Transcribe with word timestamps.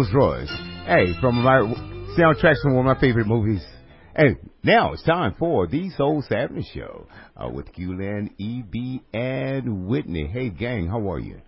Rolls 0.00 0.14
Royce. 0.14 0.60
Hey, 0.86 1.12
from 1.20 1.42
my 1.42 1.60
soundtracks 2.18 2.62
from 2.62 2.74
one 2.74 2.86
of 2.86 2.96
my 2.96 3.00
favorite 3.00 3.26
movies. 3.26 3.62
Hey, 4.16 4.36
now 4.62 4.94
it's 4.94 5.02
time 5.02 5.34
for 5.38 5.66
the 5.66 5.90
Soul 5.90 6.24
Savage 6.26 6.64
Show 6.72 7.06
uh, 7.36 7.50
with 7.50 7.70
Q-Lan, 7.74 8.30
EB, 8.40 9.02
and 9.12 9.86
Whitney. 9.86 10.26
Hey, 10.26 10.48
gang, 10.48 10.86
how 10.86 11.10
are 11.10 11.18
you? 11.18 11.42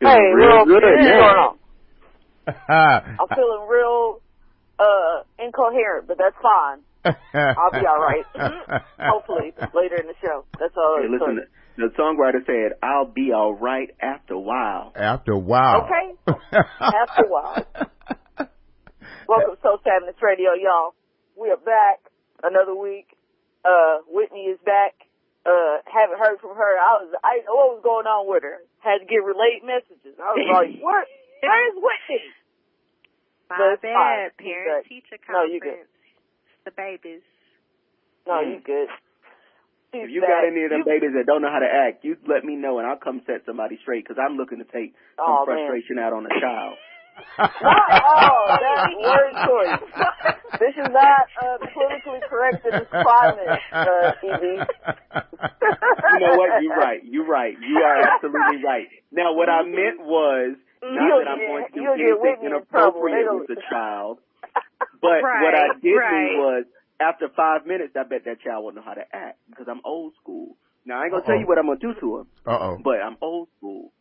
Hey, 0.00 0.16
real 0.32 0.64
good. 0.64 0.80
good. 0.80 1.04
Yeah. 1.04 1.48
I'll 2.46 2.56
I'm 2.68 3.28
feeling 3.34 3.66
real 3.68 4.20
uh 4.78 5.24
incoherent, 5.40 6.06
but 6.06 6.18
that's 6.18 6.36
fine. 6.40 7.14
I'll 7.34 7.72
be 7.72 7.84
all 7.84 7.98
right. 7.98 8.24
Hopefully 9.00 9.54
later 9.74 9.96
in 9.96 10.06
the 10.06 10.14
show. 10.22 10.44
That's 10.60 10.74
all. 10.76 11.00
Hey, 11.02 11.08
listen, 11.10 11.46
the 11.78 11.88
songwriter 11.98 12.44
said, 12.44 12.76
"I'll 12.82 13.06
be 13.06 13.32
all 13.32 13.54
right 13.54 13.90
after 14.02 14.34
a 14.34 14.40
while." 14.40 14.92
After 14.96 15.32
a 15.32 15.38
while. 15.38 15.86
Okay. 15.86 16.34
After 16.82 17.24
a 17.24 17.28
while. 17.28 17.64
Welcome 19.28 19.54
to 19.56 19.62
Soul 19.62 19.78
Sadness 19.84 20.16
Radio, 20.22 20.52
y'all. 20.58 20.94
We 21.36 21.50
are 21.50 21.56
back 21.60 22.00
another 22.42 22.74
week. 22.74 23.06
Uh, 23.64 23.98
Whitney 24.08 24.50
is 24.50 24.58
back. 24.64 24.94
Uh, 25.46 25.78
haven't 25.86 26.18
heard 26.18 26.40
from 26.40 26.56
her. 26.56 26.72
I 26.80 27.04
was, 27.04 27.14
I 27.22 27.36
didn't 27.36 27.46
know 27.46 27.56
what 27.56 27.74
was 27.78 27.84
going 27.84 28.06
on 28.06 28.26
with 28.28 28.42
her. 28.42 28.58
Had 28.80 28.98
to 28.98 29.06
get 29.06 29.22
relayed 29.22 29.62
messages. 29.64 30.18
I 30.18 30.34
was 30.34 30.44
like, 30.50 30.82
what? 30.82 31.06
Where's 31.42 31.76
Whitney? 31.78 32.24
My 33.48 33.56
But 33.56 33.68
it's 33.78 33.82
bad. 33.82 33.94
fine. 33.94 34.30
Parent 34.42 34.84
good. 34.84 34.88
teacher 34.88 35.16
No, 35.30 35.44
you 35.44 35.60
good. 35.60 35.86
The 36.64 36.72
babies. 36.72 37.22
No, 38.26 38.40
you 38.40 38.60
good. 38.64 38.88
She's 39.92 40.04
If 40.04 40.10
you 40.10 40.20
got 40.20 40.44
any 40.44 40.64
of 40.64 40.70
them 40.70 40.80
You- 40.80 40.84
babies 40.84 41.12
that 41.16 41.24
don't 41.26 41.40
know 41.42 41.50
how 41.50 41.60
to 41.60 41.70
act, 41.70 42.04
you 42.04 42.16
let 42.26 42.44
me 42.44 42.56
know 42.56 42.78
and 42.78 42.86
I'll 42.86 42.96
come 43.00 43.22
set 43.26 43.44
somebody 43.46 43.78
straight 43.82 44.04
because 44.06 44.20
I'm 44.20 44.36
looking 44.36 44.58
to 44.58 44.64
take 44.64 44.92
some 45.16 45.24
Oh, 45.26 45.46
man. 45.46 45.56
frustration 45.66 45.98
out 45.98 46.12
on 46.12 46.26
a 46.26 46.34
child. 46.40 46.76
oh, 47.38 48.44
that's 48.62 48.94
word 48.94 49.32
choice. 49.42 49.80
This 50.60 50.74
is 50.76 50.88
not 50.92 51.26
uh, 51.42 51.58
politically 51.74 52.20
correct 52.28 52.64
in 52.66 52.72
this 52.78 52.88
climate, 52.90 53.58
uh, 53.72 54.12
Evie. 54.22 54.62
You 54.62 56.20
know 56.20 56.36
what? 56.36 56.62
You're 56.62 56.76
right. 56.76 57.00
You're 57.04 57.26
right. 57.26 57.54
You 57.60 57.76
are 57.78 57.98
absolutely 58.14 58.62
right. 58.64 58.86
Now, 59.10 59.32
what 59.34 59.48
I 59.48 59.62
meant 59.62 60.00
was 60.00 60.56
not 60.82 60.92
You'll 60.92 61.18
that 61.18 61.28
I'm 61.28 61.38
get- 61.38 61.48
going 61.48 61.64
to 61.66 61.72
do 61.74 61.80
you'll 61.80 61.96
get 61.96 62.20
Whitney 62.20 62.46
anything 62.46 62.60
in 62.60 62.66
trouble. 62.70 63.02
They 63.02 63.18
inappropriate 63.18 63.34
with 63.34 63.48
the 63.48 63.62
child, 63.70 64.18
but 65.02 65.22
what 65.22 65.54
I 65.54 65.74
did 65.82 65.94
right. 65.96 66.30
do 66.30 66.38
was 66.38 66.64
after 67.00 67.28
five 67.34 67.66
minutes, 67.66 67.94
I 67.96 68.02
bet 68.04 68.24
that 68.24 68.40
child 68.42 68.64
wouldn't 68.64 68.84
know 68.84 68.88
how 68.88 68.94
to 68.94 69.06
act 69.12 69.38
because 69.50 69.66
I'm 69.68 69.80
old 69.84 70.14
school. 70.20 70.56
Now, 70.84 71.00
I 71.00 71.04
ain't 71.04 71.12
gonna 71.12 71.24
tell 71.24 71.34
Uh-oh. 71.34 71.40
you 71.40 71.46
what 71.46 71.58
I'm 71.58 71.66
gonna 71.66 71.78
do 71.78 71.94
to 72.00 72.08
him, 72.20 72.26
Uh-oh. 72.46 72.78
but 72.82 73.02
I'm 73.02 73.16
old 73.20 73.48
school. 73.58 73.92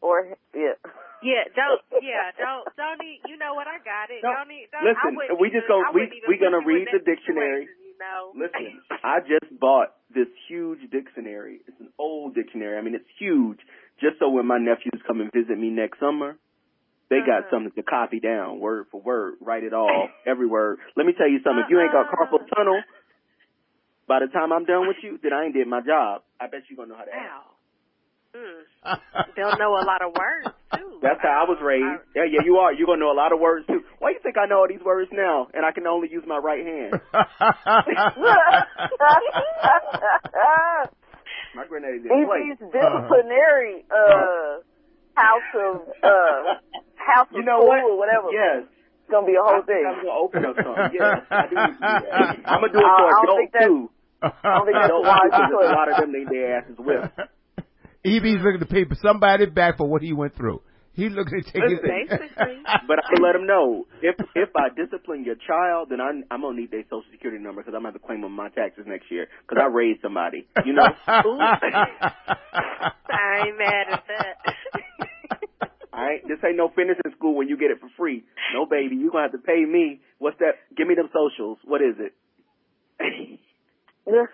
Or, 0.00 0.22
yeah. 0.54 0.78
Yeah, 1.20 1.42
don't. 1.56 1.82
Yeah, 1.98 2.30
don't. 2.38 2.62
Don't 2.78 2.98
need. 3.02 3.18
You 3.26 3.36
know 3.36 3.54
what? 3.58 3.66
I 3.66 3.82
got 3.82 4.06
it. 4.14 4.22
No, 4.22 4.30
don't 4.30 4.46
need. 4.46 4.70
Don't, 4.70 4.86
listen, 4.86 5.18
I 5.18 5.34
we 5.34 5.50
just 5.50 5.66
gonna- 5.66 5.90
we- 5.90 6.22
we 6.28 6.36
gonna 6.38 6.62
put 6.62 6.70
you 6.70 6.78
in 6.78 6.84
read 6.86 6.88
the 6.94 7.02
dictionary. 7.02 7.66
situation, 7.66 7.84
You 7.90 7.98
know. 7.98 8.32
Listen, 8.38 8.82
I 9.02 9.18
just 9.26 9.50
bought 9.58 9.94
this 10.14 10.28
huge 10.46 10.88
dictionary. 10.90 11.60
It's 11.66 11.80
an 11.80 11.90
old 11.98 12.34
dictionary. 12.36 12.78
I 12.78 12.82
mean, 12.82 12.94
it's 12.94 13.10
huge. 13.18 13.58
Just 13.98 14.20
so 14.20 14.30
when 14.30 14.46
my 14.46 14.58
nephews 14.58 15.02
come 15.08 15.20
and 15.20 15.32
visit 15.32 15.58
me 15.58 15.70
next 15.70 15.98
summer, 15.98 16.38
they 17.10 17.20
got 17.26 17.40
Uh-huh. 17.48 17.50
something 17.50 17.72
to 17.72 17.82
copy 17.82 18.20
down, 18.20 18.60
word 18.60 18.86
for 18.90 19.00
word, 19.00 19.34
write 19.40 19.64
it 19.64 19.72
all, 19.72 20.08
every 20.26 20.46
word. 20.46 20.78
Let 20.96 21.06
me 21.06 21.12
tell 21.16 21.28
you 21.28 21.40
something. 21.44 21.64
If 21.64 21.70
you 21.70 21.80
ain't 21.80 21.92
got 21.92 22.06
Uh-uh. 22.06 22.16
carpal 22.26 22.46
tunnel, 22.54 22.80
by 24.06 24.20
the 24.20 24.26
time 24.32 24.52
I'm 24.52 24.64
done 24.64 24.86
with 24.88 24.96
you, 25.02 25.18
then 25.22 25.32
I 25.32 25.44
ain't 25.44 25.54
did 25.54 25.66
my 25.68 25.80
job. 25.80 26.22
I 26.40 26.46
bet 26.48 26.62
you 26.68 26.76
gonna 26.76 26.88
know 26.90 26.96
how 26.96 27.04
to 27.04 27.12
act. 27.14 27.28
Wow. 27.28 27.42
Mm. 28.36 28.62
They'll 29.36 29.56
know 29.58 29.72
a 29.80 29.84
lot 29.84 30.02
of 30.02 30.12
words 30.14 30.48
too. 30.76 30.98
That's 31.02 31.20
how 31.22 31.44
I 31.46 31.48
was 31.48 31.58
raised. 31.62 32.04
Yeah, 32.14 32.24
yeah, 32.30 32.40
you 32.44 32.56
are. 32.58 32.72
You're 32.74 32.86
gonna 32.86 33.00
know 33.00 33.10
a 33.10 33.16
lot 33.16 33.32
of 33.32 33.40
words 33.40 33.66
too. 33.66 33.80
Why 34.00 34.10
you 34.10 34.18
think 34.22 34.36
I 34.36 34.46
know 34.46 34.58
all 34.60 34.68
these 34.68 34.84
words 34.84 35.10
now, 35.12 35.48
and 35.54 35.64
I 35.64 35.72
can 35.72 35.86
only 35.86 36.08
use 36.10 36.24
my 36.26 36.36
right 36.36 36.64
hand? 36.64 37.00
My 41.54 41.66
grenade 41.66 42.02
didn't 42.02 42.26
play. 42.26 42.52
EB's 42.52 42.60
disciplinary, 42.72 43.84
uh, 43.90 44.60
house 45.18 45.50
of, 45.58 45.82
uh, 46.02 46.42
house 47.10 47.26
of 47.30 47.36
You 47.36 47.42
know 47.42 47.58
school 47.66 47.74
what? 47.74 47.82
or 47.82 47.96
whatever. 47.98 48.28
Yes. 48.30 48.62
It's 48.68 49.10
gonna 49.10 49.26
be 49.26 49.34
a 49.34 49.42
whole 49.42 49.62
I 49.62 49.64
thing. 49.66 49.84
I'm 49.88 49.96
gonna 50.04 50.20
open 50.20 50.44
up 50.44 50.54
something. 50.56 50.90
Yes, 50.94 51.22
I 51.30 51.46
do 51.48 51.54
need 51.56 51.66
to 51.66 51.72
do 51.80 51.80
that. 51.80 52.36
I'm 52.44 52.60
gonna 52.60 52.72
do 52.72 52.78
it 52.78 52.84
I- 52.84 52.96
for 53.00 53.06
I 53.08 53.10
don't 53.10 53.24
adults 53.24 53.40
think 53.40 53.52
that's- 53.52 53.68
too. 53.68 53.90
I 54.20 54.22
don't 54.28 54.64
think 54.66 54.76
that's 54.76 54.90
a 54.90 54.92
Adults 54.98 55.08
wise 55.08 55.30
too, 55.30 55.30
'cause 55.30 55.48
choice. 55.48 55.70
a 55.70 55.72
lot 55.78 55.88
of 55.88 55.94
them 55.98 56.10
need 56.12 56.28
their 56.28 56.58
asses 56.58 56.76
whipped. 56.78 57.18
EB's 58.04 58.40
looking 58.44 58.60
to 58.60 58.66
pay 58.66 58.84
somebody 59.00 59.46
back 59.46 59.76
for 59.78 59.86
what 59.88 60.02
he 60.02 60.12
went 60.12 60.34
through. 60.36 60.60
He 60.92 61.08
looking 61.08 61.40
to 61.40 61.44
take 61.52 61.62
his 61.62 61.78
Basically. 61.80 62.58
But 62.88 62.98
I'm 63.06 63.14
gonna 63.14 63.24
let 63.24 63.32
them 63.34 63.46
know 63.46 63.86
if 64.02 64.16
if 64.34 64.50
I 64.56 64.68
discipline 64.74 65.22
your 65.24 65.36
child, 65.36 65.88
then 65.90 66.00
I'm 66.00 66.24
I'm 66.30 66.40
gonna 66.42 66.56
need 66.58 66.70
their 66.72 66.82
social 66.90 67.04
security 67.12 67.38
number 67.42 67.62
because 67.62 67.74
I'm 67.74 67.82
gonna 67.86 67.92
have 67.94 68.00
to 68.02 68.06
claim 68.06 68.24
on 68.24 68.32
my 68.32 68.48
taxes 68.50 68.84
next 68.86 69.08
year 69.10 69.28
because 69.48 69.62
I 69.62 69.66
raised 69.72 70.02
somebody. 70.02 70.46
You 70.66 70.72
know. 70.74 70.88
I 71.06 71.22
ain't 73.46 73.56
mad 73.58 73.86
at 73.92 74.04
that. 74.08 74.36
All 75.98 76.04
right, 76.06 76.22
this 76.28 76.38
ain't 76.46 76.54
no 76.56 76.70
finishing 76.70 77.10
school 77.18 77.34
where 77.34 77.42
you 77.46 77.56
get 77.58 77.72
it 77.74 77.80
for 77.82 77.90
free. 77.98 78.22
No, 78.54 78.66
baby, 78.66 78.94
you 78.94 79.10
gonna 79.10 79.24
have 79.26 79.32
to 79.34 79.42
pay 79.42 79.64
me. 79.66 79.98
What's 80.22 80.38
that? 80.38 80.54
Give 80.76 80.86
me 80.86 80.94
them 80.94 81.10
socials. 81.10 81.58
What 81.66 81.82
is 81.82 81.98
it? 81.98 82.14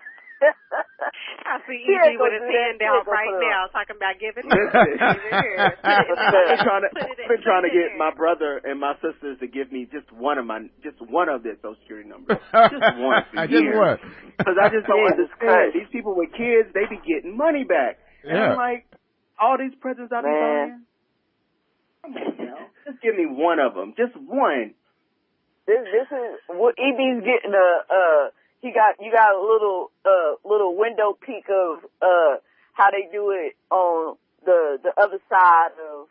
I 1.45 1.57
see 1.65 1.81
She 1.85 1.93
EG 1.93 2.17
with 2.17 2.19
gonna 2.21 2.37
his 2.37 2.45
hand 2.53 2.77
down 2.77 3.01
right 3.09 3.33
now, 3.41 3.65
talking 3.73 3.95
about 3.97 4.19
giving. 4.21 4.45
Listen. 4.45 4.93
It 5.25 5.81
I've 5.81 6.13
been 6.13 6.61
trying 6.61 6.81
to, 6.85 6.89
Put 6.93 7.01
it 7.01 7.17
in- 7.17 7.25
I've 7.25 7.29
been 7.29 7.41
trying 7.41 7.63
to 7.63 7.69
get 7.73 7.97
my 7.97 8.11
brother 8.13 8.61
and 8.63 8.79
my 8.79 8.93
sisters 9.01 9.37
to 9.39 9.47
give 9.47 9.71
me 9.71 9.87
just 9.91 10.11
one 10.11 10.37
of 10.37 10.45
my, 10.45 10.69
just 10.83 11.01
one 11.01 11.29
of 11.29 11.41
their 11.43 11.55
social 11.61 11.77
security 11.81 12.09
numbers. 12.09 12.37
Just 12.53 12.97
one 13.01 13.23
for 13.33 13.47
Just 13.47 13.63
years. 13.63 13.77
one. 13.77 13.97
Because 14.37 14.57
I 14.61 14.69
just 14.69 14.85
don't 14.87 15.01
Jesus 15.09 15.29
understand. 15.33 15.73
These 15.73 15.89
people 15.91 16.13
with 16.15 16.29
kids, 16.37 16.69
they 16.73 16.85
be 16.89 17.01
getting 17.01 17.35
money 17.37 17.63
back. 17.63 17.97
And 18.23 18.37
Yeah. 18.37 18.51
I'm 18.53 18.57
like, 18.57 18.85
all 19.39 19.57
these 19.57 19.73
presents 19.81 20.11
I 20.13 20.21
be 20.21 20.27
Man. 20.29 20.41
buying? 20.41 20.85
Come 22.05 22.15
on 22.17 22.37
now. 22.37 22.67
Just 22.85 23.01
give 23.03 23.15
me 23.15 23.25
one 23.25 23.59
of 23.59 23.73
them. 23.73 23.93
Just 23.97 24.15
one. 24.15 24.73
This 25.65 25.81
this 25.81 26.09
is 26.13 26.39
what 26.47 26.75
EB's 26.77 27.25
getting 27.25 27.53
a 27.53 27.69
uh 27.89 28.29
he 28.61 28.69
got 28.71 29.01
you 29.01 29.11
got 29.11 29.33
a 29.33 29.41
little 29.41 29.89
uh 30.05 30.37
little 30.47 30.77
window 30.77 31.17
peek 31.19 31.45
of 31.49 31.83
uh 32.01 32.37
how 32.73 32.91
they 32.91 33.09
do 33.11 33.31
it 33.31 33.55
on 33.71 34.17
the 34.45 34.77
the 34.83 34.93
other 35.01 35.17
side 35.29 35.73
of 35.89 36.07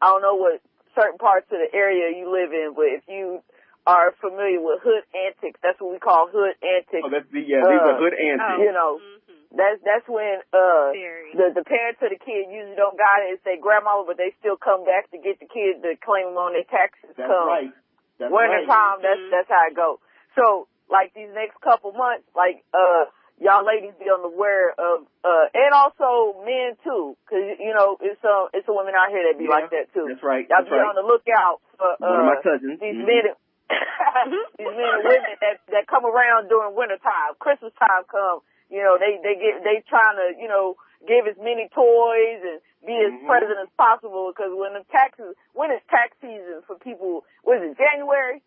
I 0.00 0.06
don't 0.08 0.22
know 0.22 0.36
what 0.36 0.60
certain 0.96 1.18
parts 1.18 1.46
of 1.52 1.58
the 1.60 1.68
area 1.76 2.16
you 2.16 2.32
live 2.32 2.52
in, 2.52 2.72
but 2.74 2.86
if 2.86 3.02
you 3.08 3.42
are 3.86 4.14
familiar 4.20 4.60
with 4.62 4.80
hood 4.80 5.04
antics, 5.12 5.60
that's 5.62 5.78
what 5.80 5.92
we 5.92 5.98
call 5.98 6.28
hood 6.32 6.56
antics. 6.64 7.04
Oh, 7.04 7.10
that's 7.12 7.28
the, 7.30 7.40
yeah, 7.44 7.60
these 7.60 7.84
are 7.84 8.00
hood 8.00 8.14
antics. 8.16 8.64
you 8.64 8.72
know, 8.72 9.00
Mhm. 9.04 9.20
That's 9.56 9.80
that's 9.86 10.06
when 10.10 10.42
uh 10.52 10.90
Very. 10.92 11.32
the 11.34 11.54
the 11.54 11.64
parents 11.64 12.02
of 12.02 12.10
the 12.10 12.18
kid 12.20 12.50
usually 12.50 12.76
don't 12.76 12.98
got 12.98 13.22
it. 13.22 13.34
It's 13.38 13.44
their 13.46 13.58
grandmama, 13.58 14.04
but 14.06 14.18
they 14.18 14.34
still 14.42 14.56
come 14.58 14.84
back 14.84 15.10
to 15.14 15.18
get 15.18 15.38
the 15.40 15.46
kid 15.48 15.82
to 15.82 15.94
claim 16.02 16.34
them 16.34 16.38
on 16.38 16.52
their 16.54 16.66
taxes. 16.66 17.14
That's 17.16 17.30
come 17.30 17.46
right. 17.48 17.72
That's 18.18 18.30
winter 18.30 18.62
right. 18.62 18.68
time, 18.68 18.96
that's 19.02 19.20
Mhm. 19.20 19.30
that's 19.30 19.48
how 19.50 19.62
it 19.70 19.74
go. 19.74 19.98
So 20.38 20.66
like 20.90 21.14
these 21.14 21.30
next 21.32 21.58
couple 21.62 21.92
months, 21.94 22.26
like 22.34 22.62
uh 22.74 23.06
y'all 23.42 23.64
ladies 23.66 23.94
be 23.98 24.06
on 24.06 24.22
the 24.22 24.30
aware 24.30 24.70
of 24.78 25.06
uh 25.24 25.46
and 25.54 25.72
also 25.74 26.38
men 26.46 26.76
too, 26.84 27.16
because 27.26 27.58
you 27.58 27.74
know 27.74 27.96
it's 28.02 28.20
some 28.22 28.50
it's 28.54 28.66
some 28.66 28.76
women 28.76 28.94
out 28.94 29.10
here 29.10 29.22
that 29.30 29.38
be 29.38 29.44
Yeah, 29.50 29.56
like 29.58 29.70
that 29.70 29.90
too. 29.94 30.06
That's 30.10 30.22
right. 30.22 30.46
Y'all 30.50 30.62
That's 30.62 30.70
be 30.70 30.78
right. 30.78 30.86
on 30.90 30.94
the 30.98 31.06
lookout 31.06 31.58
for 31.78 31.94
uh 31.94 32.10
One 32.10 32.20
of 32.22 32.26
my 32.26 32.38
cousins. 32.42 32.78
these 32.78 32.94
Mhm. 32.94 33.06
men 33.06 33.24
these 34.58 34.70
men 34.76 34.90
and 35.00 35.04
women 35.04 35.34
that 35.42 35.56
that 35.72 35.84
come 35.86 36.04
around 36.06 36.48
during 36.48 36.74
winter 36.76 36.98
time. 36.98 37.34
Christmas 37.40 37.72
time 37.80 38.04
come, 38.10 38.40
you 38.70 38.82
know, 38.82 38.96
they 38.98 39.18
they 39.22 39.34
get 39.36 39.62
they 39.64 39.82
trying 39.88 40.16
to, 40.16 40.40
you 40.40 40.48
know, 40.48 40.76
give 41.06 41.26
as 41.28 41.36
many 41.38 41.68
toys 41.74 42.40
and 42.42 42.60
be 42.86 42.96
as 42.96 43.12
Mhm. 43.12 43.26
present 43.26 43.58
as 43.60 43.68
possible 43.76 44.32
because 44.32 44.52
when 44.54 44.72
the 44.74 44.84
taxes 44.90 45.36
when 45.52 45.70
it's 45.70 45.84
tax 45.88 46.16
season 46.20 46.62
for 46.66 46.76
people, 46.78 47.24
Was 47.44 47.60
it, 47.62 47.76
January? 47.76 48.40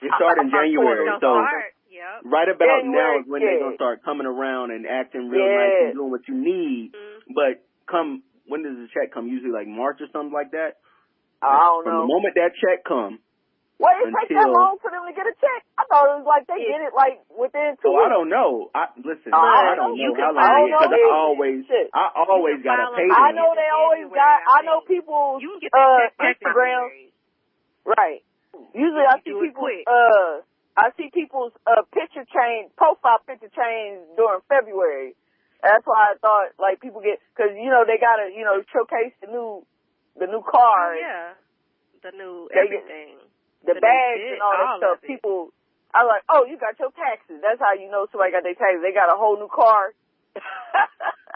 It 0.00 0.10
started 0.16 0.48
in 0.48 0.48
I'm- 0.48 0.54
I'm 0.56 0.64
January, 0.64 1.04
Don't 1.04 1.20
so 1.20 1.34
start. 1.44 1.72
Yep. 1.90 2.20
right 2.24 2.48
about 2.48 2.80
January, 2.80 3.14
now 3.14 3.20
is 3.20 3.26
when 3.26 3.42
they're 3.42 3.58
gonna 3.60 3.74
start 3.74 4.02
coming 4.02 4.26
around 4.26 4.70
and 4.70 4.86
acting 4.86 5.28
real 5.28 5.44
Yeah. 5.44 5.56
nice 5.56 5.82
and 5.84 5.94
doing 5.94 6.10
what 6.10 6.26
you 6.28 6.34
need. 6.34 6.92
Mhm. 6.92 7.34
But 7.34 7.60
come 7.86 8.22
when 8.46 8.62
does 8.62 8.76
the 8.78 8.88
check 8.88 9.12
come? 9.12 9.28
Usually 9.28 9.52
like 9.52 9.66
March 9.68 10.00
or 10.00 10.08
something 10.08 10.32
like 10.32 10.50
that. 10.52 10.76
I 11.42 11.58
don't 11.66 11.84
From 11.84 11.92
know. 11.92 12.00
the 12.02 12.06
moment 12.08 12.34
that 12.34 12.54
check 12.56 12.84
come, 12.84 13.18
Wait, 13.80 13.96
it 14.04 14.12
takes 14.12 14.36
that 14.36 14.52
long 14.52 14.76
for 14.84 14.92
them 14.92 15.08
to 15.08 15.12
get 15.16 15.24
a 15.24 15.32
check? 15.40 15.60
I 15.80 15.88
thought 15.88 16.04
it 16.12 16.20
was 16.20 16.28
like 16.28 16.44
they 16.44 16.60
Yeah. 16.60 16.76
get 16.84 16.92
it 16.92 16.94
like 16.94 17.16
within 17.32 17.80
two 17.80 17.88
so 17.88 17.96
weeks. 17.96 18.04
I 18.04 18.08
don't 18.12 18.28
know. 18.28 18.68
I 18.76 18.92
listen. 19.00 19.32
I 19.32 19.40
I 19.40 19.74
don't 19.74 19.96
don't 19.96 19.96
know. 19.96 20.12
know 20.12 20.20
how 20.20 20.32
long 20.36 20.44
file 20.44 20.60
it 20.60 20.68
is 20.68 20.76
'cause 20.76 20.92
it. 20.92 21.00
I 21.00 21.16
always, 21.16 21.56
Shit. 21.66 21.86
I 21.96 22.04
always 22.28 22.58
gotta 22.60 22.92
file 22.92 22.96
pay. 23.00 23.08
I 23.08 23.32
know 23.32 23.48
they 23.56 23.70
always 23.72 24.06
January, 24.12 24.20
got. 24.20 24.38
I 24.44 24.58
I 24.60 24.62
know 24.68 24.78
people. 24.84 25.40
You 25.40 25.48
can 25.56 25.60
get 25.64 25.72
uh 25.72 25.80
that 25.96 26.12
check 26.20 26.36
Instagram. 26.44 26.92
February. 26.92 27.12
Right. 27.88 28.20
Usually 28.76 29.06
I 29.08 29.16
see 29.24 29.32
people 29.32 29.64
quick. 29.64 29.88
uh 29.88 30.44
I 30.76 30.92
see 31.00 31.08
people's 31.12 31.52
uh 31.66 31.82
picture 31.96 32.28
change 32.28 32.70
profile 32.76 33.18
picture 33.26 33.48
change 33.48 34.04
during 34.20 34.40
February. 34.48 35.16
That's 35.64 35.84
why 35.88 36.12
I 36.12 36.14
thought 36.20 36.52
like 36.60 36.80
people 36.84 37.00
get 37.00 37.16
cuz 37.36 37.56
you 37.56 37.70
know 37.72 37.84
they 37.88 37.96
got 37.96 38.16
to 38.20 38.28
you 38.32 38.44
know 38.44 38.60
showcase 38.72 39.16
the 39.24 39.28
new 39.32 39.64
the 40.20 40.26
new 40.28 40.42
car, 40.44 40.94
Oh, 40.94 41.00
yeah. 41.00 41.32
The 42.02 42.12
new 42.16 42.48
They 42.52 42.68
get- 42.68 42.84
everything. 42.84 43.16
The, 43.66 43.74
bags 43.80 44.24
and 44.34 44.40
all 44.42 44.54
that 44.56 44.68
all 44.68 44.78
stuff. 44.80 44.98
People, 45.04 45.52
I 45.92 46.04
was 46.06 46.10
like, 46.16 46.24
oh, 46.32 46.44
you 46.48 46.56
got 46.56 46.78
your 46.80 46.90
taxes. 46.96 47.40
That's 47.44 47.60
how 47.60 47.74
you 47.76 47.90
know 47.90 48.06
somebody 48.12 48.32
got 48.32 48.42
their 48.44 48.56
taxes. 48.56 48.80
They 48.82 48.92
got 48.96 49.12
a 49.12 49.18
whole 49.18 49.36
new 49.38 49.50
car. 49.50 49.92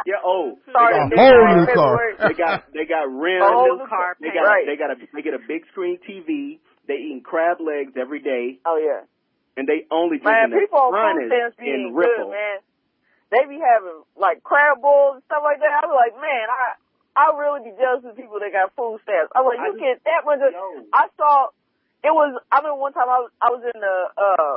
Yeah. 0.04 0.20
Oh, 0.26 0.58
they 0.66 0.72
got, 0.74 1.08
A 1.08 1.16
whole 1.16 1.56
new 1.64 1.70
car. 1.72 1.96
they 2.18 2.34
got 2.34 2.56
they 2.74 2.84
got 2.84 3.08
rims. 3.08 3.40
A 3.40 3.48
whole 3.48 3.78
new 3.78 3.86
new 3.86 3.88
car 3.88 4.18
They 4.20 4.28
got 4.34 4.44
Right. 4.44 4.66
they 4.68 4.76
got 4.76 4.90
a 4.92 4.96
they 5.14 5.22
get 5.22 5.32
a 5.32 5.40
big 5.40 5.64
screen 5.72 5.96
TV. 6.02 6.58
They 6.84 7.00
eating 7.00 7.22
crab 7.24 7.56
legs 7.62 7.94
every 7.96 8.20
day, 8.20 8.60
Oh 8.66 8.76
yeah. 8.76 9.08
and 9.56 9.64
they 9.64 9.86
only 9.88 10.20
Man, 10.20 10.52
people 10.52 10.76
on 10.76 10.92
food 10.92 11.30
stamps 11.32 11.56
be 11.56 11.70
in 11.72 11.94
Ripple. 11.96 12.28
good, 12.28 12.36
man. 12.36 12.58
They 13.32 13.48
be 13.48 13.56
having 13.56 14.04
like 14.18 14.44
crab 14.44 14.82
balls 14.84 15.22
and 15.22 15.24
stuff 15.24 15.40
like 15.40 15.64
that. 15.64 15.72
I 15.72 15.86
was 15.88 15.96
like, 15.96 16.14
man, 16.20 16.46
I 16.52 16.76
I 17.16 17.24
really 17.40 17.70
be 17.70 17.72
jealous 17.80 18.04
of 18.04 18.12
people 18.18 18.36
that 18.44 18.52
got 18.52 18.76
food 18.76 19.00
stamps. 19.08 19.32
I 19.32 19.40
was 19.40 19.56
like, 19.56 19.62
I 19.64 19.72
you 19.72 19.78
just- 19.78 19.84
get 19.88 19.96
that 20.04 20.26
much. 20.28 20.42
I 20.92 21.08
saw 21.16 21.48
it 22.04 22.12
was. 22.12 22.36
I 22.52 22.60
remember 22.60 22.78
one 22.78 22.92
time 22.92 23.08
I 23.08 23.18
was 23.24 23.30
I 23.40 23.48
was 23.50 23.62
in 23.64 23.78
the 23.80 23.96
uh 24.14 24.56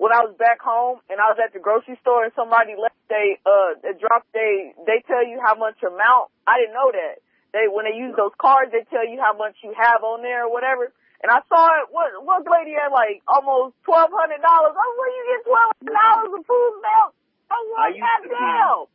when 0.00 0.14
I 0.14 0.24
was 0.24 0.32
back 0.38 0.62
home 0.62 1.02
and 1.12 1.20
I 1.20 1.28
was 1.28 1.36
at 1.42 1.52
the 1.52 1.60
grocery 1.60 1.98
store 2.00 2.24
and 2.24 2.32
somebody 2.34 2.74
left 2.78 2.96
they 3.12 3.36
uh 3.44 3.76
they 3.84 3.92
dropped 3.98 4.32
they 4.32 4.72
they 4.88 5.04
tell 5.06 5.22
you 5.22 5.38
how 5.44 5.54
much 5.54 5.76
amount. 5.84 6.32
I 6.48 6.58
didn't 6.64 6.74
know 6.74 6.90
that. 6.90 7.20
They 7.52 7.68
when 7.68 7.84
they 7.84 7.96
use 7.96 8.16
those 8.16 8.32
cards 8.40 8.72
they 8.72 8.88
tell 8.88 9.04
you 9.04 9.20
how 9.20 9.36
much 9.36 9.60
you 9.60 9.76
have 9.76 10.00
on 10.02 10.24
there 10.24 10.48
or 10.48 10.50
whatever. 10.52 10.88
And 11.20 11.28
I 11.34 11.42
saw 11.50 11.66
it 11.82 11.92
what 11.92 12.08
what 12.24 12.46
lady 12.48 12.72
had 12.78 12.88
like 12.94 13.20
almost 13.28 13.76
twelve 13.84 14.08
hundred 14.14 14.40
dollars. 14.40 14.72
Was 14.72 14.96
like, 14.96 15.12
you 15.12 15.24
get 15.28 15.42
twelve 15.44 15.70
hundred 15.82 15.96
dollars 15.98 16.32
of 16.40 16.42
food 16.48 16.72
stamps? 16.80 17.14
I 17.50 17.56
was 17.58 17.74
I 17.76 17.82
like, 17.90 17.96
used 17.98 18.22
to 18.22 18.28
be- 18.28 18.34
goddamn. 18.38 18.86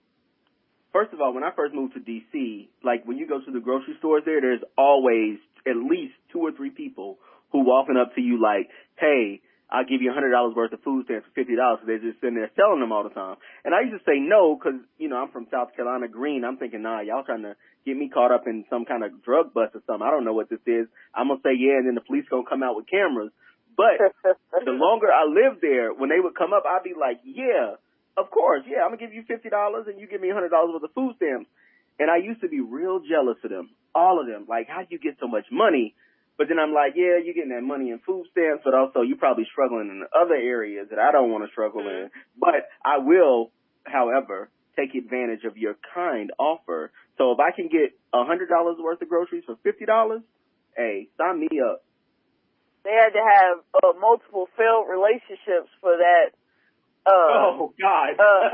First 0.93 1.11
of 1.11 1.21
all, 1.21 1.33
when 1.33 1.43
I 1.43 1.49
first 1.51 1.73
moved 1.73 1.95
to 1.95 1.99
DC, 1.99 2.67
like 2.83 3.03
when 3.05 3.17
you 3.17 3.27
go 3.27 3.41
to 3.41 3.51
the 3.51 3.59
grocery 3.59 3.95
stores 3.97 4.23
there, 4.25 4.39
there's 4.39 4.61
always 4.77 5.37
at 5.65 5.75
least 5.75 6.13
two 6.31 6.39
or 6.39 6.51
three 6.51 6.69
people 6.69 7.17
who 7.53 7.61
walking 7.63 7.95
up 7.95 8.15
to 8.15 8.21
you 8.21 8.41
like, 8.41 8.67
"Hey, 8.97 9.39
I'll 9.69 9.85
give 9.85 10.01
you 10.01 10.11
a 10.11 10.13
hundred 10.13 10.31
dollars 10.33 10.57
worth 10.57 10.73
of 10.73 10.81
food 10.81 11.05
stamps 11.05 11.29
for 11.29 11.33
fifty 11.37 11.55
dollars." 11.55 11.79
So 11.81 11.87
they're 11.87 12.01
just 12.01 12.19
sitting 12.19 12.35
there 12.35 12.49
selling 12.57 12.81
them 12.81 12.91
all 12.91 13.05
the 13.05 13.13
time. 13.13 13.37
And 13.63 13.73
I 13.73 13.85
used 13.85 13.93
to 13.93 14.03
say 14.03 14.17
no 14.19 14.57
because 14.57 14.81
you 14.97 15.07
know 15.07 15.21
I'm 15.21 15.29
from 15.29 15.47
South 15.53 15.71
Carolina 15.77 16.09
Green. 16.09 16.43
I'm 16.43 16.57
thinking, 16.57 16.81
nah, 16.81 16.99
y'all 16.99 17.23
trying 17.23 17.45
to 17.45 17.55
get 17.85 17.95
me 17.95 18.09
caught 18.09 18.33
up 18.33 18.49
in 18.49 18.65
some 18.69 18.83
kind 18.83 19.05
of 19.05 19.23
drug 19.23 19.53
bust 19.53 19.77
or 19.77 19.85
something. 19.85 20.03
I 20.03 20.11
don't 20.11 20.25
know 20.25 20.33
what 20.33 20.49
this 20.49 20.65
is. 20.65 20.89
I'm 21.13 21.29
gonna 21.29 21.39
say 21.45 21.53
yeah, 21.55 21.77
and 21.77 21.87
then 21.87 21.95
the 21.95 22.03
police 22.03 22.25
gonna 22.27 22.49
come 22.49 22.63
out 22.65 22.75
with 22.75 22.89
cameras. 22.89 23.31
But 23.77 24.01
the 24.65 24.73
longer 24.73 25.07
I 25.13 25.29
lived 25.29 25.61
there, 25.61 25.93
when 25.93 26.09
they 26.09 26.19
would 26.19 26.35
come 26.35 26.53
up, 26.53 26.63
I'd 26.65 26.83
be 26.83 26.93
like, 26.97 27.21
yeah, 27.23 27.77
of 28.17 28.29
course, 28.29 28.61
yeah, 28.65 28.81
I'm 28.83 28.93
gonna 28.93 29.01
give 29.01 29.13
you 29.13 29.23
fifty 29.27 29.49
dollars 29.49 29.85
and 29.87 29.99
you 29.99 30.07
give 30.07 30.21
me 30.21 30.29
a 30.29 30.33
hundred 30.33 30.49
dollars 30.49 30.73
worth 30.73 30.83
of 30.89 30.93
food 30.93 31.15
stamps. 31.17 31.49
And 31.99 32.09
I 32.09 32.17
used 32.17 32.41
to 32.41 32.49
be 32.49 32.59
real 32.59 32.99
jealous 32.99 33.37
of 33.43 33.49
them, 33.49 33.69
all 33.93 34.19
of 34.19 34.25
them. 34.25 34.45
Like, 34.49 34.67
how 34.67 34.81
do 34.81 34.87
you 34.89 34.99
get 34.99 35.17
so 35.21 35.27
much 35.27 35.45
money? 35.51 35.93
But 36.37 36.47
then 36.49 36.57
I'm 36.59 36.73
like, 36.73 36.93
yeah, 36.95 37.21
you're 37.23 37.35
getting 37.35 37.53
that 37.53 37.61
money 37.61 37.91
in 37.91 37.99
food 37.99 38.25
stamps, 38.31 38.63
but 38.65 38.73
also 38.73 39.01
you're 39.01 39.17
probably 39.21 39.45
struggling 39.51 39.89
in 39.89 40.03
other 40.15 40.35
areas 40.35 40.87
that 40.89 40.99
I 40.99 41.11
don't 41.11 41.31
want 41.31 41.45
to 41.45 41.51
struggle 41.51 41.81
in. 41.87 42.09
But 42.39 42.67
I 42.83 42.97
will, 42.97 43.51
however, 43.85 44.49
take 44.75 44.95
advantage 44.95 45.43
of 45.45 45.57
your 45.57 45.75
kind 45.93 46.31
offer. 46.39 46.91
So 47.17 47.31
if 47.31 47.39
I 47.39 47.51
can 47.55 47.69
get 47.69 47.93
a 48.13 48.25
hundred 48.25 48.49
dollars 48.49 48.77
worth 48.81 49.01
of 49.01 49.09
groceries 49.09 49.43
for 49.45 49.57
fifty 49.63 49.85
dollars, 49.85 50.21
hey, 50.75 51.07
sign 51.17 51.39
me 51.39 51.47
up. 51.61 51.83
they 52.83 52.89
had 52.91 53.13
to 53.13 53.21
have 53.21 53.57
uh, 53.83 53.93
multiple 53.99 54.49
failed 54.57 54.89
relationships 54.89 55.69
for 55.81 55.95
that. 55.97 56.33
Uh, 57.05 57.61
oh 57.61 57.73
God. 57.79 58.15
uh, 58.17 58.49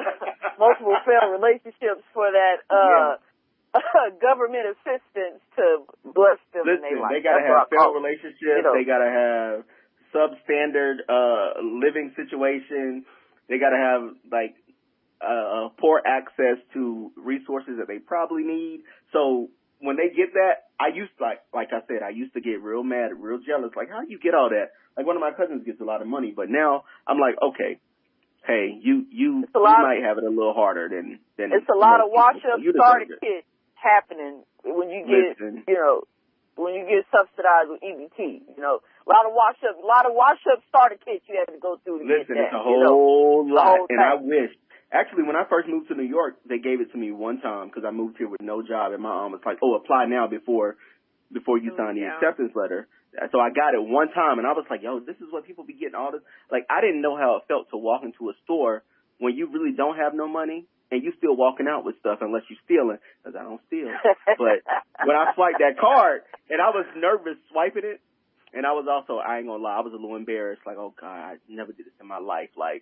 multiple 0.60 0.98
failed 1.06 1.32
relationships 1.32 2.04
for 2.14 2.28
that 2.32 2.66
uh, 2.70 3.16
government 4.22 4.66
assistance 4.74 5.42
to 5.56 5.86
bless 6.04 6.42
them 6.54 6.66
Listen, 6.66 6.82
their 6.82 7.00
life. 7.02 7.12
they 7.14 7.22
gotta 7.22 7.44
That's 7.46 7.70
have 7.70 7.70
failed 7.70 7.96
relationships. 7.96 8.42
You 8.42 8.64
know. 8.64 8.74
They 8.74 8.86
gotta 8.86 9.12
have 9.12 9.56
substandard 10.14 11.06
uh 11.06 11.62
living 11.62 12.14
situation. 12.16 13.06
They 13.48 13.60
gotta 13.60 13.78
have 13.78 14.16
like 14.32 14.56
uh 15.22 15.70
poor 15.78 16.02
access 16.06 16.58
to 16.74 17.12
resources 17.18 17.78
that 17.78 17.88
they 17.88 18.00
probably 18.00 18.44
need. 18.44 18.82
So 19.14 19.50
when 19.80 19.96
they 19.96 20.10
get 20.10 20.34
that, 20.34 20.70
I 20.80 20.90
used 20.96 21.12
to, 21.18 21.24
like 21.24 21.40
like 21.54 21.70
I 21.72 21.86
said, 21.88 22.02
I 22.04 22.10
used 22.10 22.34
to 22.34 22.42
get 22.42 22.62
real 22.62 22.84
mad, 22.84 23.12
real 23.18 23.40
jealous. 23.40 23.72
Like, 23.76 23.90
how 23.90 24.02
do 24.02 24.10
you 24.10 24.20
get 24.20 24.34
all 24.34 24.50
that? 24.50 24.72
Like 24.98 25.06
one 25.06 25.16
of 25.16 25.22
my 25.22 25.32
cousins 25.32 25.64
gets 25.66 25.80
a 25.80 25.86
lot 25.86 26.02
of 26.02 26.08
money, 26.08 26.34
but 26.36 26.50
now 26.50 26.84
I'm 27.08 27.20
like, 27.20 27.36
okay, 27.42 27.80
hey, 28.46 28.76
you 28.82 29.06
you 29.12 29.46
you 29.46 29.64
might 29.64 30.02
have 30.04 30.18
it 30.18 30.24
a 30.24 30.30
little 30.30 30.54
harder 30.54 30.90
than 30.90 31.20
than 31.38 31.52
It's 31.54 31.70
a 31.70 31.78
lot 31.78 32.02
of 32.02 32.12
wash 32.12 32.42
up 32.44 32.60
starter 32.60 33.18
it. 33.22 33.46
Happening 33.82 34.44
when 34.64 34.90
you 34.90 35.06
get, 35.08 35.40
Listen. 35.40 35.64
you 35.68 35.74
know, 35.76 36.04
when 36.60 36.76
you 36.76 36.84
get 36.84 37.08
subsidized 37.12 37.72
with 37.72 37.80
EBT. 37.82 38.44
You 38.56 38.62
know, 38.62 38.84
a 38.84 39.10
lot 39.10 39.26
of 39.26 39.32
wash 39.34 39.58
up, 39.64 39.80
a 39.80 39.86
lot 39.86 40.06
of 40.06 40.12
wash 40.14 40.44
up 40.52 40.60
starter 40.68 41.00
kits 41.00 41.24
you 41.28 41.40
have 41.40 41.48
to 41.54 41.60
go 41.60 41.80
through 41.84 42.00
to 42.00 42.06
Listen, 42.06 42.36
get 42.36 42.52
it's 42.52 42.54
that. 42.54 42.60
a 42.60 42.64
you 42.68 42.80
know. 42.84 42.92
whole 42.92 43.48
lot, 43.48 43.66
whole 43.66 43.88
and 43.90 44.00
I 44.00 44.16
wish. 44.20 44.52
Actually, 44.92 45.24
when 45.24 45.36
I 45.38 45.46
first 45.48 45.70
moved 45.70 45.88
to 45.90 45.96
New 45.96 46.04
York, 46.10 46.42
they 46.50 46.58
gave 46.58 46.82
it 46.82 46.92
to 46.92 46.98
me 46.98 47.12
one 47.12 47.40
time 47.42 47.68
because 47.70 47.86
I 47.86 47.92
moved 47.92 48.18
here 48.18 48.28
with 48.28 48.42
no 48.42 48.66
job, 48.66 48.92
and 48.92 49.02
my 49.04 49.10
mom 49.10 49.32
was 49.34 49.42
like, 49.46 49.60
"Oh, 49.62 49.76
apply 49.76 50.06
now 50.06 50.28
before 50.28 50.78
before 51.32 51.60
you 51.60 51.72
sign 51.78 51.94
the 51.96 52.02
Yeah. 52.02 52.16
acceptance 52.18 52.56
letter." 52.56 52.88
So 53.32 53.40
I 53.40 53.50
got 53.52 53.74
it 53.76 53.82
one 53.82 54.10
time, 54.10 54.40
and 54.40 54.48
I 54.48 54.54
was 54.54 54.66
like, 54.70 54.82
"Yo, 54.82 55.00
this 55.00 55.16
is 55.22 55.32
what 55.32 55.46
people 55.46 55.64
be 55.64 55.74
getting 55.74 55.94
all 55.96 56.12
this." 56.12 56.22
Like, 56.52 56.66
I 56.70 56.82
didn't 56.82 57.02
know 57.02 57.16
how 57.16 57.38
it 57.38 57.44
felt 57.48 57.70
to 57.70 57.78
walk 57.78 58.04
into 58.04 58.30
a 58.30 58.34
store 58.44 58.84
when 59.20 59.36
you 59.36 59.46
really 59.48 59.74
don't 59.74 59.96
have 59.98 60.14
no 60.16 60.28
money 60.28 60.66
and 60.92 61.04
you 61.04 61.14
still 61.18 61.36
walking 61.36 61.68
out 61.68 61.86
with 61.86 62.00
stuff 62.00 62.20
unless 62.22 62.44
you're 62.50 62.60
stealing, 62.66 62.98
because 63.22 63.38
I 63.38 63.44
don't 63.44 63.62
steal. 63.68 63.90
But 64.38 64.64
when 65.06 65.16
I 65.16 65.34
swiped 65.36 65.60
that 65.60 65.78
card, 65.80 66.22
and 66.50 66.62
I 66.62 66.70
was 66.70 66.86
nervous 66.96 67.38
swiping 67.52 67.86
it, 67.86 68.02
and 68.54 68.66
I 68.66 68.74
was 68.74 68.90
also, 68.90 69.22
I 69.22 69.38
ain't 69.38 69.48
gonna 69.48 69.62
lie, 69.62 69.78
I 69.78 69.86
was 69.86 69.94
a 69.94 70.02
little 70.02 70.16
embarrassed. 70.16 70.66
Like, 70.66 70.78
oh 70.78 70.94
God, 71.00 71.10
I 71.10 71.38
never 71.48 71.72
did 71.72 71.86
this 71.86 71.98
in 72.02 72.08
my 72.08 72.18
life. 72.18 72.50
Like, 72.58 72.82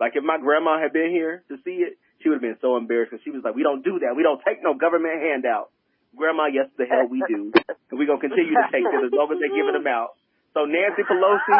like 0.00 0.12
if 0.16 0.24
my 0.24 0.38
grandma 0.38 0.80
had 0.80 0.92
been 0.92 1.10
here 1.10 1.44
to 1.48 1.56
see 1.64 1.84
it, 1.84 1.98
she 2.22 2.28
would 2.28 2.36
have 2.36 2.46
been 2.46 2.58
so 2.62 2.76
embarrassed 2.76 3.10
because 3.10 3.24
she 3.24 3.30
was 3.30 3.42
like, 3.44 3.54
we 3.54 3.62
don't 3.62 3.82
do 3.84 3.98
that. 4.00 4.14
We 4.16 4.22
don't 4.22 4.40
take 4.46 4.62
no 4.62 4.74
government 4.74 5.20
handout. 5.20 5.70
Grandma, 6.16 6.46
yes, 6.46 6.70
the 6.78 6.86
hell 6.86 7.08
we 7.10 7.22
do. 7.26 7.52
And 7.90 7.98
we're 7.98 8.06
going 8.06 8.20
to 8.20 8.28
continue 8.28 8.54
to 8.54 8.68
take 8.70 8.84
it 8.86 9.02
as 9.04 9.12
long 9.12 9.32
as 9.32 9.40
they 9.40 9.48
giving 9.48 9.74
them 9.74 9.88
out. 9.88 10.14
So 10.54 10.68
Nancy 10.68 11.02
Pelosi, 11.02 11.56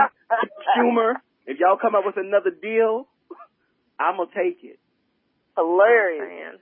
Schumer, 0.76 1.16
if 1.46 1.58
y'all 1.58 1.80
come 1.80 1.94
up 1.94 2.04
with 2.04 2.16
another 2.16 2.52
deal, 2.52 3.08
I'm 3.98 4.20
to 4.20 4.28
take 4.30 4.62
it. 4.62 4.78
Hilarious. 5.56 6.28
Man. 6.28 6.58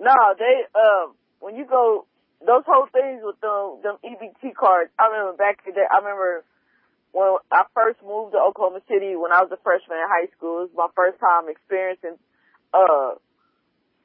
No, 0.00 0.14
they 0.38 0.64
uh 0.74 1.12
when 1.40 1.56
you 1.56 1.64
go 1.64 2.06
those 2.44 2.64
whole 2.66 2.86
things 2.92 3.20
with 3.24 3.40
them 3.40 3.80
them 3.82 3.96
EBT 4.04 4.54
cards. 4.54 4.90
I 4.98 5.08
remember 5.08 5.36
back 5.36 5.60
in 5.64 5.72
the 5.72 5.80
day. 5.80 5.86
I 5.88 5.98
remember 5.98 6.44
when 7.12 7.40
I 7.50 7.64
first 7.72 8.00
moved 8.04 8.32
to 8.32 8.40
Oklahoma 8.40 8.80
City 8.88 9.16
when 9.16 9.32
I 9.32 9.40
was 9.40 9.50
a 9.52 9.60
freshman 9.64 9.98
in 9.98 10.08
high 10.08 10.28
school. 10.36 10.64
It 10.64 10.72
was 10.72 10.76
my 10.76 10.92
first 10.94 11.16
time 11.20 11.48
experiencing. 11.48 12.20
Uh, 12.76 13.16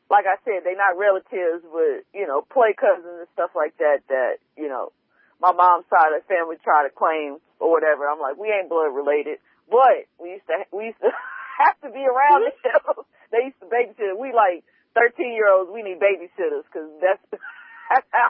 like 0.07 0.27
I 0.27 0.39
said, 0.43 0.63
they 0.63 0.75
not 0.75 0.99
relatives, 0.99 1.63
but 1.67 2.07
you 2.15 2.27
know, 2.27 2.43
play 2.47 2.71
cousins 2.75 3.27
and 3.27 3.31
stuff 3.35 3.51
like 3.55 3.75
that. 3.79 4.03
That 4.07 4.39
you 4.55 4.67
know, 4.67 4.91
my 5.39 5.51
mom's 5.51 5.87
side 5.91 6.15
of 6.15 6.23
the 6.23 6.27
family 6.27 6.55
try 6.63 6.87
to 6.87 6.91
claim 6.91 7.39
or 7.59 7.71
whatever. 7.71 8.07
I'm 8.07 8.19
like, 8.19 8.39
we 8.39 8.51
ain't 8.51 8.71
blood 8.71 8.95
related, 8.95 9.39
but 9.67 10.07
we 10.19 10.39
used 10.39 10.47
to 10.47 10.63
we 10.71 10.95
used 10.95 11.03
to 11.03 11.11
have 11.59 11.79
to 11.83 11.89
be 11.91 12.03
around 12.03 12.47
them. 12.63 13.03
They 13.31 13.49
used 13.51 13.59
to 13.63 13.67
babysit. 13.71 14.19
We 14.19 14.31
like 14.35 14.63
13 14.95 15.31
year 15.33 15.47
olds. 15.51 15.71
We 15.71 15.81
need 15.83 15.99
babysitters 15.99 16.67
because 16.67 16.91
that's 16.99 17.23
that's 17.31 18.07
how. 18.15 18.29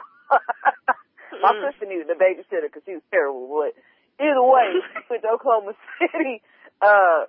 my 1.42 1.52
Mm. 1.52 1.64
sister 1.72 1.86
needed 1.86 2.08
a 2.10 2.16
babysitter 2.18 2.68
because 2.70 2.82
she 2.86 2.94
was 2.96 3.06
terrible. 3.10 3.48
But 3.50 3.74
either 4.22 4.42
way, 4.44 4.78
with 5.10 5.24
Oklahoma 5.24 5.74
City, 5.98 6.40
uh, 6.80 7.26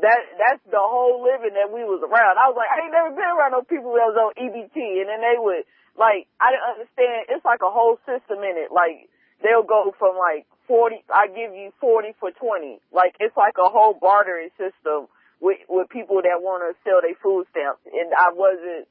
that 0.00 0.20
that's 0.38 0.62
the 0.70 0.80
whole 0.80 1.20
living 1.22 1.54
that 1.58 1.68
we 1.68 1.82
was 1.84 2.00
around. 2.00 2.38
I 2.38 2.46
was 2.48 2.56
like, 2.56 2.70
I 2.70 2.86
ain't 2.86 2.94
never 2.94 3.10
been 3.12 3.26
around 3.26 3.52
no 3.52 3.62
people 3.66 3.92
that 3.98 4.06
was 4.08 4.16
on 4.18 4.32
EBT, 4.38 4.76
and 5.02 5.08
then 5.10 5.20
they 5.20 5.36
would 5.36 5.66
like, 5.98 6.30
I 6.40 6.54
didn't 6.54 6.70
understand. 6.78 7.26
It's 7.28 7.44
like 7.44 7.60
a 7.60 7.70
whole 7.70 7.98
system 8.06 8.40
in 8.46 8.54
it. 8.56 8.70
Like 8.72 9.10
they'll 9.42 9.66
go 9.66 9.92
from 9.98 10.14
like 10.16 10.46
forty, 10.70 11.02
I 11.10 11.26
give 11.26 11.52
you 11.52 11.74
forty 11.82 12.14
for 12.22 12.30
twenty. 12.30 12.78
Like 12.94 13.18
it's 13.20 13.36
like 13.36 13.58
a 13.58 13.68
whole 13.68 13.98
bartering 13.98 14.54
system 14.56 15.10
with 15.40 15.60
with 15.68 15.88
people 15.88 16.20
that 16.22 16.44
want 16.44 16.62
to 16.62 16.76
sell 16.84 17.00
their 17.00 17.16
food 17.18 17.48
stamps, 17.50 17.80
and 17.88 18.12
I 18.12 18.32
wasn't 18.32 18.86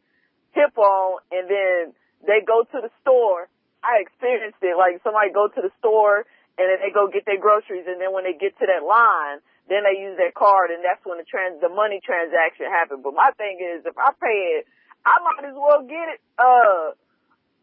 hip 0.52 0.76
on. 0.78 1.22
And 1.32 1.46
then 1.50 1.94
they 2.26 2.42
go 2.42 2.66
to 2.66 2.78
the 2.82 2.92
store. 3.02 3.48
I 3.80 4.04
experienced 4.04 4.60
it. 4.62 4.76
Like 4.76 5.00
somebody 5.06 5.32
go 5.32 5.48
to 5.48 5.62
the 5.62 5.72
store 5.80 6.26
and 6.60 6.68
then 6.68 6.84
they 6.84 6.92
go 6.92 7.08
get 7.08 7.24
their 7.24 7.40
groceries, 7.40 7.88
and 7.88 8.04
then 8.04 8.12
when 8.12 8.28
they 8.28 8.36
get 8.36 8.52
to 8.60 8.68
that 8.68 8.84
line, 8.84 9.40
then 9.72 9.88
they 9.88 9.96
use 9.96 10.20
their 10.20 10.36
card, 10.36 10.76
and 10.76 10.84
that's 10.84 11.00
when 11.08 11.16
the 11.16 11.24
trans 11.24 11.64
the 11.64 11.72
money 11.72 12.04
transaction 12.04 12.68
happens. 12.68 13.00
But 13.00 13.16
my 13.16 13.32
thing 13.40 13.64
is, 13.64 13.88
if 13.88 13.96
I 13.96 14.12
pay 14.20 14.60
it, 14.60 14.68
I 15.08 15.24
might 15.24 15.48
as 15.48 15.56
well 15.56 15.80
get 15.88 16.12
it. 16.12 16.20
Uh, 16.36 17.00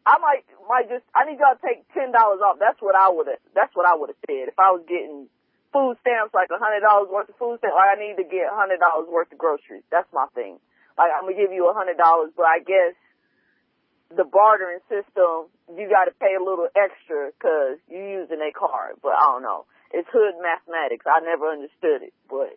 I 0.01 0.17
might 0.17 0.49
might 0.65 0.89
just 0.89 1.05
I 1.13 1.29
need 1.29 1.37
y'all 1.37 1.53
to 1.53 1.61
take 1.61 1.85
ten 1.93 2.09
dollars 2.09 2.41
off. 2.41 2.57
That's 2.57 2.81
what 2.81 2.97
I 2.97 3.13
would 3.13 3.29
have. 3.29 3.43
That's 3.53 3.69
what 3.77 3.85
I 3.85 3.93
would 3.93 4.09
have 4.09 4.21
said 4.25 4.49
if 4.49 4.57
I 4.57 4.73
was 4.73 4.81
getting 4.89 5.29
food 5.73 5.97
stamps 6.01 6.33
like 6.33 6.49
a 6.51 6.59
hundred 6.59 6.81
dollars 6.81 7.09
worth 7.11 7.29
of 7.29 7.37
food 7.37 7.59
stamps. 7.59 7.75
Like 7.75 7.95
I 7.95 7.99
need 7.99 8.17
to 8.17 8.27
get 8.27 8.51
a 8.51 8.55
hundred 8.55 8.79
dollars 8.79 9.07
worth 9.09 9.31
of 9.31 9.37
groceries. 9.37 9.85
That's 9.91 10.09
my 10.13 10.27
thing. 10.33 10.59
Like 10.97 11.11
I'm 11.13 11.29
gonna 11.29 11.37
give 11.37 11.51
you 11.51 11.69
a 11.69 11.75
hundred 11.75 11.97
dollars, 11.97 12.31
but 12.35 12.47
I 12.47 12.59
guess 12.59 12.95
the 14.13 14.23
bartering 14.23 14.79
system, 14.87 15.51
you 15.75 15.89
got 15.91 16.07
to 16.07 16.15
pay 16.15 16.39
a 16.39 16.43
little 16.43 16.71
extra 16.71 17.35
because 17.35 17.75
you're 17.91 18.23
using 18.23 18.39
a 18.39 18.51
card. 18.55 18.95
But 19.03 19.19
I 19.19 19.35
don't 19.35 19.43
know. 19.43 19.67
It's 19.91 20.07
hood 20.11 20.39
mathematics. 20.39 21.05
I 21.07 21.19
never 21.23 21.51
understood 21.51 22.03
it, 22.03 22.15
but 22.27 22.55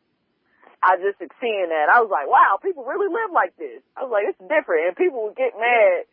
I 0.83 0.97
just 0.97 1.19
seeing 1.19 1.69
that. 1.71 1.93
I 1.93 2.01
was 2.01 2.11
like, 2.11 2.27
wow, 2.27 2.59
people 2.63 2.85
really 2.85 3.11
live 3.11 3.31
like 3.35 3.55
this. 3.59 3.83
I 3.95 4.03
was 4.03 4.13
like, 4.15 4.27
it's 4.31 4.41
different. 4.41 4.89
And 4.89 4.97
people 4.97 5.29
would 5.29 5.37
get 5.37 5.55
mad 5.59 6.09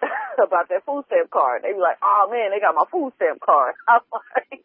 about 0.46 0.68
that 0.68 0.86
food 0.86 1.04
stamp 1.08 1.30
card. 1.30 1.62
They'd 1.62 1.76
be 1.76 1.82
like, 1.82 1.98
oh 2.00 2.28
man, 2.30 2.52
they 2.52 2.60
got 2.60 2.76
my 2.78 2.86
food 2.88 3.12
stamp 3.16 3.40
card. 3.40 3.74
I'm 3.88 4.04
like, 4.12 4.64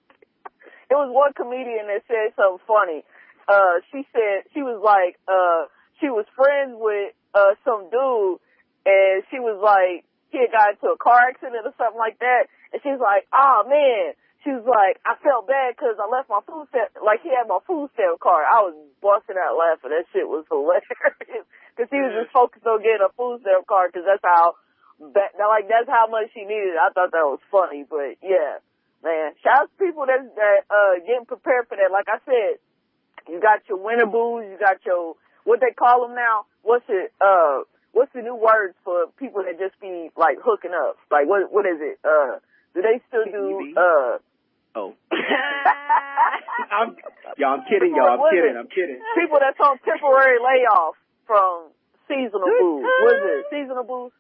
it 0.89 0.95
was 0.95 1.11
one 1.11 1.33
comedian 1.33 1.87
that 1.87 2.03
said 2.07 2.31
something 2.35 2.63
funny. 2.67 3.03
Uh, 3.47 3.79
she 3.91 4.07
said, 4.11 4.47
she 4.53 4.63
was 4.63 4.79
like, 4.83 5.19
uh, 5.27 5.67
she 5.99 6.07
was 6.07 6.25
friends 6.35 6.75
with, 6.75 7.15
uh, 7.35 7.55
some 7.63 7.89
dude 7.91 8.39
and 8.87 9.23
she 9.27 9.39
was 9.43 9.59
like, 9.59 10.07
he 10.31 10.39
had 10.39 10.51
got 10.51 10.75
into 10.75 10.91
a 10.91 10.99
car 10.99 11.27
accident 11.27 11.67
or 11.67 11.75
something 11.75 11.99
like 11.99 12.19
that. 12.19 12.47
And 12.71 12.79
she's 12.83 12.99
like, 12.99 13.27
oh 13.35 13.67
man, 13.67 14.15
she 14.43 14.55
was 14.55 14.63
like, 14.63 14.99
I 15.03 15.19
felt 15.19 15.47
bad 15.47 15.75
because 15.75 15.99
I 15.99 16.07
left 16.07 16.31
my 16.31 16.39
food 16.47 16.71
stamp, 16.71 16.95
like 17.03 17.19
he 17.19 17.31
had 17.31 17.51
my 17.51 17.59
food 17.67 17.91
stamp 17.95 18.23
card. 18.23 18.47
I 18.47 18.63
was 18.63 18.75
busting 19.03 19.35
out 19.35 19.59
laughing. 19.59 19.91
That 19.91 20.07
shit 20.15 20.27
was 20.27 20.47
hilarious. 20.51 21.47
Cause 21.75 21.91
he 21.91 21.99
was 21.99 22.15
just 22.15 22.33
focused 22.33 22.65
on 22.65 22.79
getting 22.81 23.03
a 23.03 23.11
food 23.13 23.43
stamp 23.43 23.67
card 23.67 23.91
cause 23.91 24.07
that's 24.07 24.23
how, 24.23 24.55
that, 25.13 25.35
like 25.35 25.67
that's 25.67 25.91
how 25.91 26.07
much 26.07 26.31
she 26.31 26.47
needed. 26.47 26.79
I 26.79 26.89
thought 26.95 27.11
that 27.11 27.27
was 27.27 27.43
funny, 27.51 27.83
but 27.83 28.17
yeah, 28.23 28.63
man, 29.07 29.31
shout 29.39 29.63
out 29.63 29.69
to 29.71 29.77
people 29.79 30.03
that, 30.05 30.19
that, 30.35 30.59
uh, 30.67 30.99
getting 31.07 31.23
prepared 31.25 31.67
for 31.71 31.79
that. 31.79 31.91
Like 31.91 32.11
I 32.11 32.19
said, 32.27 32.59
you 33.31 33.39
got 33.39 33.63
your 33.71 33.79
winter 33.79 34.05
boos, 34.05 34.43
you 34.51 34.57
got 34.59 34.83
your, 34.85 35.15
what 35.47 35.59
they 35.63 35.71
call 35.71 36.03
them 36.07 36.15
now? 36.15 36.43
What's 36.63 36.83
it, 36.89 37.13
uh, 37.23 37.63
what's 37.95 38.11
the 38.11 38.21
new 38.21 38.35
words 38.35 38.75
for 38.83 39.07
people 39.15 39.43
that 39.47 39.55
just 39.57 39.79
be 39.79 40.11
like 40.19 40.37
hooking 40.43 40.75
up? 40.75 40.97
Like 41.09 41.27
what, 41.27 41.47
what 41.51 41.65
is 41.65 41.79
it? 41.79 41.99
Uh, 42.03 42.43
do 42.75 42.81
they 42.83 42.99
still 43.07 43.23
do, 43.31 43.73
uh, 43.79 44.19
Oh. 44.77 44.93
I'm, 46.69 46.93
y'all, 47.37 47.57
I'm 47.57 47.63
kidding, 47.65 47.95
y'all. 47.97 48.13
I'm 48.13 48.29
kidding. 48.29 48.53
it? 48.53 48.59
I'm 48.59 48.67
kidding. 48.69 48.99
people 49.17 49.39
that's 49.41 49.57
on 49.57 49.79
temporary 49.81 50.37
layoff 50.37 50.93
from 51.25 51.73
seasonal 52.07 52.45
boos. 52.45 52.85
What 52.85 53.15
is 53.17 53.23
it? 53.25 53.45
Seasonal 53.49 53.83
boos? 53.83 54.11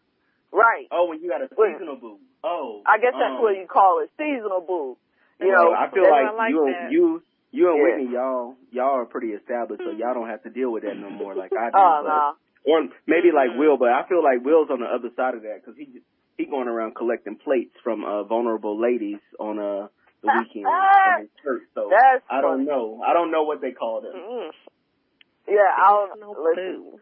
Right. 0.51 0.87
Oh, 0.91 1.07
when 1.09 1.21
you 1.21 1.29
got 1.29 1.41
a 1.41 1.49
Wait. 1.57 1.75
seasonal 1.75 1.97
boo. 1.97 2.19
Oh. 2.43 2.81
I 2.85 2.97
guess 2.97 3.13
that's 3.13 3.35
um, 3.37 3.41
what 3.41 3.55
you 3.55 3.67
call 3.67 3.99
it. 4.03 4.09
Seasonal 4.17 4.61
boos. 4.61 4.97
You 5.39 5.51
know, 5.51 5.71
I 5.71 5.89
feel 5.93 6.09
like, 6.09 6.33
like 6.35 6.49
you, 6.49 6.65
that. 6.65 6.91
you, 6.91 7.21
you 7.51 7.69
and 7.69 7.77
Yeah. 7.77 7.83
Whitney, 7.83 8.09
y'all, 8.13 8.55
y'all 8.71 8.95
are 8.97 9.05
pretty 9.05 9.33
established, 9.37 9.83
so 9.83 9.91
y'all 9.91 10.13
don't 10.15 10.29
have 10.29 10.41
to 10.43 10.49
deal 10.49 10.71
with 10.71 10.83
that 10.83 10.97
no 10.97 11.09
more 11.11 11.35
like 11.35 11.51
I 11.53 11.69
do. 11.69 11.77
oh 11.77 12.01
but, 12.03 12.09
no. 12.09 12.33
Or 12.65 12.89
maybe 13.05 13.31
like 13.31 13.51
Mhm. 13.51 13.59
Will, 13.59 13.77
but 13.77 13.89
I 13.89 14.03
feel 14.09 14.23
like 14.23 14.43
Will's 14.43 14.69
on 14.71 14.79
the 14.81 14.87
other 14.87 15.09
side 15.15 15.35
of 15.35 15.43
that 15.43 15.61
because 15.63 15.77
he 15.77 16.01
he 16.37 16.45
going 16.45 16.67
around 16.67 16.95
collecting 16.95 17.37
plates 17.37 17.73
from 17.83 18.03
uh 18.03 18.23
vulnerable 18.23 18.79
ladies 18.81 19.19
on 19.39 19.57
uh 19.59 19.87
the 20.21 20.27
weekend 20.33 20.65
from 21.05 21.21
his 21.21 21.29
church. 21.43 21.63
So 21.75 21.87
That's 21.89 22.25
I 22.29 22.41
don't 22.41 22.65
funny. 22.65 22.65
know. 22.65 23.01
I 23.05 23.13
don't 23.13 23.31
know 23.31 23.43
what 23.43 23.61
they 23.61 23.71
call 23.71 24.01
them. 24.01 24.13
Mm. 24.15 24.49
Yeah, 25.47 25.69
I 25.77 25.89
don't 25.91 26.19
No 26.19 26.35
listen. 26.43 26.99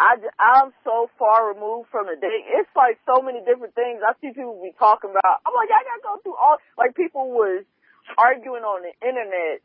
I, 0.00 0.16
I'm 0.40 0.72
so 0.80 1.12
far 1.20 1.52
removed 1.52 1.92
from 1.92 2.08
the 2.08 2.16
date. 2.16 2.48
It's 2.48 2.72
like 2.72 2.96
so 3.04 3.20
many 3.20 3.44
different 3.44 3.76
things. 3.76 4.00
I 4.00 4.16
see 4.24 4.32
people 4.32 4.56
be 4.56 4.72
talking 4.80 5.12
about. 5.12 5.44
I'm 5.44 5.52
like, 5.52 5.68
I 5.68 5.84
gotta 5.84 6.00
go 6.00 6.14
through 6.24 6.40
all. 6.40 6.56
Like 6.80 6.96
people 6.96 7.28
was 7.28 7.68
arguing 8.16 8.64
on 8.64 8.80
the 8.80 8.96
internet 9.04 9.60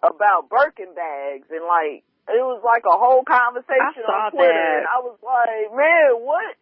about 0.00 0.48
Birkin 0.48 0.96
bags, 0.96 1.52
and 1.52 1.68
like 1.68 2.00
it 2.32 2.40
was 2.40 2.64
like 2.64 2.88
a 2.88 2.96
whole 2.96 3.28
conversation 3.28 4.08
I 4.08 4.08
saw 4.08 4.24
on 4.24 4.32
Twitter. 4.32 4.56
that. 4.56 4.80
And 4.80 4.86
I 4.88 4.98
was 5.04 5.20
like, 5.20 5.68
man, 5.76 6.24
what? 6.24 6.56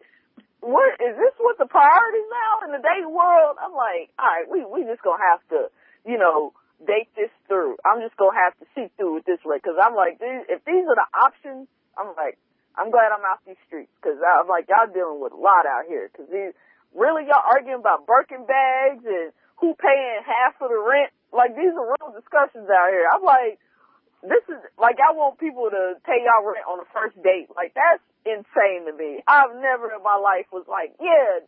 What 0.59 0.91
is 0.99 1.15
this? 1.15 1.35
What 1.39 1.55
the 1.59 1.67
priorities 1.67 2.27
now 2.27 2.67
in 2.67 2.75
the 2.75 2.83
dating 2.83 3.11
world? 3.11 3.55
I'm 3.59 3.75
like, 3.75 4.11
all 4.19 4.27
right, 4.27 4.47
we 4.51 4.67
we 4.67 4.83
just 4.83 4.99
gonna 4.99 5.23
have 5.31 5.39
to, 5.55 5.71
you 6.03 6.19
know, 6.19 6.51
date 6.83 7.07
this 7.15 7.31
through. 7.47 7.79
I'm 7.87 8.03
just 8.03 8.19
gonna 8.19 8.35
have 8.35 8.55
to 8.59 8.65
see 8.75 8.91
through 8.99 9.23
it 9.23 9.25
this 9.27 9.39
way 9.47 9.63
because 9.63 9.79
I'm 9.79 9.95
like, 9.95 10.19
these, 10.19 10.43
if 10.51 10.59
these 10.67 10.83
are 10.87 10.95
the 10.99 11.07
options, 11.15 11.67
I'm 11.95 12.11
like, 12.15 12.35
I'm 12.77 12.89
glad 12.89 13.13
I'm 13.13 13.25
out 13.25 13.41
these 13.45 13.59
streets 13.67 13.91
because 14.01 14.17
I'm 14.21 14.47
like, 14.47 14.65
y'all 14.69 14.89
dealing 14.89 15.21
with 15.21 15.33
a 15.33 15.41
lot 15.41 15.65
out 15.65 15.85
here 15.87 16.09
because 16.09 16.29
these 16.31 16.53
really 16.93 17.25
y'all 17.29 17.45
arguing 17.45 17.79
about 17.79 18.05
Birkin 18.05 18.45
bags 18.45 19.05
and 19.05 19.33
who 19.61 19.73
paying 19.77 20.21
half 20.25 20.57
of 20.61 20.69
the 20.69 20.81
rent. 20.81 21.13
Like 21.31 21.55
these 21.55 21.73
are 21.73 21.85
real 21.97 22.13
discussions 22.13 22.69
out 22.69 22.89
here. 22.89 23.05
I'm 23.09 23.25
like, 23.25 23.61
this 24.23 24.43
is 24.49 24.61
like 24.77 24.97
I 24.97 25.13
want 25.13 25.37
people 25.37 25.69
to 25.69 25.99
pay 26.05 26.23
y'all 26.23 26.45
rent 26.45 26.65
on 26.65 26.79
the 26.79 26.89
first 26.93 27.17
date. 27.21 27.49
Like 27.53 27.73
that's 27.77 28.01
insane 28.25 28.89
to 28.89 28.93
me. 28.93 29.21
I've 29.27 29.53
never 29.57 29.91
in 29.93 30.01
my 30.01 30.17
life 30.17 30.47
was 30.49 30.65
like, 30.65 30.95
yeah, 30.97 31.43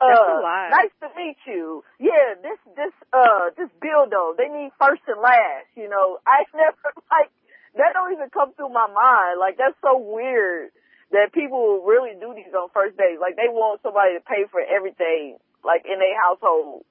uh, 0.00 0.38
nice 0.70 0.94
to 1.02 1.08
meet 1.16 1.38
you. 1.46 1.82
Yeah, 1.98 2.38
this 2.38 2.58
this 2.76 2.94
uh 3.12 3.50
this 3.56 3.70
dildo, 3.82 4.36
they 4.36 4.46
need 4.46 4.70
first 4.78 5.02
and 5.08 5.20
last. 5.20 5.66
You 5.74 5.88
know, 5.88 6.18
I 6.26 6.46
never 6.54 6.94
like 7.10 7.30
that. 7.76 7.92
Don't 7.92 8.12
even 8.12 8.30
come 8.30 8.52
through 8.54 8.70
my 8.70 8.86
mind. 8.88 9.40
Like 9.40 9.56
that's 9.58 9.76
so 9.82 9.98
weird 9.98 10.70
that 11.12 11.32
people 11.32 11.84
really 11.84 12.12
do 12.20 12.32
these 12.36 12.52
on 12.52 12.68
first 12.72 12.96
dates. 12.96 13.20
Like 13.20 13.36
they 13.36 13.48
want 13.48 13.80
somebody 13.82 14.14
to 14.16 14.22
pay 14.24 14.44
for 14.50 14.60
everything, 14.60 15.36
like 15.64 15.84
in 15.84 15.98
their 15.98 16.16
household 16.16 16.84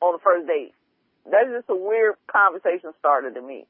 on 0.00 0.14
the 0.14 0.22
first 0.22 0.46
date. 0.46 0.74
That's 1.24 1.48
just 1.48 1.70
a 1.72 1.76
weird 1.76 2.16
conversation 2.28 2.92
starter 2.98 3.32
to 3.32 3.40
me. 3.40 3.64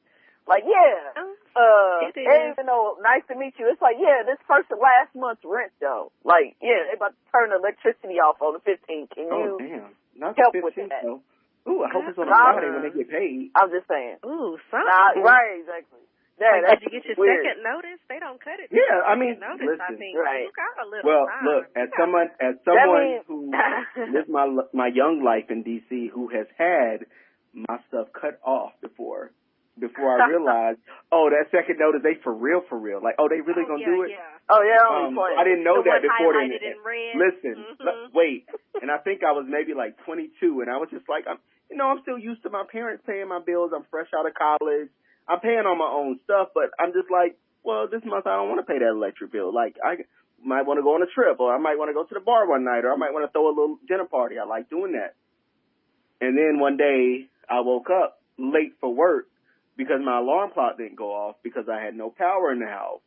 Like, 0.45 0.61
yeah, 0.67 1.17
uh, 1.57 2.05
and 2.13 2.53
even 2.53 2.69
though 2.69 2.97
nice 3.01 3.25
to 3.31 3.35
meet 3.35 3.57
you, 3.57 3.65
it's 3.71 3.81
like, 3.81 3.97
yeah, 3.97 4.21
this 4.21 4.37
person 4.45 4.77
last 4.77 5.09
month's 5.15 5.41
rent 5.41 5.71
though. 5.81 6.11
Like, 6.21 6.53
yeah, 6.61 6.85
they 6.85 6.93
about 6.93 7.17
to 7.17 7.21
turn 7.33 7.49
the 7.49 7.57
electricity 7.57 8.21
off 8.21 8.37
on 8.45 8.53
the 8.53 8.61
15th. 8.61 9.09
Can 9.15 9.25
Oh 9.31 9.57
you? 9.57 9.57
damn! 9.57 9.97
Not 10.13 10.37
help 10.37 10.53
the 10.53 10.61
with 10.61 10.75
that? 10.75 11.01
though. 11.01 11.21
Ooh, 11.65 11.81
I 11.81 11.89
hope 11.89 12.05
it's 12.05 12.19
on 12.19 12.27
a 12.27 12.29
Nah. 12.29 12.53
Friday 12.53 12.69
when 12.69 12.83
they 12.85 12.93
get 12.93 13.09
paid. 13.09 13.49
I'm 13.57 13.73
just 13.73 13.87
saying. 13.89 14.21
Ooh, 14.21 14.59
something. 14.69 14.85
Nah, 14.85 15.17
right, 15.25 15.57
exactly. 15.65 16.03
Yeah, 16.39 16.51
Like, 16.59 16.63
that's 16.67 16.81
did 16.83 16.91
you 16.91 16.99
get 16.99 17.07
your 17.07 17.15
weird. 17.17 17.45
second 17.47 17.63
notice? 17.63 17.99
They 18.11 18.19
don't 18.19 18.41
cut 18.43 18.59
it. 18.59 18.67
Yeah, 18.67 19.07
I 19.07 19.15
mean, 19.15 19.39
notice. 19.39 19.65
listen. 19.71 19.87
I 19.87 19.95
think 19.95 20.17
Right. 20.19 20.43
you 20.43 20.51
got 20.51 20.75
a 20.83 20.87
little 20.89 21.07
Well, 21.07 21.25
time. 21.31 21.45
look, 21.47 21.63
as 21.79 21.87
got- 21.89 21.97
someone 21.99 22.27
as 22.43 22.55
someone 22.67 23.03
means- 23.07 23.25
who 23.27 23.51
lived 24.11 24.27
my 24.29 24.45
my 24.73 24.87
young 24.87 25.23
life 25.23 25.47
in 25.49 25.63
DC, 25.63 26.09
who 26.11 26.27
has 26.35 26.47
had 26.57 27.05
my 27.53 27.79
stuff 27.87 28.11
cut 28.11 28.35
off 28.43 28.73
before, 28.81 29.31
before 29.79 30.19
I 30.21 30.27
realized, 30.27 30.79
oh, 31.15 31.29
that 31.31 31.51
second 31.51 31.79
notice, 31.79 32.01
they 32.03 32.15
for 32.15 32.33
real, 32.33 32.61
for 32.67 32.77
real. 32.77 32.99
Like, 33.01 33.15
oh, 33.17 33.29
they 33.31 33.39
really 33.39 33.63
oh, 33.63 33.67
gonna 33.71 33.79
yeah, 33.87 33.95
do 33.95 34.01
it. 34.03 34.09
Yeah. 34.11 34.51
Oh 34.51 34.61
yeah, 34.61 34.83
Um. 35.07 35.17
I 35.17 35.43
didn't 35.47 35.63
know 35.63 35.81
the 35.81 35.89
that 35.89 36.01
before 36.03 36.33
then. 36.35 36.51
highlighted 36.51 36.63
in 36.67 36.77
red. 36.83 37.15
Listen, 37.15 37.55
Mhm. 37.79 37.87
l- 37.87 38.09
wait, 38.13 38.43
and 38.81 38.91
I 38.91 38.97
think 38.97 39.23
I 39.23 39.31
was 39.31 39.45
maybe 39.47 39.73
like 39.73 39.95
22, 40.03 40.59
and 40.59 40.69
I 40.69 40.75
was 40.77 40.89
just 40.91 41.07
like, 41.07 41.25
I'm, 41.27 41.39
you 41.71 41.77
know, 41.77 41.87
I'm 41.87 42.01
still 42.01 42.19
used 42.19 42.43
to 42.43 42.49
my 42.51 42.63
parents 42.69 43.03
paying 43.07 43.27
my 43.29 43.39
bills. 43.39 43.71
I'm 43.73 43.85
fresh 43.89 44.11
out 44.13 44.27
of 44.27 44.33
college. 44.35 44.89
I'm 45.27 45.39
paying 45.39 45.65
on 45.65 45.77
my 45.77 45.89
own 45.89 46.19
stuff, 46.23 46.49
but 46.53 46.69
I'm 46.79 46.93
just 46.93 47.09
like, 47.09 47.37
well, 47.63 47.87
this 47.89 48.01
month 48.05 48.27
I 48.27 48.35
don't 48.37 48.49
want 48.49 48.65
to 48.65 48.71
pay 48.71 48.79
that 48.79 48.93
electric 48.93 49.31
bill. 49.31 49.53
Like, 49.53 49.77
I 49.83 50.05
might 50.43 50.65
want 50.65 50.77
to 50.77 50.83
go 50.83 50.93
on 50.93 51.01
a 51.01 51.09
trip, 51.09 51.39
or 51.39 51.53
I 51.53 51.57
might 51.57 51.77
want 51.77 51.89
to 51.89 51.93
go 51.93 52.03
to 52.03 52.13
the 52.13 52.19
bar 52.19 52.47
one 52.47 52.63
night, 52.63 52.85
or 52.85 52.93
I 52.93 52.95
might 52.95 53.13
want 53.13 53.25
to 53.25 53.31
throw 53.31 53.47
a 53.47 53.55
little 53.55 53.79
dinner 53.87 54.05
party. 54.05 54.37
I 54.37 54.45
like 54.45 54.69
doing 54.69 54.93
that. 54.93 55.15
And 56.21 56.37
then 56.37 56.59
one 56.59 56.77
day 56.77 57.27
I 57.49 57.61
woke 57.61 57.89
up 57.89 58.21
late 58.37 58.73
for 58.79 58.93
work 58.93 59.27
because 59.77 59.99
my 60.03 60.19
alarm 60.19 60.51
clock 60.53 60.77
didn't 60.77 60.95
go 60.95 61.11
off 61.11 61.35
because 61.43 61.65
I 61.69 61.81
had 61.83 61.95
no 61.95 62.09
power 62.09 62.51
in 62.51 62.59
the 62.59 62.67
house. 62.67 63.01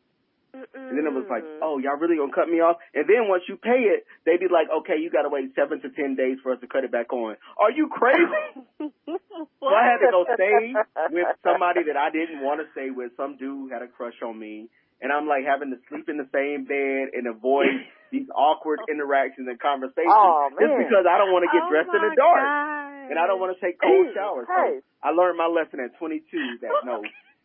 And 0.55 0.97
then 0.97 1.05
it 1.05 1.13
was 1.13 1.29
like, 1.29 1.45
oh, 1.63 1.77
y'all 1.79 2.01
really 2.01 2.17
gonna 2.17 2.33
cut 2.33 2.49
me 2.49 2.59
off? 2.65 2.81
And 2.97 3.05
then 3.07 3.29
once 3.29 3.45
you 3.49 3.57
pay 3.61 3.85
it, 3.93 4.07
they'd 4.25 4.41
be 4.41 4.49
like, 4.49 4.67
okay, 4.83 4.97
you 4.97 5.11
gotta 5.13 5.29
wait 5.29 5.53
seven 5.55 5.81
to 5.83 5.89
ten 5.93 6.17
days 6.17 6.39
for 6.43 6.53
us 6.53 6.61
to 6.61 6.67
cut 6.67 6.83
it 6.85 6.91
back 6.91 7.13
on. 7.13 7.37
Are 7.61 7.71
you 7.71 7.89
crazy? 7.93 8.65
so 8.81 9.69
I 9.69 9.85
had 9.85 10.01
to 10.01 10.09
go 10.11 10.25
stay 10.35 10.73
with 11.13 11.29
somebody 11.45 11.85
that 11.87 11.97
I 11.97 12.11
didn't 12.11 12.41
want 12.43 12.61
to 12.65 12.67
stay 12.73 12.91
with. 12.91 13.13
Some 13.17 13.37
dude 13.37 13.71
had 13.73 13.83
a 13.83 13.89
crush 13.89 14.17
on 14.25 14.39
me, 14.39 14.69
and 15.01 15.13
I'm 15.13 15.29
like 15.29 15.45
having 15.45 15.71
to 15.71 15.79
sleep 15.93 16.09
in 16.09 16.17
the 16.17 16.29
same 16.33 16.65
bed 16.65 17.13
and 17.13 17.29
avoid 17.29 17.69
these 18.13 18.27
awkward 18.33 18.81
interactions 18.89 19.47
and 19.53 19.61
conversations 19.61 20.09
Oh, 20.09 20.49
just 20.57 20.73
because 20.81 21.05
I 21.05 21.21
don't 21.21 21.31
want 21.31 21.45
to 21.45 21.53
get 21.53 21.61
Oh, 21.61 21.71
dressed 21.71 21.93
in 21.93 22.01
the 22.03 22.15
dark. 22.17 22.41
God. 22.41 23.13
And 23.13 23.17
I 23.21 23.25
don't 23.29 23.41
want 23.41 23.53
to 23.57 23.61
take 23.61 23.81
cold 23.81 24.09
showers. 24.17 24.45
So 24.49 24.85
I 25.05 25.13
learned 25.17 25.37
my 25.37 25.49
lesson 25.49 25.81
at 25.81 25.97
22 25.97 26.61
that 26.65 26.73
no, 26.85 27.01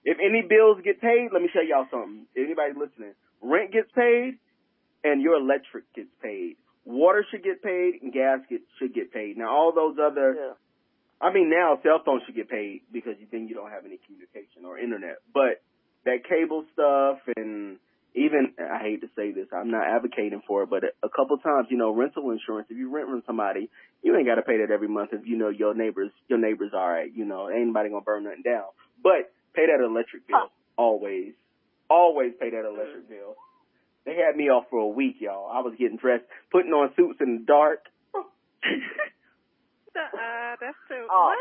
if 0.06 0.18
any 0.20 0.42
bills 0.42 0.78
get 0.84 1.00
paid, 1.02 1.30
let 1.32 1.42
me 1.42 1.50
show 1.54 1.62
y'all 1.62 1.88
something. 1.89 2.26
Anybody 2.36 2.74
listening, 2.76 3.13
rent 3.42 3.72
gets 3.72 3.92
paid 3.96 4.38
and 5.04 5.22
your 5.22 5.36
electric 5.36 5.92
gets 5.94 6.12
paid. 6.22 6.58
Water 6.86 7.26
should 7.32 7.44
get 7.44 7.63
paid 7.63 8.02
and 8.02 8.12
gas 8.12 8.39
get, 8.50 8.62
should 8.80 8.94
get 8.94 9.13
paid. 9.13 9.38
Now 9.38 9.50
all 9.52 9.72
those 9.74 9.98
other, 10.00 10.36
Yeah. 10.36 10.54
I 11.22 11.32
mean 11.32 11.50
now 11.50 11.80
cell 11.84 12.02
phones 12.04 12.24
should 12.26 12.36
get 12.36 12.50
paid 12.50 12.82
because 12.92 13.16
you 13.20 13.28
then 13.32 13.48
you 13.48 13.56
don't 13.56 13.72
have 13.72 13.86
any 13.86 14.00
communication 14.06 14.66
or 14.66 14.78
internet. 14.78 15.20
But 15.34 15.63
that 16.04 16.28
cable 16.28 16.66
stuff 16.74 17.20
and 17.38 17.80
even, 18.16 18.54
I 18.60 18.78
hate 18.80 19.02
to 19.02 19.10
say 19.16 19.32
this, 19.32 19.48
I'm 19.52 19.72
not 19.72 19.88
advocating 19.88 20.42
for 20.46 20.63
it, 20.63 20.70
but 20.70 20.84
a, 21.02 21.10
couple 21.10 21.38
times, 21.38 21.68
you 21.72 21.78
know, 21.78 21.92
rental 21.92 22.30
insurance, 22.30 22.68
if 22.70 22.78
you 22.78 22.94
rent 22.94 23.10
from 23.10 23.24
somebody, 23.26 23.70
you 24.04 24.16
ain't 24.16 24.28
got 24.28 24.36
to 24.36 24.44
pay 24.44 24.58
that 24.60 24.72
every 24.72 24.88
month 24.88 25.10
if 25.13 25.26
you 25.26 25.38
know 25.38 25.50
your 25.50 25.74
neighbors, 25.74 26.12
your 26.28 26.38
neighbors 26.38 26.72
are 26.74 26.82
alright, 26.82 27.12
you 27.16 27.26
know, 27.26 27.50
ain't 27.50 27.68
nobody 27.68 27.89
gonna 27.89 28.02
burn 28.02 28.26
nothing 28.26 28.44
down. 28.44 28.66
But 29.02 29.32
pay 29.56 29.66
that 29.68 29.80
electric 29.84 30.28
bill. 30.28 30.50
Always. 30.78 31.34
Always 31.89 32.34
pay 32.39 32.50
that 32.50 32.66
electric 32.66 33.08
bill. 33.10 33.36
They 34.06 34.16
had 34.16 34.36
me 34.36 34.50
off 34.50 34.66
for 34.70 34.80
a 34.80 34.88
week, 34.88 35.16
y'all. 35.20 35.50
I 35.52 35.62
was 35.62 35.74
getting 35.80 35.98
dressed, 35.98 36.26
putting 36.52 36.72
on 36.74 36.94
suits 36.96 37.20
in 37.22 37.39
the 37.39 37.46
dark, 37.46 37.86
uh, 38.13 38.22
that's 40.60 40.78
too. 40.89 41.08
Oh. 41.10 41.34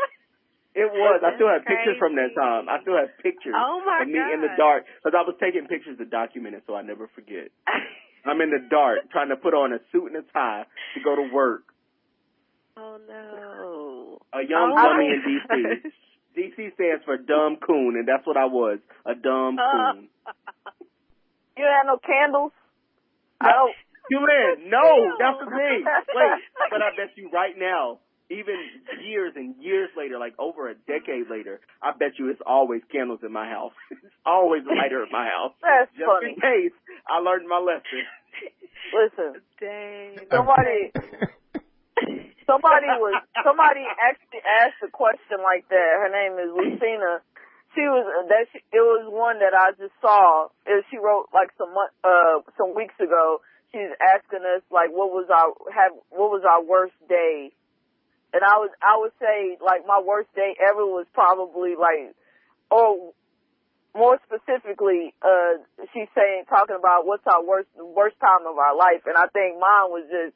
It 0.75 0.89
was. 0.89 1.21
I 1.21 1.35
still 1.37 1.45
have 1.49 1.61
That's 1.61 1.69
pictures 1.69 1.97
from 1.99 2.15
that 2.17 2.33
time. 2.33 2.65
I 2.65 2.81
still 2.81 2.97
have 2.97 3.13
pictures 3.21 3.53
Oh 3.53 3.83
my 3.85 4.01
of 4.01 4.07
me 4.07 4.17
in 4.17 4.41
the 4.41 4.49
dark 4.57 4.85
because 4.97 5.13
I 5.13 5.21
was 5.21 5.35
taking 5.37 5.67
pictures 5.67 5.99
to 5.99 6.05
document 6.05 6.55
it 6.55 6.63
so 6.65 6.73
I 6.73 6.81
never 6.81 7.07
forget. 7.13 7.53
I'm 8.25 8.41
in 8.41 8.49
the 8.49 8.57
dark 8.71 9.11
trying 9.11 9.29
to 9.29 9.35
put 9.37 9.53
on 9.53 9.71
a 9.73 9.79
suit 9.91 10.07
and 10.07 10.15
a 10.17 10.23
tie 10.33 10.65
to 10.95 10.99
go 11.03 11.15
to 11.15 11.29
work. 11.31 11.65
oh 12.77 12.97
no. 13.07 14.17
A 14.33 14.41
young 14.49 14.73
oh 14.73 14.81
dummy 14.81 15.13
in 15.13 15.21
DC. 15.21 15.91
Gosh. 16.35 16.43
DC 16.43 16.73
stands 16.75 17.03
for 17.05 17.17
dumb 17.17 17.57
coon, 17.65 17.95
and 17.97 18.07
that's 18.07 18.25
what 18.25 18.37
I 18.37 18.45
was. 18.45 18.79
A 19.05 19.15
dumb 19.15 19.57
uh, 19.59 19.93
coon. 19.93 20.07
You 21.55 21.65
had 21.65 21.85
no 21.85 21.97
candles? 22.01 22.51
I 23.39 23.51
don't. 23.53 23.75
Julian, 24.11 24.69
no, 24.69 25.15
that's 25.19 25.37
the 25.39 25.49
thing. 25.53 25.85
Wait, 25.85 26.41
but 26.71 26.81
I 26.81 26.89
bet 26.97 27.15
you 27.15 27.29
right 27.31 27.53
now, 27.55 27.99
even 28.29 28.55
years 29.05 29.33
and 29.35 29.55
years 29.61 29.89
later, 29.95 30.17
like 30.17 30.33
over 30.39 30.67
a 30.69 30.73
decade 30.75 31.29
later, 31.29 31.61
I 31.81 31.91
bet 31.97 32.17
you 32.19 32.29
it's 32.29 32.41
always 32.45 32.81
candles 32.91 33.19
in 33.23 33.31
my 33.31 33.47
house. 33.47 33.73
It's 33.91 34.15
always 34.25 34.63
lighter 34.65 35.03
in 35.03 35.11
my 35.11 35.25
house. 35.29 35.53
That's 35.61 35.91
Just 35.93 36.07
funny. 36.09 36.33
in 36.33 36.35
case 36.41 36.73
I 37.07 37.19
learned 37.19 37.47
my 37.47 37.59
lesson. 37.59 38.01
Listen, 38.91 39.41
Dang. 39.59 40.17
somebody, 40.31 40.91
somebody 42.45 42.87
was, 42.99 43.15
somebody 43.43 43.83
actually 43.99 44.43
asked 44.63 44.81
a 44.83 44.91
question 44.91 45.41
like 45.43 45.67
that. 45.69 45.89
Her 45.99 46.11
name 46.11 46.39
is 46.39 46.49
Lucina. 46.51 47.23
She 47.73 47.81
was 47.89 48.05
that. 48.29 48.45
She, 48.53 48.61
it 48.69 48.85
was 48.85 49.09
one 49.09 49.41
that 49.41 49.57
I 49.57 49.73
just 49.73 49.97
saw. 49.97 50.53
And 50.69 50.85
she 50.91 51.01
wrote 51.01 51.33
like 51.33 51.49
some 51.57 51.73
uh 52.03 52.45
some 52.57 52.75
weeks 52.77 52.93
ago. 53.01 53.41
She's 53.73 53.89
asking 53.97 54.45
us 54.45 54.61
like, 54.69 54.93
what 54.93 55.09
was 55.09 55.25
our 55.33 55.57
have 55.73 55.97
what 56.13 56.29
was 56.29 56.45
our 56.45 56.61
worst 56.61 56.93
day? 57.09 57.49
And 58.29 58.45
I 58.45 58.61
was 58.61 58.69
I 58.77 59.01
would 59.01 59.13
say 59.17 59.57
like 59.57 59.89
my 59.89 59.97
worst 60.05 60.29
day 60.37 60.53
ever 60.61 60.85
was 60.85 61.09
probably 61.17 61.73
like, 61.73 62.13
or 62.69 63.13
more 63.95 64.17
specifically, 64.25 65.13
uh, 65.21 65.61
she's 65.93 66.09
saying 66.13 66.45
talking 66.49 66.77
about 66.77 67.05
what's 67.05 67.25
our 67.25 67.45
worst 67.45 67.69
worst 67.77 68.17
time 68.21 68.45
of 68.45 68.57
our 68.57 68.77
life, 68.77 69.05
and 69.05 69.17
I 69.17 69.29
think 69.33 69.57
mine 69.61 69.89
was 69.89 70.05
just 70.09 70.33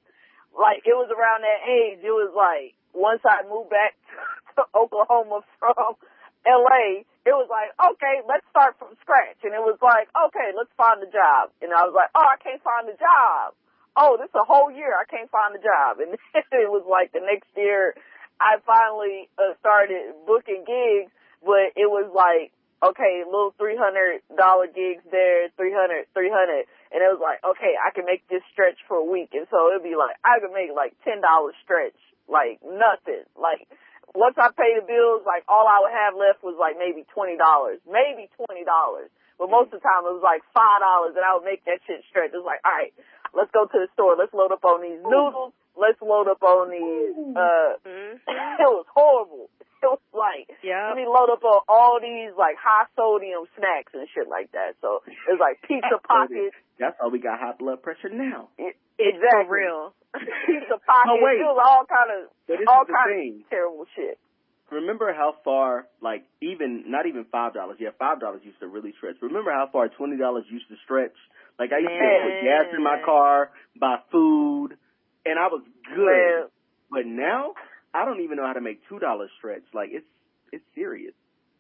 like 0.58 0.84
it 0.84 0.98
was 0.98 1.14
around 1.14 1.46
that 1.46 1.62
age. 1.70 2.02
It 2.02 2.12
was 2.12 2.34
like 2.34 2.74
once 2.92 3.22
I 3.24 3.46
moved 3.46 3.70
back 3.70 3.94
to 4.58 4.66
Oklahoma 4.74 5.46
from 5.62 5.96
LA, 6.44 7.06
it 7.24 7.36
was 7.38 7.48
like 7.48 7.72
okay, 7.94 8.26
let's 8.26 8.46
start 8.50 8.76
from 8.82 8.98
scratch, 9.02 9.38
and 9.46 9.54
it 9.54 9.62
was 9.62 9.78
like 9.80 10.10
okay, 10.28 10.52
let's 10.58 10.74
find 10.76 11.00
a 11.06 11.10
job, 11.10 11.54
and 11.62 11.72
I 11.72 11.86
was 11.86 11.94
like, 11.94 12.10
oh, 12.18 12.28
I 12.28 12.42
can't 12.42 12.62
find 12.66 12.90
a 12.90 12.98
job. 12.98 13.54
Oh, 13.98 14.18
this 14.18 14.30
is 14.30 14.38
a 14.38 14.46
whole 14.46 14.70
year. 14.70 14.94
I 14.94 15.10
can't 15.10 15.30
find 15.30 15.56
a 15.56 15.62
job, 15.62 16.02
and 16.02 16.18
it 16.36 16.70
was 16.70 16.86
like 16.90 17.14
the 17.14 17.22
next 17.22 17.50
year 17.56 17.94
I 18.42 18.58
finally 18.66 19.30
uh, 19.38 19.58
started 19.60 20.14
booking 20.26 20.66
gigs, 20.66 21.14
but 21.42 21.74
it 21.78 21.90
was 21.90 22.10
like 22.14 22.54
okay, 22.84 23.24
little 23.26 23.54
three 23.58 23.78
hundred 23.78 24.22
dollar 24.38 24.68
gigs 24.68 25.04
there, 25.12 25.50
three 25.58 25.74
hundred, 25.74 26.06
three 26.14 26.30
hundred, 26.30 26.66
and 26.92 27.04
it 27.04 27.10
was 27.12 27.20
like, 27.22 27.44
okay, 27.44 27.74
I 27.76 27.92
can 27.92 28.06
make 28.06 28.24
this 28.28 28.44
stretch 28.54 28.78
for 28.88 28.98
a 28.98 29.06
week, 29.08 29.32
and 29.34 29.48
so 29.52 29.70
it'd 29.72 29.84
be 29.84 29.96
like 29.96 30.16
I 30.24 30.40
could 30.40 30.54
make 30.56 30.72
like 30.76 30.94
ten 31.04 31.20
dollars 31.22 31.56
stretch, 31.64 31.98
like 32.28 32.60
nothing, 32.64 33.26
like 33.40 33.68
once 34.16 34.40
I 34.40 34.50
pay 34.56 34.74
the 34.80 34.86
bills, 34.88 35.28
like 35.28 35.44
all 35.52 35.68
I 35.68 35.84
would 35.84 35.92
have 35.94 36.16
left 36.16 36.40
was 36.42 36.56
like 36.56 36.80
maybe 36.80 37.04
twenty 37.14 37.36
dollars, 37.38 37.84
maybe 37.86 38.32
twenty 38.40 38.64
dollars, 38.64 39.12
but 39.38 39.52
most 39.52 39.76
of 39.76 39.80
the 39.80 39.86
time 39.86 40.08
it 40.08 40.16
was 40.16 40.24
like 40.24 40.42
five 40.56 40.80
dollars, 40.80 41.14
and 41.20 41.24
I 41.28 41.36
would 41.36 41.44
make 41.46 41.64
that 41.68 41.84
shit 41.86 42.02
stretch. 42.10 42.32
It 42.32 42.40
was 42.40 42.48
like, 42.48 42.64
all 42.64 42.72
right, 42.72 42.96
let's 43.36 43.52
go 43.52 43.68
to 43.68 43.78
the 43.78 43.92
store, 43.94 44.16
let's 44.18 44.34
load 44.34 44.56
up 44.56 44.64
on 44.64 44.82
these 44.82 45.04
noodles, 45.04 45.52
let's 45.76 46.00
load 46.02 46.32
up 46.32 46.42
on 46.42 46.72
these. 46.72 47.14
uh. 47.36 47.76
It 48.58 48.66
was 48.66 48.88
horrible. 48.90 49.50
Was 49.84 50.00
like 50.14 50.50
yeah, 50.64 50.90
let 50.90 50.98
me 50.98 51.06
load 51.06 51.30
up 51.32 51.44
on 51.44 51.62
all 51.70 52.00
these 52.02 52.34
like 52.38 52.56
high 52.58 52.86
sodium 52.98 53.46
snacks 53.58 53.94
and 53.94 54.08
shit 54.14 54.28
like 54.28 54.52
that. 54.52 54.74
So 54.82 55.02
it's 55.06 55.40
like 55.40 55.62
pizza 55.64 56.02
pockets. 56.04 56.56
That's 56.80 56.96
why 57.00 57.08
we 57.08 57.20
got 57.20 57.40
high 57.40 57.54
blood 57.58 57.82
pressure 57.82 58.10
now. 58.10 58.50
It, 58.58 58.76
It's 58.98 59.16
exactly. 59.18 59.46
for 59.46 59.54
real. 59.54 59.84
Pizza 60.50 60.78
pockets. 60.82 61.14
Oh, 61.14 61.20
wait. 61.22 61.38
It 61.40 61.46
was 61.46 61.62
all 61.62 61.86
kind 61.86 62.10
of 62.10 62.22
all 62.68 62.86
kind 62.90 63.10
thing. 63.14 63.34
of 63.46 63.50
terrible 63.50 63.86
shit. 63.96 64.18
Remember 64.72 65.14
how 65.14 65.36
far, 65.46 65.88
like 66.02 66.26
even 66.42 66.86
not 66.92 67.06
even 67.06 67.26
five 67.32 67.54
dollars. 67.54 67.78
Yeah, 67.80 67.96
five 67.98 68.20
dollars 68.20 68.42
used 68.44 68.60
to 68.60 68.68
really 68.68 68.94
stretch. 68.98 69.16
Remember 69.22 69.52
how 69.52 69.70
far 69.72 69.88
twenty 69.90 70.18
dollars 70.18 70.44
used 70.50 70.68
to 70.70 70.76
stretch? 70.84 71.16
Like 71.58 71.72
I 71.72 71.80
used 71.80 71.94
to 71.94 72.20
put 72.26 72.44
gas 72.44 72.66
in 72.76 72.84
my 72.84 73.00
car, 73.06 73.52
buy 73.80 73.98
food, 74.12 74.76
and 75.26 75.40
I 75.40 75.48
was 75.48 75.62
Man, 75.88 75.96
good. 75.96 76.50
But 76.92 77.06
now 77.06 77.54
I 77.94 78.06
don't 78.06 78.22
even 78.22 78.38
know 78.38 78.46
how 78.46 78.54
to 78.54 78.62
make 78.62 78.82
two 78.90 79.00
dollars 79.00 79.30
stretch. 79.38 79.64
Like 79.74 79.90
it's 79.92 80.06
it's 80.52 80.66
serious. 80.76 81.14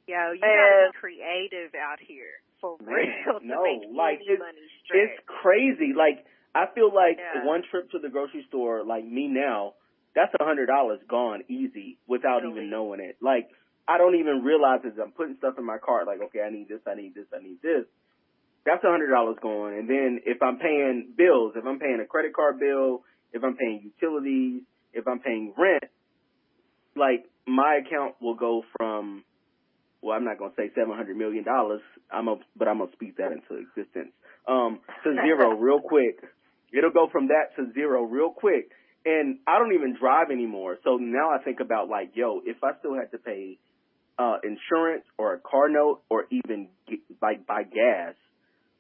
Yo, 0.08 0.32
you 0.32 0.40
Man. 0.40 0.50
gotta 0.50 0.92
be 0.94 0.98
creative 1.00 1.76
out 1.76 2.00
here. 2.00 2.40
For 2.62 2.78
Man, 2.82 2.96
real. 2.96 3.40
To 3.40 3.46
no, 3.46 3.63
make 3.63 3.82
like, 3.96 4.16
any 4.24 4.34
it's- 4.34 4.40
money 4.40 4.66
stretch. 4.86 5.00
It's 5.12 5.20
crazy. 5.28 5.94
Like 5.96 6.26
I 6.56 6.66
feel 6.74 6.94
like 6.94 7.18
Yeah. 7.18 7.46
one 7.46 7.63
trip 7.70 7.92
to 7.92 8.00
the 8.00 8.10
grocery 8.10 8.46
store, 8.50 8.84
like 8.84 9.06
me 9.06 9.28
now, 9.28 9.74
that's 10.16 10.34
a 10.40 10.44
hundred 10.44 10.68
dollars 10.68 11.00
gone 11.08 11.44
easy 11.50 11.98
without 12.08 12.42
Really? 12.42 12.54
even 12.54 12.70
knowing 12.70 13.00
it. 13.00 13.18
Like 13.22 13.50
I 13.88 13.98
don't 13.98 14.16
even 14.16 14.44
realize 14.44 14.82
as 14.86 14.94
I'm 15.02 15.12
putting 15.12 15.38
stuff 15.38 15.56
in 15.58 15.66
my 15.66 15.78
cart. 15.78 16.08
Like 16.08 16.22
okay, 16.30 16.42
I 16.42 16.50
need 16.50 16.68
this, 16.68 16.82
I 16.88 16.96
need 16.96 17.13
this, 17.16 17.28
I 17.34 17.42
need 17.44 17.62
this. 17.62 17.86
That's 18.66 18.84
a 18.84 18.88
hundred 18.90 19.12
dollars 19.12 19.38
gone. 19.42 19.74
And 19.74 19.88
then 19.90 20.20
if 20.26 20.42
I'm 20.42 20.58
paying 20.58 21.13
bills, 21.16 21.54
if 21.56 21.66
I'm 21.66 21.80
paying 21.80 22.00
a 22.02 22.06
credit 22.06 22.34
card 22.34 22.60
bill, 22.60 23.04
if 23.34 23.44
I'm 23.44 23.56
paying 23.56 23.80
utilities, 23.84 24.63
if 24.94 25.08
I'm 25.08 25.20
paying 25.20 25.54
rent, 25.58 25.84
like 26.98 27.26
my 27.48 27.80
account 27.86 28.16
will 28.22 28.36
go 28.36 28.64
from 28.78 29.24
well, 30.02 30.16
I'm 30.16 30.26
not 30.26 30.38
gonna 30.38 30.54
say 30.56 30.70
seven 30.76 30.96
hundred 30.96 31.18
million 31.18 31.44
dollars. 31.44 31.82
I'm 32.12 32.28
a, 32.28 32.36
but 32.56 32.68
I'm 32.68 32.80
gonna 32.80 32.92
speak 32.94 33.18
that 33.18 33.32
into 33.32 33.62
existence. 33.62 34.14
Um, 34.48 34.80
to 35.04 35.14
zero 35.14 35.58
real 35.60 35.80
quick. 35.82 36.20
It'll 36.72 36.92
go 36.92 37.08
from 37.12 37.28
that 37.28 37.56
to 37.56 37.72
zero 37.74 38.04
real 38.04 38.30
quick. 38.30 38.72
And 39.06 39.40
I 39.48 39.58
don't 39.58 39.74
even 39.74 39.96
drive 40.00 40.32
anymore. 40.32 40.78
So 40.84 40.98
now 40.98 41.30
I 41.32 41.42
think 41.42 41.62
about 41.62 41.88
like, 41.88 42.12
yo, 42.14 42.42
if 42.46 42.58
I 42.64 42.72
still 42.80 42.94
had 42.96 43.12
to 43.12 43.18
pay 43.18 43.58
uh 44.20 44.38
insurance 44.44 45.06
or 45.18 45.34
a 45.34 45.40
car 45.40 45.70
note 45.70 46.02
or 46.10 46.26
even 46.32 46.68
get, 46.88 47.00
like 47.22 47.48
buy 47.48 47.64
gas, 47.64 48.16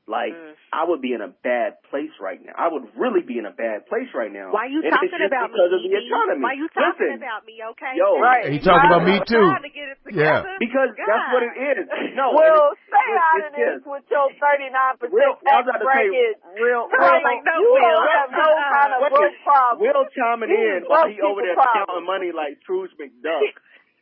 like 0.07 0.31
Mm. 0.31 0.55
I 0.71 0.83
would 0.87 0.99
be 1.03 1.11
in 1.11 1.19
a 1.19 1.27
bad 1.43 1.79
place 1.91 2.11
right 2.19 2.39
now. 2.43 2.51
I 2.55 2.67
would 2.71 2.87
really 2.95 3.23
be 3.23 3.39
in 3.39 3.45
a 3.47 3.51
bad 3.55 3.87
place 3.87 4.07
right 4.15 4.31
now. 4.31 4.51
Why 4.55 4.67
you 4.71 4.79
talking 4.83 5.11
just 5.11 5.19
about 5.27 5.51
because 5.51 5.71
me? 5.71 5.79
of 5.79 5.83
the 5.83 5.99
economy. 5.99 6.43
Why 6.43 6.53
you 6.59 6.67
talking 6.71 7.07
Listen, 7.11 7.19
about 7.23 7.43
me? 7.47 7.55
Okay. 7.75 7.93
Yo. 7.95 8.19
Right. 8.19 8.51
He 8.51 8.59
talking 8.59 8.87
about 8.87 9.03
me 9.07 9.19
too. 9.27 9.47
to 9.51 9.67
get 9.71 9.87
it 9.95 9.99
Yeah. 10.11 10.43
together. 10.43 10.55
Because 10.63 10.91
that's 10.95 11.27
what 11.31 11.43
it 11.43 11.55
is. 11.55 11.87
No. 12.19 12.31
and 12.31 12.39
well, 12.39 12.71
it's- 12.75 12.87
stay 12.87 13.07
it's- 13.07 13.19
out 13.19 13.37
it's 13.37 13.47
of 13.47 13.53
this 13.55 13.75
this. 13.79 13.83
with 13.87 14.05
your 14.11 14.27
thirty 14.41 14.67
nine 14.71 14.95
percent 14.97 15.21
I 15.21 15.43
tax 15.43 15.63
about 15.67 15.79
to 15.79 15.87
say, 15.87 16.07
bracket. 16.07 16.35
real, 16.55 16.83
Like, 16.87 17.23
like, 17.23 17.41
no, 17.45 17.55
you 17.61 17.71
Will. 17.77 17.83
don't 17.83 18.11
have 18.15 18.31
no 18.31 18.47
kind 18.73 18.91
of 18.95 18.99
Wait, 19.03 19.11
blood 19.11 19.35
problem. 19.43 19.79
Will 19.87 20.03
chiming 20.15 20.49
You 20.51 20.59
in 20.71 20.79
just 20.83 20.89
while 20.91 21.07
he 21.11 21.19
over 21.21 21.41
there 21.43 21.55
people's 21.55 21.75
counting 21.83 22.07
money 22.07 22.31
like 22.31 22.57
Scrooge 22.63 22.91
McDuck. 22.99 23.43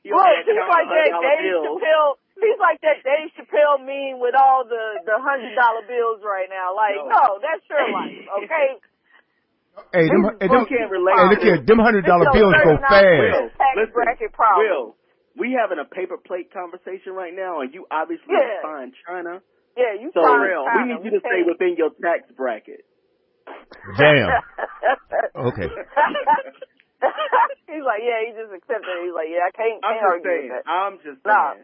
He 0.06 0.14
Look, 0.14 0.22
over 0.22 0.38
he's 0.46 0.70
like 0.70 0.86
that 0.86 1.10
$100 1.14 1.22
Dave 1.26 1.42
bills. 1.50 1.82
Chappelle. 1.82 2.14
He's 2.36 2.60
like 2.60 2.80
that 2.84 3.00
Dave 3.04 3.32
Chappelle 3.40 3.80
meme 3.80 4.20
with 4.20 4.36
all 4.36 4.68
the 4.68 5.00
the 5.08 5.18
hundred 5.20 5.56
dollar 5.56 5.88
bills 5.88 6.20
right 6.24 6.52
now. 6.52 6.76
Like, 6.76 7.00
No. 7.00 7.08
no, 7.10 7.24
that's 7.40 7.64
your 7.72 7.88
life, 7.96 8.28
okay? 8.44 8.68
Hey, 9.92 10.08
them, 10.08 10.24
hey, 10.40 10.48
them, 10.48 10.64
can't 10.68 10.92
relate 10.92 11.16
hey, 11.20 11.28
look 11.32 11.44
here, 11.44 11.60
them 11.64 11.80
hundred 11.80 12.04
dollar 12.08 12.32
bills 12.32 12.56
go 12.64 12.76
fast. 12.80 13.04
Will, 13.04 13.48
tax 13.60 13.74
listen, 13.76 13.92
bracket 13.96 14.32
problem. 14.36 14.64
Will, 14.68 14.86
we 15.40 15.52
having 15.56 15.80
a 15.80 15.88
paper 15.88 16.16
plate 16.20 16.52
conversation 16.52 17.12
right 17.16 17.36
now, 17.36 17.60
and 17.60 17.74
you 17.74 17.88
obviously 17.92 18.32
Yeah. 18.32 18.60
find 18.64 18.92
China. 19.08 19.40
Yeah, 19.76 19.96
you 20.00 20.12
So 20.16 20.24
trying 20.24 20.48
real, 20.48 20.64
China. 20.64 20.80
we 20.80 20.84
need 20.96 21.04
you 21.04 21.12
to 21.20 21.22
stay 21.24 21.44
within 21.44 21.76
your 21.76 21.92
tax 22.04 22.32
bracket. 22.36 22.84
Damn. 24.00 24.30
Okay. 25.36 25.68
He's 27.68 27.84
like, 27.84 28.02
yeah, 28.08 28.20
he 28.24 28.32
just 28.32 28.54
accepted 28.56 28.88
it. 28.88 29.04
He's 29.04 29.14
like, 29.14 29.28
yeah, 29.28 29.44
I 29.44 29.52
can't, 29.52 29.84
I'm 29.84 30.00
can't 30.00 30.00
just 30.00 30.12
argue 30.16 30.26
saying. 30.32 30.48
with 30.48 30.64
that. 30.64 30.72
I'm 30.72 30.96
just 31.04 31.20
Nah. 31.28 31.60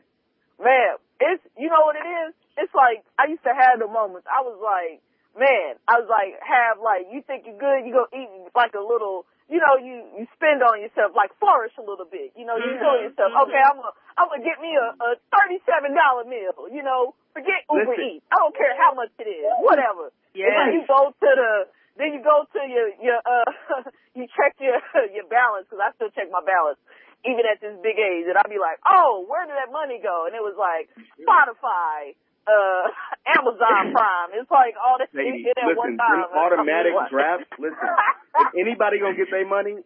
Man, 0.62 1.02
it's 1.20 1.44
you 1.58 1.68
know 1.70 1.82
what 1.90 1.98
it 1.98 2.06
is? 2.06 2.32
It's 2.58 2.74
like 2.78 3.02
I 3.18 3.26
used 3.28 3.44
to 3.44 3.54
have 3.54 3.82
the 3.82 3.90
moments. 3.90 4.28
I 4.30 4.46
was 4.46 4.58
like, 4.62 5.02
man, 5.34 5.82
I 5.90 5.98
was 6.00 6.10
like 6.10 6.38
have 6.46 6.78
like 6.78 7.10
you 7.10 7.26
think 7.26 7.50
you're 7.50 7.58
good, 7.58 7.84
you 7.88 7.94
go 7.98 8.06
eat 8.14 8.30
like 8.54 8.74
a 8.78 8.84
little 8.84 9.26
you 9.52 9.60
know, 9.60 9.76
you 9.82 10.06
you 10.16 10.24
spend 10.38 10.64
on 10.64 10.80
yourself, 10.80 11.12
like 11.12 11.34
flourish 11.42 11.76
a 11.76 11.84
little 11.84 12.08
bit. 12.08 12.32
You 12.40 12.48
know, 12.48 12.56
you 12.56 12.72
tell 12.80 12.96
Mhm, 12.96 13.10
yourself, 13.12 13.36
mhm. 13.36 13.42
okay, 13.50 13.60
I'm 13.60 13.78
gonna 13.84 13.96
I'm 14.16 14.28
gonna 14.32 14.46
get 14.48 14.62
me 14.64 14.72
a, 14.80 14.88
a 14.96 15.10
thirty 15.34 15.60
seven 15.68 15.92
dollar 15.98 16.24
meal, 16.24 16.70
you 16.72 16.80
know, 16.86 17.18
forget 17.36 17.66
Uber 17.68 17.92
Listen. 17.92 18.22
Eats. 18.22 18.26
I 18.32 18.38
don't 18.40 18.56
care 18.56 18.72
how 18.80 18.94
much 18.96 19.12
it 19.20 19.28
is, 19.28 19.44
whatever. 19.60 20.14
Yeah. 20.38 20.48
then 20.56 20.80
you 20.80 20.82
go 20.88 21.12
to 21.12 21.30
the 21.36 21.52
then 22.00 22.14
you 22.16 22.24
go 22.24 22.48
to 22.48 22.60
your 22.64 22.88
your 23.04 23.20
uh 23.28 23.84
you 24.16 24.24
check 24.32 24.56
your 24.64 24.80
your 25.16 25.28
balance 25.28 25.68
because 25.68 25.84
I 25.84 25.92
still 26.00 26.14
check 26.16 26.32
my 26.32 26.40
balance 26.46 26.80
even 27.26 27.46
at 27.46 27.62
this 27.62 27.76
big 27.86 27.98
age 28.02 28.26
and 28.28 28.38
I'd 28.38 28.50
be 28.50 28.58
like, 28.62 28.82
oh, 28.90 29.26
where 29.30 29.46
did 29.46 29.54
that 29.58 29.70
money 29.72 30.00
go? 30.02 30.26
And 30.26 30.34
it 30.34 30.42
was 30.42 30.58
like 30.58 30.90
Spotify, 31.22 32.18
uh, 32.50 32.86
Amazon 33.38 33.92
Prime. 33.96 34.30
It's 34.38 34.50
like 34.50 34.74
all 34.78 34.98
that 34.98 35.10
Lady, 35.14 35.46
shit 35.46 35.58
at 35.58 35.76
one 35.78 35.96
listen, 35.96 36.02
time. 36.02 36.26
them 36.26 36.34
automatic 36.34 36.94
What? 36.94 37.10
drafts. 37.14 37.50
Listen, 37.62 37.78
if 38.42 38.48
anybody 38.58 38.98
gonna 39.00 39.18
get 39.18 39.30
their 39.30 39.46
money, 39.46 39.82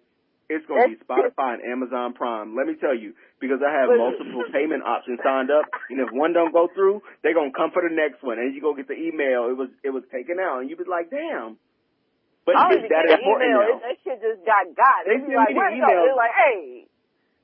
it's 0.47 0.65
going 0.69 0.77
to 0.77 0.93
be 0.93 1.01
Spotify 1.01 1.57
and 1.57 1.63
Amazon 1.65 2.13
Prime. 2.13 2.53
Let 2.53 2.67
me 2.69 2.75
tell 2.77 2.93
you, 2.93 3.17
because 3.41 3.65
I 3.65 3.71
have 3.73 3.89
multiple 3.89 4.45
payment 4.53 4.85
options 4.85 5.17
signed 5.25 5.49
up, 5.49 5.65
and 5.89 5.97
if 5.97 6.13
one 6.13 6.33
don't 6.37 6.53
go 6.53 6.69
through, 6.69 7.01
they're 7.25 7.33
going 7.33 7.49
to 7.49 7.57
come 7.57 7.71
for 7.73 7.81
the 7.81 7.89
next 7.89 8.21
one, 8.21 8.37
and 8.37 8.53
you 8.53 8.61
go 8.61 8.77
get 8.77 8.85
the 8.87 8.93
email. 8.93 9.49
It 9.49 9.57
was 9.57 9.69
it 9.81 9.89
was 9.89 10.03
taken 10.13 10.37
out, 10.37 10.61
and 10.61 10.69
you 10.69 10.77
be 10.77 10.85
like, 10.85 11.09
damn. 11.09 11.57
But 12.45 12.61
it's 12.77 12.93
that 12.93 13.09
get 13.09 13.09
the 13.09 13.25
important 13.25 13.57
email. 13.57 13.73
now. 13.73 13.89
That 13.89 13.97
shit 14.05 14.21
just 14.21 14.45
got 14.45 14.69
got. 14.77 15.09
They 15.09 15.17
send 15.17 15.33
like, 15.33 15.49
me 15.49 15.57
the 15.57 15.59
where 15.65 15.73
it 15.73 15.81
go? 15.81 15.89
email. 15.89 16.01
They're 16.13 16.21
like, 16.21 16.37
hey. 16.37 16.85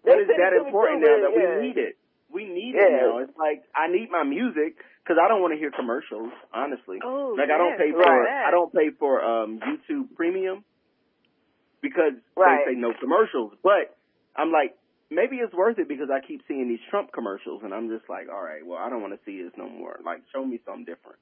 They 0.04 0.12
it's 0.18 0.28
send 0.30 0.40
that 0.42 0.54
important 0.54 1.02
now 1.02 1.22
that 1.22 1.34
we 1.34 1.46
need 1.68 1.78
it. 1.78 1.98
We 2.32 2.46
need 2.46 2.74
Yeah. 2.76 2.88
it 2.88 2.92
now. 3.04 3.18
It's 3.20 3.38
like 3.38 3.64
I 3.76 3.88
need 3.88 4.10
my 4.10 4.24
music 4.24 4.78
because 5.04 5.18
I 5.22 5.28
don't 5.28 5.42
want 5.42 5.54
to 5.54 5.60
hear 5.60 5.70
commercials. 5.72 6.32
Honestly, 6.54 7.00
Oh, 7.04 7.36
like 7.38 7.50
I 7.52 7.58
don't 7.58 7.78
pay 7.78 7.92
for 7.92 8.00
That. 8.02 8.46
I 8.48 8.52
don't 8.52 8.74
pay 8.74 8.90
for 8.98 9.24
um 9.24 9.60
YouTube 9.60 10.16
Premium 10.16 10.64
because 11.82 12.14
Right. 12.36 12.66
they 12.66 12.74
say 12.74 12.80
no 12.80 12.94
commercials. 13.00 13.54
But 13.62 13.96
I'm 14.36 14.52
like, 14.52 14.78
maybe 15.10 15.38
it's 15.38 15.54
worth 15.54 15.78
it 15.78 15.88
because 15.88 16.10
I 16.10 16.20
keep 16.26 16.42
seeing 16.48 16.68
these 16.70 16.82
Trump 16.90 17.12
commercials, 17.12 17.64
and 17.64 17.74
I'm 17.74 17.90
just 17.90 18.08
like, 18.10 18.30
all 18.30 18.42
right, 18.42 18.66
well, 18.66 18.78
I 18.80 18.90
don't 18.90 19.02
want 19.02 19.14
to 19.14 19.20
see 19.26 19.42
this 19.44 19.52
no 19.58 19.68
more. 19.68 20.00
Like, 20.06 20.22
show 20.34 20.46
me 20.46 20.60
something 20.66 20.86
different. 20.86 21.20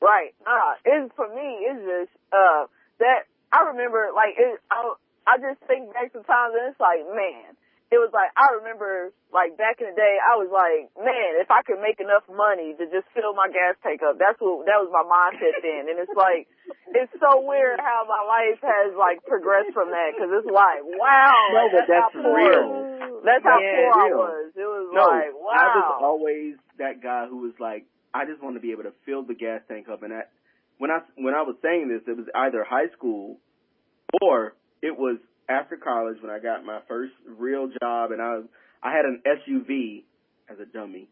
Right. 0.00 0.34
Nah, 0.46 0.74
it's 0.84 1.12
for 1.14 1.28
me. 1.28 1.66
It's 1.68 1.84
just 1.84 2.14
uh 2.32 2.66
that 2.98 3.26
I 3.52 3.62
remember 3.74 4.08
like 4.14 4.34
it. 4.38 4.60
I 4.70 4.94
I 5.26 5.36
just 5.38 5.60
think 5.66 5.92
back 5.92 6.12
to 6.14 6.22
times 6.22 6.54
and 6.56 6.70
it's 6.70 6.80
like 6.80 7.02
man, 7.14 7.58
it 7.88 7.98
was 7.98 8.12
like 8.12 8.28
I 8.36 8.52
remember 8.60 9.12
like 9.32 9.56
back 9.56 9.80
in 9.80 9.88
the 9.88 9.96
day 9.96 10.16
I 10.20 10.36
was 10.36 10.52
like 10.52 10.92
man, 11.00 11.40
if 11.40 11.48
I 11.50 11.64
could 11.64 11.80
make 11.80 12.00
enough 12.00 12.24
money 12.28 12.76
to 12.76 12.84
just 12.88 13.08
fill 13.16 13.32
my 13.32 13.48
gas 13.48 13.76
tank 13.80 14.04
up, 14.04 14.20
that's 14.20 14.36
what 14.40 14.68
that 14.68 14.78
was 14.80 14.92
my 14.92 15.04
mindset 15.04 15.56
then. 15.64 15.88
And 15.88 15.96
it's 16.00 16.12
like 16.12 16.48
it's 16.92 17.12
so 17.20 17.44
weird 17.44 17.80
how 17.80 18.04
my 18.08 18.22
life 18.24 18.60
has 18.64 18.96
like 18.96 19.20
progressed 19.24 19.72
from 19.72 19.92
that 19.92 20.16
because 20.16 20.32
it's 20.32 20.48
like 20.52 20.84
wow, 20.84 21.40
No, 21.52 21.62
but 21.72 21.84
that's, 21.88 22.12
that's 22.12 22.12
how 22.16 22.22
poor, 22.22 22.36
real. 22.36 23.20
That's 23.24 23.44
how 23.44 23.60
Yeah, 23.60 23.76
poor 23.76 23.92
I 23.92 24.06
was. 24.12 24.46
It 24.56 24.68
was 24.68 24.86
No, 24.92 25.04
like 25.08 25.32
wow. 25.36 25.52
I 25.52 25.66
was 25.76 25.88
always 26.00 26.54
that 26.78 27.02
guy 27.02 27.26
who 27.28 27.44
was 27.44 27.56
like, 27.60 27.84
I 28.14 28.24
just 28.24 28.42
want 28.42 28.56
to 28.56 28.60
be 28.60 28.72
able 28.72 28.84
to 28.84 28.96
fill 29.04 29.24
the 29.24 29.34
gas 29.36 29.60
tank 29.68 29.88
up. 29.88 30.02
And 30.02 30.12
that, 30.12 30.32
when 30.78 30.90
I 30.90 31.00
when 31.16 31.34
I 31.34 31.42
was 31.42 31.56
saying 31.60 31.88
this, 31.88 32.04
it 32.08 32.16
was 32.16 32.26
either 32.34 32.64
high 32.64 32.88
school 32.96 33.36
or 34.22 34.54
it 34.82 34.96
was 34.96 35.18
after 35.48 35.76
college 35.76 36.18
when 36.20 36.30
I 36.30 36.38
got 36.38 36.64
my 36.64 36.80
first 36.88 37.12
real 37.26 37.68
job, 37.80 38.12
and 38.12 38.20
I 38.20 38.40
I 38.82 38.92
had 38.92 39.04
an 39.04 39.22
SUV 39.26 40.04
as 40.50 40.58
a 40.60 40.66
dummy. 40.66 41.08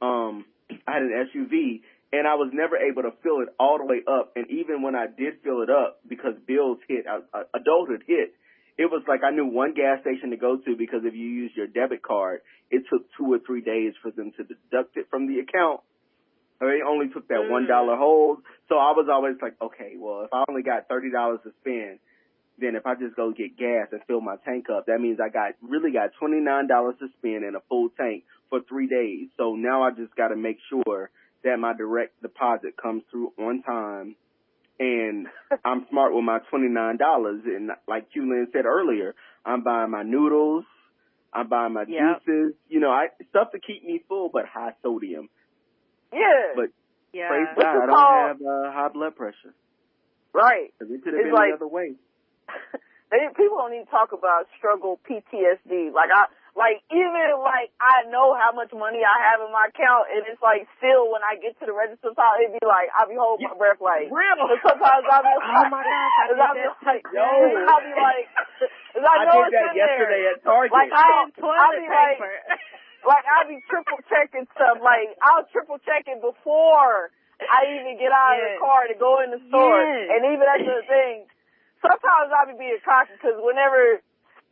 Um, 0.00 0.44
I 0.86 0.92
had 0.92 1.02
an 1.02 1.28
SUV, 1.34 1.80
and 2.12 2.26
I 2.26 2.34
was 2.34 2.50
never 2.52 2.76
able 2.76 3.02
to 3.02 3.12
fill 3.22 3.40
it 3.40 3.48
all 3.58 3.78
the 3.78 3.84
way 3.84 4.02
up. 4.06 4.32
And 4.36 4.46
even 4.50 4.82
when 4.82 4.94
I 4.94 5.06
did 5.06 5.42
fill 5.42 5.62
it 5.62 5.70
up, 5.70 6.00
because 6.08 6.34
bills 6.46 6.78
hit, 6.88 7.06
uh, 7.06 7.20
uh, 7.32 7.44
adulthood 7.54 8.04
hit, 8.06 8.34
it 8.78 8.86
was 8.86 9.02
like 9.08 9.20
I 9.24 9.30
knew 9.30 9.46
one 9.46 9.74
gas 9.74 10.00
station 10.00 10.30
to 10.30 10.36
go 10.36 10.56
to 10.56 10.76
because 10.76 11.00
if 11.04 11.14
you 11.14 11.26
use 11.26 11.52
your 11.54 11.66
debit 11.66 12.02
card, 12.02 12.40
it 12.70 12.84
took 12.90 13.02
two 13.18 13.32
or 13.32 13.38
three 13.44 13.60
days 13.60 13.92
for 14.02 14.10
them 14.10 14.32
to 14.36 14.44
deduct 14.44 14.96
it 14.96 15.06
from 15.10 15.26
the 15.26 15.40
account. 15.40 15.80
Or 16.60 16.68
They 16.70 16.82
only 16.82 17.08
took 17.08 17.28
that 17.28 17.50
one 17.50 17.66
dollar 17.66 17.96
hold. 17.96 18.38
So 18.68 18.76
I 18.76 18.92
was 18.96 19.08
always 19.12 19.36
like, 19.42 19.56
okay, 19.60 19.94
well, 19.98 20.24
if 20.24 20.30
I 20.32 20.44
only 20.48 20.62
got 20.62 20.88
thirty 20.88 21.10
dollars 21.10 21.40
to 21.44 21.52
spend, 21.60 21.98
then 22.58 22.76
if 22.76 22.86
I 22.86 22.94
just 22.94 23.16
go 23.16 23.32
get 23.32 23.56
gas 23.56 23.88
and 23.92 24.00
fill 24.06 24.20
my 24.20 24.36
tank 24.44 24.66
up, 24.70 24.86
that 24.86 25.00
means 25.00 25.18
I 25.20 25.28
got 25.30 25.52
really 25.62 25.90
got 25.92 26.10
twenty 26.18 26.40
nine 26.40 26.66
dollars 26.68 26.96
to 27.00 27.08
spend 27.18 27.44
in 27.44 27.54
a 27.56 27.60
full 27.68 27.88
tank 27.98 28.24
for 28.50 28.60
three 28.68 28.86
days. 28.88 29.28
So 29.36 29.54
now 29.56 29.82
I 29.82 29.90
just 29.90 30.14
got 30.16 30.28
to 30.28 30.36
make 30.36 30.58
sure 30.68 31.10
that 31.44 31.58
my 31.58 31.72
direct 31.74 32.20
deposit 32.22 32.76
comes 32.80 33.02
through 33.10 33.32
on 33.38 33.62
time, 33.62 34.14
and 34.78 35.26
I'm 35.64 35.86
smart 35.90 36.14
with 36.14 36.24
my 36.24 36.38
twenty 36.50 36.68
nine 36.68 36.98
dollars. 36.98 37.40
And 37.44 37.70
like 37.88 38.12
Q 38.12 38.22
Lynn 38.28 38.46
said 38.52 38.64
earlier, 38.66 39.14
I'm 39.44 39.62
buying 39.64 39.90
my 39.90 40.02
noodles, 40.04 40.64
I'm 41.32 41.48
buying 41.48 41.72
my 41.72 41.84
Yep. 41.88 42.24
juices, 42.26 42.54
you 42.68 42.78
know, 42.80 42.90
I 42.90 43.08
stuff 43.30 43.52
to 43.52 43.58
keep 43.58 43.82
me 43.84 44.02
full, 44.08 44.28
but 44.32 44.44
high 44.46 44.74
sodium. 44.82 45.28
yeah. 46.12 46.52
But 46.54 46.66
Yeah. 47.12 47.28
praise 47.28 47.48
God, 47.56 47.64
I 47.66 47.86
don't 47.86 47.88
called? 47.88 48.28
have 48.28 48.36
uh, 48.42 48.72
high 48.72 48.88
blood 48.92 49.16
pressure. 49.16 49.54
Right. 50.34 50.72
it 50.80 50.86
could 51.02 51.12
have 51.12 51.20
It's 51.20 51.24
been 51.24 51.32
like- 51.34 51.50
the 51.50 51.56
other 51.56 51.66
way. 51.68 51.94
they 53.10 53.26
people 53.36 53.58
don't 53.60 53.74
even 53.74 53.86
talk 53.92 54.12
about 54.12 54.48
struggle 54.58 54.98
PTSD. 55.08 55.92
Like 55.92 56.10
I 56.12 56.26
like 56.52 56.84
even 56.92 57.40
like 57.40 57.72
I 57.80 58.04
know 58.12 58.36
how 58.36 58.52
much 58.52 58.72
money 58.76 59.00
I 59.00 59.16
have 59.32 59.40
in 59.40 59.48
my 59.52 59.72
account 59.72 60.12
and 60.12 60.20
it's 60.28 60.40
like 60.44 60.68
still 60.76 61.08
when 61.08 61.24
I 61.24 61.40
get 61.40 61.56
to 61.60 61.64
the 61.64 61.72
register 61.72 62.12
sometimes 62.12 62.44
it'd 62.44 62.52
be 62.60 62.64
like 62.68 62.92
I'll 62.92 63.08
be 63.08 63.16
holding 63.16 63.48
my 63.48 63.56
breath 63.56 63.80
like 63.80 64.12
Real. 64.12 64.36
sometimes 64.60 65.04
I'll 65.08 65.24
be 65.24 65.32
like 65.32 65.48
Oh 65.48 65.68
my 65.72 65.80
gosh, 65.80 66.16
I 66.20 66.24
did 66.28 66.40
I'll 66.44 66.52
be 66.52 66.68
like 66.84 67.04
Yo. 67.08 67.24
I'll 67.24 67.84
be 67.84 67.94
like 67.96 68.26
I 69.00 69.00
I 69.00 69.24
know 69.24 69.40
did 69.48 69.48
it's 69.48 69.56
that 69.64 69.72
yesterday 69.72 70.22
there. 70.28 70.36
at 70.36 70.44
Target. 70.44 70.72
Like 70.76 70.92
I'll, 70.92 71.24
I'll 71.32 71.72
be 71.72 71.88
like 71.88 72.20
paper. 72.20 72.32
like 73.08 73.24
I'll 73.32 73.48
be 73.48 73.58
triple 73.72 74.00
checking 74.12 74.44
stuff. 74.52 74.76
Like 74.84 75.16
I'll 75.24 75.48
triple 75.48 75.80
check 75.88 76.04
it 76.04 76.20
before 76.20 77.08
I 77.40 77.80
even 77.80 77.96
get 77.96 78.12
out 78.12 78.36
of 78.36 78.44
the 78.44 78.54
car 78.60 78.86
to 78.92 78.96
go 79.00 79.24
in 79.24 79.32
the 79.32 79.40
store. 79.48 79.80
Yes. 79.80 80.12
And 80.14 80.20
even 80.36 80.44
that's 80.44 80.68
the 80.68 80.84
thing. 80.84 81.16
Sometimes 81.82 82.30
I'll 82.30 82.46
be 82.46 82.56
being 82.58 82.78
cocky 82.86 83.12
because 83.18 83.36
whenever 83.42 83.98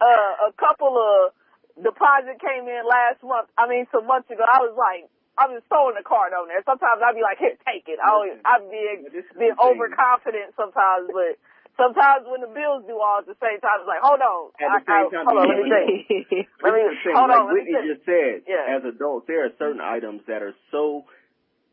uh, 0.02 0.50
a 0.50 0.52
couple 0.58 0.98
of 0.98 1.30
deposit 1.78 2.42
came 2.42 2.66
in 2.66 2.82
last 2.84 3.22
month, 3.22 3.48
I 3.56 3.70
mean 3.70 3.86
some 3.94 4.06
months 4.06 4.28
ago, 4.30 4.42
I 4.42 4.58
was 4.60 4.74
like, 4.74 5.06
I 5.38 5.46
was 5.48 5.62
throwing 5.70 5.94
the 5.96 6.02
card 6.04 6.34
on 6.34 6.50
there. 6.50 6.60
Sometimes 6.66 7.00
I'd 7.00 7.14
be 7.16 7.22
like, 7.24 7.38
here, 7.38 7.54
take 7.64 7.86
it. 7.88 7.96
I 8.02 8.10
always, 8.12 8.36
I'd 8.44 8.66
be 8.68 9.08
being 9.38 9.56
overconfident 9.56 10.52
sometimes, 10.58 11.08
but 11.08 11.38
sometimes 11.80 12.26
when 12.28 12.42
the 12.44 12.50
bills 12.50 12.84
due 12.84 12.98
all 13.00 13.22
at 13.24 13.30
the 13.30 13.38
same 13.40 13.56
time, 13.62 13.80
it's 13.80 13.88
like, 13.88 14.02
hold 14.04 14.20
on. 14.20 14.52
At 14.60 14.84
the 14.84 14.84
I- 14.84 14.84
same 14.84 15.06
I- 15.06 15.12
time, 15.14 15.24
hold 15.24 15.38
on, 15.40 15.48
let 15.48 15.58
me 15.64 15.70
think. 15.70 16.50
Let 16.60 16.74
me 16.76 16.82
This 16.82 16.92
is 16.92 16.98
the 16.98 17.04
thing, 17.08 17.16
hold 17.16 17.30
like 17.30 17.40
on. 17.40 17.46
Let 17.46 17.56
me 17.56 17.72
Whitney 17.72 17.88
just 17.88 18.04
said, 18.04 18.34
Yeah. 18.44 18.74
as 18.76 18.82
adults, 18.84 19.24
there 19.30 19.46
are 19.48 19.52
certain 19.56 19.80
items 19.80 20.26
that 20.28 20.42
are 20.42 20.52
so 20.74 21.06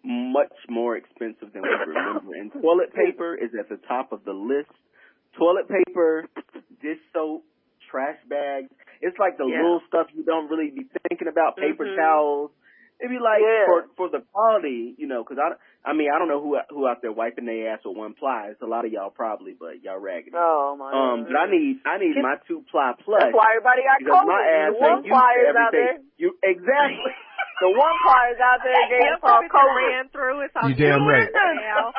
much 0.06 0.54
more 0.70 0.96
expensive 0.96 1.52
than 1.52 1.64
we 1.66 1.74
remember. 1.74 2.38
And 2.40 2.54
toilet 2.62 2.94
paper 2.94 3.36
is 3.36 3.52
at 3.58 3.68
the 3.68 3.82
top 3.90 4.14
of 4.16 4.24
the 4.24 4.32
list. 4.38 4.72
Toilet 5.38 5.68
paper, 5.70 6.26
dish 6.82 7.00
soap, 7.14 7.44
trash 7.90 8.18
bags. 8.30 8.70
It's 9.02 9.18
like 9.20 9.38
the 9.38 9.46
Yeah. 9.46 9.62
little 9.62 9.82
stuff 9.88 10.08
you 10.14 10.24
don't 10.24 10.50
really 10.50 10.72
be 10.72 10.90
thinking 11.08 11.28
about. 11.28 11.56
Paper 11.58 11.86
Mhm. 11.86 11.96
towels. 11.96 12.52
It'd 13.00 13.12
be 13.12 13.20
like 13.20 13.42
Yeah. 13.42 13.66
for 13.66 13.86
for 13.96 14.10
the 14.10 14.22
quality, 14.34 14.96
you 14.98 15.06
know, 15.06 15.24
because 15.24 15.38
I, 15.38 15.54
I 15.88 15.94
mean 15.94 16.10
I 16.10 16.18
don't 16.18 16.28
know 16.28 16.42
who 16.42 16.58
who 16.74 16.88
out 16.88 17.04
there 17.04 17.12
wiping 17.12 17.46
their 17.46 17.70
ass 17.74 17.86
with 17.86 17.96
one 17.96 18.16
ply. 18.16 18.48
It's 18.50 18.62
a 18.62 18.66
lot 18.66 18.86
of 18.86 18.92
y'all 18.92 19.12
probably, 19.12 19.54
but 19.54 19.84
y'all 19.84 20.00
raggedy. 20.00 20.34
Oh 20.36 20.76
my 20.76 20.90
Um, 20.92 21.24
God. 21.24 21.32
but 21.32 21.38
I 21.38 21.46
need 21.52 21.80
I 21.86 21.98
need 22.00 22.18
my 22.18 22.38
two 22.48 22.66
ply 22.72 22.94
plus 23.06 23.22
That's 23.22 23.36
why 23.36 23.46
everybody 23.54 23.84
got 23.84 24.00
because 24.00 24.18
COVID. 24.18 24.26
my 24.26 24.42
ass 24.50 24.74
the 24.74 24.80
one 24.82 24.90
ain't 24.98 25.06
used 25.06 25.14
to 25.14 25.14
pliers 25.14 25.56
out 25.56 25.72
there. 25.72 25.82
everything. 25.94 26.10
You 26.18 26.38
exactly. 26.42 27.14
The 27.62 27.70
one 27.70 27.96
pliers 28.02 28.40
out 28.42 28.60
there 28.64 28.82
gave 28.90 29.02
Yep, 29.02 29.24
us 29.24 29.44
COVID. 29.46 29.76
ran 29.94 30.10
through. 30.10 30.40
It's 30.42 30.56
all 30.56 30.70
You 30.70 30.76
damn 30.76 31.06
right. 31.08 31.30
now. 31.34 31.94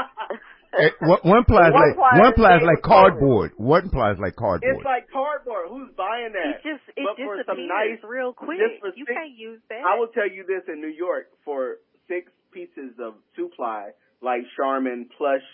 One, 1.01 1.21
one 1.23 1.45
plies 1.45 1.73
One 1.73 1.83
like 1.89 1.97
plies 1.97 2.19
one 2.21 2.33
plies 2.35 2.59
gave 2.61 2.67
like 2.69 2.79
us 2.79 2.89
cardboard. 2.89 3.51
One 3.57 3.91
plies 3.91 4.17
like 4.19 4.37
cardboard. 4.37 4.77
it's 4.77 4.85
like 4.85 5.11
cardboard. 5.11 5.69
Who's 5.71 5.91
buying 5.97 6.33
that? 6.33 6.59
It 6.59 6.63
just 6.63 6.85
it 6.97 7.05
but 7.07 7.17
for 7.19 7.37
some 7.47 7.57
disappears 7.59 7.99
nice, 8.01 8.01
real 8.09 8.33
quick. 8.33 8.59
just 8.59 8.81
for 8.81 8.91
You 8.97 9.05
six- 9.07 9.17
can't 9.17 9.35
use 9.37 9.61
that. 9.71 9.83
I 9.87 9.99
will 9.99 10.09
tell 10.09 10.29
you 10.29 10.45
this 10.47 10.63
in 10.69 10.81
New 10.81 10.93
York 10.95 11.29
for 11.45 11.77
six 12.07 12.31
pieces 12.53 12.97
of 13.03 13.15
two 13.37 13.51
ply, 13.57 13.91
like 14.23 14.43
Charmin 14.57 15.09
plush, 15.19 15.45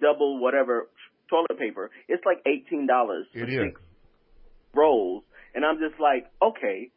double 0.00 0.38
whatever 0.40 0.88
toilet 1.30 1.58
paper. 1.58 1.90
It's 2.08 2.24
like 2.26 2.42
eighteen 2.46 2.86
dollars 2.86 3.26
for 3.32 3.40
It 3.44 3.50
is. 3.50 3.60
six 3.72 3.80
rolls, 4.74 5.22
and 5.54 5.64
I'm 5.64 5.78
just 5.78 6.00
like, 6.00 6.26
okay. 6.42 6.90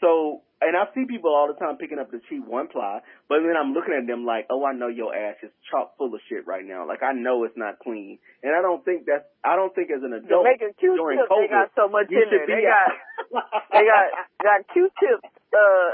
So, 0.00 0.42
and 0.62 0.76
I 0.76 0.86
see 0.94 1.04
people 1.04 1.34
all 1.34 1.50
the 1.50 1.58
time 1.58 1.76
picking 1.76 1.98
up 1.98 2.10
the 2.10 2.20
cheap 2.30 2.46
one 2.46 2.68
ply, 2.68 3.00
but 3.28 3.42
then 3.42 3.58
I'm 3.58 3.74
looking 3.74 3.94
at 3.94 4.06
them 4.06 4.24
like, 4.24 4.46
oh, 4.50 4.64
I 4.64 4.72
know 4.72 4.88
your 4.88 5.14
ass 5.14 5.36
is 5.42 5.50
chock 5.70 5.98
full 5.98 6.14
of 6.14 6.20
shit 6.28 6.46
right 6.46 6.64
now. 6.64 6.86
Like 6.86 7.02
I 7.02 7.12
know 7.12 7.44
it's 7.44 7.56
not 7.56 7.78
clean, 7.82 8.18
and 8.42 8.54
I 8.54 8.62
don't 8.62 8.84
think 8.84 9.06
that's, 9.06 9.26
I 9.44 9.56
don't 9.56 9.74
think 9.74 9.90
as 9.90 10.02
an 10.02 10.14
adult 10.14 10.46
make 10.46 10.62
a 10.62 10.70
Q-tip, 10.78 10.98
during 10.98 11.18
they 11.18 11.48
got 11.50 11.74
so 11.74 11.88
much 11.90 12.06
you 12.08 12.22
in 12.22 12.30
should 12.30 12.46
there. 12.46 12.56
They 12.56 12.62
be 12.62 12.70
got 12.70 12.88
they 13.74 13.84
got 13.84 14.06
got 14.40 14.60
Q-tips. 14.72 15.28
Uh, 15.52 15.90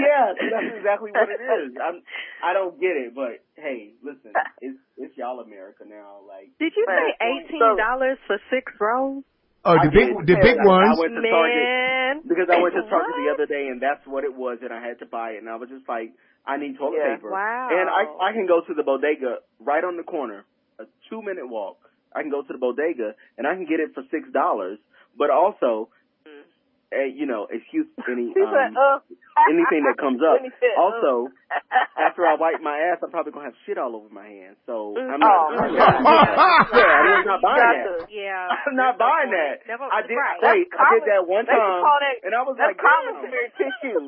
yeah, 0.00 0.34
that's 0.34 0.72
exactly 0.82 1.14
what 1.14 1.30
it 1.30 1.38
is. 1.38 1.78
I'm, 1.78 2.02
I 2.42 2.52
don't 2.52 2.80
get 2.80 2.98
it, 2.98 3.14
but 3.14 3.44
hey, 3.54 3.94
listen, 4.02 4.32
it's 4.60 4.78
it's 4.96 5.14
y'all 5.16 5.40
America 5.40 5.84
now. 5.86 6.24
Like 6.26 6.50
Did 6.58 6.72
you 6.76 6.86
say 6.88 7.14
eighteen 7.22 7.76
dollars 7.76 8.18
for 8.26 8.40
six 8.50 8.72
rolls? 8.80 9.24
Oh, 9.66 9.76
the 9.82 9.90
big 9.90 10.08
the 10.26 10.36
big 10.40 10.56
I 10.56 10.64
ones. 10.64 10.96
went 10.98 11.14
to 11.18 11.22
Target 11.26 11.66
Man, 11.66 12.14
because 12.28 12.48
I 12.50 12.56
went 12.62 12.74
to 12.78 12.82
Target 12.88 13.14
the 13.18 13.28
other 13.34 13.46
day, 13.46 13.66
and 13.68 13.82
that's 13.82 14.06
what 14.06 14.24
it 14.24 14.34
was, 14.34 14.58
and 14.62 14.72
I 14.72 14.80
had 14.80 14.98
to 15.00 15.06
buy 15.06 15.36
it, 15.36 15.42
and 15.42 15.50
I 15.50 15.56
was 15.56 15.68
just 15.68 15.86
like, 15.88 16.14
I 16.46 16.56
need 16.56 16.78
toilet 16.78 16.98
Yeah. 17.02 17.16
paper, 17.16 17.30
Wow. 17.30 17.68
and 17.74 17.90
I 17.90 18.30
I 18.30 18.32
can 18.32 18.46
go 18.46 18.62
to 18.62 18.72
the 18.74 18.82
bodega 18.86 19.42
right 19.60 19.82
on 19.84 19.96
the 19.96 20.06
corner, 20.06 20.44
a 20.78 20.86
two 21.10 21.20
minute 21.22 21.48
walk. 21.48 21.78
I 22.14 22.22
can 22.22 22.30
go 22.30 22.40
to 22.42 22.52
the 22.52 22.58
bodega 22.58 23.12
and 23.36 23.46
I 23.46 23.54
can 23.54 23.66
get 23.66 23.80
it 23.80 23.92
for 23.92 24.02
six 24.10 24.30
dollars, 24.32 24.78
but 25.18 25.28
also 25.28 25.90
eh, 26.92 27.10
you 27.14 27.26
know, 27.26 27.46
excuse 27.50 27.86
any 28.10 28.30
He 28.36 28.42
said, 28.42 28.72
um, 28.72 28.76
uh. 28.76 28.98
anything 29.50 29.82
that 29.86 29.96
comes 29.98 30.20
up. 30.22 30.38
Then 30.42 30.50
he 30.50 30.66
uh. 30.66 30.80
Also, 30.80 31.30
after 31.98 32.26
I 32.26 32.34
wipe 32.38 32.60
my 32.62 32.76
ass, 32.90 32.98
I'm 33.02 33.10
probably 33.10 33.32
gonna 33.32 33.46
have 33.50 33.58
shit 33.66 33.78
all 33.78 33.94
over 33.96 34.10
my 34.12 34.26
hands. 34.26 34.58
So 34.66 34.94
I'm 34.98 35.18
Oh, 35.22 35.26
not. 35.26 35.54
my 35.54 35.66
I'm 35.66 36.02
not- 36.02 36.66
yeah, 36.76 37.22
I'm 37.22 37.26
not 37.26 37.40
buying 37.42 37.82
that. 37.86 38.10
Yeah. 38.10 38.48
I'm 38.66 38.76
not 38.76 38.98
buying 38.98 39.30
that. 39.30 39.62
I 39.66 40.02
did. 40.06 40.14
right. 40.18 40.38
Wait, 40.42 40.66
I 40.74 40.84
did 40.98 41.04
that 41.10 41.22
one 41.26 41.46
time, 41.46 41.56
that- 41.82 42.18
and 42.26 42.32
I 42.34 42.42
was 42.42 42.56
That's 42.58 42.74
like, 42.74 42.80
damn. 42.82 43.14
commissary 43.14 43.48
tissue. 43.56 44.02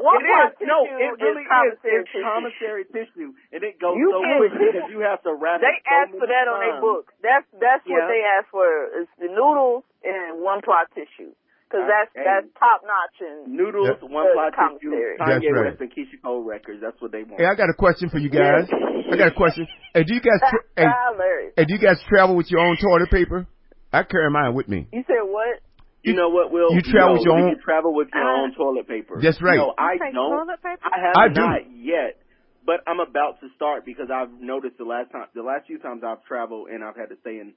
One 0.00 0.20
It 0.22 0.28
is. 0.28 0.48
tissue 0.58 0.68
No, 0.68 0.78
it 0.88 1.12
really 1.20 1.44
is 1.44 1.72
is. 1.72 1.78
It's 1.84 2.08
tissue. 2.12 2.22
commissary 2.24 2.84
tissue, 2.92 3.30
and 3.52 3.60
it 3.64 3.76
goes 3.80 3.96
You 3.98 4.08
so 4.14 4.20
get- 4.24 4.36
quick 4.40 4.52
because 4.58 4.88
you 4.90 5.00
have 5.04 5.20
to 5.28 5.32
wrap 5.36 5.60
They 5.60 5.68
it 5.74 5.82
so 5.84 5.92
ask 5.92 6.08
for 6.16 6.24
many 6.24 6.32
that 6.32 6.46
on 6.48 6.58
their 6.60 6.76
times. 6.78 6.84
book. 6.84 7.04
That's 7.22 7.46
that's 7.60 7.84
what 7.88 8.04
they 8.08 8.22
ask 8.24 8.48
for. 8.50 8.66
It's 9.00 9.10
the 9.20 9.28
noodles 9.28 9.84
and 10.04 10.40
one 10.40 10.60
ply 10.62 10.84
tissue 10.94 11.32
because 11.68 11.84
that's 11.84 12.08
hey. 12.16 12.24
that's 12.24 12.48
top 12.58 12.80
notch 12.82 13.16
and 13.20 13.52
Noodles, 13.52 14.00
Yeah. 14.00 14.08
one 14.08 14.26
ply 14.32 14.48
tissue, 14.50 14.88
commissary. 14.88 15.16
Kanye 15.20 15.52
right. 15.52 15.64
West 15.76 15.80
and 15.84 15.92
Keyshia 15.92 16.16
Cole 16.24 16.42
records. 16.42 16.80
That's 16.80 16.96
what 17.00 17.12
they 17.12 17.22
want. 17.28 17.40
Hey, 17.40 17.46
I 17.46 17.54
got 17.54 17.68
a 17.68 17.76
question 17.76 18.08
for 18.08 18.18
you 18.18 18.30
guys. 18.30 18.64
I 19.12 19.16
got 19.16 19.28
a 19.28 19.36
question. 19.36 19.68
Hey, 19.92 20.04
do 20.04 20.14
you 20.14 20.20
guys? 20.24 20.40
Tra- 20.48 20.64
hey, 20.76 21.52
hey, 21.56 21.64
do 21.68 21.72
you 21.74 21.80
guys 21.80 22.00
travel 22.08 22.36
with 22.36 22.50
your 22.50 22.60
own 22.60 22.76
toilet 22.80 23.10
paper? 23.10 23.46
I 23.92 24.02
carry 24.02 24.30
mine 24.30 24.54
with 24.54 24.68
me. 24.68 24.88
You 24.92 25.04
said 25.06 25.20
what? 25.24 25.60
You 26.04 26.14
know 26.14 26.28
what, 26.30 26.52
Will? 26.52 26.72
You 26.72 26.80
travel 26.80 27.14
with 27.14 27.24
your 27.24 27.36
own- 27.36 27.48
You 27.50 27.56
travel 27.64 27.92
with 27.94 28.08
your 28.14 28.22
Uh, 28.24 28.42
own 28.44 28.54
toilet 28.54 28.86
paper. 28.88 29.20
That's 29.20 29.40
right. 29.42 29.56
No, 29.56 29.74
I 29.76 29.94
You 29.94 30.12
don't. 30.12 30.30
toilet 30.46 30.62
paper? 30.62 30.80
I 30.84 31.00
have 31.00 31.16
I 31.16 31.28
do. 31.28 31.40
not 31.40 31.60
yet, 31.74 32.16
but 32.64 32.80
I'm 32.86 33.00
about 33.00 33.40
to 33.40 33.48
start 33.56 33.84
because 33.84 34.08
I've 34.10 34.30
noticed 34.40 34.78
the 34.78 34.84
last 34.84 35.10
time, 35.10 35.26
the 35.34 35.42
last 35.42 35.66
few 35.66 35.78
times 35.78 36.02
I've 36.04 36.22
traveled 36.24 36.68
and 36.70 36.84
I've 36.84 36.96
had 36.96 37.08
to 37.10 37.16
stay 37.20 37.40
in 37.40 37.52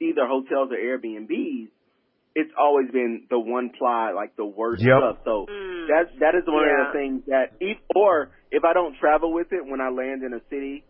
either 0.00 0.24
hotels 0.26 0.70
or 0.70 0.76
Airbnbs. 0.76 1.68
It's 2.34 2.52
always 2.58 2.90
been 2.90 3.26
the 3.28 3.38
one 3.38 3.70
ply, 3.76 4.12
like 4.14 4.36
the 4.36 4.46
worst 4.46 4.82
Yep. 4.82 4.96
stuff. 4.98 5.16
So 5.24 5.46
Mm. 5.50 5.86
that 5.88 6.04
that 6.20 6.34
is 6.34 6.46
one 6.46 6.66
Yeah. 6.66 6.88
of 6.88 6.92
the 6.92 6.98
things 6.98 7.24
that, 7.26 7.52
if, 7.60 7.78
or 7.94 8.30
if 8.50 8.64
I 8.64 8.72
don't 8.72 8.96
travel 8.98 9.32
with 9.32 9.52
it 9.52 9.64
when 9.66 9.80
I 9.80 9.88
land 9.90 10.22
in 10.22 10.32
a 10.32 10.40
city, 10.48 10.84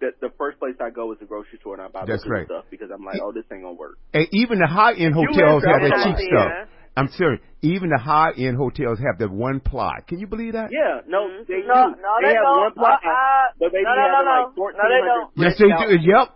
that 0.00 0.20
the 0.20 0.30
first 0.38 0.58
place 0.58 0.74
I 0.80 0.90
go 0.90 1.12
is 1.12 1.18
the 1.18 1.26
grocery 1.26 1.58
store 1.60 1.74
and 1.74 1.82
I 1.82 1.88
buy 1.88 2.04
the 2.04 2.12
That's 2.12 2.24
food 2.24 2.30
right. 2.32 2.46
stuff 2.46 2.64
because 2.70 2.90
I'm 2.92 3.04
like, 3.04 3.20
oh, 3.22 3.32
this 3.32 3.44
ain't 3.52 3.62
gonna 3.62 3.74
work. 3.74 3.96
And 4.12 4.26
even 4.32 4.58
the 4.58 4.66
high 4.66 4.92
end 4.92 5.14
hotels 5.14 5.64
have 5.64 5.80
that 5.80 6.00
cheap 6.04 6.16
there. 6.30 6.66
stuff. 6.66 6.68
I'm 6.96 7.08
serious. 7.12 7.40
Even 7.60 7.90
the 7.90 8.00
high 8.00 8.32
end 8.36 8.56
hotels 8.56 8.98
have 9.00 9.18
that 9.18 9.30
one 9.30 9.60
ply. 9.60 10.00
Can 10.08 10.18
you 10.18 10.26
believe 10.26 10.54
that? 10.54 10.72
Yeah, 10.72 11.00
no, 11.06 11.28
Mhm. 11.28 11.46
they 11.46 11.60
No, 11.60 11.92
do. 11.92 12.00
no, 12.00 12.12
they, 12.20 12.28
they 12.28 12.34
have 12.34 12.44
don't. 12.44 12.60
one 12.60 12.72
ply, 12.72 12.96
Uh, 13.04 13.52
but 13.58 13.72
they 13.72 13.82
no, 13.84 13.90
be 13.92 13.96
no, 13.96 14.02
having 14.02 14.24
no, 14.24 14.32
like 14.32 14.46
no. 14.48 14.52
fourteen 14.56 14.80
No, 14.82 14.88
they 14.88 15.00
don't. 15.04 15.30
Yes, 15.36 15.58
they 15.58 15.68
do. 15.68 15.96
Yep. 16.00 16.28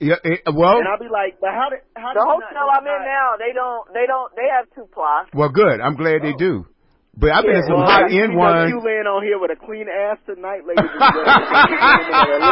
Yeah. 0.00 0.18
eh, 0.24 0.42
well, 0.50 0.78
And 0.78 0.88
I'll 0.90 0.98
be 0.98 1.08
like, 1.08 1.38
but 1.40 1.50
how 1.54 1.70
did 1.70 1.80
how 1.94 2.12
The 2.12 2.24
hotel 2.26 2.66
I'm 2.70 2.82
in 2.86 3.02
now, 3.06 3.38
they 3.38 3.52
don't, 3.54 3.84
they 3.94 4.06
don't, 4.06 4.28
they 4.34 4.48
have 4.50 4.66
two 4.74 4.90
ply. 4.92 5.24
well, 5.32 5.48
good. 5.48 5.80
I'm 5.80 5.96
glad 5.96 6.22
they 6.22 6.34
do. 6.34 6.66
But 7.14 7.30
I've 7.30 7.46
been 7.46 7.62
in 7.62 7.66
some 7.70 7.78
well, 7.78 7.86
high 7.86 8.10
you 8.10 8.26
end 8.26 8.34
ones. 8.34 8.74
You 8.74 8.82
laying 8.82 9.06
on 9.06 9.22
here 9.22 9.38
with 9.38 9.54
a 9.54 9.58
clean 9.60 9.86
ass 9.86 10.18
tonight, 10.26 10.66
ladies 10.68 10.82
and 10.82 10.98
gentlemen. 10.98 12.42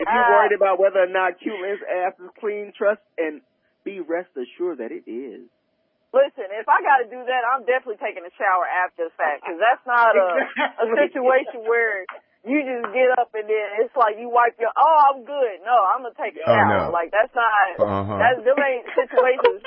If 0.00 0.08
you're 0.08 0.30
worried 0.32 0.56
about 0.56 0.80
whether 0.80 1.04
or 1.04 1.12
not 1.12 1.36
Culin's 1.36 1.84
ass 1.84 2.16
is 2.16 2.32
clean, 2.40 2.72
trust 2.72 3.04
and 3.20 3.44
be 3.84 4.00
rest 4.00 4.32
assured 4.32 4.80
that 4.80 4.88
it 4.88 5.04
is. 5.04 5.44
Listen, 6.16 6.48
if 6.50 6.66
I 6.66 6.80
got 6.82 7.04
to 7.04 7.08
do 7.12 7.20
that, 7.22 7.42
I'm 7.44 7.62
definitely 7.68 8.00
taking 8.00 8.24
a 8.24 8.32
shower 8.34 8.64
after 8.66 9.06
the 9.06 9.14
fact 9.20 9.44
because 9.44 9.60
that's 9.60 9.84
not 9.84 10.16
a 10.16 10.28
a 10.82 10.86
situation 10.96 11.68
where 11.68 12.02
you 12.46 12.56
just 12.64 12.88
get 12.96 13.08
up 13.20 13.28
and 13.36 13.44
then 13.44 13.66
it's 13.84 13.92
like 13.96 14.16
you 14.16 14.28
wipe 14.32 14.56
your 14.58 14.72
oh 14.72 14.96
I'm 15.12 15.24
good. 15.28 15.60
No, 15.64 15.76
I'm 15.76 16.00
gonna 16.02 16.16
take 16.16 16.36
a 16.36 16.44
Oh, 16.44 16.52
shower. 16.56 16.88
no. 16.88 16.92
Like 16.92 17.12
that's 17.12 17.34
not 17.36 17.52
Uh-huh. 17.76 18.16
that's 18.16 18.40
them 18.44 18.56
ain't 18.60 18.86
situations. 19.00 19.62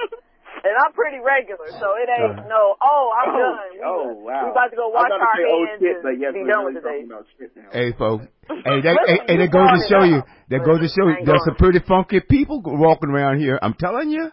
And 0.63 0.71
I'm 0.79 0.93
pretty 0.95 1.19
regular, 1.19 1.67
so 1.75 1.97
it 1.99 2.07
ain't 2.07 2.39
Uh. 2.39 2.47
no. 2.47 2.77
Oh, 2.79 3.05
I'm 3.19 3.29
oh, 3.29 3.37
done. 3.37 3.57
We, 3.73 3.79
oh, 3.83 4.07
wow. 4.23 4.45
we 4.45 4.51
about 4.55 4.69
to 4.71 4.77
go 4.79 4.87
I 4.89 4.95
wash 4.95 5.11
our 5.11 5.35
say, 5.35 5.43
oh, 5.49 5.65
hands 5.67 5.81
shit, 5.81 5.95
and 5.97 6.03
but 6.07 6.15
yes, 6.21 6.31
be 6.33 6.39
we're 6.39 6.47
done 6.49 6.63
really 6.63 6.73
with 6.73 6.83
the 6.83 6.89
day. 6.89 6.99
talking 7.03 7.11
about 7.11 7.25
shit 7.37 7.51
now. 7.57 7.69
Hey, 7.73 7.89
folks. 7.97 8.25
Hey, 8.63 8.79
that, 8.81 8.95
Listen, 8.95 9.07
hey, 9.07 9.19
hey, 9.27 9.37
that 9.43 9.51
goes 9.51 9.69
to 9.75 9.81
show 9.91 10.03
you. 10.03 10.17
up. 10.23 10.27
That 10.49 10.61
goes 10.63 10.79
to 10.83 10.87
show 10.91 11.07
you. 11.09 11.25
There's 11.25 11.43
some 11.45 11.55
pretty 11.55 11.79
funky 11.87 12.19
people 12.21 12.61
walking 12.63 13.09
around 13.09 13.39
here. 13.39 13.57
I'm 13.61 13.73
telling 13.73 14.09
you. 14.09 14.31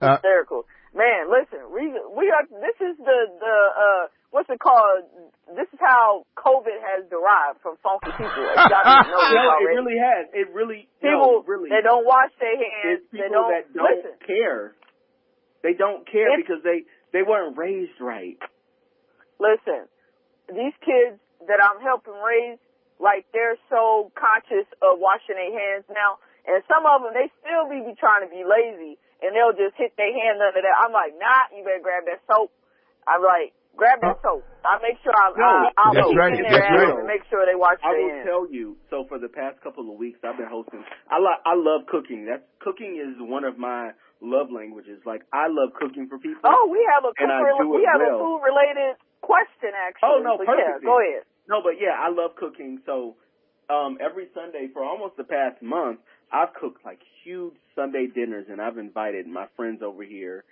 Uh, 0.00 0.16
hysterical. 0.16 0.64
Man, 0.94 1.32
listen, 1.32 1.72
we 1.72 1.88
we 2.12 2.28
are. 2.28 2.44
This 2.52 2.76
is 2.76 2.96
the 3.00 3.18
the 3.40 3.56
uh 3.72 4.02
what's 4.30 4.48
it 4.52 4.60
called? 4.60 5.08
This 5.56 5.64
is 5.72 5.80
how 5.80 6.24
COVID 6.36 6.76
has 6.84 7.08
derived 7.08 7.60
from 7.64 7.76
funky 7.82 8.12
people. 8.12 8.28
Y'all 8.28 8.68
know 9.08 9.32
No, 9.32 9.56
it 9.64 9.72
really 9.72 9.96
has. 9.96 10.28
It 10.36 10.52
really 10.52 10.88
people 11.00 11.40
no, 11.40 11.44
really. 11.48 11.70
they 11.72 11.80
don't 11.80 12.04
wash 12.04 12.30
their 12.38 12.56
hands. 12.60 13.00
It's 13.00 13.04
They 13.12 13.24
people 13.24 13.40
don't 13.40 13.50
that 13.56 13.64
don't 13.72 13.88
listen. 13.88 14.14
care. 14.26 14.76
They 15.64 15.72
don't 15.72 16.04
care 16.04 16.28
It's- 16.36 16.44
because 16.44 16.60
they 16.62 16.84
they 17.16 17.22
weren't 17.24 17.56
raised 17.56 17.96
right. 18.00 18.36
Listen, 19.40 19.88
these 20.48 20.76
kids 20.84 21.18
that 21.48 21.58
I'm 21.58 21.80
helping 21.80 22.14
raise, 22.20 22.58
like 23.00 23.26
they're 23.32 23.56
so 23.72 24.12
conscious 24.14 24.68
of 24.84 25.00
washing 25.00 25.34
their 25.40 25.50
hands 25.56 25.84
now, 25.88 26.20
and 26.46 26.62
some 26.68 26.84
of 26.86 27.02
them 27.02 27.12
they 27.16 27.32
still 27.40 27.66
be, 27.68 27.80
be 27.82 27.96
trying 27.98 28.22
to 28.22 28.30
be 28.30 28.44
lazy, 28.46 28.98
and 29.22 29.32
they'll 29.34 29.54
just 29.56 29.78
hit 29.78 29.94
their 29.96 30.10
hand 30.12 30.42
under 30.42 30.60
that. 30.60 30.76
I'm 30.82 30.92
like, 30.92 31.14
nah, 31.16 31.48
you 31.54 31.62
better 31.64 31.80
grab 31.82 32.04
that 32.10 32.20
soap. 32.26 32.50
I'm 33.06 33.22
like, 33.22 33.54
grab 33.74 33.98
that 34.02 34.18
soap. 34.22 34.42
I 34.62 34.78
make 34.78 34.98
sure 35.02 35.10
I, 35.14 35.32
No, 35.34 35.42
I 35.42 35.70
I'll 35.78 35.94
that's 35.94 36.14
right, 36.14 36.34
their 36.38 36.46
that's 36.46 36.70
right. 36.70 36.98
and 37.02 37.06
make 37.10 37.26
sure 37.30 37.42
they 37.42 37.58
wash 37.58 37.82
I 37.82 37.94
will 37.98 38.10
hands. 38.10 38.26
tell 38.26 38.44
you. 38.46 38.76
So 38.90 39.06
for 39.10 39.18
the 39.18 39.30
past 39.30 39.58
couple 39.62 39.90
of 39.90 39.98
weeks, 39.98 40.22
I've 40.22 40.38
been 40.38 40.46
hosting. 40.50 40.82
I 41.10 41.18
like. 41.18 41.42
I 41.42 41.54
love 41.58 41.86
cooking. 41.90 42.26
That's 42.30 42.46
cooking 42.62 42.98
is 43.00 43.18
one 43.18 43.42
of 43.42 43.58
my 43.58 43.90
love 44.22 44.54
languages. 44.54 45.02
Like 45.02 45.26
I 45.34 45.50
love 45.50 45.74
cooking 45.74 46.06
for 46.06 46.18
people. 46.22 46.46
Oh, 46.46 46.70
we 46.70 46.78
have 46.94 47.02
a 47.02 47.10
And 47.18 47.26
I 47.32 47.42
food, 47.42 47.66
do 47.66 47.74
we 47.74 47.82
have 47.90 47.98
a 47.98 48.14
food 48.22 48.38
related 48.46 48.94
question 49.18 49.74
actually. 49.74 50.14
Oh, 50.14 50.18
no, 50.22 50.38
but 50.38 50.46
yeah, 50.54 50.78
go 50.78 50.98
ahead. 51.02 51.26
No, 51.50 51.58
but 51.62 51.78
yeah, 51.82 51.98
I 51.98 52.06
love 52.14 52.38
cooking. 52.38 52.78
So 52.86 53.18
um 53.66 53.98
every 53.98 54.30
Sunday 54.34 54.70
for 54.70 54.84
almost 54.86 55.16
the 55.18 55.26
past 55.26 55.58
month, 55.62 55.98
I've 56.32 56.54
cooked 56.54 56.84
like 56.84 57.00
huge 57.24 57.54
Sunday 57.76 58.08
dinners, 58.12 58.46
and 58.50 58.60
I've 58.60 58.78
invited 58.78 59.26
my 59.26 59.46
friends 59.56 59.82
over 59.84 60.02
here. 60.02 60.44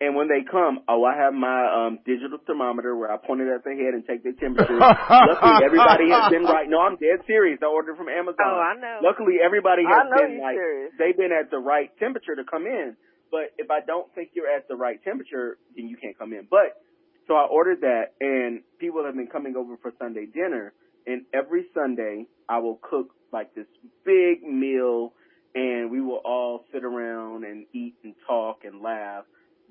And 0.00 0.16
when 0.16 0.28
they 0.28 0.40
come, 0.50 0.80
oh, 0.88 1.04
I 1.04 1.14
have 1.14 1.34
my 1.34 1.60
um 1.68 1.98
digital 2.06 2.38
thermometer 2.46 2.96
where 2.96 3.12
I 3.12 3.18
point 3.20 3.42
it 3.42 3.48
at 3.52 3.62
their 3.64 3.76
head 3.76 3.92
and 3.92 4.02
take 4.06 4.24
their 4.24 4.32
temperature. 4.32 4.78
Luckily, 4.80 5.60
everybody 5.64 6.08
has 6.08 6.32
been 6.32 6.44
right. 6.44 6.68
No, 6.68 6.80
I'm 6.80 6.96
dead 6.96 7.20
serious. 7.26 7.60
I 7.62 7.66
ordered 7.66 7.96
from 7.96 8.08
Amazon. 8.08 8.48
Oh, 8.48 8.58
I 8.58 8.80
know. 8.80 8.98
Luckily, 9.04 9.36
everybody 9.44 9.82
has 9.84 10.08
been 10.16 10.40
you're 10.40 10.42
like 10.42 10.56
serious. 10.56 10.92
they've 10.98 11.16
been 11.16 11.32
at 11.36 11.50
the 11.50 11.58
right 11.60 11.92
temperature 12.00 12.34
to 12.34 12.44
come 12.48 12.64
in. 12.64 12.96
But 13.30 13.52
if 13.58 13.70
I 13.70 13.80
don't 13.86 14.12
think 14.14 14.30
you're 14.34 14.50
at 14.50 14.66
the 14.68 14.74
right 14.74 14.98
temperature, 15.04 15.58
then 15.76 15.86
you 15.86 15.96
can't 15.96 16.18
come 16.18 16.32
in. 16.32 16.48
But 16.50 16.80
so 17.28 17.34
I 17.34 17.46
ordered 17.46 17.82
that, 17.82 18.16
and 18.20 18.62
people 18.80 19.04
have 19.04 19.14
been 19.14 19.28
coming 19.28 19.54
over 19.54 19.76
for 19.80 19.92
Sunday 20.00 20.26
dinner. 20.26 20.72
And 21.06 21.24
every 21.32 21.66
Sunday, 21.74 22.26
I 22.48 22.58
will 22.58 22.80
cook 22.82 23.14
like 23.32 23.54
this 23.54 23.66
big 24.04 24.42
meal, 24.42 25.12
and 25.54 25.90
we 25.90 26.00
will 26.00 26.20
all 26.24 26.64
sit 26.72 26.84
around 26.84 27.44
and 27.44 27.66
eat 27.74 27.94
and 28.04 28.14
talk 28.26 28.58
and 28.64 28.80
laugh. 28.82 29.24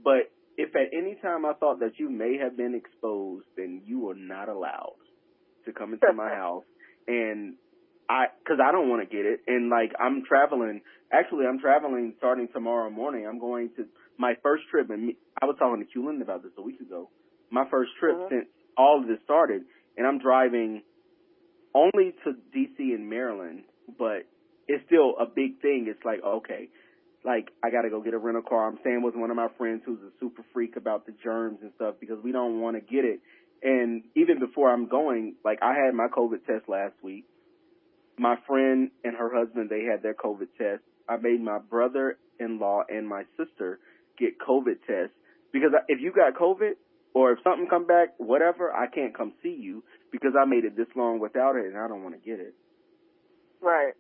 But 0.03 0.31
if 0.57 0.75
at 0.75 0.93
any 0.93 1.15
time 1.21 1.45
I 1.45 1.53
thought 1.53 1.79
that 1.79 1.93
you 1.97 2.09
may 2.09 2.37
have 2.37 2.57
been 2.57 2.75
exposed, 2.75 3.45
then 3.55 3.81
you 3.85 4.09
are 4.09 4.15
not 4.15 4.49
allowed 4.49 4.97
to 5.65 5.71
come 5.73 5.93
into 5.93 6.11
my 6.13 6.29
house. 6.35 6.63
And 7.07 7.55
I, 8.09 8.25
cause 8.47 8.57
I 8.63 8.71
don't 8.71 8.89
want 8.89 9.07
to 9.07 9.15
get 9.15 9.25
it. 9.25 9.41
And 9.47 9.69
like, 9.69 9.91
I'm 9.99 10.23
traveling, 10.27 10.81
actually 11.13 11.45
I'm 11.45 11.59
traveling 11.59 12.13
starting 12.17 12.47
tomorrow 12.51 12.89
morning. 12.89 13.25
I'm 13.27 13.39
going 13.39 13.69
to 13.77 13.85
my 14.17 14.33
first 14.43 14.63
trip 14.69 14.89
and 14.89 15.13
I 15.41 15.45
was 15.45 15.55
talking 15.59 15.85
to 15.85 15.99
Culin 15.99 16.21
about 16.21 16.43
this 16.43 16.51
a 16.57 16.61
week 16.61 16.81
ago. 16.81 17.09
My 17.51 17.65
first 17.69 17.91
trip 17.99 18.17
Mhm. 18.17 18.29
since 18.29 18.47
all 18.75 18.99
of 18.99 19.07
this 19.07 19.19
started 19.23 19.63
and 19.95 20.05
I'm 20.05 20.19
driving 20.19 20.81
only 21.73 22.13
to 22.23 22.33
DC 22.53 22.93
and 22.93 23.09
Maryland, 23.09 23.63
but 23.97 24.25
it's 24.69 24.85
still 24.85 25.15
a 25.19 25.25
big 25.25 25.59
thing. 25.61 25.87
It's 25.89 26.05
like, 26.05 26.23
okay, 26.23 26.69
like 27.25 27.49
I 27.63 27.71
gotta 27.71 27.89
go 27.89 28.01
get 28.01 28.13
a 28.13 28.19
rental 28.19 28.43
car. 28.43 28.67
I'm 28.67 28.77
staying 28.81 29.01
with 29.01 29.15
one 29.15 29.31
of 29.31 29.35
my 29.35 29.47
friends 29.57 29.81
who's 29.83 29.99
a 29.99 30.11
super 30.19 30.45
freak 30.53 30.75
about 30.77 31.07
the 31.07 31.13
germs 31.23 31.57
and 31.61 31.71
stuff 31.75 31.95
because 31.99 32.23
we 32.23 32.31
don't 32.31 32.61
want 32.61 32.77
to 32.77 32.81
get 32.81 33.03
it. 33.03 33.19
And 33.63 34.03
even 34.15 34.39
before 34.39 34.71
I'm 34.71 34.87
going, 34.87 35.35
like 35.43 35.59
I 35.61 35.73
had 35.73 35.93
my 35.95 36.07
COVID 36.07 36.45
test 36.45 36.69
last 36.69 36.93
week. 37.03 37.25
My 38.17 38.35
friend 38.47 38.91
and 39.03 39.15
her 39.15 39.31
husband, 39.33 39.69
they 39.69 39.83
had 39.89 40.03
their 40.03 40.13
COVID 40.13 40.47
test. 40.57 40.83
I 41.07 41.17
made 41.17 41.41
my 41.41 41.57
brother-in-law 41.57 42.83
and 42.89 43.07
my 43.07 43.23
sister 43.37 43.79
get 44.19 44.37
COVID 44.37 44.85
tests 44.85 45.15
because 45.51 45.71
if 45.87 45.99
you 46.01 46.11
got 46.13 46.39
COVID 46.39 46.73
or 47.15 47.31
if 47.31 47.39
something 47.43 47.67
come 47.67 47.87
back, 47.87 48.09
whatever, 48.17 48.71
I 48.71 48.87
can't 48.87 49.17
come 49.17 49.33
see 49.41 49.57
you 49.59 49.83
because 50.11 50.33
I 50.39 50.45
made 50.45 50.65
it 50.65 50.77
this 50.77 50.87
long 50.95 51.19
without 51.19 51.55
it 51.55 51.65
and 51.65 51.77
I 51.77 51.87
don't 51.87 52.03
want 52.03 52.21
to 52.21 52.29
get 52.29 52.39
it. 52.39 52.53
Right. 53.61 53.93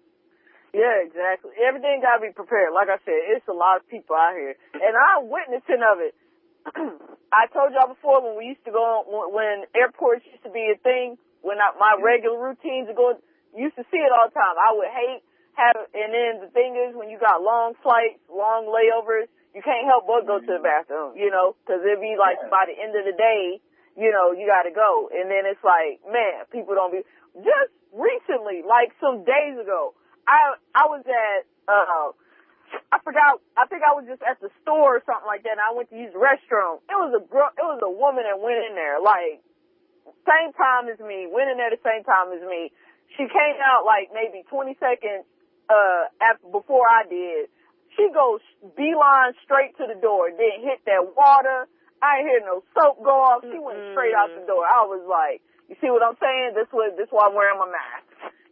Yeah, 0.73 1.01
exactly. 1.01 1.51
Everything 1.57 2.01
gotta 2.01 2.21
be 2.21 2.33
prepared. 2.33 2.73
Like 2.73 2.89
I 2.89 3.01
said, 3.01 3.17
it's 3.33 3.47
a 3.49 3.55
lot 3.55 3.81
of 3.81 3.89
people 3.89 4.15
out 4.15 4.37
here, 4.37 4.53
and 4.73 4.93
I'm 4.93 5.29
witnessing 5.29 5.81
of 5.81 5.97
it. 6.01 6.13
I 7.33 7.49
told 7.49 7.73
y'all 7.73 7.89
before 7.89 8.21
when 8.21 8.37
we 8.37 8.53
used 8.53 8.65
to 8.65 8.73
go 8.73 9.05
when, 9.05 9.33
when 9.33 9.55
airports 9.73 10.25
used 10.29 10.45
to 10.45 10.53
be 10.53 10.69
a 10.69 10.77
thing. 10.77 11.17
When 11.41 11.57
I, 11.57 11.71
my 11.79 11.95
mm-hmm. 11.95 12.03
regular 12.03 12.37
routines 12.37 12.91
are 12.91 12.97
going, 12.97 13.17
used 13.55 13.79
to 13.79 13.85
see 13.89 14.01
it 14.03 14.11
all 14.11 14.27
the 14.27 14.35
time. 14.35 14.59
I 14.59 14.75
would 14.75 14.91
hate 14.91 15.23
have, 15.59 15.91
and 15.91 16.09
then 16.15 16.31
the 16.39 16.51
thing 16.55 16.79
is 16.79 16.95
when 16.95 17.11
you 17.11 17.19
got 17.19 17.43
long 17.43 17.75
flights, 17.83 18.19
long 18.31 18.67
layovers, 18.71 19.27
you 19.51 19.59
can't 19.65 19.83
help 19.89 20.07
but 20.07 20.23
go 20.23 20.39
to 20.39 20.45
the 20.45 20.61
mm-hmm. 20.61 20.69
bathroom, 20.69 21.17
you 21.17 21.27
know, 21.27 21.55
because 21.63 21.83
it'd 21.83 21.99
be 21.99 22.15
like 22.15 22.39
by 22.47 22.69
the 22.69 22.75
end 22.77 22.95
of 22.95 23.03
the 23.03 23.15
day, 23.15 23.59
you 23.99 24.13
know, 24.15 24.31
you 24.31 24.47
got 24.47 24.63
to 24.63 24.71
go, 24.71 25.09
and 25.11 25.27
then 25.27 25.43
it's 25.43 25.63
like, 25.65 25.99
man, 26.07 26.47
people 26.53 26.75
don't 26.77 26.93
be. 26.93 27.03
Just 27.35 27.73
recently, 27.91 28.63
like 28.63 28.95
some 29.01 29.27
days 29.27 29.59
ago, 29.59 29.93
I 30.29 30.53
I 30.77 30.85
was 30.85 31.01
at 31.09 31.41
uh 31.65 32.13
I 32.93 33.01
forgot. 33.01 33.41
I 33.57 33.65
think 33.65 33.81
I 33.81 33.97
was 33.97 34.05
just 34.05 34.21
at 34.21 34.37
the 34.41 34.53
store 34.61 35.01
or 35.01 35.03
something 35.09 35.25
like 35.25 35.41
that, 35.41 35.57
and 35.57 35.63
I 35.63 35.73
went 35.73 35.89
to 35.89 35.97
use 35.97 36.13
the 36.13 36.21
restroom. 36.21 36.85
It 36.85 36.97
was 37.01 37.17
a 37.17 37.23
girl. 37.25 37.49
It 37.57 37.65
was 37.65 37.81
a 37.81 37.89
woman 37.89 38.29
that 38.29 38.37
went 38.37 38.61
in 38.61 38.77
there 38.77 39.01
like 39.01 39.41
same 40.29 40.53
time 40.53 40.85
as 40.85 41.01
me. 41.01 41.25
Went 41.25 41.49
in 41.49 41.57
there 41.57 41.73
the 41.73 41.81
same 41.81 42.05
time 42.05 42.29
as 42.29 42.45
me. 42.45 42.69
She 43.17 43.25
came 43.25 43.57
out 43.57 43.89
like 43.89 44.13
maybe 44.13 44.45
20 44.53 44.77
seconds 44.77 45.25
uh 45.65 46.13
after 46.21 46.45
before 46.53 46.85
I 46.85 47.09
did. 47.09 47.49
She 47.97 48.05
goes 48.13 48.45
beeline 48.77 49.33
straight 49.41 49.73
to 49.81 49.89
the 49.89 49.97
door. 49.97 50.29
Didn't 50.29 50.61
hit 50.61 50.85
that 50.85 51.01
water. 51.17 51.65
I 52.05 52.21
ain't 52.21 52.29
hear 52.29 52.41
no 52.45 52.61
soap 52.77 53.01
go 53.01 53.17
off. 53.17 53.41
She 53.43 53.57
went 53.57 53.81
straight 53.97 54.13
out 54.13 54.29
the 54.29 54.45
door. 54.45 54.63
I 54.63 54.85
was 54.85 55.03
like, 55.09 55.41
you 55.67 55.75
see 55.81 55.89
what 55.89 56.05
I'm 56.05 56.15
saying? 56.21 56.53
This 56.53 56.69
was 56.71 56.93
this 56.95 57.09
why 57.09 57.27
I'm 57.27 57.33
wearing 57.35 57.57
my 57.57 57.67
mask 57.67 58.05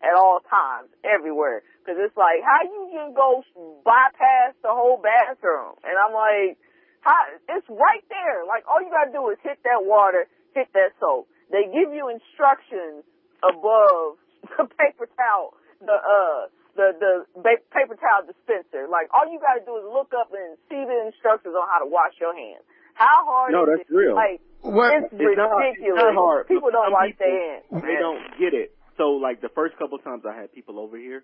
at 0.04 0.14
all 0.16 0.40
times, 0.50 0.90
everywhere. 1.04 1.64
Cause 1.86 1.96
it's 1.98 2.16
like, 2.18 2.44
how 2.44 2.62
you 2.68 2.92
just 2.92 3.16
go 3.16 3.42
bypass 3.86 4.54
the 4.62 4.70
whole 4.76 5.00
bathroom? 5.00 5.80
And 5.88 5.96
I'm 5.96 6.12
like, 6.14 6.60
how, 7.02 7.16
it's 7.48 7.68
right 7.72 8.04
there. 8.12 8.44
Like 8.46 8.68
all 8.68 8.82
you 8.84 8.92
gotta 8.92 9.12
do 9.16 9.24
is 9.32 9.40
hit 9.42 9.58
that 9.64 9.88
water, 9.88 10.28
hit 10.54 10.68
that 10.76 10.92
soap. 11.00 11.28
They 11.50 11.64
give 11.72 11.96
you 11.96 12.12
instructions 12.12 13.08
above 13.40 14.20
the 14.58 14.68
paper 14.76 15.08
towel, 15.16 15.56
the, 15.80 15.96
uh, 15.96 16.52
the, 16.76 16.88
the 17.00 17.14
ba- 17.40 17.64
paper 17.72 17.96
towel 17.96 18.28
dispenser. 18.28 18.92
Like 18.92 19.08
all 19.16 19.26
you 19.32 19.40
gotta 19.40 19.64
do 19.64 19.80
is 19.80 19.86
look 19.88 20.12
up 20.12 20.30
and 20.36 20.60
see 20.68 20.84
the 20.84 20.98
instructions 21.08 21.56
on 21.56 21.66
how 21.72 21.80
to 21.82 21.90
wash 21.90 22.14
your 22.20 22.36
hands. 22.36 22.68
How 22.94 23.24
hard 23.26 23.54
No, 23.54 23.64
is 23.64 23.80
that's 23.80 23.90
it? 23.90 23.94
real. 23.96 24.16
Like, 24.18 24.42
What? 24.62 24.90
it's, 24.92 25.14
It's 25.14 25.38
not, 25.38 25.54
ridiculous. 25.56 25.96
it's 25.96 26.04
not 26.04 26.16
hard. 26.18 26.48
People 26.50 26.72
don't 26.74 26.90
Some 26.92 26.98
wash 26.98 27.14
people, 27.14 27.30
their 27.30 27.38
hands. 27.40 27.64
They 27.86 27.96
don't 28.02 28.26
get 28.42 28.52
it. 28.58 28.74
So 28.98 29.12
like 29.12 29.42
the 29.42 29.50
first 29.54 29.78
couple 29.78 29.98
times 30.00 30.24
I 30.28 30.36
had 30.40 30.54
people 30.54 30.80
over 30.80 30.98
here, 30.98 31.24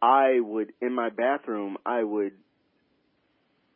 I 0.00 0.40
would 0.40 0.72
in 0.80 0.94
my 0.94 1.10
bathroom 1.10 1.76
I 1.84 2.02
would. 2.02 2.32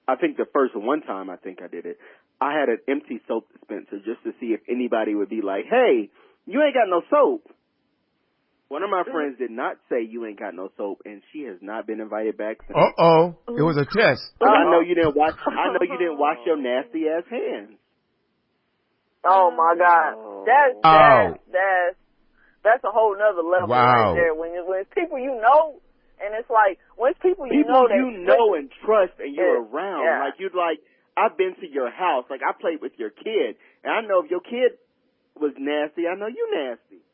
I 0.07 0.17
think 0.17 0.37
the 0.37 0.47
first 0.53 0.77
one 0.77 1.01
time 1.03 1.31
I 1.31 1.37
think 1.37 1.61
I 1.63 1.69
did 1.69 1.87
it. 1.87 1.99
I 2.41 2.53
had 2.59 2.69
an 2.69 2.79
empty 2.89 3.21
soap 3.27 3.49
dispenser 3.53 3.99
just 4.05 4.23
to 4.25 4.33
see 4.41 4.49
if 4.53 4.61
anybody 4.69 5.15
would 5.15 5.29
be 5.31 5.41
like, 5.41 5.65
"Hey, 5.65 6.11
you 6.47 6.63
ain't 6.63 6.75
got 6.75 6.89
no 6.89 7.03
soap." 7.11 7.51
One 8.69 8.83
of 8.83 8.91
my 8.91 9.05
friends 9.05 9.39
did 9.39 9.51
not 9.51 9.77
say 9.89 10.03
you 10.03 10.27
ain't 10.27 10.39
got 10.39 10.55
no 10.55 10.69
soap, 10.77 11.03
and 11.05 11.23
she 11.33 11.43
has 11.45 11.59
not 11.61 11.87
been 11.87 12.01
invited 12.01 12.37
back 12.37 12.59
since. 12.67 12.77
Uh 12.77 12.91
oh. 12.99 13.37
It 13.47 13.63
was 13.63 13.77
a 13.77 13.85
test. 13.85 14.33
But 14.41 14.49
I 14.49 14.65
know 14.65 14.81
you 14.81 14.95
didn't 14.95 15.15
wash. 15.15 15.35
I 15.47 15.73
know 15.73 15.79
you 15.83 15.99
didn't 15.99 16.19
wash 16.19 16.39
your 16.45 16.57
nasty 16.61 17.07
ass 17.09 17.25
hands. 17.31 17.79
Oh 19.25 19.51
my 19.57 19.75
God, 19.79 20.45
that's 20.45 20.79
Oh. 20.85 21.35
that's 21.53 21.97
that's 22.65 22.83
a 22.85 22.91
whole 22.91 23.15
nother 23.15 23.45
level 23.47 23.69
Wow. 23.69 23.79
right 23.79 24.15
there. 24.17 24.35
When 24.35 24.53
you, 24.57 24.65
when 24.67 24.81
it's 24.81 24.91
people 24.97 25.19
you 25.21 25.37
know, 25.39 25.79
and 26.19 26.33
it's 26.35 26.49
like 26.51 26.81
when 26.97 27.13
it's 27.13 27.21
people 27.21 27.47
you 27.47 27.63
People 27.63 27.73
know 27.77 27.89
that 27.89 27.95
you 28.01 28.11
know 28.25 28.55
and 28.57 28.73
trust, 28.85 29.13
and 29.21 29.31
you're 29.35 29.61
Yeah, 29.61 29.69
around. 29.71 30.03
yeah. 30.05 30.25
Like 30.25 30.35
you'd 30.41 30.57
like. 30.57 30.81
I've 31.17 31.37
been 31.39 31.55
to 31.63 31.67
your 31.71 31.91
house. 31.95 32.25
Like 32.29 32.41
I 32.43 32.51
played 32.59 32.83
with 32.83 32.99
your 32.99 33.11
kid, 33.11 33.55
and 33.85 33.93
I 33.93 34.01
know 34.03 34.25
if 34.25 34.31
your 34.33 34.41
kid 34.43 34.75
was 35.39 35.53
nasty, 35.57 36.09
I 36.11 36.19
know 36.19 36.27
you 36.27 36.43
nasty. 36.51 37.05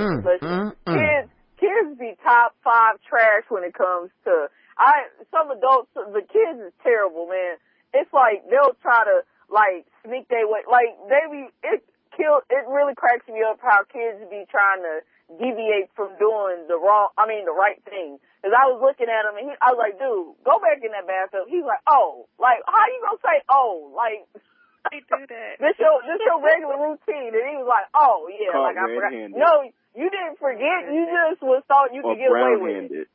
Mm, 0.00 0.24
Listen, 0.24 0.48
mm, 0.48 0.72
mm. 0.88 0.94
kids 0.96 1.30
kids 1.60 1.98
be 2.00 2.16
top 2.24 2.56
five 2.64 2.96
trash 3.06 3.44
when 3.50 3.62
it 3.64 3.74
comes 3.74 4.10
to 4.24 4.48
I 4.78 5.12
some 5.30 5.50
adults 5.52 5.92
the 5.94 6.24
kids 6.24 6.58
is 6.58 6.72
terrible, 6.82 7.28
man. 7.28 7.60
It's 7.92 8.10
like 8.12 8.48
they'll 8.48 8.74
try 8.82 9.04
to 9.04 9.20
like 9.52 9.84
sneak 10.02 10.26
their 10.28 10.48
way 10.48 10.64
like 10.70 10.96
they 11.06 11.22
be 11.30 11.46
it 11.62 11.84
kill 12.20 12.44
it 12.52 12.68
really 12.68 12.92
cracks 12.92 13.24
me 13.24 13.40
up 13.40 13.56
how 13.64 13.88
kids 13.88 14.20
be 14.28 14.44
trying 14.52 14.84
to 14.84 15.00
deviate 15.40 15.88
from 15.96 16.12
doing 16.20 16.68
the 16.68 16.76
wrong 16.76 17.08
I 17.16 17.24
mean 17.24 17.48
the 17.48 17.56
right 17.56 17.80
thing. 17.88 18.20
Cause 18.44 18.52
I 18.52 18.68
was 18.68 18.84
looking 18.84 19.08
at 19.08 19.24
him 19.24 19.40
and 19.40 19.48
he 19.48 19.56
I 19.64 19.72
was 19.72 19.80
like, 19.80 19.96
dude, 19.96 20.36
go 20.44 20.60
back 20.60 20.84
in 20.84 20.92
that 20.92 21.08
bathtub. 21.08 21.48
He's 21.48 21.64
like, 21.64 21.80
oh, 21.88 22.28
like 22.36 22.60
how 22.68 22.84
you 22.92 23.00
gonna 23.00 23.24
say 23.24 23.40
oh 23.48 23.88
like 23.96 24.28
They 24.88 25.04
do 25.04 25.20
that. 25.28 25.60
this 25.60 25.76
your 25.76 26.00
this 26.08 26.24
your 26.24 26.40
regular 26.40 26.80
routine, 26.80 27.36
and 27.36 27.44
he 27.52 27.60
was 27.60 27.68
like, 27.68 27.84
"Oh 27.92 28.32
yeah, 28.32 28.48
Caught 28.48 28.64
like 28.72 28.80
I 28.80 28.88
forgot." 28.88 29.12
No, 29.28 29.68
you 29.92 30.08
didn't 30.08 30.40
forget. 30.40 30.88
You 30.88 31.04
just 31.04 31.44
was 31.44 31.60
thought 31.68 31.92
you 31.92 32.00
Or 32.00 32.16
could 32.16 32.24
get 32.24 32.32
away 32.32 32.56
with 32.56 33.04
it. 33.04 33.08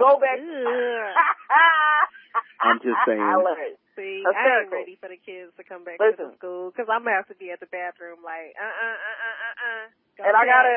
Go 0.00 0.16
back. 0.16 0.40
I'm 2.64 2.80
just 2.80 2.96
saying. 3.04 3.20
Hilarious. 3.20 3.76
See, 4.00 4.24
That's 4.24 4.32
I 4.32 4.64
ain't 4.64 4.72
ready 4.72 4.96
for 4.96 5.12
the 5.12 5.20
kids 5.20 5.52
to 5.60 5.62
come 5.62 5.84
back 5.84 6.00
Listen. 6.00 6.16
to 6.16 6.24
the 6.32 6.38
school 6.40 6.72
because 6.72 6.88
I'm 6.88 7.04
gonna 7.04 7.20
have 7.20 7.28
to 7.28 7.36
be 7.36 7.52
at 7.52 7.60
the 7.60 7.68
bathroom 7.68 8.24
like 8.24 8.56
uh 8.56 8.64
uh 8.64 8.96
uh 8.96 8.96
uh 8.96 9.36
uh 9.44 9.54
uh. 9.60 9.84
Go 10.16 10.20
And 10.24 10.32
I 10.32 10.42
gotta. 10.48 10.76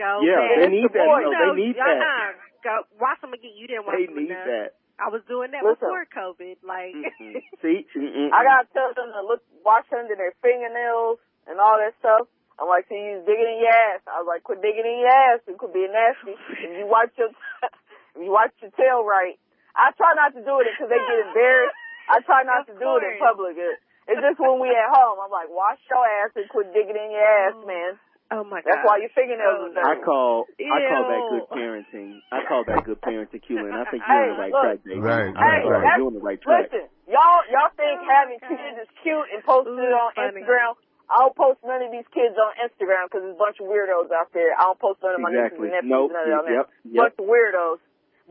go 0.00 0.24
Yeah, 0.24 0.40
back. 0.40 0.56
they 0.56 0.68
need 0.72 0.88
that. 0.88 1.04
boy. 1.04 1.20
No, 1.20 1.36
no, 1.36 1.40
they 1.52 1.68
need 1.68 1.76
that. 1.76 2.00
uh-uh. 2.00 2.28
Go 2.64 2.72
wash 2.96 3.20
them 3.20 3.36
again. 3.36 3.52
You 3.52 3.68
didn't 3.68 3.84
wash 3.84 4.00
They 4.00 4.08
them 4.08 4.16
need 4.24 4.32
enough. 4.32 4.48
that. 4.48 4.68
I 4.96 5.12
was 5.12 5.20
doing 5.28 5.52
that 5.52 5.60
Listen. 5.66 5.84
before 5.84 6.08
COVID. 6.08 6.64
Like, 6.64 6.96
Mm-mm. 6.96 7.36
See, 7.64 7.84
Mm-mm. 7.92 8.32
I 8.32 8.40
gotta 8.40 8.68
tell 8.72 8.96
them 8.96 9.12
to 9.12 9.20
look, 9.20 9.44
wash 9.60 9.84
under 9.92 10.16
their 10.16 10.32
fingernails 10.40 11.20
and 11.44 11.60
all 11.60 11.76
that 11.76 11.92
stuff. 12.00 12.24
I'm 12.60 12.68
like, 12.72 12.88
see, 12.88 12.96
you 12.96 13.20
digging 13.28 13.52
in 13.52 13.60
your 13.64 13.72
ass. 13.72 14.00
I 14.08 14.20
was 14.22 14.28
like, 14.32 14.44
quit 14.48 14.62
digging 14.64 14.84
in 14.88 15.02
your 15.04 15.12
ass. 15.12 15.44
It 15.44 15.56
could 15.60 15.72
be 15.76 15.84
nasty. 15.92 16.36
If 16.56 16.72
you 16.78 16.86
watch 16.88 17.10
your, 17.20 17.32
if 18.16 18.20
you 18.22 18.30
watch 18.32 18.52
your 18.64 18.70
tail 18.80 19.02
right. 19.04 19.36
I 19.76 19.90
try 19.96 20.12
not 20.14 20.36
to 20.36 20.44
do 20.44 20.60
it 20.60 20.68
because 20.72 20.88
they 20.92 21.00
get 21.00 21.20
embarrassed. 21.32 21.80
I 22.10 22.20
try 22.26 22.42
not 22.42 22.66
to 22.66 22.72
Of 22.74 22.80
do 22.80 22.88
it 22.98 23.04
in 23.06 23.14
public. 23.22 23.54
It, 23.58 23.76
it's 24.10 24.20
just 24.22 24.38
when 24.42 24.58
we 24.58 24.68
at 24.74 24.90
home. 24.90 25.18
I'm 25.22 25.30
like, 25.30 25.46
wash 25.50 25.78
your 25.90 26.02
ass 26.02 26.34
and 26.34 26.48
quit 26.50 26.72
digging 26.74 26.98
in 26.98 27.10
your 27.14 27.22
ass, 27.46 27.54
man. 27.66 27.92
oh 28.34 28.42
my 28.48 28.58
god. 28.62 28.66
That's 28.74 28.84
why 28.88 28.96
your 28.98 29.12
fingernails 29.14 29.62
Oh, 29.62 29.70
are 29.70 29.76
I 29.78 29.94
dirty. 29.94 30.02
call 30.02 30.46
I 30.58 30.78
call 30.90 31.02
that 31.06 31.22
good 31.30 31.46
parenting. 31.54 32.10
I 32.34 32.38
call 32.48 32.62
that 32.66 32.82
good 32.84 33.00
parenting, 33.00 33.42
Q, 33.46 33.62
and 33.62 33.74
I 33.78 33.84
think 33.92 34.02
you're 34.02 34.10
Hey, 34.10 34.30
on 34.30 34.34
the 34.34 34.42
right 34.42 34.52
look. 34.52 34.62
track, 34.66 34.78
baby. 34.82 35.00
Right, 35.00 35.30
Hey, 35.30 35.38
right, 35.38 35.62
You're 35.62 35.72
right. 35.78 35.96
You're 35.98 36.06
on 36.10 36.14
the 36.18 36.24
right 36.26 36.40
track. 36.42 36.72
Listen, 36.72 36.88
y'all, 37.06 37.42
y'all 37.52 37.70
think 37.78 38.00
Oh 38.02 38.08
having 38.10 38.38
God. 38.42 38.50
kids 38.56 38.76
is 38.82 38.90
cute 39.04 39.28
and 39.32 39.40
posting 39.46 39.78
it 39.78 39.94
on 39.94 40.10
funny. 40.18 40.42
Instagram. 40.42 40.74
I 41.12 41.16
don't 41.28 41.36
post 41.36 41.60
none 41.62 41.82
of 41.84 41.92
these 41.92 42.08
kids 42.16 42.32
on 42.40 42.56
Instagram 42.56 43.04
because 43.06 43.20
there's 43.22 43.36
a 43.36 43.42
bunch 43.42 43.60
of 43.60 43.68
weirdos 43.68 44.08
out 44.16 44.32
there. 44.32 44.56
I 44.56 44.64
don't 44.64 44.80
post 44.80 44.98
none 45.04 45.12
of 45.14 45.20
my 45.20 45.28
Exactly. 45.28 45.68
nieces 45.68 45.84
and 45.84 45.90
nephews 45.92 45.92
Nope. 45.92 46.10
none 46.16 46.24
of 46.40 46.44
that. 46.48 46.56
Yep. 46.56 46.66
Yep. 46.88 46.96
Bunch 47.04 47.16
of 47.20 47.26
weirdos. 47.28 47.78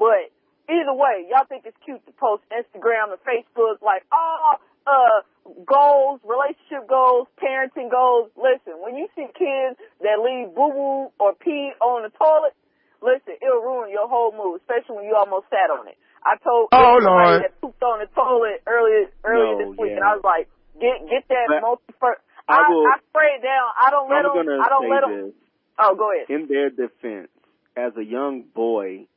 But 0.01 0.33
either 0.71 0.93
way, 0.95 1.27
y'all 1.29 1.45
think 1.45 1.65
it's 1.65 1.77
cute 1.83 1.99
to 2.07 2.13
post 2.13 2.43
Instagram 2.49 3.11
and 3.11 3.19
Facebook 3.27 3.81
like, 3.83 4.03
oh, 4.11 4.55
uh, 4.87 5.21
goals, 5.67 6.19
relationship 6.25 6.87
goals, 6.89 7.27
parenting 7.37 7.91
goals. 7.91 8.31
Listen, 8.39 8.79
when 8.81 8.95
you 8.95 9.07
see 9.15 9.27
kids 9.37 9.77
that 10.01 10.17
leave 10.23 10.55
boo 10.55 10.71
boo 10.71 11.11
or 11.19 11.33
pee 11.35 11.71
on 11.81 12.03
the 12.03 12.09
toilet, 12.17 12.55
listen, 13.01 13.35
it'll 13.41 13.61
ruin 13.61 13.91
your 13.91 14.07
whole 14.07 14.31
mood, 14.31 14.61
especially 14.61 15.03
when 15.03 15.05
you 15.05 15.15
almost 15.15 15.45
sat 15.49 15.69
on 15.69 15.87
it. 15.87 15.97
I 16.23 16.37
told 16.41 16.69
Oh, 16.71 16.97
somebody 17.01 17.05
Lord. 17.05 17.41
that 17.43 17.61
pooped 17.61 17.81
on 17.83 17.99
the 17.99 18.09
toilet 18.13 18.61
earlier 18.65 19.09
earlier 19.25 19.57
No, 19.57 19.69
this 19.69 19.77
week, 19.77 19.89
yeah. 19.91 19.97
and 19.97 20.05
I 20.05 20.13
was 20.15 20.23
like, 20.23 20.47
get 20.79 21.01
get 21.09 21.27
that 21.29 21.45
But 21.49 21.61
multi. 21.61 21.83
I 22.01 22.13
I, 22.47 22.69
will- 22.69 22.85
I 22.87 22.97
spray 23.09 23.37
it 23.37 23.43
down. 23.43 23.69
I 23.79 23.89
don't 23.89 24.09
let 24.09 24.25
I'm 24.25 24.45
them. 24.45 24.61
I 24.61 24.69
don't 24.69 24.85
say 24.85 24.89
let 24.89 25.01
them. 25.01 25.25
this. 25.29 25.33
Oh, 25.79 25.95
go 25.95 26.11
ahead. 26.13 26.29
in 26.29 26.47
their 26.47 26.69
defense, 26.69 27.29
as 27.75 27.93
a 27.97 28.03
young 28.03 28.43
boy, 28.53 29.07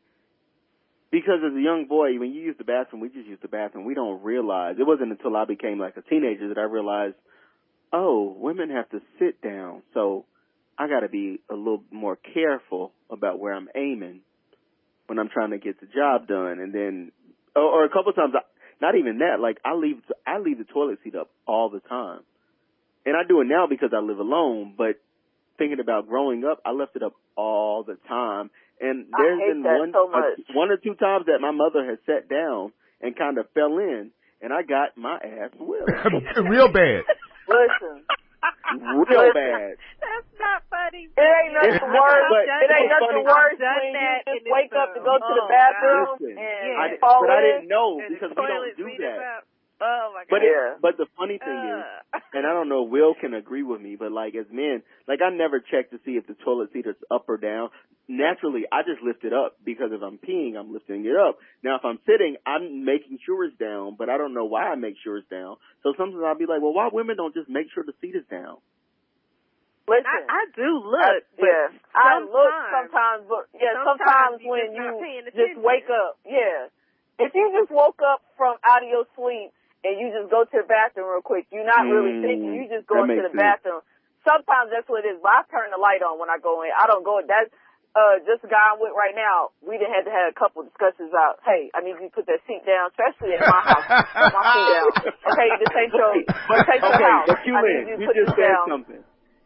because 1.15 1.39
as 1.47 1.57
a 1.57 1.61
young 1.61 1.87
boy, 1.89 2.19
when 2.19 2.35
you 2.35 2.43
use 2.43 2.57
the 2.59 2.65
bathroom, 2.65 3.01
we 3.01 3.09
just 3.09 3.29
use 3.29 3.39
the 3.41 3.47
bathroom. 3.47 3.85
We 3.85 3.95
don't 3.95 4.25
realize. 4.25 4.75
It 4.81 4.85
wasn't 4.85 5.13
until 5.13 5.37
I 5.37 5.45
became 5.45 5.79
like 5.79 5.97
a 5.97 6.03
teenager 6.03 6.49
that 6.49 6.59
I 6.59 6.63
realized, 6.63 7.15
oh, 7.93 8.35
women 8.37 8.71
have 8.71 8.91
to 8.91 8.99
sit 9.21 9.41
down. 9.41 9.83
So 9.95 10.25
I 10.77 10.89
got 10.89 11.01
to 11.01 11.09
be 11.09 11.39
a 11.49 11.55
little 11.55 11.85
more 11.93 12.17
careful 12.17 12.91
about 13.09 13.39
where 13.39 13.55
I'm 13.55 13.69
aiming 13.77 14.23
when 15.07 15.21
I'm 15.21 15.29
trying 15.29 15.53
to 15.53 15.59
get 15.59 15.79
the 15.79 15.87
job 15.87 16.27
done. 16.27 16.59
And 16.59 16.75
then, 16.75 17.13
or, 17.55 17.63
or 17.63 17.85
a 17.85 17.91
couple 17.91 18.09
of 18.09 18.17
times, 18.17 18.35
I, 18.35 18.41
not 18.83 18.97
even 18.97 19.19
that. 19.19 19.39
Like 19.41 19.59
I 19.65 19.77
leave, 19.77 19.99
I 20.27 20.41
leave 20.41 20.59
the 20.59 20.65
toilet 20.65 20.99
seat 21.05 21.15
up 21.15 21.31
all 21.47 21.71
the 21.71 21.79
time, 21.79 22.23
and 23.07 23.17
I 23.17 23.21
do 23.23 23.41
it 23.41 23.45
now 23.45 23.69
because 23.71 23.91
I 23.95 24.01
live 24.01 24.19
alone. 24.19 24.75
But 24.77 25.01
thinking 25.59 25.79
about 25.79 26.09
growing 26.09 26.45
up, 26.45 26.61
I 26.67 26.73
left 26.73 26.97
it 26.97 27.05
up 27.05 27.15
all 27.37 27.85
the 27.85 27.99
time. 28.09 28.51
And 28.81 29.07
I 29.15 29.23
there's 29.23 29.39
hate 29.41 29.49
been 29.55 29.63
that 29.63 29.79
one, 29.81 29.93
so 29.93 30.07
a- 30.07 30.11
much. 30.11 30.41
one 30.55 30.71
or 30.71 30.77
two 30.77 30.95
times 30.95 31.27
that 31.27 31.41
my 31.41 31.51
mother 31.53 31.85
has 31.87 31.99
sat 32.07 32.29
down 32.29 32.73
and 33.01 33.17
kind 33.17 33.39
of 33.39 33.47
fell 33.55 33.79
in, 33.79 34.11
and 34.43 34.53
I 34.53 34.63
got 34.63 34.97
my 34.97 35.17
ass 35.17 35.51
whipped 35.59 35.89
Real 36.51 36.69
bad. 36.73 37.05
Listen, 37.49 38.03
real 38.81 39.31
bad. 39.33 39.77
That's 40.01 40.31
not 40.41 40.61
funny. 40.69 41.09
it 41.09 41.21
ain't 41.21 41.55
nothing 41.55 41.77
It's- 41.77 41.85
worse. 41.85 42.29
but 42.29 42.45
It 42.45 42.71
ain't 42.73 42.89
it's 42.89 42.95
nothing 42.99 43.25
worse 43.25 43.57
I've 43.57 43.79
when 43.79 43.85
you 43.85 43.93
that 43.95 44.19
just 44.27 44.47
wake 44.53 44.73
up 44.77 44.91
to 44.97 45.01
go 45.01 45.15
to 45.17 45.33
the. 45.39 45.45
Oh, 45.45 45.49
bathroom 45.49 46.09
Listen, 46.21 46.39
and 46.41 46.69
Yeah. 46.73 46.83
I, 46.83 46.97
fall 47.01 47.21
but 47.25 47.31
I 47.31 47.39
in. 47.39 47.45
didn't 47.45 47.69
know 47.69 48.01
because 48.01 48.31
the 48.35 48.41
we 48.41 48.47
don't 48.49 48.59
toilet 48.59 48.77
do 48.77 48.85
seat 48.91 49.01
is 49.01 49.07
that. 49.07 49.45
Up. 49.85 50.11
Oh 50.11 50.13
my 50.15 50.25
god. 50.25 50.31
But 50.31 50.43
Yeah. 50.43 50.75
but 50.81 50.97
the 50.97 51.07
funny 51.17 51.37
thing 51.39 51.49
is, 51.53 51.85
Uh. 52.15 52.21
and 52.33 52.47
I 52.47 52.53
don't 52.53 52.69
know, 52.69 52.83
Will 52.85 53.15
can 53.15 53.35
agree 53.35 53.63
with 53.63 53.81
me, 53.81 53.97
but 53.97 54.11
like 54.13 54.35
as 54.35 54.47
men, 54.51 54.83
like 55.07 55.21
I 55.23 55.31
never 55.31 55.61
check 55.61 55.91
to 55.91 55.99
see 56.05 56.17
if 56.17 56.27
the 56.27 56.35
toilet 56.35 56.73
seat 56.73 56.87
is 56.87 56.97
up 57.11 57.29
or 57.29 57.37
down. 57.37 57.71
Naturally, 58.09 58.65
I 58.71 58.83
just 58.83 59.01
lift 59.03 59.25
it 59.25 59.33
up 59.33 59.57
because 59.65 59.91
if 59.93 60.03
I'm 60.03 60.19
peeing, 60.19 60.57
I'm 60.59 60.73
lifting 60.73 61.07
it 61.07 61.17
up. 61.17 61.39
Now, 61.63 61.77
if 61.77 61.85
I'm 61.87 61.99
sitting, 62.05 62.37
I'm 62.45 62.85
making 62.85 63.19
sure 63.25 63.45
it's 63.45 63.57
down, 63.57 63.95
but 63.97 64.11
I 64.11 64.19
don't 64.19 64.35
know 64.35 64.45
why 64.45 64.69
I 64.69 64.75
make 64.75 64.97
sure 65.03 65.17
it's 65.17 65.29
down. 65.29 65.57
So 65.83 65.95
sometimes 65.97 66.23
I'll 66.23 66.37
be 66.37 66.45
like, 66.45 66.61
well, 66.61 66.75
why 66.75 66.89
women 66.93 67.17
don't 67.17 67.33
just 67.33 67.49
make 67.49 67.71
sure 67.73 67.83
the 67.83 67.95
seat 68.03 68.15
is 68.15 68.27
down? 68.27 68.59
Listen. 69.89 70.05
I, 70.09 70.21
I 70.29 70.43
do 70.57 70.69
look, 70.81 71.01
I- 71.01 71.21
but 71.37 71.45
yeah, 71.45 71.69
I 71.95 72.19
look 72.21 72.33
sometimes- 72.33 72.91
sometimes, 72.93 73.23
but 73.29 73.43
yeah, 73.53 73.73
sometimes 73.85 74.01
sometimes, 74.01 74.43
you 74.43 74.51
when 74.51 74.61
just 74.73 75.37
you 75.37 75.45
just 75.49 75.57
wake 75.61 75.89
up, 75.93 76.17
yeah. 76.25 76.69
If 77.19 77.33
you 77.35 77.53
just 77.61 77.71
woke 77.71 78.01
up 78.03 78.21
from 78.37 78.57
out 78.65 78.83
of 78.83 78.89
your 78.89 79.05
sleep 79.15 79.53
and 79.85 80.01
you 80.01 80.09
just 80.11 80.33
go 80.33 80.49
to 80.49 80.57
the 80.65 80.67
bathroom 80.67 81.13
real 81.13 81.23
quick, 81.23 81.47
you're 81.53 81.69
not 81.69 81.87
really 81.93 82.17
Mm, 82.17 82.25
thinking. 82.25 82.57
You 82.57 82.65
just 82.73 82.89
go 82.89 83.05
into 83.05 83.21
the 83.21 83.31
sense. 83.31 83.37
bathroom. 83.37 83.85
Sometimes 84.25 84.73
that's 84.73 84.89
what 84.89 85.05
it 85.05 85.13
is, 85.13 85.21
but 85.21 85.31
I 85.31 85.41
turn 85.53 85.69
the 85.69 85.79
light 85.79 86.01
on 86.01 86.17
when 86.17 86.33
I 86.33 86.41
go 86.41 86.65
in. 86.65 86.73
I 86.73 86.89
don't 86.89 87.05
go. 87.05 87.21
That's 87.21 87.53
uh, 87.93 88.19
just 88.25 88.41
the 88.41 88.49
guy 88.51 88.73
I'm 88.73 88.81
with 88.81 88.97
right 88.97 89.15
now. 89.15 89.53
We 89.61 89.77
done 89.77 89.93
had 89.93 90.09
to 90.09 90.15
have 90.15 90.33
a 90.33 90.37
couple 90.37 90.65
discussions 90.65 91.13
about, 91.13 91.45
hey, 91.45 91.69
I 91.77 91.85
need 91.85 92.01
you 92.01 92.09
to 92.09 92.15
put 92.17 92.27
that 92.27 92.41
seat 92.49 92.65
down, 92.65 92.91
especially 92.91 93.37
at 93.37 93.45
my 93.45 93.61
house. 93.63 93.85
Put 94.19 94.33
my 94.33 94.49
seat 94.51 94.65
down. 94.67 94.89
Okay, 95.29 95.49
this 95.61 95.71
ain't 95.77 95.93
your, 95.93 96.25
ain't 96.25 96.85
your 96.89 96.97
okay, 96.97 97.05
house. 97.05 97.29
but 97.29 97.39
you 97.45 97.55
I 97.55 97.61
in. 97.63 97.85
need 97.85 97.87
you 97.93 97.97
You 98.01 98.07
put 98.09 98.17
just 98.17 98.33
said 98.35 98.51
down. 98.51 98.65
something. 98.67 99.03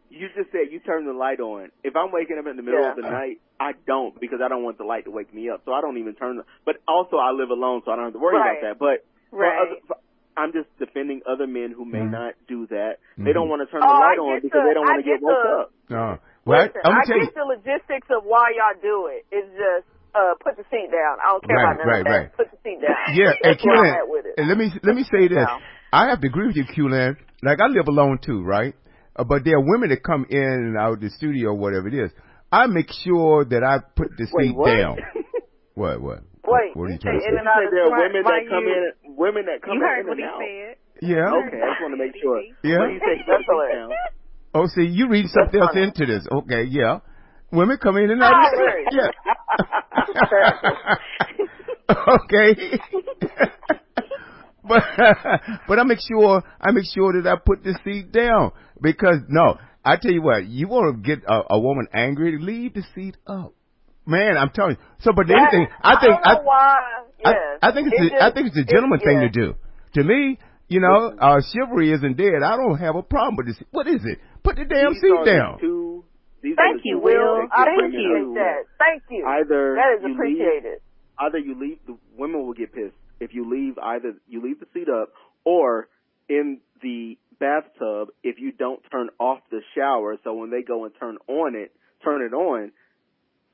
You 0.08 0.30
just 0.32 0.48
said 0.54 0.72
you 0.72 0.80
turn 0.80 1.04
the 1.04 1.12
light 1.12 1.40
on. 1.40 1.68
If 1.84 1.92
I'm 1.96 2.08
waking 2.12 2.38
up 2.40 2.46
in 2.48 2.56
the 2.56 2.62
middle 2.64 2.80
Yeah. 2.80 2.90
of 2.90 2.96
the 2.96 3.04
night, 3.04 3.42
I 3.60 3.76
don't 3.86 4.16
because 4.18 4.40
I 4.40 4.48
don't 4.48 4.62
want 4.64 4.78
the 4.78 4.88
light 4.88 5.04
to 5.04 5.10
wake 5.12 5.34
me 5.34 5.50
up. 5.50 5.62
So 5.66 5.72
I 5.72 5.82
don't 5.82 5.98
even 5.98 6.14
turn 6.14 6.38
the. 6.38 6.44
But 6.64 6.76
also 6.88 7.18
I 7.18 7.32
live 7.36 7.50
alone, 7.50 7.82
so 7.84 7.92
I 7.92 7.96
don't 7.96 8.06
have 8.06 8.16
to 8.16 8.22
worry 8.22 8.38
Right. 8.38 8.56
about 8.62 8.62
that. 8.64 8.78
But 8.80 9.04
for 9.36 9.44
Right. 9.44 9.60
other, 9.60 9.76
for, 9.86 9.96
I'm 10.38 10.52
just 10.52 10.70
defending 10.78 11.20
other 11.26 11.46
men 11.46 11.74
who 11.76 11.84
may 11.84 12.00
Mhm. 12.06 12.10
not 12.14 12.34
do 12.46 12.66
that. 12.68 12.98
They 13.18 13.32
don't 13.32 13.46
Mhm. 13.46 13.50
want 13.50 13.62
to 13.62 13.70
turn 13.70 13.80
the 13.80 13.86
Oh, 13.86 13.90
I 13.90 14.14
light 14.14 14.18
on 14.18 14.40
because 14.40 14.62
the- 14.62 14.68
they 14.68 14.74
don't 14.74 14.86
want 14.86 14.98
to 14.98 15.02
get 15.02 15.18
get 15.18 15.22
woke 15.22 15.42
the- 15.42 15.58
up. 15.58 15.70
No. 15.90 16.18
Well, 16.46 16.62
Listen, 16.62 16.80
I'm 16.84 16.92
I 16.96 17.02
gonna 17.04 17.18
you. 17.18 17.24
get 17.26 17.34
the 17.34 17.44
logistics 17.44 18.08
of 18.10 18.24
why 18.24 18.50
y'all 18.56 18.80
do 18.80 19.06
it. 19.08 19.26
It's 19.30 19.50
just 19.58 19.86
uh 20.14 20.34
put 20.40 20.56
the 20.56 20.64
seat 20.70 20.90
down. 20.90 21.18
I 21.22 21.30
don't 21.32 21.44
care 21.44 21.56
Right, 21.56 21.62
about 21.64 21.78
none 21.78 21.86
right, 21.88 21.98
of 22.00 22.04
that. 22.06 22.18
right. 22.18 22.32
Put 22.36 22.50
the 22.50 22.56
seat 22.64 22.80
down. 22.80 22.96
Yeah, 23.12 23.28
and 23.30 23.52
That's 23.52 23.60
Q-Lan, 23.62 23.94
at 23.94 24.08
with 24.08 24.24
it. 24.26 24.34
and 24.38 24.48
let 24.48 24.56
me 24.56 24.72
let 24.82 24.94
me 24.96 25.02
say 25.04 25.28
this. 25.28 25.36
Now. 25.44 25.58
I 25.92 26.08
have 26.08 26.20
to 26.22 26.26
agree 26.28 26.46
with 26.46 26.56
you, 26.56 26.64
Q-Lan. 26.64 27.16
Like 27.42 27.60
I 27.60 27.66
live 27.66 27.88
alone 27.88 28.18
too, 28.18 28.42
right? 28.44 28.74
Uh, 29.16 29.24
but 29.24 29.44
there 29.44 29.56
are 29.56 29.60
women 29.64 29.90
that 29.90 30.02
come 30.02 30.24
in 30.30 30.42
and 30.42 30.76
out 30.78 30.94
of 30.94 31.00
the 31.00 31.10
studio, 31.10 31.50
or 31.50 31.54
whatever 31.58 31.88
it 31.88 31.94
is. 31.94 32.10
I 32.50 32.66
make 32.66 32.90
sure 32.92 33.44
that 33.44 33.62
I 33.62 33.80
put 33.96 34.16
the 34.16 34.26
Wait, 34.32 34.48
seat 34.48 34.56
what? 34.56 34.74
down. 34.74 34.96
What? 35.74 36.00
What? 36.00 36.20
Wait, 36.48 36.72
What 36.76 36.84
are 36.84 36.88
you 36.88 36.94
you 36.94 36.98
trying 37.00 37.18
to 37.18 37.20
say 37.20 37.28
say? 37.28 37.32
in 37.32 37.38
and 37.38 37.48
out 37.48 37.60
You 37.60 37.68
of 37.68 37.70
said 37.70 37.76
there 37.76 37.86
are 37.88 38.00
women 38.00 38.22
that 38.24 38.42
come 38.48 38.64
you- 38.64 38.74
in, 38.74 39.16
women 39.16 39.44
that 39.46 39.58
come 39.62 39.74
You 39.76 39.80
heard 39.84 40.00
in 40.00 40.06
what 40.08 40.18
and 40.18 40.24
he 40.24 40.26
out. 40.26 40.40
said. 40.40 40.76
Yeah. 41.00 41.30
Okay, 41.30 41.60
I 41.62 41.66
just 41.70 41.80
want 41.84 41.92
to 41.94 42.00
make 42.00 42.14
sure. 42.20 42.40
Yeah. 42.64 42.78
When 42.82 42.90
you 42.96 43.00
say 43.04 43.22
That's 43.26 43.44
seat 43.46 43.72
down, 43.72 43.90
Oh, 44.54 44.66
see, 44.66 44.86
you 44.88 45.08
read 45.08 45.26
something 45.28 45.60
else 45.60 45.76
into 45.76 46.06
this. 46.06 46.26
Okay, 46.26 46.64
yeah. 46.64 47.00
Women 47.52 47.78
come 47.80 47.96
in 47.98 48.10
and 48.10 48.22
out. 48.22 48.32
Oh, 48.34 48.48
of 48.48 48.58
really? 48.58 48.84
Yeah. 48.92 49.10
okay. 52.18 52.78
but 54.64 54.82
but 55.68 55.78
I 55.78 55.84
make 55.84 55.98
sure 56.06 56.42
I 56.60 56.70
make 56.72 56.84
sure 56.94 57.12
that 57.20 57.28
I 57.30 57.36
put 57.44 57.62
the 57.64 57.78
seat 57.84 58.12
down 58.12 58.52
because 58.80 59.18
no, 59.28 59.56
I 59.84 59.96
tell 59.96 60.12
you 60.12 60.22
what, 60.22 60.46
you 60.46 60.68
want 60.68 60.96
to 60.96 61.02
get 61.16 61.24
a, 61.26 61.42
a 61.54 61.58
woman 61.60 61.86
angry, 61.94 62.38
leave 62.40 62.74
the 62.74 62.82
seat 62.94 63.16
up. 63.26 63.54
Man, 64.08 64.36
I'm 64.38 64.48
telling 64.50 64.76
you. 64.80 64.82
So, 65.00 65.12
but 65.12 65.26
the 65.28 65.34
That- 65.34 65.52
anything, 65.52 65.68
I 65.84 66.00
think, 66.00 66.16
don't 66.16 66.24
know 66.24 66.42
why. 66.44 66.80
I, 67.24 67.30
Yes. 67.30 67.58
I 67.62 67.72
think 67.72 67.88
it's, 67.92 68.00
It 68.00 68.12
a, 68.12 68.16
I 68.16 68.18
just- 68.30 68.34
think 68.34 68.46
it's 68.48 68.56
a 68.56 68.64
gentleman 68.64 69.00
thing 69.00 69.20
to 69.20 69.28
do. 69.28 69.54
To 69.94 70.04
me, 70.04 70.38
you 70.68 70.80
know, 70.80 71.12
uh, 71.18 71.40
chivalry 71.52 71.92
isn't 71.92 72.16
dead. 72.16 72.42
I 72.42 72.56
don't 72.56 72.78
have 72.78 72.96
a 72.96 73.02
problem 73.02 73.36
with 73.36 73.46
this. 73.48 73.60
What 73.70 73.86
is 73.86 74.04
it? 74.04 74.18
Put 74.42 74.56
the 74.56 74.64
damn 74.64 74.92
these 74.94 75.00
seat 75.02 75.10
are 75.12 75.24
the 75.24 75.30
down. 75.30 75.58
Two, 75.60 76.04
Thank 76.42 76.80
you, 76.84 76.98
Will. 76.98 77.40
ways 77.40 77.48
I 77.52 77.64
that 77.64 77.70
get 77.70 77.74
appreciate 77.84 78.08
women 78.08 78.34
that. 78.34 78.64
Thank 78.78 79.02
you. 79.10 79.26
Either 79.26 79.74
That 79.74 79.94
is 79.98 80.02
you 80.02 80.08
leave 80.08 80.16
appreciated. 80.16 80.78
either 81.18 81.38
you 81.38 81.54
leave 81.60 81.78
the 81.86 81.96
women 82.16 82.46
will 82.46 82.54
get 82.54 82.72
pissed 82.72 82.94
if 83.20 83.34
you 83.34 83.44
leave 83.50 83.76
either 83.78 84.14
you 84.28 84.40
leave 84.40 84.60
the 84.60 84.66
seat 84.72 84.88
up 84.88 85.10
or 85.44 85.88
in 86.28 86.60
the 86.80 87.18
bathtub 87.40 88.08
if 88.22 88.38
you 88.38 88.52
don't 88.52 88.80
turn 88.92 89.08
off 89.18 89.40
the 89.50 89.60
shower 89.74 90.16
so 90.22 90.34
when 90.34 90.50
they 90.50 90.62
go 90.62 90.84
and 90.84 90.94
turn 91.00 91.16
on 91.26 91.56
it 91.56 91.72
turn 92.04 92.22
it 92.22 92.32
on 92.32 92.70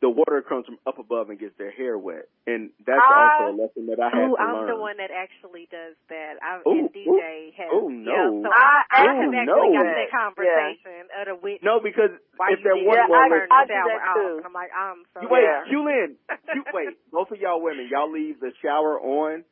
the 0.04 0.12
water 0.12 0.44
comes 0.44 0.68
from 0.68 0.76
up 0.84 1.00
above 1.00 1.30
and 1.32 1.40
gets 1.40 1.56
their 1.56 1.72
hair 1.72 1.96
wet 1.96 2.28
and 2.46 2.68
that's 2.84 3.00
Ah. 3.00 3.08
also 3.40 3.42
a 3.48 3.54
lesson 3.56 3.88
that 3.88 3.96
I 3.96 4.12
had 4.12 4.28
Oh, 4.28 4.36
to 4.36 4.42
I'm 4.44 4.66
the 4.68 4.76
one 4.76 5.00
that 5.00 5.08
actually 5.08 5.64
does 5.72 5.96
that. 6.12 6.36
I 6.44 6.60
Ooh, 6.68 6.84
and 6.84 6.92
DJ 6.92 7.56
has. 7.56 7.72
ooh, 7.72 7.88
Yeah, 7.88 8.12
no. 8.12 8.44
so 8.44 8.50
I- 8.52 8.84
I, 8.92 9.00
I 9.00 9.14
have 9.24 9.32
actually 9.32 9.48
know 9.48 9.72
got 9.72 9.84
that. 9.88 9.96
that 9.96 10.10
conversation 10.12 11.08
at 11.16 11.28
a 11.32 11.34
witness. 11.40 11.64
no 11.64 11.80
because 11.80 12.12
if 12.12 12.58
you 12.60 12.64
there 12.68 12.76
was 12.76 12.84
Yeah, 13.00 13.08
one 13.08 13.24
I- 13.24 13.28
turn 13.32 13.48
I 13.50 13.64
the 13.64 13.68
do 13.68 13.74
shower 13.74 13.88
that 13.96 14.14
too. 14.14 14.36
and 14.36 14.46
I'm 14.46 14.52
like, 14.52 14.70
I'm 14.76 14.98
so 15.14 15.18
You 15.24 15.28
wait, 15.32 15.42
Yeah. 15.48 15.64
Q 15.64 15.88
in. 15.88 16.08
Q, 16.52 16.64
wait, 16.76 16.88
both 17.10 17.30
of 17.32 17.40
y'all 17.40 17.62
women, 17.64 17.88
y'all 17.90 18.12
leave 18.12 18.40
the 18.40 18.52
shower 18.60 19.00
on, 19.00 19.44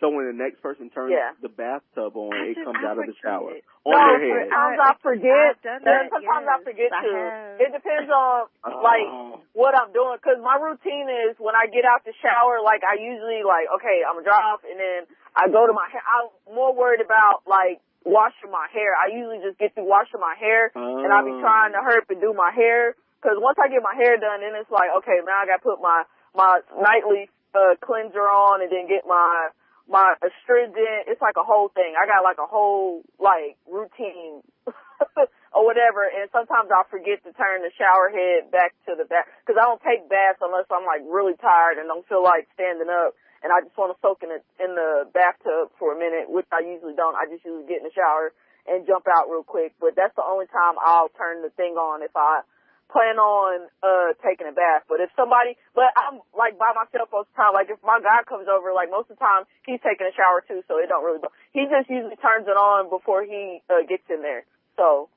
so 0.00 0.08
when 0.10 0.26
the 0.30 0.32
next 0.36 0.62
person 0.62 0.90
turns 0.90 1.10
Yeah. 1.12 1.32
the 1.42 1.48
bathtub 1.48 2.16
on, 2.16 2.32
I 2.32 2.50
it 2.50 2.54
just- 2.54 2.64
comes 2.64 2.78
I 2.82 2.86
out 2.88 2.98
of 2.98 3.06
the 3.06 3.14
shower 3.22 3.54
No, 3.84 3.92
on 3.98 4.20
their 4.20 4.40
head. 4.40 4.48
sometimes 4.50 4.78
I- 4.78 4.90
I, 4.90 4.94
forget. 5.02 5.46
I've 5.58 5.62
done 5.62 5.74
and 5.76 5.84
that, 5.86 6.10
sometimes 6.10 6.46
I 6.48 6.58
forget 6.62 6.90
I 6.92 7.02
to. 7.02 7.64
It 7.66 7.70
depends 7.72 8.10
on 8.10 8.46
like 8.64 9.08
Oh. 9.10 9.40
what 9.54 9.74
I'm 9.74 9.90
doing 9.92 10.16
because 10.22 10.38
my 10.38 10.56
routine 10.56 11.08
is 11.08 11.38
when 11.38 11.54
I 11.56 11.66
get 11.66 11.84
out 11.84 12.04
the 12.04 12.12
shower, 12.22 12.60
like 12.60 12.84
I 12.84 12.94
usually 12.94 13.42
like 13.42 13.66
okay, 13.80 14.04
I'm 14.06 14.14
gonna 14.14 14.24
dry 14.24 14.42
off 14.54 14.62
and 14.64 14.78
then 14.78 15.06
I 15.34 15.48
go 15.48 15.66
to 15.66 15.72
my 15.72 15.88
hair. 15.88 16.02
I'm 16.06 16.54
more 16.54 16.72
worried 16.72 17.00
about 17.00 17.42
like 17.46 17.80
washing 18.04 18.50
my 18.50 18.66
hair. 18.72 18.94
I 18.96 19.08
usually 19.08 19.40
just 19.42 19.58
get 19.58 19.74
through 19.74 19.84
washing 19.84 20.20
my 20.20 20.34
hair 20.38 20.70
and 20.74 21.12
I'll 21.12 21.24
be 21.24 21.32
Oh. 21.32 21.40
trying 21.40 21.72
to 21.72 21.78
hurry 21.82 21.98
up 21.98 22.10
and 22.10 22.20
do 22.20 22.32
my 22.32 22.50
hair 22.52 22.94
because 23.20 23.38
once 23.38 23.58
I 23.58 23.68
get 23.68 23.82
my 23.82 23.94
hair 23.94 24.16
done, 24.16 24.40
then 24.40 24.54
it's 24.54 24.70
like 24.70 24.90
okay, 25.02 25.18
now 25.26 25.42
I 25.42 25.46
got 25.46 25.56
to 25.56 25.62
put 25.62 25.80
my 25.82 26.04
my 26.34 26.60
nightly 26.80 27.28
uh, 27.54 27.74
cleanser 27.80 28.28
on 28.28 28.60
and 28.62 28.70
then 28.70 28.86
get 28.86 29.06
my 29.06 29.48
my 29.88 30.14
astringent. 30.20 31.08
It's 31.08 31.20
like 31.20 31.40
a 31.40 31.44
whole 31.44 31.72
thing. 31.72 31.96
I 31.96 32.04
got 32.04 32.22
like 32.22 32.38
a 32.38 32.46
whole 32.46 33.02
like 33.18 33.56
routine 33.64 34.44
or 35.56 35.64
whatever. 35.64 36.04
And 36.04 36.28
sometimes 36.30 36.68
I'll 36.68 36.88
forget 36.92 37.24
to 37.24 37.32
turn 37.32 37.64
the 37.64 37.72
shower 37.74 38.12
head 38.12 38.52
back 38.52 38.76
to 38.86 38.94
the 38.94 39.08
back 39.08 39.26
because 39.42 39.56
I 39.56 39.64
don't 39.64 39.82
take 39.82 40.06
baths 40.06 40.44
unless 40.44 40.68
I'm 40.68 40.84
like 40.84 41.02
really 41.08 41.34
tired 41.40 41.80
and 41.80 41.88
don't 41.88 42.06
feel 42.06 42.22
like 42.22 42.46
standing 42.54 42.92
up. 42.92 43.16
And 43.40 43.54
I 43.54 43.62
just 43.62 43.78
want 43.78 43.94
to 43.94 43.98
soak 44.02 44.20
in 44.22 44.30
the 44.34 44.40
in 44.60 44.74
the 44.76 45.08
bathtub 45.14 45.72
for 45.80 45.94
a 45.94 45.98
minute, 45.98 46.28
which 46.28 46.46
I 46.52 46.60
usually 46.60 46.94
don't. 46.94 47.16
I 47.16 47.24
just 47.30 47.46
usually 47.46 47.66
get 47.66 47.80
in 47.80 47.88
the 47.88 47.94
shower 47.94 48.34
and 48.68 48.84
jump 48.84 49.06
out 49.08 49.30
real 49.30 49.46
quick. 49.46 49.72
But 49.80 49.96
that's 49.96 50.14
the 50.18 50.26
only 50.26 50.50
time 50.50 50.76
I'll 50.82 51.08
turn 51.16 51.40
the 51.40 51.54
thing 51.54 51.78
on 51.78 52.02
if 52.02 52.12
I 52.18 52.42
plan 52.88 53.20
on 53.20 53.68
uh 53.84 54.16
taking 54.24 54.48
a 54.48 54.52
bath. 54.56 54.88
But 54.88 55.00
if 55.04 55.12
somebody 55.14 55.56
but 55.76 55.92
I'm 55.96 56.20
like 56.32 56.56
by 56.56 56.72
myself 56.72 57.12
most 57.12 57.28
of 57.28 57.36
the 57.36 57.40
time, 57.44 57.52
like 57.52 57.68
if 57.68 57.78
my 57.84 58.00
guy 58.00 58.24
comes 58.24 58.48
over, 58.48 58.72
like 58.72 58.88
most 58.90 59.12
of 59.12 59.20
the 59.20 59.22
time 59.24 59.44
he's 59.68 59.80
taking 59.84 60.08
a 60.08 60.14
shower 60.16 60.40
too, 60.40 60.64
so 60.68 60.80
it 60.80 60.88
don't 60.88 61.04
really 61.04 61.20
he 61.52 61.68
just 61.68 61.88
usually 61.92 62.16
turns 62.16 62.48
it 62.48 62.56
on 62.56 62.88
before 62.88 63.24
he 63.28 63.60
uh, 63.68 63.84
gets 63.84 64.08
in 64.08 64.24
there. 64.24 64.48
So 64.80 65.12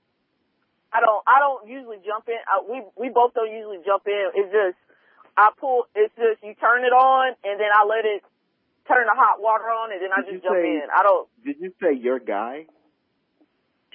I 0.91 0.99
don't 0.99 1.24
I 1.24 1.39
don't 1.39 1.63
usually 1.72 2.03
jump 2.03 2.28
in. 2.28 2.39
I, 2.43 2.59
we 2.59 2.84
we 2.99 3.07
both 3.07 3.32
don't 3.34 3.51
usually 3.51 3.80
jump 3.88 4.03
in. 4.05 4.36
It's 4.36 4.51
just 4.51 4.76
I 5.39 5.55
pull 5.55 5.88
it's 5.95 6.11
just 6.19 6.43
you 6.43 6.51
turn 6.59 6.84
it 6.84 6.91
on 6.91 7.39
and 7.47 7.55
then 7.55 7.72
I 7.72 7.88
let 7.88 8.03
it 8.03 8.19
turn 8.88 9.07
the 9.07 9.15
hot 9.15 9.39
water 9.39 9.72
on 9.72 9.95
and 9.95 10.01
then 10.03 10.11
I 10.11 10.28
Did 10.28 10.39
just 10.39 10.43
jump 10.43 10.59
say- 10.59 10.76
in. 10.76 10.88
I 10.91 11.03
don't 11.07 11.30
Did 11.39 11.55
you 11.63 11.72
say 11.80 11.95
your 11.95 12.19
guy? 12.19 12.67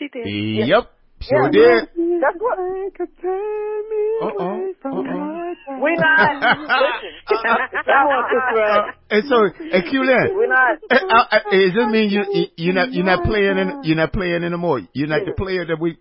She 0.00 0.08
did. 0.08 0.24
Yep. 0.68 0.92
Sure 1.28 1.44
Yeah. 1.52 1.86
did. 1.86 2.20
that's 2.22 2.36
what 2.38 2.58
Uh 2.58 4.30
oh. 4.38 4.72
Uh 4.84 4.88
oh. 4.88 5.82
we 5.82 5.94
not 5.96 6.58
listen. 6.58 7.12
That 7.86 8.04
was 8.06 8.24
uh, 8.56 9.14
and 9.14 9.22
so, 9.28 9.36
and 9.72 9.82
Q-Lan, 9.90 10.34
We're 10.34 10.46
not 10.48 10.78
uh, 10.90 10.94
uh, 10.94 11.24
uh, 11.30 11.38
does 11.50 11.74
this 11.74 11.86
mean 11.90 12.10
you, 12.10 12.22
you 12.32 12.46
you're 12.56 12.74
not 12.74 12.92
you're 12.92 13.04
not 13.04 13.24
playing 13.24 13.58
in, 13.58 13.80
you're 13.84 13.96
not 13.96 14.12
playing 14.12 14.42
anymore? 14.44 14.80
You're 14.92 15.08
not 15.08 15.22
the 15.24 15.32
player 15.32 15.64
that 15.66 15.78
we. 15.80 15.98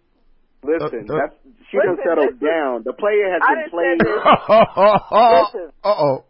Listen, 0.63 1.05
Uh, 1.09 1.13
uh, 1.13 1.17
that's 1.19 1.35
she 1.69 1.77
done 1.77 1.97
Listen, 1.97 2.05
settled 2.07 2.33
listen. 2.33 2.47
down. 2.47 2.83
The 2.85 2.93
player 2.93 3.29
has 3.33 3.41
I 3.43 3.53
been 3.53 3.57
didn't 3.65 3.71
playing. 3.71 3.97
say 4.01 4.09
this. 4.09 4.21
Listen. 5.53 5.71
uh 5.83 5.93
oh. 5.93 6.25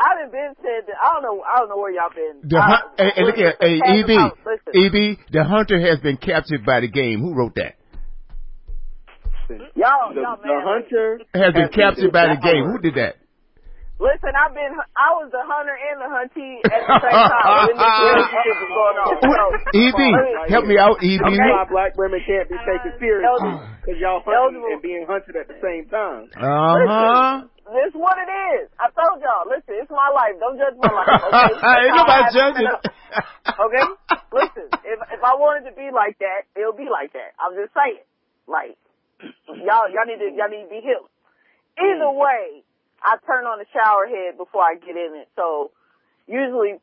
I 0.00 0.14
done 0.22 0.30
been 0.30 0.54
said 0.62 0.86
that 0.86 0.96
I 1.02 1.14
don't 1.14 1.22
know 1.22 1.42
I 1.42 1.58
don't 1.58 1.68
know 1.68 1.78
where 1.78 1.90
y'all 1.92 2.10
been. 2.14 2.48
The 2.48 2.56
I- 2.58 2.66
hun- 2.66 2.90
hey, 2.98 3.10
hey, 3.16 3.22
look 3.24 3.38
at 3.38 3.56
hey, 3.60 3.78
Tag 3.78 3.98
EB. 4.02 4.10
about- 4.10 4.38
listen. 4.46 4.72
EB, 4.74 5.18
the 5.32 5.44
hunter 5.44 5.78
has 5.80 5.98
been 6.00 6.16
captured 6.16 6.64
by 6.66 6.80
the 6.80 6.88
game. 6.88 7.20
Who 7.20 7.34
wrote 7.34 7.54
that? 7.56 7.74
Y'all, 9.48 10.12
The, 10.12 10.20
y'all 10.20 10.36
the 10.36 10.60
hunter 10.60 11.20
Has 11.32 11.54
been 11.54 11.72
captured 11.72 12.12
by 12.12 12.28
the 12.28 12.40
game. 12.40 12.68
Who 12.68 12.78
did 12.78 12.94
that? 13.00 13.16
Listen, 13.98 14.30
I've 14.30 14.54
been, 14.54 14.70
I 14.94 15.10
was 15.18 15.26
the 15.34 15.42
hunter 15.42 15.74
and 15.74 15.98
the 15.98 16.06
huntee 16.06 16.62
at 16.70 16.86
the 16.86 16.96
same 17.02 17.18
time 17.18 17.50
when 17.66 17.74
this 17.74 17.94
relationship 17.98 18.56
was 18.62 18.70
going 18.70 18.98
on. 19.02 19.10
So, 19.18 19.42
EB, 19.74 20.00
let 20.38 20.54
help 20.54 20.66
me 20.70 20.78
out, 20.78 21.02
E 21.02 21.18
EB. 21.18 21.26
That's 21.26 21.34
why 21.34 21.66
black 21.66 21.92
women 21.98 22.22
can't 22.22 22.46
be 22.46 22.54
taken 22.62 22.94
seriously 23.02 23.58
because 23.82 23.98
y'all 23.98 24.22
hunting 24.22 24.62
and 24.70 24.78
being 24.78 25.02
hunted 25.02 25.34
at 25.34 25.50
the 25.50 25.58
same 25.58 25.90
time. 25.90 26.30
Uh 26.38 26.78
huh. 26.86 27.50
This 27.74 27.90
what 27.98 28.22
it 28.22 28.30
is. 28.30 28.70
I 28.78 28.86
told 28.94 29.18
y'all. 29.18 29.50
Listen, 29.50 29.74
it's 29.82 29.90
my 29.90 30.08
life. 30.14 30.38
Don't 30.38 30.62
judge 30.62 30.78
my 30.78 30.94
life. 30.94 31.18
Okay? 31.18 31.58
Ain't 31.90 31.90
nobody 31.90 31.90
That's 31.90 31.98
how 31.98 32.06
I 32.06 32.22
have 32.22 32.30
to 32.30 32.38
judging. 32.38 32.70
Okay. 33.66 33.84
listen, 34.30 34.66
if 34.86 34.98
if 35.10 35.20
I 35.26 35.34
wanted 35.34 35.68
to 35.68 35.74
be 35.74 35.90
like 35.90 36.22
that, 36.22 36.46
it'll 36.54 36.78
be 36.78 36.86
like 36.86 37.18
that. 37.18 37.34
I'm 37.42 37.58
just 37.58 37.74
saying. 37.74 38.06
Like 38.46 38.78
y'all 39.22 39.88
y'all 39.90 40.06
need 40.06 40.18
to 40.22 40.30
y'all 40.36 40.48
need 40.50 40.64
to 40.64 40.72
be 40.72 40.80
healed. 40.82 41.08
Either 41.78 42.10
way, 42.10 42.62
I 43.02 43.16
turn 43.26 43.46
on 43.46 43.58
the 43.62 43.66
shower 43.70 44.06
head 44.10 44.36
before 44.36 44.62
I 44.62 44.74
get 44.74 44.96
in 44.98 45.14
it. 45.14 45.28
So 45.36 45.70
usually 46.26 46.82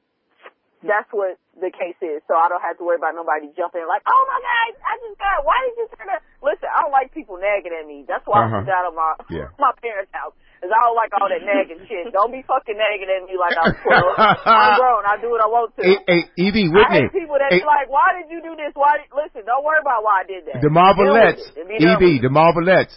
that's 0.83 1.09
what 1.11 1.35
the 1.59 1.71
case 1.71 1.97
is. 2.03 2.21
So 2.27 2.35
I 2.35 2.47
don't 2.47 2.61
have 2.61 2.77
to 2.77 2.83
worry 2.85 2.95
about 2.99 3.15
nobody 3.15 3.49
jumping 3.57 3.83
like, 3.89 4.03
oh 4.07 4.23
my 4.27 4.39
god, 4.39 4.69
I 4.85 4.93
just 5.03 5.17
got. 5.19 5.43
Why 5.43 5.57
did 5.67 5.75
you 5.81 5.87
turn 5.97 6.07
that? 6.07 6.21
Listen, 6.43 6.69
I 6.71 6.83
don't 6.85 6.91
like 6.95 7.11
people 7.11 7.35
nagging 7.41 7.73
at 7.75 7.87
me. 7.87 8.05
That's 8.07 8.23
why 8.27 8.45
Uh-huh. 8.45 8.55
I 8.55 8.59
moved 8.63 8.69
out 8.71 8.85
of 8.87 8.93
my 8.95 9.11
Yeah. 9.29 9.49
my 9.59 9.71
parents' 9.81 10.11
house. 10.13 10.33
Cause 10.61 10.71
I 10.73 10.79
don't 10.87 10.97
like 10.97 11.11
all 11.19 11.29
that 11.29 11.43
nagging 11.45 11.83
shit. 11.89 12.09
Don't 12.15 12.31
be 12.33 12.41
fucking 12.47 12.73
nagging 12.73 13.11
at 13.11 13.23
me 13.29 13.35
like 13.37 13.53
I'm 13.59 13.75
12. 13.85 14.17
I'm 14.49 14.79
grown. 14.79 15.03
I 15.05 15.15
do 15.21 15.29
what 15.29 15.41
I 15.43 15.49
want 15.51 15.75
to. 15.77 15.81
Hey, 15.85 15.97
hey, 16.07 16.21
Evie 16.41 16.67
I 16.67 16.73
Whitney. 16.73 17.01
hate 17.05 17.13
people 17.13 17.37
that 17.37 17.51
Hey, 17.53 17.61
be 17.61 17.67
like, 17.69 17.85
why 17.91 18.17
did 18.17 18.31
you 18.33 18.41
do 18.41 18.55
this? 18.57 18.73
Why 18.73 18.97
did, 19.03 19.11
listen, 19.13 19.45
don't 19.45 19.61
worry 19.63 19.77
about 19.83 20.01
why 20.01 20.23
I 20.23 20.25
did 20.25 20.47
that. 20.49 20.63
the 20.65 20.71
Marvelettes. 20.73 21.43
Deal 21.53 21.53
with 21.53 21.57
it 21.57 21.61
and 21.61 21.67
be 21.69 21.77
done 21.77 22.01
Evie, 22.01 22.17
the 22.23 22.31
Marvelettes. 22.33 22.95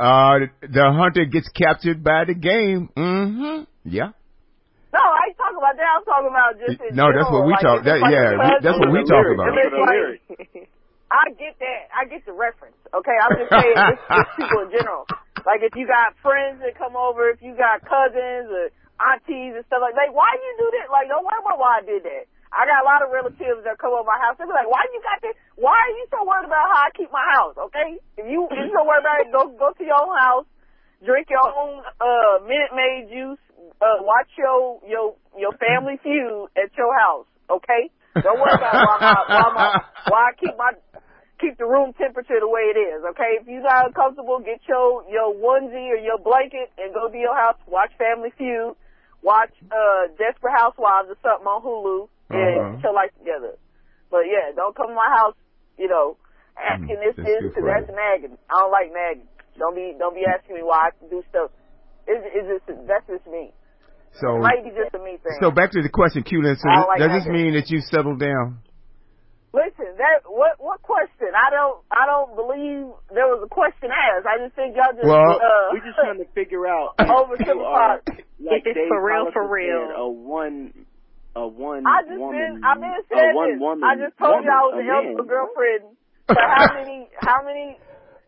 Uh, 0.00 0.50
the 0.66 0.86
hunter 0.90 1.24
gets 1.30 1.46
captured 1.54 2.02
by 2.02 2.24
the 2.26 2.34
game. 2.34 2.88
Mm-hmm. 2.96 3.68
Yeah. 3.86 4.10
No, 4.92 5.00
I 5.00 5.30
ain't 5.30 5.38
talking 5.38 5.56
about 5.62 5.76
that. 5.78 5.88
I'm 5.88 6.04
talking 6.04 6.28
about 6.32 6.50
just 6.58 6.76
in 6.82 6.96
No, 6.96 7.08
that's 7.14 7.30
what 7.30 7.46
we 7.46 7.52
like, 7.56 7.62
talk- 7.64 7.84
that- 7.84 8.00
like 8.02 8.12
yeah, 8.12 8.36
we- 8.36 8.60
that's 8.60 8.78
what 8.80 8.90
we 8.92 9.00
talk 9.06 9.24
about. 9.28 9.48
it's 9.54 9.70
The 9.70 9.80
lyric. 9.80 10.20
like- 10.28 10.68
I 11.12 11.28
get 11.36 11.54
that. 11.60 11.80
I 11.92 12.08
get 12.08 12.24
the 12.24 12.32
reference. 12.32 12.76
Okay, 12.92 13.12
I'm 13.20 13.36
just 13.36 13.52
saying 13.52 13.76
it's, 13.76 14.00
it's 14.00 14.30
people 14.40 14.60
in 14.64 14.70
general. 14.72 15.04
Like 15.46 15.62
if 15.62 15.74
you 15.74 15.86
got 15.86 16.14
friends 16.22 16.60
that 16.62 16.78
come 16.78 16.94
over, 16.96 17.30
if 17.30 17.42
you 17.42 17.54
got 17.58 17.82
cousins 17.82 18.50
or 18.50 18.70
aunties 19.02 19.58
and 19.58 19.64
stuff 19.66 19.82
like 19.82 19.94
that, 19.98 20.14
why 20.14 20.30
you 20.38 20.52
do 20.58 20.68
that? 20.78 20.86
Like, 20.92 21.10
don't 21.10 21.26
worry 21.26 21.42
about 21.42 21.58
why 21.58 21.80
I 21.80 21.84
did 21.84 22.02
that. 22.06 22.30
I 22.52 22.68
got 22.68 22.84
a 22.84 22.86
lot 22.86 23.00
of 23.00 23.08
relatives 23.08 23.64
that 23.64 23.80
come 23.80 23.96
over 23.96 24.04
my 24.04 24.20
house. 24.20 24.36
They 24.36 24.44
be 24.44 24.52
like, 24.52 24.68
"Why 24.68 24.84
you 24.92 25.00
got 25.00 25.24
this? 25.24 25.32
Why 25.56 25.72
are 25.72 25.94
you 25.96 26.04
so 26.12 26.20
worried 26.20 26.44
about 26.44 26.68
how 26.68 26.84
I 26.84 26.90
keep 26.92 27.08
my 27.08 27.24
house?" 27.32 27.56
Okay, 27.56 27.96
if 28.20 28.28
you 28.28 28.44
if 28.52 28.56
you 28.60 28.68
so 28.76 28.84
worried 28.84 29.00
about 29.00 29.24
it, 29.24 29.32
go 29.32 29.48
go 29.56 29.72
to 29.72 29.84
your 29.84 29.96
own 29.96 30.12
house, 30.20 30.44
drink 31.00 31.32
your 31.32 31.48
own 31.48 31.80
uh 31.80 32.44
Minute 32.44 32.76
Maid 32.76 33.08
juice, 33.08 33.40
uh 33.80 34.04
watch 34.04 34.28
your 34.36 34.84
your 34.84 35.16
your 35.32 35.56
Family 35.56 35.96
Feud 36.04 36.52
at 36.60 36.68
your 36.76 36.92
house. 36.92 37.24
Okay, 37.48 37.88
don't 38.20 38.36
worry 38.36 38.52
about 38.52 38.76
why 38.84 38.96
my, 39.00 39.16
why 39.32 39.48
my 39.56 39.68
why 40.12 40.20
I 40.28 40.32
keep 40.36 40.52
my 40.60 40.76
keep 41.42 41.58
the 41.58 41.66
room 41.66 41.90
temperature 41.98 42.38
the 42.38 42.46
way 42.48 42.70
it 42.70 42.78
is. 42.78 43.02
Okay, 43.12 43.42
if 43.42 43.50
you're 43.50 43.66
not 43.66 43.90
uncomfortable, 43.90 44.38
get 44.38 44.62
your 44.70 45.02
your 45.10 45.34
onesie 45.34 45.90
or 45.90 45.98
your 45.98 46.22
blanket 46.22 46.70
and 46.78 46.94
go 46.94 47.10
to 47.10 47.18
your 47.18 47.34
house. 47.34 47.58
Watch 47.66 47.90
Family 47.98 48.30
Feud. 48.38 48.78
Watch 49.20 49.50
uh 49.70 50.08
Desperate 50.16 50.54
Housewives 50.54 51.10
or 51.10 51.18
something 51.20 51.46
on 51.50 51.60
Hulu 51.60 52.06
and 52.30 52.78
Uh-huh. 52.78 52.80
your 52.82 52.94
life 52.94 53.10
together. 53.18 53.58
But 54.10 54.30
yeah, 54.30 54.54
don't 54.54 54.76
come 54.76 54.88
to 54.88 54.94
my 54.94 55.10
house, 55.18 55.34
you 55.78 55.88
know, 55.88 56.16
asking 56.56 57.00
Mm, 57.00 57.04
this, 57.10 57.16
this, 57.16 57.42
because 57.48 57.64
for 57.64 57.66
that's 57.66 57.88
nagging. 57.90 58.36
I 58.52 58.60
don't 58.60 58.70
like 58.70 58.92
nagging. 58.92 59.28
Don't 59.58 59.74
be, 59.74 59.96
don't 59.98 60.14
be 60.14 60.24
asking 60.28 60.56
me 60.56 60.62
why 60.62 60.88
I 60.88 61.08
do 61.08 61.22
stuff. 61.28 61.50
It's, 62.06 62.20
it's 62.34 62.48
just, 62.48 62.66
that's 62.88 63.06
just 63.08 63.26
me. 63.26 63.52
So, 64.20 64.36
it 64.36 64.42
Might 64.44 64.64
be 64.64 64.70
just 64.76 64.92
a 64.92 65.00
me 65.00 65.16
thing. 65.16 65.38
so 65.40 65.50
back 65.50 65.72
to 65.72 65.80
the 65.80 65.88
question, 65.88 66.22
Q-Lin. 66.24 66.56
So 66.60 66.68
like 66.68 67.00
does 67.00 67.24
this 67.24 67.28
mean 67.32 67.54
that 67.54 67.70
you 67.70 67.80
settled 67.80 68.20
down? 68.20 68.60
Listen, 69.54 69.84
that 70.00 70.24
what 70.24 70.56
what 70.58 70.80
question? 70.80 71.28
I 71.36 71.50
don't 71.52 71.84
I 71.92 72.06
don't 72.08 72.32
believe 72.34 72.88
there 73.12 73.28
was 73.28 73.44
a 73.44 73.48
question 73.52 73.92
asked. 73.92 74.24
I 74.24 74.40
just 74.40 74.56
think 74.56 74.74
y'all 74.76 74.92
just 74.96 75.04
Well- 75.04 75.36
uh, 75.36 75.72
We 75.76 75.80
just 75.84 75.96
trying 76.00 76.18
to 76.18 76.28
figure 76.32 76.66
out 76.66 76.94
if 76.98 77.06
you 77.06 77.12
oversimplified. 77.12 77.60
are 77.60 78.00
like 78.40 78.64
If 78.64 78.72
it's 78.72 78.74
Dave 78.80 78.88
for 78.88 79.04
real, 79.04 79.28
Hollis 79.28 79.34
for 79.36 79.44
said, 79.44 79.52
real. 79.52 79.92
a 79.92 80.08
one, 80.08 80.72
a 81.36 81.46
one 81.46 81.84
I 81.86 82.00
just 82.08 82.16
woman, 82.18 82.32
been 82.32 82.64
I've 82.64 82.80
been 82.80 82.96
a 82.96 83.04
saying 83.12 83.34
one 83.36 83.50
this. 83.52 83.60
woman. 83.60 83.84
I 83.84 83.92
just 84.00 84.16
told 84.16 84.40
woman, 84.40 84.44
you 84.44 84.56
I 84.56 84.62
was 84.64 84.74
a 84.74 84.80
an 84.80 85.16
man. 85.20 85.26
girlfriend. 85.28 85.84
For 86.32 86.36
how 86.40 86.72
many 86.72 87.08
how 87.20 87.44
many 87.44 87.76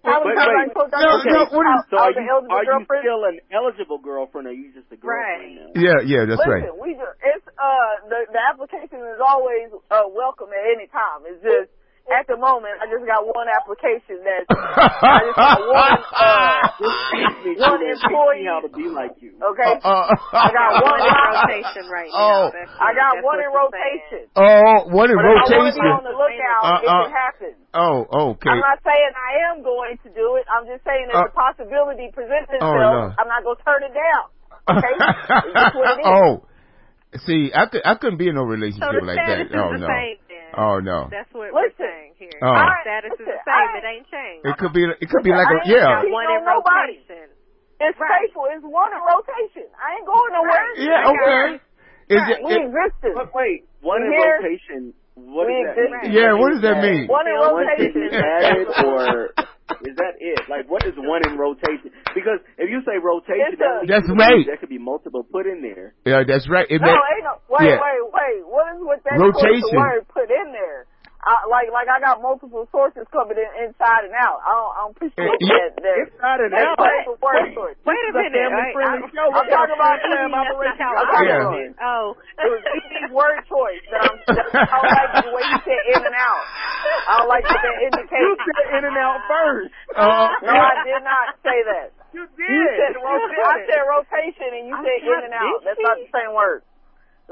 how 0.04 0.20
many 0.20 0.36
Wait, 0.36 0.44
times 0.44 0.52
wait. 0.52 0.70
I 0.70 0.74
told 0.76 0.88
y'all 0.92 1.00
No, 1.00 1.10
I 1.10 1.24
no, 1.24 1.40
was- 1.40 1.52
what 1.56 1.66
is- 1.66 1.84
So 1.90 1.96
I 1.96 2.00
are 2.00 2.08
was 2.12 2.16
an 2.16 2.24
you 2.24 2.30
eligible 2.30 2.54
are 2.54 2.64
you 2.64 2.78
still 3.00 3.20
an 3.24 3.36
eligible 3.50 3.98
girlfriend, 4.04 4.44
or 4.46 4.50
are 4.50 4.60
you 4.60 4.68
just 4.76 4.88
a 4.92 4.96
girlfriend 5.00 5.56
Right. 5.56 5.74
now? 5.74 5.80
Yeah, 5.80 5.98
yeah, 6.04 6.22
that's 6.28 6.38
Listen, 6.44 6.52
right. 6.52 6.76
we 6.78 6.94
just, 6.94 7.16
it's 7.24 7.46
uh 7.56 7.92
the 8.12 8.18
the 8.32 8.40
application 8.52 9.00
is 9.00 9.20
always 9.24 9.72
uh 9.90 10.04
welcome 10.12 10.52
at 10.52 10.64
any 10.76 10.86
time. 10.92 11.24
It's 11.24 11.40
just 11.42 11.70
at 12.12 12.28
the 12.28 12.36
moment 12.36 12.76
I 12.80 12.86
just 12.92 13.04
got 13.08 13.24
one 13.24 13.48
application 13.48 14.20
that's 14.20 14.44
I 14.52 15.24
just 15.24 15.36
got 15.40 15.58
one 15.72 15.96
uh 16.12 16.60
Just 16.76 16.98
teach 17.10 17.34
me, 17.44 17.52
One 17.56 17.80
Julian, 17.80 17.96
teach 17.96 18.04
me 18.04 18.12
employee- 18.12 18.44
how 18.48 18.60
to 18.60 18.70
be 18.72 18.86
like 18.92 19.16
you. 19.24 19.32
okay. 19.40 19.72
Uh, 19.80 20.12
I 20.36 20.48
got 20.52 20.70
one 20.84 21.00
One 21.00 21.00
in 21.00 21.16
rotation 21.16 21.84
right 21.88 22.12
Oh. 22.12 22.52
now. 22.52 22.68
I 22.80 22.90
got 22.92 23.12
one 23.24 23.40
in 23.40 23.50
rotation. 23.50 24.22
oh, 24.36 24.88
what 24.92 25.08
in 25.08 25.16
But 25.16 25.24
if 25.24 25.48
I 25.48 25.56
want 25.56 25.72
to 25.72 25.80
be 25.80 25.88
on 25.88 26.04
the 26.04 26.16
lookout, 26.16 26.62
Uh, 26.64 26.84
it 26.84 26.88
uh. 26.88 27.02
can 27.08 27.12
happen. 27.14 27.52
Oh, 27.74 27.96
okay. 28.36 28.50
I'm 28.52 28.60
not 28.60 28.78
saying 28.84 29.10
I 29.16 29.32
am 29.50 29.62
going 29.64 29.96
to 30.04 30.08
do 30.12 30.36
it. 30.36 30.44
I'm 30.50 30.66
just 30.68 30.84
saying 30.84 31.08
Uh. 31.12 31.24
if 31.24 31.32
the 31.32 31.36
possibility 31.36 32.12
presents 32.12 32.52
Oh, 32.60 32.68
itself, 32.68 32.92
no. 32.92 33.04
I'm 33.16 33.28
not 33.32 33.42
going 33.44 33.56
to 33.56 33.64
turn 33.64 33.82
it 33.84 33.94
down. 33.96 34.24
Okay? 34.76 34.94
It's 35.48 35.56
just 35.56 35.74
what 35.76 35.98
it 35.98 36.00
is. 36.00 36.06
oh, 36.08 36.30
see, 37.28 37.52
I 37.54 37.66
could 37.66 37.82
I 37.84 37.94
couldn't 38.00 38.16
be 38.18 38.28
in 38.28 38.34
no 38.36 38.42
relationship 38.48 38.90
the 39.00 39.04
like 39.06 39.16
that. 39.20 39.46
Oh 39.54 39.72
the 39.76 39.84
no. 39.84 39.86
same 39.86 40.16
then. 40.23 40.23
Oh 40.56 40.78
no. 40.80 41.08
That's 41.10 41.28
what 41.34 41.50
Listen. 41.52 41.74
we're 41.78 41.78
saying 41.78 42.12
here. 42.18 42.38
Oh. 42.42 42.54
The 42.54 42.76
status 42.82 43.12
is 43.20 43.26
the 43.26 43.38
same. 43.42 43.54
I- 43.54 43.78
it 43.78 43.84
ain't 43.84 44.06
changed. 44.10 44.42
It 44.46 44.56
could 44.58 44.72
be 44.72 44.82
it 44.86 45.08
could 45.10 45.24
be 45.24 45.30
like 45.34 45.50
a 45.50 45.58
I 45.58 45.62
ain't 45.62 45.70
yeah. 45.70 46.02
got 46.02 46.10
One 46.10 46.26
in 46.30 46.42
on 46.42 46.58
nobody. 46.58 46.98
rotation. 47.02 47.28
It's 47.80 47.98
Right. 47.98 48.22
faithful. 48.30 48.46
It's 48.54 48.62
one 48.64 48.92
in 48.94 49.02
rotation. 49.02 49.66
I 49.74 49.98
ain't 49.98 50.06
going 50.06 50.30
nowhere. 50.32 50.66
Yeah, 50.78 51.10
okay. 51.10 51.46
Is 52.06 52.22
it, 52.30 52.38
We 52.44 52.52
it 52.54 52.62
existed. 52.70 53.12
But 53.18 53.34
wait, 53.34 53.64
one 53.80 54.02
in 54.02 54.12
Here- 54.12 54.38
rotation. 54.42 54.94
What 55.16 55.46
does 55.46 55.74
that 55.76 55.90
mean? 56.02 56.12
Yeah, 56.12 56.32
what 56.34 56.50
does 56.52 56.62
that 56.62 56.82
mean? 56.82 57.06
One 57.06 57.26
in 57.26 57.38
One 57.38 57.54
One 57.54 57.66
to 57.66 57.70
rotation. 57.70 58.10
be 58.10 58.16
added, 58.16 58.66
or 58.84 59.30
is 59.84 59.96
that 59.96 60.14
it? 60.20 60.40
Like, 60.48 60.68
what 60.68 60.84
is 60.84 60.92
one 60.96 61.24
in 61.28 61.38
rotation? 61.38 61.88
Because 62.14 62.40
if 62.58 62.68
you 62.68 62.80
say 62.84 63.00
rotation, 63.00 63.56
It's 63.56 63.58
that 63.60 63.88
That's 63.88 64.08
right. 64.12 64.44
There 64.44 64.56
could 64.60 64.68
be 64.68 64.78
multiple 64.78 65.24
put 65.24 65.46
in 65.46 65.62
there. 65.62 65.94
yeah, 66.04 66.22
that's 66.26 66.48
right. 66.48 66.66
It 66.68 66.80
No, 66.80 66.88
meant- 66.88 67.00
ain't 67.16 67.24
no. 67.24 67.34
Wait, 67.48 67.68
Yeah. 67.72 67.80
wait, 67.80 68.02
wait. 68.12 68.40
What 68.44 68.66
is 68.76 68.80
with 68.84 69.02
that 69.04 69.16
Rotation. 69.18 69.78
word 69.80 70.04
put 70.08 70.28
in 70.30 70.52
there? 70.52 70.86
I, 71.24 71.48
like, 71.48 71.72
like 71.72 71.88
I 71.88 72.04
got 72.04 72.20
multiple 72.20 72.68
sources 72.68 73.08
covered 73.08 73.40
in, 73.40 73.48
inside 73.64 74.04
and 74.04 74.12
out. 74.12 74.44
I 74.44 74.52
don't, 74.52 74.72
I 74.76 74.78
don't 74.84 74.92
appreciate 74.92 75.40
that. 75.48 75.70
that 75.80 75.96
Inside 76.04 76.40
and 76.44 76.52
that 76.52 76.68
out. 76.68 76.76
type 76.76 77.08
of 77.08 77.16
word 77.24 77.48
choice. 77.56 77.78
Wait 77.88 77.96
a 77.96 78.12
This 78.12 78.28
a 78.28 78.28
minute. 78.28 78.44
family-friendly 78.44 79.08
I- 79.08 79.12
show. 79.16 79.26
I- 79.32 79.36
I'm 79.40 79.48
talking 79.48 79.76
about 79.80 79.96
That's 80.04 80.04
Eve. 80.04 80.20
I'm 80.20 80.36
I 80.36 81.04
talking 81.08 81.24
Yeah. 81.24 81.80
Oh. 81.80 82.06
It 82.44 82.48
was 82.52 82.62
Eve's 82.68 83.12
word 83.16 83.40
choice 83.48 83.84
that 83.88 84.00
I'm. 84.04 84.16
That 84.36 84.46
I 84.52 84.76
don't 84.76 84.92
like 84.92 85.12
the 85.24 85.32
way 85.32 85.44
you 85.48 85.58
said 85.64 85.82
in 85.96 86.00
and 86.04 86.18
out. 86.18 86.44
I 87.08 87.12
don't 87.24 87.30
like 87.32 87.44
what 87.48 87.56
that 87.56 87.76
You 87.80 87.90
said 87.96 88.68
in 88.76 88.82
and 88.84 88.98
out 89.00 89.20
first. 89.24 89.72
Uh, 89.96 90.28
No, 90.44 90.52
I 90.52 90.74
did 90.84 91.00
not 91.08 91.26
say 91.40 91.58
that. 91.72 91.88
You 92.12 92.28
did. 92.36 92.46
You 92.46 92.64
said 92.78 92.94
rotation. 93.00 93.48
I 93.48 93.56
said 93.64 93.82
rotation, 93.88 94.48
and 94.60 94.64
you 94.68 94.74
I'm 94.76 94.84
said 94.84 94.98
in 95.02 95.24
and 95.24 95.32
not 95.32 95.40
out. 95.40 95.60
That's 95.64 95.80
not 95.80 95.96
the 95.98 96.10
same 96.12 96.32
word. 96.36 96.60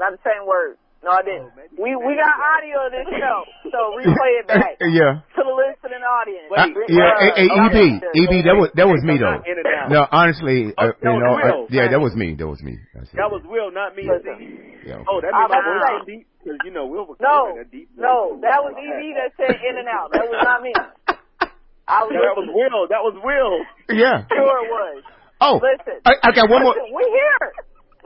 Not 0.01 0.11
the 0.17 0.23
same 0.25 0.43
word. 0.49 0.81
No, 1.03 1.11
I 1.11 1.21
didn't. 1.21 1.51
Oh, 1.51 1.83
we 1.83 1.91
we 1.99 2.15
got 2.15 2.31
audio 2.31 2.87
of 2.87 2.91
this 2.95 3.03
show, 3.11 3.39
so 3.67 3.79
replay 3.99 4.39
it 4.39 4.47
back 4.47 4.75
yeah. 4.79 5.19
to 5.35 5.41
the 5.43 5.51
listening 5.51 5.99
audience. 5.99 6.47
Wait, 6.47 6.71
Re- 6.71 6.87
Yeah, 6.87 7.11
uh, 7.11 7.35
hey, 7.35 7.43
hey, 7.43 7.47
EB, 7.51 7.75
okay. 7.75 7.89
EB, 8.23 8.33
that 8.47 8.55
was 8.55 8.69
that 8.79 8.87
was 8.87 9.03
me 9.03 9.19
though. 9.19 9.43
not 9.43 9.43
in 9.43 9.59
and 9.59 9.67
out. 9.67 9.91
No, 9.91 10.07
honestly, 10.07 10.71
uh, 10.79 10.95
Oh, 10.95 11.11
you 11.11 11.19
know, 11.19 11.35
was 11.35 11.67
yeah, 11.75 11.91
that 11.91 11.99
was 11.99 12.15
me. 12.15 12.39
That 12.39 12.47
was 12.47 12.63
me. 12.63 12.79
I 12.95 13.03
said 13.03 13.19
That 13.19 13.27
was 13.27 13.43
Will, 13.43 13.67
not 13.75 13.99
me. 13.99 14.07
Listen. 14.07 14.31
See? 14.39 14.87
Yeah, 14.87 15.03
Oh, 15.03 15.19
that 15.19 15.35
I 15.35 15.43
means 15.43 15.51
was 15.51 15.59
I 15.59 15.59
was 15.59 15.83
saying- 16.07 16.23
deep 16.23 16.27
because 16.39 16.59
you 16.63 16.71
know 16.71 16.87
Will 16.87 17.03
was 17.07 17.19
No, 17.19 17.51
in 17.51 17.59
a 17.59 17.67
deep. 17.67 17.91
no, 17.99 18.39
that 18.39 18.63
was 18.63 18.71
EB 18.79 19.03
that 19.19 19.35
said 19.35 19.59
in 19.59 19.75
and 19.79 19.87
out. 19.91 20.07
That 20.15 20.23
was 20.23 20.39
not 20.39 20.63
me. 20.63 20.71
I 21.87 22.07
was 22.07 22.15
No, 22.15 22.23
that 22.23 22.35
was 22.39 22.47
Will. 22.47 22.87
That 22.87 23.03
was 23.03 23.15
Will. 23.19 23.53
yeah. 23.91 24.23
sure 24.31 24.55
it 24.63 24.71
was. 24.71 25.03
Oh, 25.43 25.59
Listen. 25.59 25.99
I, 26.07 26.15
I 26.23 26.31
got 26.31 26.47
one 26.47 26.63
more. 26.63 26.71
Listen, 26.79 26.95
we 26.95 27.03
here. 27.11 27.47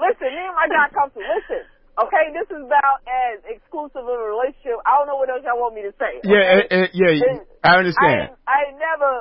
Listen, 0.01 0.29
me 0.33 0.41
and 0.49 0.57
my 0.57 0.65
guy 0.65 0.89
come 0.93 1.09
to 1.13 1.21
listen. 1.21 1.61
Okay, 1.97 2.29
this 2.29 2.45
is 2.53 2.61
about 2.61 3.01
as 3.09 3.41
exclusive 3.49 4.05
of 4.05 4.17
a 4.21 4.27
relationship. 4.29 4.77
I 4.85 5.01
don't 5.01 5.09
know 5.09 5.17
what 5.17 5.33
else 5.33 5.41
y'all 5.41 5.57
want 5.57 5.73
me 5.73 5.81
to 5.81 5.93
say. 5.97 6.21
Yeah, 6.21 6.61
okay? 6.61 6.69
uh, 6.69 6.85
uh, 6.85 6.87
yeah, 6.93 7.13
This- 7.17 7.49
I 7.65 7.73
I 7.73 7.81
understand. 7.81 8.21
ain't, 8.29 8.37
I 8.45 8.55
ain't 8.69 8.77
never 8.77 9.11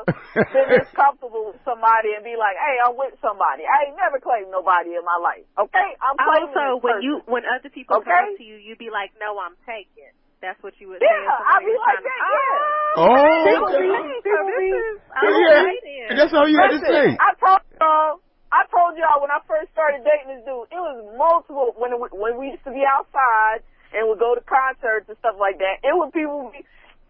been 0.53 0.69
this 0.77 0.89
comfortable 1.01 1.51
with 1.51 1.61
somebody 1.65 2.13
and 2.13 2.21
be 2.23 2.37
like, 2.37 2.55
hey, 2.61 2.77
I'm 2.85 2.93
with 3.01 3.17
somebody. 3.25 3.65
I 3.65 3.89
ain't 3.89 3.97
never 3.97 4.21
claimed 4.21 4.53
nobody 4.53 4.93
in 4.93 5.03
my 5.09 5.17
life. 5.19 5.49
Okay? 5.57 5.89
I'm 6.05 6.21
claiming 6.21 6.53
Also, 6.53 6.63
this 6.77 6.85
when 6.85 6.95
person. 7.01 7.07
you 7.09 7.15
when 7.25 7.43
other 7.49 7.73
people 7.73 7.97
Okay? 8.05 8.13
come 8.13 8.37
to 8.37 8.45
you, 8.45 8.61
you'd 8.61 8.79
be 8.79 8.93
like, 8.93 9.17
"No, 9.19 9.41
I'm 9.41 9.57
taken." 9.65 10.13
That's 10.45 10.61
what 10.61 10.77
you 10.77 10.93
would 10.93 11.01
Yeah, 11.01 11.09
say. 11.09 11.25
if 11.25 11.33
I 11.33 11.33
somebody 11.33 11.65
be 11.65 11.75
like 11.81 11.97
trying 11.97 11.97
to- 11.97 12.13
that, 12.13 12.23
yeah. 12.29 13.01
Oh, 13.01 13.45
People 13.49 13.67
Okay, 13.73 13.81
be- 13.81 13.89
so 13.89 14.05
people 14.21 14.47
this 14.47 14.61
be- 14.61 14.77
is 14.77 14.97
yeah, 15.17 15.65
okay 15.65 15.79
then. 15.81 16.09
that's 16.21 16.33
all 16.37 16.45
you 16.47 16.59
had 16.61 16.71
to 16.77 16.81
say. 16.85 17.07
I 17.17 17.31
told 17.41 17.61
y'all, 17.81 18.21
I 18.53 18.63
told 18.71 18.95
y'all 18.97 19.21
when 19.21 19.31
I 19.31 19.43
first 19.47 19.73
started 19.75 20.07
dating 20.07 20.39
this 20.39 20.45
dude, 20.47 20.71
it 20.71 20.79
was 20.79 21.03
multiple 21.19 21.75
when 21.77 21.93
it, 21.93 21.99
when 22.15 22.39
we 22.39 22.55
used 22.55 22.65
to 22.65 22.73
be 22.73 22.87
outside 22.87 23.67
and 23.93 24.07
would 24.09 24.19
go 24.23 24.35
to 24.35 24.43
concerts 24.47 25.11
and 25.11 25.19
stuff 25.19 25.37
like 25.39 25.59
that. 25.59 25.83
It 25.83 25.93
would 25.95 26.13
people 26.15 26.51
be 26.55 26.63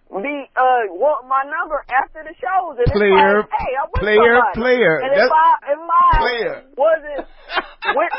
be 0.06 0.46
uh 0.54 0.86
want 0.94 1.26
my 1.26 1.42
number 1.50 1.82
after 1.90 2.22
the 2.22 2.30
shows 2.38 2.78
and 2.78 2.86
Player, 2.94 3.42
it's 3.42 3.50
like, 3.50 3.58
hey, 3.58 3.72
I'm 3.74 3.90
with 3.90 4.02
player, 4.06 4.34
somebody. 4.38 4.54
player. 4.54 4.94
And 5.02 5.10
if 5.18 5.32
I 5.34 5.48
if 5.66 5.80
my 5.82 6.08
player. 6.22 6.54
wasn't 6.78 7.26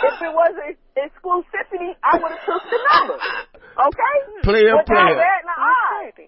if 0.03 0.17
it 0.21 0.33
wasn't 0.35 0.75
exclusivity, 0.99 1.95
I 2.03 2.19
would 2.19 2.31
have 2.31 2.43
took 2.43 2.63
the 2.67 2.79
number. 2.91 3.17
Okay? 3.77 4.15
Player, 4.43 4.73
Without 4.73 4.89
player. 4.89 5.15
that, 5.15 5.41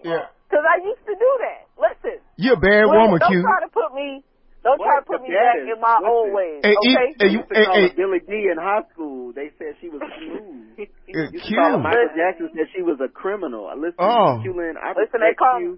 Yeah. 0.04 0.24
Cause 0.50 0.64
I 0.66 0.82
used 0.82 1.04
to 1.06 1.14
do 1.14 1.30
that. 1.46 1.60
Listen. 1.78 2.18
You're 2.36 2.58
a 2.58 2.60
bad 2.60 2.86
Will, 2.86 3.06
woman, 3.06 3.20
don't 3.20 3.30
Q. 3.30 3.42
try 3.42 3.60
to 3.62 3.70
put 3.70 3.94
me. 3.94 4.24
Don't 4.60 4.76
try 4.76 5.00
to 5.00 5.06
put 5.08 5.24
The 5.24 5.28
me 5.28 5.34
back 5.34 5.56
baddest. 5.56 5.72
in 5.72 5.78
my 5.80 5.96
old 6.04 6.36
ways. 6.36 6.60
Hey, 6.60 6.76
okay. 6.76 6.92
hey, 6.92 7.08
They 7.16 7.30
you, 7.32 7.38
used 7.40 7.48
to 7.48 7.56
hey, 7.56 7.64
call 7.64 7.74
hey, 7.80 7.88
her 7.88 7.96
Billy 7.96 8.20
Dee 8.28 8.44
in 8.52 8.58
high 8.60 8.84
school. 8.92 9.32
They 9.32 9.48
said 9.56 9.72
she 9.80 9.88
was 9.88 10.04
smooth. 10.20 10.76
uh, 10.84 11.32
Used 11.32 11.48
Q. 11.48 11.56
to 11.56 11.60
call 11.64 11.80
Michael 11.80 12.12
Jackson 12.12 12.52
said 12.52 12.68
she 12.76 12.84
was 12.84 13.00
a 13.00 13.08
criminal. 13.08 13.66
I 13.72 13.74
Listen, 13.80 13.96
Oh. 14.04 14.36
Q-Lin, 14.44 14.76
I 14.76 14.92
Listen, 14.92 15.16
respect 15.16 15.24
they 15.24 15.34
call- 15.40 15.60
you. 15.64 15.72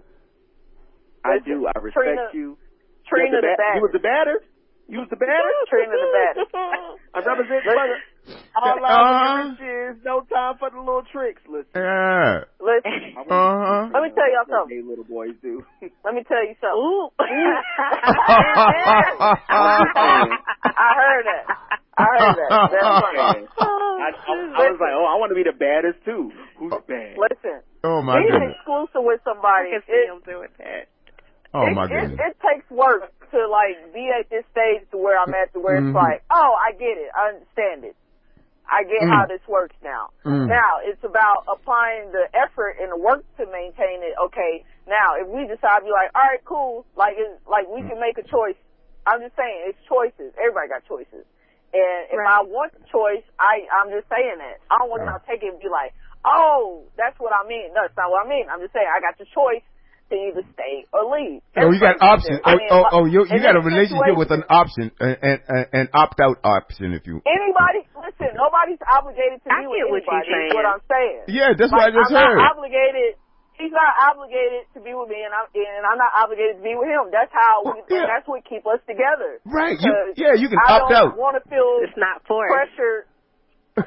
I 1.23 1.39
Listen, 1.39 1.47
do. 1.47 1.57
I 1.71 1.79
respect 1.79 2.03
Trina- 2.03 2.35
you. 2.35 2.59
Trina 3.07 3.39
you, 3.39 3.39
the 3.39 3.47
was 3.47 3.55
the 3.55 3.55
ba- 3.55 3.75
you 3.75 3.81
was 3.87 3.93
the 3.95 4.03
batter. 4.03 4.37
You 4.91 4.97
was 4.99 5.09
the 5.11 5.19
batter. 5.19 5.51
Trina 5.71 5.95
the 5.95 6.11
batter. 6.19 6.43
I 7.15 7.19
represent 7.23 7.63
brother. 7.63 7.99
All 8.55 8.63
Uh-huh. 8.63 8.79
love 8.81 9.57
uh, 9.59 9.91
is 9.91 9.97
no 10.05 10.21
time 10.31 10.55
for 10.59 10.69
the 10.69 10.79
little 10.79 11.03
tricks. 11.11 11.41
Listen. 11.49 11.73
Yeah. 11.75 12.43
Listen. 12.61 13.17
I 13.17 13.21
want 13.25 13.31
Uh-huh. 13.31 13.89
Let 13.93 14.01
me 14.03 14.09
tell 14.15 14.29
y'all 14.31 14.47
something. 14.49 14.77
They 14.77 14.83
little 14.87 15.03
boys 15.03 15.35
do. 15.41 15.65
Let 16.05 16.13
me 16.15 16.23
tell 16.23 16.43
you 16.45 16.55
something. 16.61 16.79
Ooh. 16.79 17.09
I 19.59 20.89
heard 20.97 21.25
that. 21.25 21.45
I 21.97 22.03
heard 22.09 22.35
that. 22.37 22.49
That's 22.73 22.89
funny. 23.05 23.19
I, 23.21 23.45
I, 23.59 24.09
I 24.17 24.71
was 24.73 24.79
like, 24.81 24.93
oh, 24.97 25.05
I 25.05 25.15
want 25.21 25.29
to 25.29 25.35
be 25.37 25.43
the 25.45 25.53
baddest 25.55 26.01
too. 26.05 26.31
Who's 26.57 26.73
bad? 26.87 27.17
Listen, 27.17 27.61
Oh 27.83 28.01
my 28.01 28.17
being 28.17 28.31
goodness. 28.31 28.55
exclusive 28.57 29.03
with 29.05 29.21
somebody. 29.23 29.75
I 29.75 29.77
somebody, 29.77 29.83
can 29.83 29.83
it, 29.83 29.91
see 29.91 30.05
him 30.09 30.21
doing 30.25 30.49
that. 30.57 30.83
Oh 31.53 31.67
it, 31.69 31.75
my 31.75 31.85
it, 31.85 31.89
goodness. 31.93 32.19
it 32.19 32.33
takes 32.41 32.65
work 32.71 33.11
to 33.29 33.39
like 33.47 33.93
be 33.93 34.09
at 34.09 34.29
this 34.33 34.45
stage 34.51 34.89
to 34.91 34.97
where 34.97 35.19
I'm 35.19 35.29
at, 35.37 35.53
to 35.53 35.59
where 35.61 35.77
Mhm. 35.81 35.89
it's 35.89 35.95
like, 35.95 36.23
oh, 36.31 36.53
I 36.57 36.71
get 36.73 36.97
it, 36.97 37.11
I 37.13 37.29
understand 37.37 37.83
it, 37.85 37.95
I 38.69 38.83
get 38.83 39.01
Mm. 39.03 39.09
how 39.11 39.25
this 39.25 39.41
works 39.47 39.75
now. 39.83 40.09
Mm. 40.25 40.47
Now 40.47 40.79
it's 40.81 41.03
about 41.03 41.43
applying 41.47 42.11
the 42.11 42.27
effort 42.33 42.77
and 42.79 42.91
the 42.91 42.97
work 42.97 43.23
to 43.37 43.45
maintain 43.47 44.01
it. 44.03 44.15
Okay, 44.29 44.63
now 44.87 45.15
if 45.19 45.27
we 45.27 45.45
decide 45.47 45.79
to 45.79 45.85
be 45.85 45.91
like, 45.91 46.11
all 46.15 46.23
right, 46.23 46.43
cool, 46.45 46.85
like 46.95 47.15
it's, 47.17 47.31
like 47.47 47.67
we 47.67 47.81
can 47.83 47.99
make 47.99 48.17
a 48.17 48.23
choice. 48.23 48.55
I'm 49.05 49.19
just 49.19 49.35
saying 49.35 49.67
it's 49.67 49.79
choices. 49.87 50.33
Everybody 50.39 50.69
got 50.69 50.85
choices. 50.87 51.25
And 51.73 51.99
if 52.09 52.17
Right. 52.17 52.39
I 52.39 52.43
want 52.43 52.71
the 52.73 52.85
choice, 52.87 53.23
I 53.39 53.67
I'm 53.71 53.89
just 53.89 54.07
saying 54.09 54.37
that. 54.39 54.59
I 54.71 54.77
don't 54.79 54.89
want 54.89 55.03
y'all 55.03 55.19
to 55.19 55.25
take 55.27 55.43
it 55.43 55.49
and 55.51 55.59
be 55.59 55.67
like, 55.69 55.93
oh, 56.23 56.83
that's 56.95 57.19
what 57.19 57.33
I 57.33 57.43
mean. 57.47 57.73
No, 57.73 57.81
that's 57.83 57.97
not 57.97 58.09
what 58.11 58.25
I 58.25 58.29
mean. 58.29 58.47
I'm 58.49 58.61
just 58.61 58.73
saying 58.73 58.87
I 58.87 59.01
got 59.01 59.17
the 59.17 59.25
choice 59.25 59.63
to 60.09 60.15
either 60.15 60.43
stay 60.53 60.83
or 60.91 61.07
leave. 61.11 61.39
Oh, 61.55 61.71
you 61.71 61.79
got 61.79 61.97
Everybody 62.01 62.11
options. 62.11 62.39
that. 62.43 62.47
I 62.47 62.53
Oh, 62.53 62.57
mean, 62.57 62.69
oh, 62.71 62.81
my- 62.83 62.89
oh, 62.93 63.05
you 63.05 63.19
you 63.29 63.39
got 63.39 63.55
a 63.55 63.61
this 63.63 63.69
relationship 63.71 64.15
with 64.19 64.31
an 64.31 64.43
option, 64.49 64.91
situation, 64.93 65.17
an, 65.23 65.29
an, 65.29 65.37
an- 65.47 65.69
an 65.73 65.85
opt 65.93 66.19
out 66.19 66.37
option, 66.43 66.93
if 66.93 67.07
you. 67.07 67.21
Anybody, 67.25 67.87
listen, 67.97 68.35
nobody's 68.35 68.81
obligated 68.83 69.39
to 69.43 69.49
I 69.49 69.63
be 69.63 69.71
with 69.71 69.79
get 69.79 69.91
what 69.91 70.03
you're 70.03 70.13
anybody. 70.13 70.27
Is 70.27 70.33
saying. 70.33 70.53
what 70.57 70.65
I'm 70.67 70.83
saying. 70.91 71.21
Yeah, 71.31 71.49
that's 71.57 71.71
what 71.71 71.83
I 71.87 71.91
just 71.95 72.11
I'm 72.11 72.19
heard. 72.19 72.37
not 72.41 72.51
obligated. 72.57 73.15
He's 73.53 73.69
not 73.71 73.93
obligated 74.09 74.65
to 74.73 74.81
be 74.81 74.97
with 74.97 75.07
me, 75.13 75.21
and 75.21 75.29
I'm 75.29 75.45
and 75.53 75.85
I'm 75.85 75.97
not 76.01 76.09
obligated 76.17 76.57
to 76.57 76.63
be 76.65 76.73
with 76.73 76.89
him. 76.89 77.13
That's 77.13 77.29
how 77.31 77.61
we. 77.63 77.85
Yeah. 77.85 78.09
That's 78.09 78.25
what 78.25 78.41
keep 78.49 78.65
us 78.65 78.81
together. 78.89 79.39
Right. 79.45 79.77
You, 79.79 79.93
yeah, 80.17 80.33
you 80.33 80.49
can 80.49 80.57
I 80.57 80.81
opt 80.81 80.89
don't 80.89 81.13
out. 81.13 81.17
want 81.21 81.37
to 81.37 81.43
feel 81.47 81.79
It's 81.85 81.93
not 81.95 82.25
forced. 82.25 82.49
pressure. 82.49 83.05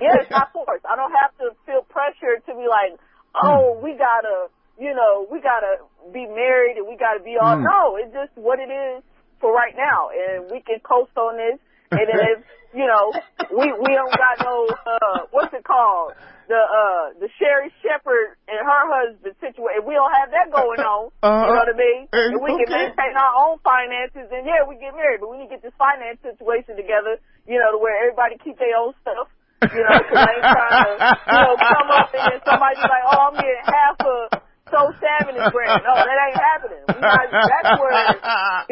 Yeah, 0.02 0.22
it's 0.22 0.30
not 0.30 0.50
forced. 0.54 0.86
I 0.86 0.94
don't 0.94 1.10
have 1.14 1.34
to 1.42 1.54
feel 1.66 1.82
pressure 1.90 2.38
to 2.46 2.52
be 2.54 2.66
like, 2.70 2.94
hmm. 3.34 3.46
oh, 3.46 3.78
we 3.82 3.94
gotta, 3.98 4.50
you 4.78 4.92
know, 4.94 5.26
we 5.30 5.40
gotta 5.40 5.80
be 6.12 6.26
married 6.26 6.76
and 6.76 6.86
we 6.86 6.96
gotta 6.96 7.22
be 7.22 7.36
all. 7.40 7.56
Mm. 7.56 7.64
No, 7.64 7.96
it's 7.96 8.12
just 8.12 8.32
what 8.36 8.60
it 8.60 8.68
is 8.70 9.02
for 9.40 9.52
right 9.52 9.74
now, 9.76 10.08
and 10.12 10.50
we 10.50 10.60
can 10.60 10.80
coast 10.80 11.16
on 11.16 11.36
this. 11.36 11.58
And 11.90 12.04
then 12.04 12.20
if 12.36 12.38
you 12.76 12.84
know, 12.84 13.12
we 13.56 13.72
we 13.72 13.90
don't 13.96 14.12
got 14.12 14.36
no 14.44 14.68
uh, 14.68 15.18
what's 15.32 15.52
it 15.54 15.64
called? 15.64 16.12
The 16.46 16.54
uh 16.60 17.04
the 17.18 17.28
Sherri 17.40 17.72
Shepherd 17.82 18.38
and 18.46 18.60
her 18.62 18.82
husband 18.86 19.34
situation. 19.42 19.82
We 19.82 19.98
don't 19.98 20.12
have 20.14 20.30
that 20.30 20.52
going 20.54 20.78
on, 20.78 21.10
Uh, 21.24 21.42
you 21.42 21.52
know 21.56 21.62
what 21.66 21.72
I 21.72 21.78
mean? 21.78 22.00
uh, 22.12 22.16
and 22.22 22.38
we 22.38 22.54
can 22.54 22.70
maintain 22.70 23.18
our 23.18 23.34
own 23.48 23.58
finances, 23.66 24.30
and 24.30 24.46
yeah, 24.46 24.62
we 24.62 24.78
get 24.78 24.94
married, 24.94 25.18
but 25.24 25.30
we 25.32 25.42
need 25.42 25.50
to 25.50 25.58
get 25.58 25.62
this 25.66 25.74
finance 25.74 26.22
situation 26.22 26.78
together. 26.78 27.18
You 27.50 27.58
know, 27.58 27.74
to 27.74 27.78
where 27.82 27.98
everybody 27.98 28.38
keep 28.44 28.58
their 28.62 28.76
own 28.78 28.94
stuff. 29.02 29.26
You 29.72 29.82
know, 29.82 29.98
because 29.98 30.20
I 30.20 30.30
ain't 30.36 30.46
trying 30.52 30.84
to, 30.84 30.90
you 31.32 31.38
know, 31.42 31.54
come 31.56 31.88
up 31.96 32.08
and 32.12 32.22
then 32.28 32.40
somebody 32.44 32.76
like, 32.76 33.04
oh, 33.08 33.20
I'm 33.26 33.34
getting 33.40 33.64
half 33.66 33.96
a 34.04 34.45
so 34.70 34.90
Savage 34.98 35.38
grant. 35.52 35.82
No, 35.86 35.94
that 35.94 36.18
ain't 36.26 36.38
happening. 36.42 36.82
We 36.90 36.98
not, 37.00 37.26
that's 37.30 37.78
where, 37.78 37.94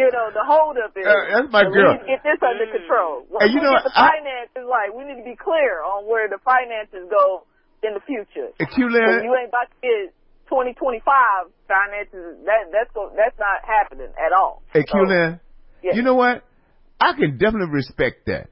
you 0.00 0.08
know, 0.10 0.30
the 0.34 0.42
holdup 0.42 0.90
is. 0.98 1.06
Uh, 1.06 1.14
that's 1.30 1.50
my 1.54 1.62
And 1.62 1.72
girl. 1.74 1.94
We 1.94 2.02
need 2.02 2.04
to 2.04 2.10
get 2.18 2.22
this 2.26 2.40
under 2.42 2.66
control. 2.66 3.24
Once 3.30 3.42
And 3.46 3.50
you 3.54 3.60
we 3.60 3.66
know 3.66 3.74
get 3.78 3.86
the 3.88 3.94
I- 3.94 4.10
finances, 4.18 4.64
like, 4.66 4.90
we 4.94 5.02
need 5.06 5.18
to 5.22 5.26
be 5.26 5.38
clear 5.38 5.82
on 5.86 6.06
where 6.10 6.26
the 6.26 6.38
finances 6.42 7.06
go 7.06 7.46
in 7.86 7.94
the 7.94 8.02
future. 8.02 8.50
Hey, 8.58 8.66
Because 8.66 8.74
Q-Lin, 8.74 9.22
you 9.22 9.32
ain't 9.38 9.48
about 9.54 9.70
to 9.70 9.78
get 9.84 10.10
2025 10.50 11.04
finances. 11.68 12.42
That, 12.46 12.70
that's, 12.74 12.90
go, 12.94 13.12
that's 13.14 13.36
not 13.38 13.62
happening 13.62 14.10
at 14.18 14.32
all. 14.34 14.62
hey, 14.72 14.82
So, 14.88 14.98
Q-Lin, 14.98 15.38
yeah. 15.82 15.94
you 15.94 16.02
know 16.02 16.14
what? 16.18 16.42
I 17.00 17.12
can 17.14 17.38
definitely 17.38 17.70
respect 17.70 18.26
that. 18.26 18.48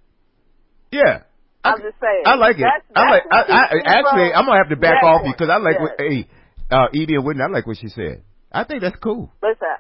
Yeah. 0.91 1.25
I 1.65 1.71
I'm 1.71 1.77
can- 1.79 1.87
just 1.91 1.99
saying. 2.01 2.23
I 2.27 2.35
like 2.37 2.57
it. 2.59 2.67
That's, 2.67 2.87
I 2.95 3.11
like. 3.11 3.23
I, 3.31 3.39
I 3.39 3.63
actually, 3.99 4.31
from 4.35 4.39
I'm 4.39 4.45
gonna 4.47 4.59
have 4.59 4.69
to 4.71 4.77
back 4.77 5.03
off 5.03 5.23
point. 5.23 5.37
because 5.39 5.49
I 5.51 5.57
like 5.63 5.77
Yeah. 5.79 5.83
what. 5.83 5.95
Hey, 5.99 6.27
uh, 6.73 6.89
Edie 6.95 7.15
and 7.15 7.25
Whitney, 7.25 7.43
I 7.45 7.49
like 7.53 7.67
what 7.67 7.77
she 7.77 7.89
said. 7.89 8.23
I 8.51 8.65
think 8.65 8.81
that's 8.83 8.97
cool. 8.99 9.31
Listen, 9.43 9.77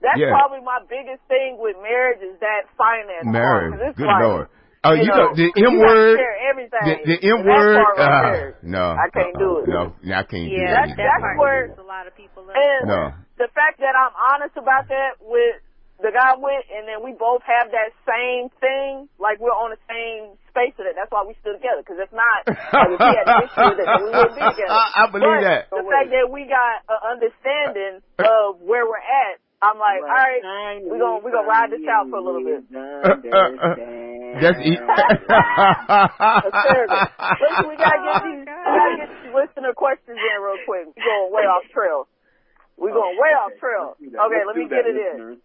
that's 0.00 0.18
Yeah. 0.18 0.30
probably 0.30 0.62
my 0.64 0.78
biggest 0.88 1.22
thing 1.28 1.58
with 1.58 1.76
marriage 1.82 2.22
is 2.22 2.38
that 2.40 2.70
finance 2.78 3.26
Marriage. 3.26 3.74
it's 3.82 3.98
Good 3.98 4.06
like, 4.06 4.22
lord. 4.22 4.46
Oh, 4.84 4.94
you, 4.94 5.10
know, 5.10 5.34
the 5.34 5.50
M 5.58 5.74
word. 5.76 6.16
share 6.22 6.38
everything. 6.50 7.02
The, 7.04 7.18
the 7.18 7.18
M 7.34 7.42
word. 7.44 7.82
right 7.82 7.98
uh, 7.98 8.30
there, 8.30 8.54
no, 8.62 8.94
I 8.94 9.10
can't 9.10 9.34
uh-uh. 9.34 9.42
do 9.42 9.50
it. 9.58 9.68
No, 9.68 9.82
no, 10.02 10.14
I 10.14 10.22
can't 10.22 10.46
do 10.46 10.54
Yeah, 10.54 10.70
that. 10.86 10.94
That's- 10.94 10.96
that's 10.96 11.20
part 11.20 11.38
where- 11.38 11.74
a 11.74 11.82
lot 11.82 12.06
of 12.06 12.14
people 12.14 12.46
up. 12.46 12.54
And 12.54 12.86
No. 12.88 13.10
the 13.42 13.50
fact 13.58 13.82
that 13.82 13.94
I'm 13.98 14.14
honest 14.14 14.54
about 14.56 14.86
that 14.88 15.18
with 15.20 15.58
the 15.98 16.14
guy 16.14 16.30
I'm 16.34 16.42
with, 16.42 16.62
and 16.70 16.86
then 16.86 17.02
we 17.02 17.10
both 17.12 17.42
have 17.42 17.70
that 17.74 17.90
same 18.06 18.48
thing, 18.62 19.08
like 19.18 19.42
we're 19.42 19.50
on 19.54 19.74
the 19.74 19.80
same 19.90 20.38
space 20.50 20.74
of 20.78 20.86
it. 20.86 20.94
That's 20.94 21.10
why 21.10 21.26
we 21.26 21.34
still 21.42 21.58
together. 21.58 21.82
Because 21.82 21.98
if 21.98 22.12
not, 22.14 22.46
like 22.46 22.94
if 22.94 23.00
we 23.02 23.14
had 23.18 23.26
an 23.26 23.42
issue 23.50 23.66
with 23.74 23.82
we 23.82 24.10
wouldn't 24.14 24.36
be 24.38 24.42
together. 24.46 24.70
I- 24.70 24.92
I 24.94 25.04
believe 25.10 25.26
but 25.26 25.42
that. 25.42 25.62
The 25.74 25.82
fact 25.90 26.08
that 26.14 26.26
we 26.30 26.46
got 26.46 26.86
an 26.86 27.00
understanding 27.18 27.94
of 28.22 28.62
where 28.62 28.86
we're 28.86 29.02
at, 29.02 29.42
I'm 29.58 29.74
like, 29.82 29.98
all 30.06 30.14
right, 30.14 30.38
we're 30.86 31.02
gonna 31.02 31.18
we're 31.18 31.34
gonna 31.34 31.50
ride 31.50 31.74
this 31.74 31.82
out 31.90 32.06
for 32.10 32.18
a 32.18 32.24
little 32.24 32.46
bit. 32.46 32.62
That's 34.38 34.60
e- 34.62 34.78
Hysterical. 36.46 37.02
Listen, 37.42 37.66
we 37.66 37.74
gotta 37.74 37.98
get 38.06 38.14
Oh, 38.14 38.22
these, 38.22 38.38
we 38.38 38.46
gotta 38.46 38.96
get 39.02 39.10
these 39.22 39.34
listener 39.34 39.72
questions 39.74 40.14
in 40.14 40.36
real 40.42 40.62
quick. 40.62 40.86
We're 40.94 41.02
going 41.02 41.32
way 41.34 41.42
off 41.50 41.64
trail. 41.74 42.06
We're 42.78 42.94
going 42.94 43.18
way 43.18 43.32
off 43.34 43.50
trail. 43.58 43.96
Okay, 43.98 44.42
let 44.46 44.54
me 44.54 44.68
get 44.70 44.86
it 44.86 44.94
in. 44.94 45.42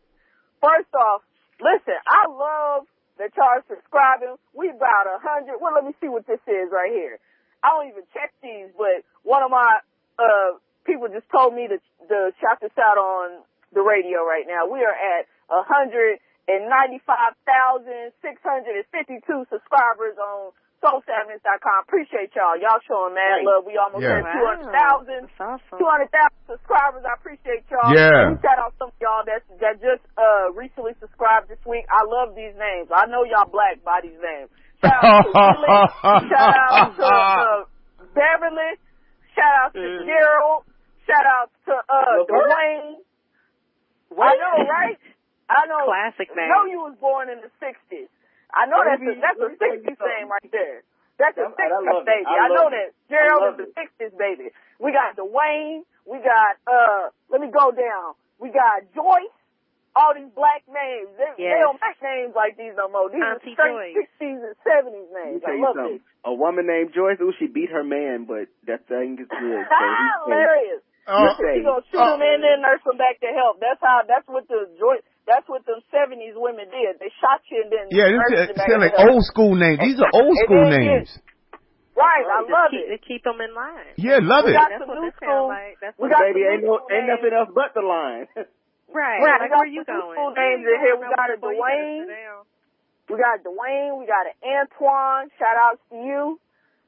First 0.63 0.95
off, 0.95 1.27
listen, 1.59 1.99
I 2.07 2.31
love 2.31 2.87
that 3.19 3.35
y'all 3.35 3.59
subscribing. 3.67 4.39
We 4.55 4.71
about 4.71 5.11
a 5.11 5.19
hundred. 5.19 5.59
Well, 5.59 5.75
let 5.75 5.83
me 5.83 5.91
see 5.99 6.07
what 6.07 6.23
this 6.25 6.39
is 6.47 6.71
right 6.71 6.91
here. 6.91 7.19
I 7.59 7.75
don't 7.75 7.91
even 7.91 8.07
check 8.15 8.31
these, 8.39 8.71
but 8.79 9.03
one 9.27 9.43
of 9.43 9.51
my 9.51 9.83
uh 10.15 10.55
people 10.87 11.11
just 11.11 11.27
told 11.27 11.51
me 11.53 11.67
to 11.67 11.77
to 12.07 12.31
shout 12.39 12.63
this 12.63 12.71
out 12.79 12.95
on 12.95 13.43
the 13.75 13.83
radio 13.83 14.23
right 14.23 14.47
now. 14.47 14.63
We 14.71 14.87
are 14.87 14.95
at 14.95 15.27
a 15.51 15.67
hundred 15.67 16.23
and 16.47 16.71
ninety-five 16.71 17.35
thousand 17.43 18.15
six 18.23 18.39
hundred 18.39 18.79
and 18.79 18.87
fifty-two 18.87 19.43
subscribers 19.51 20.15
on 20.15 20.55
SoulSavage.com. 20.83 21.79
Appreciate 21.87 22.35
y'all. 22.35 22.59
Y'all 22.59 22.83
showing 22.83 23.15
mad 23.15 23.39
Right. 23.39 23.47
love. 23.47 23.63
We 23.65 23.77
almost 23.79 24.03
Yeah. 24.03 24.19
at 24.19 24.27
two 24.35 24.43
hundred 24.45 24.71
thousand. 24.75 25.21
That's 25.31 25.63
awesome. 25.63 25.79
200,000 25.79 26.35
subscribers. 26.51 27.03
I 27.07 27.13
appreciate 27.15 27.63
y'all. 27.71 27.95
Yeah. 27.95 28.11
Let 28.11 28.35
me 28.35 28.41
shout 28.43 28.59
out 28.59 28.71
to 28.75 28.77
some 28.83 28.89
of 28.91 28.99
y'all 28.99 29.23
that 29.25 29.41
that 29.63 29.75
just 29.79 30.03
uh 30.19 30.51
recently 30.51 30.93
subscribed 30.99 31.47
this 31.47 31.63
week. 31.65 31.87
I 31.87 32.03
love 32.03 32.35
these 32.35 32.53
names. 32.59 32.91
I 32.91 33.07
know 33.07 33.23
y'all 33.23 33.47
black 33.47 33.79
by 33.87 34.03
these 34.03 34.19
names. 34.19 34.51
Shout 34.83 34.99
out 34.99 35.23
to 35.23 35.31
Willie. 35.31 36.27
shout 36.27 36.55
out 36.59 36.91
to 36.99 37.07
uh, 37.07 37.57
Beverly. 38.13 38.75
Shout 39.33 39.55
out 39.63 39.71
to 39.73 39.79
Mhm. 39.79 40.05
Gerald. 40.05 40.67
Shout 41.07 41.25
out 41.25 41.49
to 41.65 41.73
uh 41.79 42.27
Laverne? 42.27 42.99
Dwayne. 44.11 44.19
I 44.19 44.35
know, 44.37 44.55
right? 44.69 44.97
I 45.49 45.65
know. 45.67 45.85
Classic 45.85 46.29
I 46.31 46.35
name. 46.35 46.49
know 46.49 46.65
you 46.65 46.79
was 46.83 46.95
born 47.01 47.29
in 47.29 47.39
the 47.41 47.49
'60s. 47.59 48.07
I 48.53 48.69
know 48.69 48.79
that's 48.85 49.01
a, 49.01 49.13
that's 49.19 49.39
a 49.41 49.49
let 49.49 49.51
me 49.51 49.57
tell 49.57 49.73
you 49.73 49.81
'60s 49.81 49.97
something. 49.97 50.13
name 50.13 50.27
right 50.29 50.51
there. 50.53 50.77
That's 51.17 51.37
a 51.37 51.45
I- 51.45 51.53
I 51.53 51.57
'60s 51.57 51.85
love 51.89 52.03
it. 52.03 52.05
baby. 52.05 52.25
I 52.29 52.37
I, 52.37 52.47
know 52.53 52.67
that. 52.69 52.87
it. 52.89 53.09
Gerald 53.09 53.57
is 53.57 53.57
the 53.57 53.67
it. 53.69 54.13
'60s 54.13 54.13
baby. 54.17 54.47
We 54.79 54.93
got 54.93 55.17
Dwayne. 55.17 55.83
We 56.05 56.17
got 56.21 56.57
uh. 56.69 57.09
Let 57.33 57.41
me 57.41 57.49
go 57.49 57.73
down. 57.73 58.13
We 58.37 58.49
got 58.53 58.85
Joyce. 58.93 59.33
All 59.93 60.09
these 60.17 60.33
black 60.33 60.65
names. 60.65 61.13
They, 61.21 61.29
they 61.37 61.61
don't 61.61 61.77
make 61.77 62.01
names 62.01 62.33
like 62.33 62.57
these 62.57 62.73
no 62.73 62.89
more. 62.89 63.13
These 63.13 63.21
Auntie 63.21 63.53
are 63.53 63.69
straight 63.77 63.93
'60s 63.93 64.41
and 64.41 64.57
'70s 64.65 64.89
Let 64.89 64.89
me 64.89 65.37
names. 65.37 65.41
tell 65.45 65.53
I 65.53 65.57
you 65.57 65.61
love 65.61 65.77
something. 65.77 66.01
this. 66.01 66.25
A 66.25 66.33
woman 66.33 66.65
named 66.65 66.97
Joyce, 66.97 67.21
ooh, 67.21 67.29
she 67.37 67.45
beat 67.45 67.69
her 67.69 67.83
man, 67.85 68.25
but 68.25 68.49
that 68.65 68.89
thing 68.89 69.21
is 69.21 69.29
good. 69.29 69.63
So 69.69 69.77
he's 69.77 70.13
safe. 70.17 70.25
Hilarious. 70.25 70.81
Oh. 71.05 71.29
Listen, 71.29 71.45
she 71.53 71.61
gonna 71.61 71.85
shoot 71.93 71.99
him 72.09 72.21
in 72.25 72.41
and 72.41 72.41
then 72.41 72.57
nurse 72.65 72.81
him 72.81 72.97
back 72.97 73.21
to 73.21 73.29
health. 73.37 73.61
That's 73.61 73.77
how. 73.85 74.01
That's 74.07 74.25
what 74.25 74.49
the 74.49 74.65
Joyce. 74.81 75.05
That's 75.25 75.47
what 75.47 75.63
them 75.65 75.79
'70s 75.93 76.35
women 76.35 76.67
did. 76.67 76.99
They 76.99 77.11
shot 77.23 77.39
you 77.47 77.63
and 77.63 77.71
then 77.71 77.85
yeah, 77.91 78.11
nursed 78.11 78.31
this 78.35 78.49
you 78.51 78.55
back 78.59 78.67
sound 78.69 78.81
like 78.83 78.97
old 78.99 79.23
school 79.23 79.55
names. 79.55 79.79
These 79.79 79.99
are 80.03 80.11
old 80.11 80.35
school 80.43 80.67
then 80.67 80.83
names. 80.83 81.09
Right, 81.95 82.25
I 82.25 82.41
love 82.41 82.73
keep, 82.73 82.89
it. 82.89 82.89
to 82.89 82.97
keep 83.05 83.21
them 83.23 83.37
in 83.37 83.53
line. 83.53 83.93
Yeah, 84.01 84.17
love 84.19 84.49
it. 84.49 84.57
got 84.57 84.73
That's 84.73 84.81
what 84.89 84.97
new 84.97 85.13
this 85.13 85.15
sound 85.21 85.45
school- 85.45 85.53
like. 85.53 85.77
That's 85.79 85.95
we 86.01 86.09
what 86.09 86.17
got 86.17 86.25
it- 86.25 86.33
Baby, 86.33 86.41
some 86.43 86.53
ain't 86.57 86.63
new 86.65 86.73
no, 86.73 86.77
school 86.81 86.89
ain't 86.97 87.07
nothing 87.13 87.33
else 87.37 87.51
but 87.53 87.69
the 87.77 87.85
line. 87.85 88.25
right. 88.89 89.19
Right, 89.21 89.39
like 89.39 89.45
we 89.45 89.47
got 89.53 89.61
where 89.61 89.69
you 89.77 89.83
going? 89.85 90.15
school 90.17 90.31
names 90.33 90.65
in 90.65 90.77
here. 90.81 90.95
We 90.97 91.05
got 91.07 91.29
a 91.29 91.37
nowhere, 91.37 91.53
boy. 91.53 91.53
You 91.53 91.61
gotta 91.61 91.85
Dwayne. 92.09 92.41
We 93.07 93.15
got 93.21 93.35
Dwayne. 93.45 93.91
We 94.01 94.03
got 94.09 94.25
an 94.25 94.35
Antoine. 94.41 95.29
Shout 95.37 95.55
outs 95.55 95.83
to 95.93 95.97
you. 96.01 96.23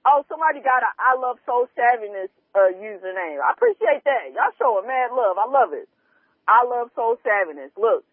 Oh, 0.09 0.25
somebody 0.25 0.59
got 0.65 0.81
a 0.81 0.89
I 0.97 1.17
love 1.21 1.37
soul 1.45 1.69
savviness 1.77 2.33
uh, 2.57 2.73
username. 2.73 3.41
I 3.45 3.53
appreciate 3.53 4.01
that. 4.09 4.33
Y'all 4.33 4.53
showing 4.57 4.89
mad 4.89 5.13
love. 5.13 5.37
I 5.37 5.45
love 5.45 5.69
it. 5.73 5.85
I 6.49 6.65
love 6.65 6.89
soul 6.97 7.17
savviness. 7.21 7.73
Look, 7.77 8.05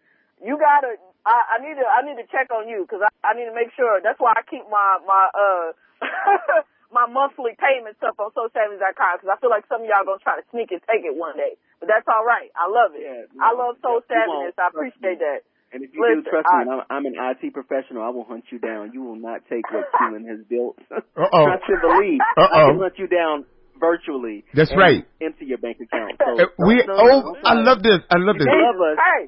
you 0.43 0.59
gotta. 0.59 0.99
I, 1.25 1.55
I 1.55 1.57
need 1.63 1.79
to. 1.79 1.85
I 1.87 2.03
need 2.03 2.19
to 2.19 2.27
check 2.27 2.51
on 2.51 2.67
you 2.67 2.83
because 2.83 2.99
I, 2.99 3.09
I 3.23 3.31
need 3.33 3.47
to 3.47 3.55
make 3.55 3.71
sure. 3.79 4.03
That's 4.03 4.19
why 4.19 4.35
I 4.35 4.43
keep 4.43 4.67
my 4.67 4.99
my 5.07 5.23
uh 5.31 5.65
my 6.91 7.07
monthly 7.09 7.55
payments 7.57 7.97
up 8.03 8.19
on 8.19 8.29
soulsavviness.com 8.35 9.11
because 9.17 9.31
I 9.31 9.39
feel 9.39 9.49
like 9.49 9.63
some 9.71 9.81
of 9.81 9.87
y'all 9.87 10.03
gonna 10.05 10.19
try 10.21 10.35
to 10.37 10.45
sneak 10.51 10.69
and 10.75 10.83
take 10.85 11.07
it 11.07 11.15
one 11.15 11.39
day. 11.39 11.55
But 11.79 11.87
that's 11.89 12.05
all 12.11 12.23
right. 12.27 12.51
I 12.59 12.67
love 12.67 12.91
it. 12.93 13.01
Yeah, 13.07 13.25
I 13.41 13.55
love 13.55 13.79
soul 13.81 14.03
yeah, 14.11 14.27
you 14.27 14.51
savviness. 14.51 14.55
I 14.59 14.67
appreciate 14.69 15.17
me. 15.19 15.23
that. 15.25 15.39
And 15.73 15.81
if 15.81 15.89
you 15.89 16.05
Listen, 16.05 16.21
do, 16.21 16.29
trust 16.29 16.45
I- 16.53 16.63
me, 16.63 16.69
I'm, 16.69 16.85
I'm 16.91 17.05
an 17.09 17.15
IT 17.17 17.49
professional. 17.55 18.03
I 18.05 18.09
will 18.13 18.25
hunt 18.29 18.45
you 18.53 18.59
down. 18.59 18.91
You 18.93 19.01
will 19.01 19.17
not 19.17 19.41
take 19.49 19.65
what 19.73 19.89
Keelan 19.97 20.27
has 20.29 20.45
built. 20.45 20.77
Uh-oh. 20.91 21.45
Trust 21.49 21.65
and 21.65 21.81
believe. 21.81 22.19
I 22.37 22.41
Uh-oh. 22.45 22.67
can 22.69 22.79
hunt 22.79 22.93
you 23.01 23.07
down 23.07 23.45
virtually. 23.79 24.45
That's 24.53 24.69
and 24.69 24.79
right. 24.79 25.01
Empty 25.19 25.45
your 25.49 25.57
bank 25.57 25.77
account. 25.81 26.21
So 26.21 26.43
Uh, 26.43 26.45
we 26.67 26.77
don't- 26.85 26.93
oh, 26.93 27.33
don't 27.33 27.41
I 27.41 27.53
love 27.57 27.81
this. 27.81 28.05
I 28.11 28.21
love 28.21 28.37
this. 28.37 28.45
can 28.45 28.61
love 28.61 28.79
us. 28.85 28.97
Hey, 29.01 29.21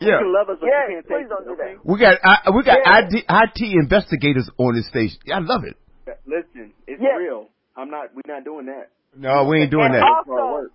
You 0.00 0.08
Yeah, 0.08 0.18
can 0.24 0.32
love 0.32 0.48
us, 0.48 0.56
but 0.60 0.66
Yes, 0.66 0.88
you 0.88 0.94
can't 0.96 1.06
please 1.06 1.14
take 1.24 1.28
don't 1.28 1.44
it, 1.44 1.48
do 1.52 1.56
that. 1.60 1.76
okay? 1.76 1.84
we 1.84 1.94
got 2.00 2.16
I, 2.24 2.50
we 2.56 2.62
got 2.64 2.78
Yeah. 2.80 3.04
IT, 3.04 3.14
IT 3.28 3.60
investigators 3.76 4.48
on 4.56 4.74
this 4.74 4.88
station. 4.88 5.18
I 5.32 5.40
love 5.44 5.64
it. 5.68 5.76
Listen, 6.26 6.72
it's 6.88 7.00
Yes. 7.00 7.16
real. 7.18 7.48
I'm 7.76 7.90
not. 7.90 8.08
We're 8.16 8.24
not 8.26 8.44
doing 8.44 8.66
that. 8.66 8.88
No, 9.14 9.44
we 9.44 9.60
ain't 9.62 9.70
doing 9.70 9.92
And 9.92 9.94
that. 9.94 10.02
also- 10.02 10.24
For 10.24 10.52
work. 10.52 10.72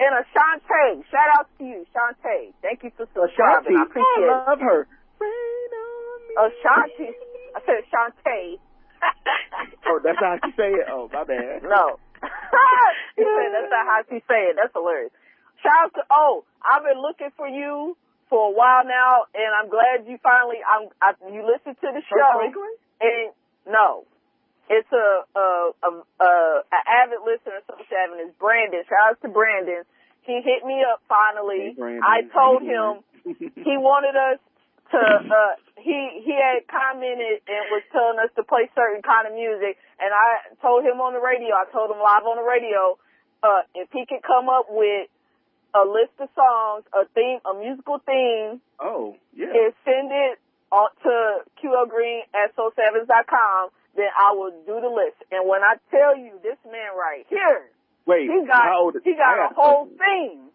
and 0.00 0.14
a 0.14 0.22
Shantae. 0.30 1.02
Shout 1.10 1.28
out 1.38 1.48
to 1.58 1.64
you, 1.64 1.84
Shantae. 1.94 2.54
Thank 2.62 2.84
you 2.84 2.90
for 2.96 3.06
subscribing. 3.12 3.76
I 3.76 3.82
appreciate 3.82 4.06
I 4.06 4.22
it. 4.22 4.46
love 4.48 4.60
her. 4.60 4.86
Ashanti. 6.38 7.10
I 7.56 7.60
said 7.66 7.82
Shantae. 7.90 8.58
Oh, 9.90 10.00
that's 10.04 10.18
how 10.20 10.36
she 10.44 10.52
say 10.56 10.70
it. 10.70 10.86
Oh, 10.90 11.08
my 11.12 11.24
bad. 11.24 11.62
No. 11.66 11.98
he 13.16 13.22
said 13.22 13.48
that's 13.54 13.70
not 13.70 13.86
how 13.86 14.00
she 14.10 14.18
say 14.28 14.50
it. 14.50 14.56
That's 14.60 14.72
hilarious. 14.74 15.12
Shout 15.62 15.74
out 15.86 15.94
to 15.94 16.02
oh, 16.10 16.44
I've 16.62 16.82
been 16.82 17.00
looking 17.00 17.30
for 17.36 17.46
you 17.48 17.96
for 18.28 18.48
a 18.48 18.54
while 18.54 18.84
now, 18.84 19.24
and 19.34 19.50
I'm 19.56 19.68
glad 19.68 20.06
you 20.06 20.18
finally 20.22 20.60
I'm 20.62 20.88
I, 21.00 21.12
you 21.32 21.44
listened 21.44 21.76
to 21.80 21.88
the 21.92 22.02
show. 22.04 22.38
And 23.00 23.32
no, 23.66 24.04
it's 24.68 24.88
a 24.92 25.08
a 25.34 25.46
a, 25.82 25.90
a, 26.20 26.30
a 26.68 26.78
avid 26.86 27.24
listener. 27.24 27.60
So 27.66 27.76
seven 27.88 28.20
is 28.24 28.32
Brandon. 28.38 28.84
Shout 28.88 29.16
out 29.16 29.20
to 29.22 29.28
Brandon. 29.28 29.84
He 30.22 30.40
hit 30.44 30.64
me 30.64 30.84
up 30.84 31.00
finally. 31.08 31.72
Hey, 31.72 31.80
Brandon. 31.80 32.04
I 32.04 32.28
told 32.28 32.62
you 32.62 33.00
him 33.24 33.36
he 33.64 33.74
wanted 33.80 34.16
us 34.16 34.38
to 34.92 35.00
uh 35.00 35.54
he 35.76 36.22
he 36.24 36.32
had 36.32 36.64
commented 36.68 37.44
and 37.48 37.62
was 37.72 37.84
telling 37.92 38.20
us 38.20 38.32
to 38.36 38.42
play 38.44 38.68
certain 38.76 39.02
kind 39.02 39.28
of 39.28 39.32
music 39.36 39.76
and 40.00 40.12
I 40.12 40.52
told 40.60 40.84
him 40.84 41.00
on 41.00 41.12
the 41.12 41.20
radio, 41.20 41.52
I 41.52 41.68
told 41.72 41.90
him 41.90 42.00
live 42.00 42.24
on 42.24 42.36
the 42.40 42.48
radio, 42.48 42.96
uh 43.42 43.68
if 43.74 43.88
he 43.92 44.04
could 44.08 44.24
come 44.24 44.48
up 44.48 44.66
with 44.68 45.08
a 45.74 45.84
list 45.86 46.12
of 46.18 46.28
songs, 46.34 46.84
a 46.92 47.04
theme 47.14 47.38
a 47.44 47.54
musical 47.58 47.98
theme, 48.04 48.60
Oh, 48.80 49.16
yeah. 49.36 49.46
and 49.52 49.72
send 49.84 50.10
it 50.12 50.38
on 50.72 50.88
to 51.02 51.44
QL 51.62 51.88
Green 51.88 52.22
at 52.34 52.54
soul7s.com, 52.56 53.70
then 53.96 54.08
I 54.18 54.32
will 54.34 54.52
do 54.66 54.80
the 54.80 54.88
list. 54.88 55.16
And 55.32 55.48
when 55.48 55.62
I 55.62 55.76
tell 55.90 56.16
you 56.16 56.32
this 56.42 56.56
man 56.64 56.92
right 56.96 57.24
here, 57.28 57.68
Wait, 58.06 58.28
he 58.30 58.46
got 58.46 58.64
how 58.64 58.82
old 58.84 58.96
is, 58.96 59.02
he 59.04 59.14
got 59.14 59.50
a 59.50 59.54
whole 59.54 59.86
theme. 59.86 60.48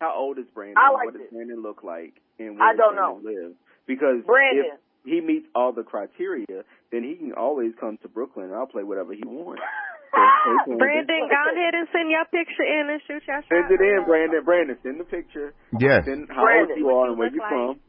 How 0.00 0.14
old 0.14 0.38
is 0.38 0.46
Brandon? 0.54 0.76
I 0.78 0.90
like 0.90 1.04
what 1.06 1.14
does. 1.18 1.22
Brandon 1.32 1.62
look 1.62 1.82
like? 1.84 2.14
And 2.38 2.60
I 2.60 2.74
don't 2.76 2.94
Brandon 2.96 3.24
live? 3.24 3.52
Because 3.86 4.22
Brandon. 4.26 4.72
if 4.74 4.80
he 5.04 5.20
meets 5.20 5.46
all 5.54 5.72
the 5.72 5.82
criteria, 5.84 6.64
then 6.90 7.02
he 7.04 7.14
can 7.14 7.32
always 7.32 7.72
come 7.78 7.96
to 8.02 8.08
Brooklyn 8.08 8.46
and 8.46 8.54
I'll 8.54 8.66
play 8.66 8.82
whatever 8.82 9.12
he 9.14 9.22
wants. 9.24 9.62
So, 10.12 10.20
hey, 10.20 10.76
Brandon, 10.80 11.22
go 11.28 11.40
ahead 11.52 11.74
and 11.74 11.86
send 11.92 12.10
your 12.10 12.24
picture 12.30 12.64
in 12.66 12.90
and 12.90 13.00
shoot 13.06 13.22
your 13.26 13.42
shot. 13.42 13.50
Send 13.50 13.70
it 13.70 13.80
in, 13.82 14.04
Brandon. 14.06 14.42
Brandon, 14.44 14.76
send 14.82 15.00
the 15.00 15.04
picture. 15.04 15.52
Yes. 15.78 16.04
Send 16.06 16.28
how 16.30 16.42
Brandon. 16.44 16.70
old 16.70 16.78
you 16.78 16.88
are 16.90 17.06
and 17.10 17.18
where 17.18 17.28
you 17.28 17.34
you 17.36 17.42
look 17.42 17.48
from. 17.50 17.80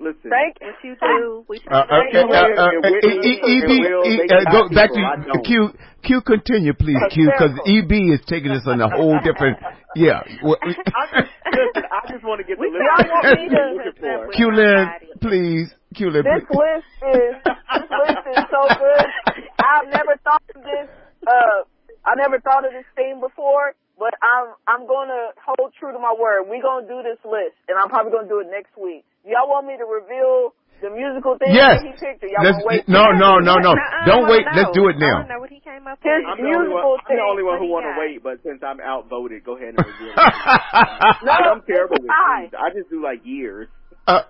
Listen. 0.00 0.32
Thank 0.32 0.56
What 0.64 0.80
you 0.82 0.96
do? 0.96 1.44
We 1.46 1.60
Uh, 1.68 1.76
uh, 1.76 1.80
uh, 1.84 1.86
Brandon, 1.86 2.24
uh, 2.32 2.40
uh, 2.56 2.70
and 2.72 2.80
Whitney, 2.88 3.36
EB, 3.36 3.68
and 3.68 3.84
Will, 3.84 4.02
they 4.08 4.26
go 4.32 4.40
got 4.48 4.72
back 4.72 4.88
people. 4.96 5.04
I 5.04 5.16
to 5.20 5.28
don't. 5.28 5.44
Q. 5.44 5.68
Q, 6.02 6.20
continue, 6.24 6.72
please, 6.72 6.96
Q, 7.12 7.28
because 7.28 7.52
EB 7.68 7.92
is 8.08 8.24
taking 8.24 8.48
us 8.50 8.64
on 8.64 8.80
a 8.80 8.88
whole 8.88 9.20
different. 9.20 9.58
Yeah. 9.94 10.24
Well, 10.42 10.56
I 10.64 10.72
just, 10.72 11.28
listen, 11.52 11.84
I 11.92 12.00
just 12.08 12.24
want 12.24 12.40
to 12.40 12.48
get 12.48 12.56
the 12.56 12.64
We 12.64 12.72
list 12.72 12.80
y'all 12.80 13.04
of 13.04 13.12
want 13.12 13.24
people 13.28 13.44
me 13.44 13.52
you're 13.52 13.68
to- 13.68 13.76
looking 13.76 14.00
for. 14.00 14.26
With 14.26 14.36
Q, 14.36 14.48
Lynn, 14.48 14.88
somebody. 14.88 15.20
please. 15.20 15.68
Q, 15.94 16.08
Lynn, 16.08 16.24
This 16.24 16.44
please. 16.48 16.56
list 16.56 16.88
is 17.20 17.34
this 17.44 17.90
list 17.92 18.24
is 18.32 18.44
so 18.48 18.62
good. 18.80 19.04
I've 19.60 19.88
never 19.92 20.16
thought 20.24 20.42
of 20.56 20.62
this. 20.64 20.88
Uh, 21.26 21.64
I 22.04 22.14
never 22.16 22.40
thought 22.40 22.64
of 22.64 22.72
this 22.72 22.88
thing 22.96 23.20
before, 23.20 23.76
but 23.98 24.14
I'm 24.24 24.56
I'm 24.66 24.82
gonna 24.88 25.36
hold 25.36 25.72
true 25.78 25.92
to 25.92 25.98
my 26.00 26.14
word. 26.16 26.48
We're 26.48 26.62
gonna 26.64 26.88
do 26.88 27.02
this 27.04 27.20
list, 27.28 27.56
and 27.68 27.76
I'm 27.76 27.88
probably 27.92 28.12
gonna 28.12 28.28
do 28.28 28.40
it 28.40 28.48
next 28.48 28.72
week. 28.80 29.04
Y'all 29.24 29.48
want 29.48 29.66
me 29.68 29.76
to 29.76 29.84
reveal 29.84 30.56
the 30.80 30.88
musical 30.88 31.36
thing 31.36 31.52
Yes. 31.52 31.84
that 31.84 31.84
he 31.84 31.92
picked, 32.00 32.24
or 32.24 32.28
y'all 32.32 32.40
Let's, 32.40 32.64
wait? 32.64 32.88
no, 32.88 33.12
no, 33.12 33.36
no, 33.36 33.60
no. 33.60 33.76
Nuh-uh, 33.76 34.06
Don't 34.08 34.24
wait. 34.32 34.48
wanna 34.48 34.56
Let's 34.64 34.72
do 34.72 34.88
it 34.88 34.96
I 34.96 35.04
now. 35.04 35.16
wanna 35.20 35.28
know 35.36 35.40
what 35.44 35.52
he 35.52 35.60
came 35.60 35.84
up 35.84 36.00
His 36.00 36.08
with. 36.08 36.24
I'm 36.24 36.40
the 36.40 36.48
only 36.56 36.72
one. 36.72 36.80
musical 36.80 36.96
I'm 37.04 37.16
the 37.20 37.28
only 37.28 37.44
one 37.44 37.58
who 37.60 37.68
want 37.68 37.84
to 37.84 37.92
wait, 38.00 38.24
but 38.24 38.40
since 38.40 38.64
I'm 38.64 38.80
outvoted, 38.80 39.44
go 39.44 39.60
ahead 39.60 39.76
and 39.76 39.84
reveal 39.84 40.16
it. 40.16 40.16
No, 41.28 41.32
I'm 41.36 41.60
terrible 41.68 42.00
with 42.00 42.08
fine. 42.08 42.48
these. 42.48 42.56
I 42.56 42.72
just 42.72 42.88
do 42.88 43.04
like 43.04 43.20
years. 43.28 43.68
Uh, 44.08 44.24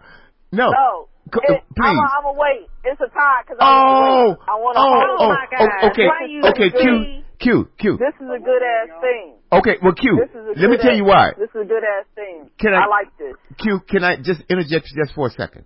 no. 0.51 0.74
No, 0.74 0.74
Co- 0.74 1.09
it, 1.35 1.62
please. 1.76 1.87
I'm 1.87 1.99
a, 1.99 2.09
I'm 2.18 2.24
a 2.24 2.33
wait. 2.35 2.66
It's 2.85 3.01
a 3.01 3.09
tie 3.09 3.43
because 3.43 3.59
Oh. 3.61 4.37
I 4.49 4.55
want 4.57 4.76
to 4.76 4.81
oh, 4.81 4.91
hold. 4.91 5.20
oh, 5.20 5.28
my 5.28 5.47
oh, 5.61 5.89
okay, 5.91 6.09
okay, 6.49 6.70
Q. 6.81 7.22
Q, 7.41 7.68
Q. 7.78 7.97
This 7.97 8.14
is 8.20 8.28
a 8.28 8.39
good 8.39 8.62
ass 8.62 8.89
thing. 9.01 9.35
Okay, 9.53 9.76
well, 9.83 9.95
Q, 9.95 10.16
This 10.20 10.31
is 10.31 10.37
a 10.37 10.39
let 10.61 10.70
me 10.70 10.76
good 10.76 10.83
tell 10.83 10.91
ass- 10.93 10.97
you 10.99 11.05
why. 11.05 11.33
This 11.39 11.49
is 11.51 11.57
a 11.62 11.64
good 11.64 11.83
ass 11.83 12.05
thing. 12.14 12.51
Can 12.61 12.74
I- 12.74 12.85
I 12.85 12.87
like 12.87 13.16
this. 13.18 13.35
Q, 13.59 13.81
can 13.89 14.05
I 14.05 14.16
just 14.16 14.43
interject 14.51 14.87
just 14.95 15.12
for 15.14 15.26
a 15.28 15.31
second? 15.31 15.64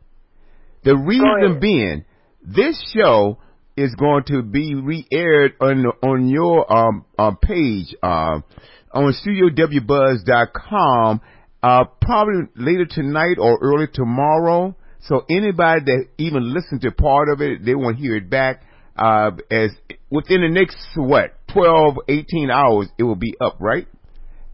The 0.84 0.96
reason 0.96 1.58
being, 1.60 2.04
this 2.42 2.80
show 2.94 3.38
is 3.76 3.92
going 3.96 4.22
to 4.28 4.42
be 4.42 4.74
re-aired 4.76 5.54
on 5.60 5.84
on 6.02 6.28
your 6.28 6.72
um, 6.72 7.04
um 7.18 7.36
page 7.42 7.92
um 8.04 8.44
on 8.92 9.12
studiowbuzz.com 9.14 11.20
uh 11.62 11.84
probably 12.00 12.42
later 12.56 12.86
tonight 12.88 13.36
or 13.40 13.58
early 13.60 13.88
tomorrow. 13.92 14.74
So 15.08 15.24
anybody 15.28 15.82
that 15.86 16.06
even 16.18 16.52
listened 16.54 16.80
to 16.82 16.90
part 16.90 17.28
of 17.28 17.40
it, 17.42 17.64
they 17.64 17.74
want 17.74 17.96
to 17.96 18.02
hear 18.02 18.16
it 18.16 18.30
back. 18.30 18.62
Uh, 18.96 19.32
as 19.50 19.70
within 20.10 20.40
the 20.42 20.48
next 20.48 20.76
what 20.96 21.34
12, 21.52 21.96
18 22.08 22.50
hours, 22.50 22.88
it 22.96 23.02
will 23.02 23.16
be 23.16 23.34
up, 23.40 23.56
right? 23.60 23.86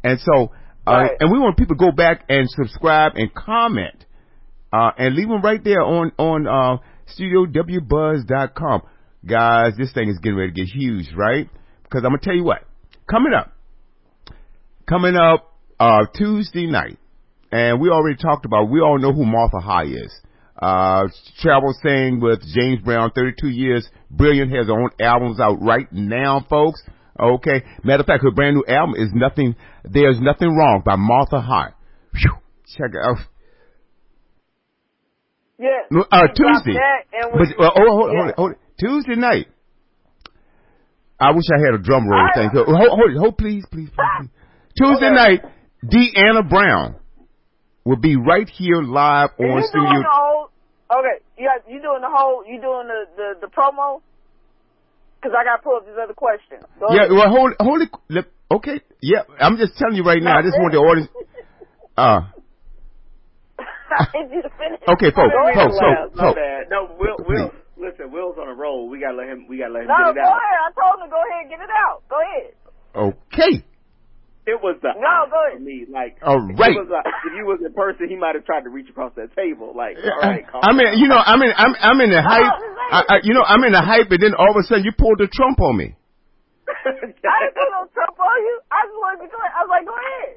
And 0.03 0.19
so, 0.21 0.51
uh, 0.87 0.91
Right. 0.93 1.11
and 1.21 1.31
we 1.31 1.39
want 1.39 1.57
people 1.57 1.77
to 1.77 1.85
go 1.85 1.93
back 1.93 2.25
and 2.29 2.49
subscribe 2.49 3.13
and 3.17 3.33
comment, 3.35 4.07
uh, 4.73 4.91
and 4.99 5.15
leave 5.15 5.29
them 5.29 5.43
right 5.43 5.63
there 5.63 5.83
on, 5.83 6.13
on, 6.19 6.47
uh, 6.47 6.79
studiowbuzz.com. 7.17 8.83
Guys, 9.27 9.77
this 9.77 9.93
thing 9.93 10.09
is 10.09 10.19
getting 10.19 10.39
ready 10.39 10.53
to 10.53 10.55
get 10.55 10.69
huge, 10.69 11.13
right? 11.15 11.49
Because 11.83 12.05
I'm 12.05 12.11
gonna 12.11 12.19
tell 12.23 12.35
you 12.35 12.45
what, 12.45 12.65
coming 13.09 13.35
up, 13.35 13.53
coming 14.87 15.17
up, 15.17 15.53
uh, 15.79 16.07
Tuesday 16.15 16.67
night, 16.67 16.99
and 17.53 17.81
we 17.81 17.91
already 17.91 18.17
talked 18.17 18.47
about, 18.47 18.71
we 18.71 18.81
all 18.81 18.99
know 18.99 19.13
who 19.13 19.25
Martha 19.27 19.61
High 19.61 19.85
is. 19.85 20.21
Uh, 20.61 21.09
travel 21.41 21.75
saying 21.83 22.21
with 22.21 22.41
James 22.55 22.81
Brown, 22.85 23.11
32 23.15 23.49
years, 23.49 23.89
brilliant, 24.11 24.53
has 24.53 24.67
her 24.67 24.79
own 24.79 24.91
albums 25.01 25.41
out 25.41 25.63
right 25.63 25.91
now, 25.91 26.45
folks. 26.51 26.83
Okay. 27.19 27.63
Matter 27.83 28.01
of 28.01 28.07
fact, 28.07 28.23
her 28.23 28.31
brand 28.31 28.57
new 28.57 28.65
album 28.69 28.95
is 28.97 29.09
nothing, 29.15 29.57
there's 29.85 30.21
nothing 30.21 30.55
wrong 30.55 30.83
by 30.85 30.97
Martha 30.97 31.41
High. 31.41 31.71
Phew. 32.15 32.33
Check 32.77 32.91
it 32.93 33.01
out. 33.03 33.17
Yeah. 35.59 36.01
Uh, 36.11 36.29
Tuesday. 36.35 36.79
But, 37.13 37.49
well, 37.59 37.73
hold, 37.75 37.89
hold, 37.89 38.11
yeah. 38.13 38.19
hold, 38.19 38.29
it, 38.29 38.35
hold 38.37 38.51
it. 38.53 38.59
Tuesday 38.79 39.17
night. 39.17 39.47
I 41.19 41.33
wish 41.33 41.45
I 41.55 41.59
had 41.61 41.75
a 41.75 41.83
drum 41.83 42.09
roll 42.09 42.21
I- 42.21 42.35
thing. 42.35 42.51
Hold, 42.55 42.67
hold, 42.69 43.17
hold, 43.19 43.39
please, 43.39 43.65
please, 43.71 43.89
please. 43.91 44.21
please. 44.21 44.29
Tuesday 44.79 45.07
Okay. 45.07 45.15
night, 45.15 45.41
Deanna 45.85 46.49
Brown 46.49 46.97
will 47.85 47.97
be 47.99 48.17
right 48.17 48.49
here 48.49 48.83
live 48.83 49.31
on 49.39 49.63
studio. 49.69 50.01
Doing 50.91 50.99
the 50.99 50.99
whole? 50.99 51.01
Okay, 51.01 51.25
you 51.39 51.47
got 51.47 51.71
you 51.71 51.81
doing 51.83 52.01
the 52.03 52.11
whole? 52.11 52.45
You 52.47 52.61
doing 52.61 52.87
the 52.89 53.07
the, 53.17 53.47
the 53.47 53.53
promo? 53.53 54.01
Because 55.21 55.37
I 55.39 55.45
got 55.45 55.57
to 55.57 55.63
pull 55.63 55.77
up 55.77 55.85
this 55.85 55.97
other 56.03 56.15
question. 56.15 56.65
Go 56.81 56.87
Yeah, 56.95 57.05
ahead. 57.05 57.13
well, 57.13 57.29
hold, 57.29 57.53
hold 57.61 57.83
it. 57.83 58.25
Okay, 58.51 58.81
yeah, 59.03 59.23
I'm 59.39 59.59
just 59.59 59.77
telling 59.77 59.95
you 59.95 60.03
right 60.03 60.23
now. 60.23 60.39
I 60.39 60.43
just 60.43 60.57
want 60.59 60.73
the 60.73 60.79
audience. 60.83 61.09
Uh, 61.95 62.21
I 63.61 64.07
need 64.17 64.33
you 64.33 64.43
to 64.43 64.49
finish. 64.57 64.81
okay, 64.89 65.13
folks, 65.13 65.35
Go 65.37 65.45
ahead. 65.45 65.61
folks, 65.61 65.77
Laugh, 65.77 66.09
folks, 66.09 66.41
folks. 66.41 66.41
No, 66.71 66.89
Will, 66.99 67.17
Will, 67.29 67.53
Listen, 67.77 68.11
Will's 68.13 68.37
on 68.41 68.49
a 68.49 68.55
roll. 68.55 68.89
We 68.89 69.01
gotta 69.01 69.17
let 69.17 69.29
him. 69.29 69.47
We 69.49 69.59
gotta 69.59 69.73
let 69.73 69.83
him 69.83 69.89
No, 69.89 70.13
get 70.13 70.17
it 70.17 70.25
out. 70.25 70.41
ahead. 70.41 70.59
I 70.65 70.69
told 70.73 71.01
him 71.01 71.09
to 71.09 71.11
go 71.13 71.21
ahead 71.21 71.41
and 71.45 71.51
get 71.51 71.61
it 71.61 71.71
out. 71.73 72.03
Go 72.09 72.17
ahead. 72.21 72.53
Okay. 72.97 73.65
It 74.49 74.57
was 74.57 74.81
the 74.81 74.97
No, 74.97 75.29
go 75.29 75.37
for 75.53 75.61
me. 75.61 75.85
Like, 75.85 76.17
All 76.25 76.41
right. 76.41 76.73
It 76.73 76.81
was 76.81 76.89
like, 76.89 77.05
if 77.05 77.33
you 77.37 77.45
was 77.45 77.61
in 77.61 77.73
person, 77.77 78.09
he 78.09 78.17
might 78.17 78.35
have 78.35 78.49
tried 78.49 78.65
to 78.65 78.73
reach 78.73 78.89
across 78.89 79.13
that 79.21 79.37
table. 79.37 79.77
Like, 79.77 80.01
all 80.01 80.17
right, 80.17 80.49
calm 80.49 80.65
I 80.65 80.73
mean, 80.73 80.89
down. 80.89 80.99
you 80.99 81.09
know, 81.13 81.21
I'm 81.21 81.43
in, 81.45 81.53
I'm, 81.53 81.77
I'm 81.77 82.01
in 82.01 82.09
the 82.09 82.25
hype. 82.25 82.57
I, 82.91 83.01
I, 83.05 83.17
you 83.23 83.37
know, 83.37 83.45
I'm 83.45 83.63
in 83.69 83.73
the 83.77 83.85
hype, 83.85 84.09
and 84.11 84.21
then 84.21 84.33
all 84.35 84.51
of 84.51 84.57
a 84.57 84.65
sudden 84.65 84.85
you 84.85 84.93
pulled 84.97 85.21
the 85.21 85.29
Trump 85.29 85.61
on 85.61 85.77
me. 85.77 85.93
I 86.73 86.97
didn't 86.97 87.55
pull 87.55 87.69
no 87.69 87.85
Trump 87.93 88.17
on 88.17 88.39
you. 88.41 88.57
I 88.73 88.81
just 88.89 88.97
wanted 88.97 89.21
to 89.23 89.29
go 89.29 89.39
ahead. 89.39 89.53
I 89.53 89.61
was 89.61 89.71
like, 89.71 89.87
go 89.87 89.97
ahead. 90.01 90.33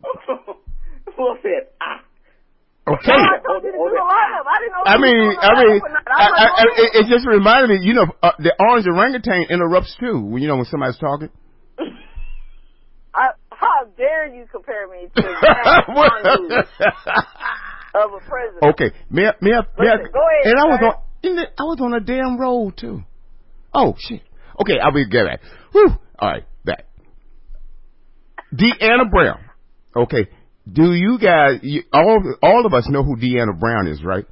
Will 1.20 1.36
said, 1.42 1.70
ah. 1.78 2.00
Okay. 2.88 3.12
No, 3.12 3.22
I 3.22 3.38
told 3.44 3.62
you 3.62 3.70
to 3.70 3.78
do 3.78 3.92
the 3.92 4.02
lineup. 4.02 4.44
I 4.48 4.56
didn't 4.58 4.74
know. 4.74 4.82
I 4.90 4.96
mean, 4.98 5.20
was 5.22 5.36
doing 5.36 5.38
the 5.38 5.46
I 5.46 5.54
mean, 5.54 5.70
lineup 5.70 5.86
or 5.86 5.92
not. 5.94 6.04
I, 6.08 6.16
I 6.16 6.18
I, 6.18 6.26
like, 6.26 6.50
I, 6.50 6.64
go 6.64 6.82
it, 6.82 6.90
it 6.98 7.04
just 7.12 7.26
reminded 7.28 7.68
me, 7.70 7.76
you 7.86 7.94
know, 7.94 8.06
uh, 8.24 8.34
the 8.40 8.52
orange 8.58 8.86
orangutan 8.88 9.46
interrupts 9.52 9.94
too. 10.00 10.18
When 10.18 10.42
you 10.42 10.48
know 10.48 10.56
when 10.56 10.66
somebody's 10.66 10.98
talking. 10.98 11.30
I, 13.60 13.66
how 13.66 13.84
dare 13.96 14.34
you 14.34 14.46
compare 14.50 14.88
me 14.88 15.08
to 15.14 15.22
that 15.42 15.84
mongoose 15.88 16.68
of 17.94 18.12
a 18.12 18.18
president? 18.28 18.62
okay, 18.74 18.90
may 19.10 19.26
I, 19.26 19.32
may 19.40 19.52
I, 19.54 19.60
may 19.78 19.88
I, 19.88 19.96
go 19.96 20.20
ahead, 20.26 20.44
and 20.44 20.58
I 20.58 20.64
was 20.64 20.78
sir. 20.80 21.28
on, 21.30 21.36
the, 21.36 21.42
I 21.58 21.62
was 21.64 21.78
on 21.82 21.94
a 21.94 22.00
damn 22.00 22.38
roll 22.40 22.70
too. 22.72 23.02
Oh 23.74 23.94
shit. 23.98 24.22
Okay, 24.60 24.78
I'll 24.82 24.92
be 24.92 25.08
get 25.08 25.24
back. 25.26 25.40
Whew. 25.72 25.90
All 26.18 26.28
right, 26.30 26.44
back. 26.64 26.84
Deanna 28.54 29.10
Brown. 29.10 29.40
Okay, 29.96 30.28
do 30.70 30.92
you 30.92 31.18
guys, 31.18 31.60
you, 31.62 31.82
all 31.92 32.22
all 32.42 32.66
of 32.66 32.74
us 32.74 32.86
know 32.88 33.02
who 33.02 33.16
Deanna 33.16 33.58
Brown 33.58 33.86
is, 33.88 34.02
right? 34.04 34.24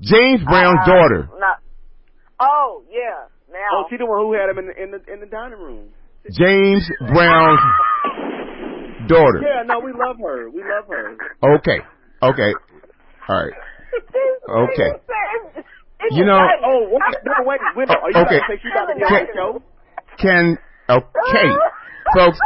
James 0.00 0.42
Brown's 0.44 0.78
Uh, 0.82 0.86
daughter. 0.86 1.28
Not, 1.38 1.58
oh 2.40 2.82
yeah. 2.90 3.26
Now 3.52 3.58
Oh, 3.74 3.84
she 3.90 3.96
the 3.98 4.06
one 4.06 4.20
who 4.20 4.32
had 4.32 4.48
him 4.48 4.58
in 4.58 4.66
the 4.66 4.82
in 4.82 4.90
the 4.92 5.12
in 5.12 5.20
the 5.20 5.26
dining 5.26 5.58
room. 5.58 5.88
James 6.30 6.88
Brown's 7.12 7.60
daughter. 9.08 9.40
Yeah, 9.42 9.62
no, 9.66 9.80
we 9.80 9.92
love 9.92 10.16
her. 10.20 10.50
We 10.50 10.62
love 10.62 10.86
her. 10.88 11.16
Okay. 11.56 11.78
Okay. 12.22 12.52
All 13.28 13.36
right. 13.44 13.52
Okay. 14.48 14.90
You 16.10 16.24
know- 16.24 16.40
Oh, 16.64 16.88
wait, 16.90 17.00
no, 17.24 17.32
wait, 17.44 17.60
wait, 17.76 17.90
are 17.90 18.10
you 18.10 18.16
Okay. 18.20 18.36
about 18.36 18.46
to 18.48 18.56
say 18.56 18.60
she 18.62 18.68
about 18.70 18.86
to 18.86 18.94
be 18.96 19.02
on 19.04 19.26
the 19.26 19.32
show? 19.34 19.62
Can 20.18 20.58
okay, 20.88 21.48
folks. 22.14 22.38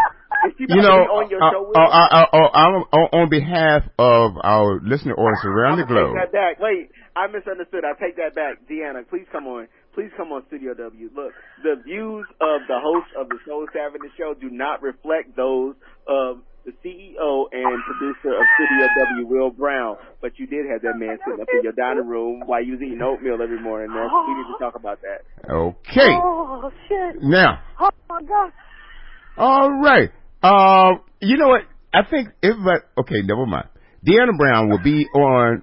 Is 0.46 0.52
she 0.58 0.66
You 0.68 0.82
know, 0.82 1.08
on 1.08 1.30
your 1.30 1.42
uh, 1.42 1.50
show? 1.50 1.72
uh, 1.74 1.78
uh, 1.78 2.08
uh, 2.10 2.26
uh, 2.32 2.50
I'm 2.52 2.74
on, 2.92 3.08
on 3.24 3.28
behalf 3.30 3.82
of 3.98 4.32
our 4.42 4.80
listener 4.84 5.14
audience 5.14 5.44
around 5.46 5.78
the 5.78 5.84
I'ma 5.84 5.92
globe. 5.94 6.14
Take 6.20 6.32
that 6.32 6.32
back. 6.32 6.60
Wait, 6.60 6.90
I 7.16 7.26
misunderstood. 7.28 7.84
I 7.84 7.92
take 7.98 8.16
that 8.16 8.34
back. 8.34 8.58
Deanna, 8.70 9.08
please 9.08 9.26
come 9.32 9.46
on. 9.46 9.68
Please 9.94 10.10
come 10.16 10.32
on 10.32 10.42
Studio 10.48 10.74
W. 10.74 11.10
Look, 11.14 11.32
the 11.62 11.80
views 11.84 12.26
of 12.40 12.66
the 12.66 12.78
host 12.82 13.06
of 13.18 13.28
the 13.28 13.38
Soul 13.46 13.66
Savage 13.72 14.02
Show 14.18 14.34
do 14.34 14.50
not 14.50 14.82
reflect 14.82 15.36
those 15.36 15.76
of 16.08 16.38
the 16.66 16.72
CEO 16.82 17.46
and 17.52 17.78
producer 17.86 18.34
of 18.34 18.42
Studio 18.58 18.88
W, 19.06 19.26
Will 19.28 19.50
Brown. 19.50 19.96
But 20.20 20.32
you 20.38 20.46
did 20.46 20.66
have 20.66 20.82
that 20.82 20.98
man 20.98 21.18
sitting 21.24 21.40
up 21.40 21.46
in 21.52 21.62
your 21.62 21.72
dining 21.74 22.08
room 22.08 22.42
while 22.46 22.64
you 22.64 22.72
was 22.72 22.82
eating 22.82 23.02
oatmeal 23.02 23.38
every 23.40 23.60
morning, 23.60 23.94
man. 23.94 24.08
So 24.10 24.24
we 24.26 24.34
need 24.34 24.50
to 24.50 24.58
talk 24.58 24.74
about 24.74 24.98
that. 25.02 25.22
Okay. 25.48 26.10
Oh 26.10 26.72
shit! 26.88 27.22
Now, 27.22 27.62
Oh 27.78 27.90
my 28.08 28.22
god! 28.22 28.52
all 29.36 29.70
right. 29.70 30.10
Um, 30.42 31.02
you 31.20 31.36
know 31.36 31.48
what? 31.48 31.62
I 31.92 32.02
think 32.10 32.30
if 32.42 32.56
but 32.64 32.90
okay, 33.02 33.22
never 33.22 33.46
mind. 33.46 33.68
Deanna 34.04 34.36
Brown 34.36 34.70
will 34.70 34.82
be 34.82 35.06
on. 35.14 35.62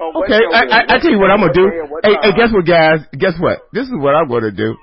Oh, 0.00 0.10
Okay, 0.24 0.34
I, 0.52 0.60
I. 0.64 0.94
I 0.96 0.98
tell 0.98 1.10
you 1.10 1.18
what 1.18 1.30
I'm 1.30 1.40
gonna 1.40 1.52
do. 1.52 1.70
day 1.70 1.78
and 1.80 1.90
what 1.90 2.04
Hey, 2.04 2.14
hey, 2.22 2.32
guess 2.36 2.52
what, 2.52 2.66
guys? 2.66 3.00
Guess 3.16 3.34
what? 3.38 3.60
This 3.72 3.84
is 3.86 3.94
what 3.94 4.14
I'm 4.14 4.28
gonna 4.28 4.50
do. 4.50 4.74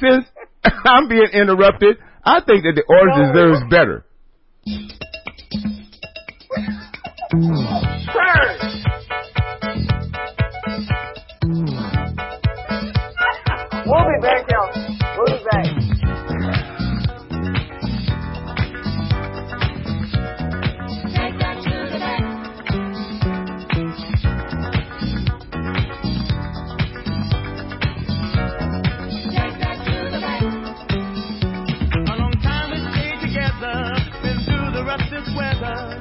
Since 0.00 0.24
I'm 0.84 1.08
being 1.08 1.28
interrupted, 1.32 1.98
I 2.24 2.40
think 2.40 2.64
that 2.64 2.74
the 2.74 2.84
order 2.88 3.10
No. 3.16 3.32
deserves 3.32 3.62
better. 3.70 4.04
We'll 7.32 7.64
roughest 35.60 35.99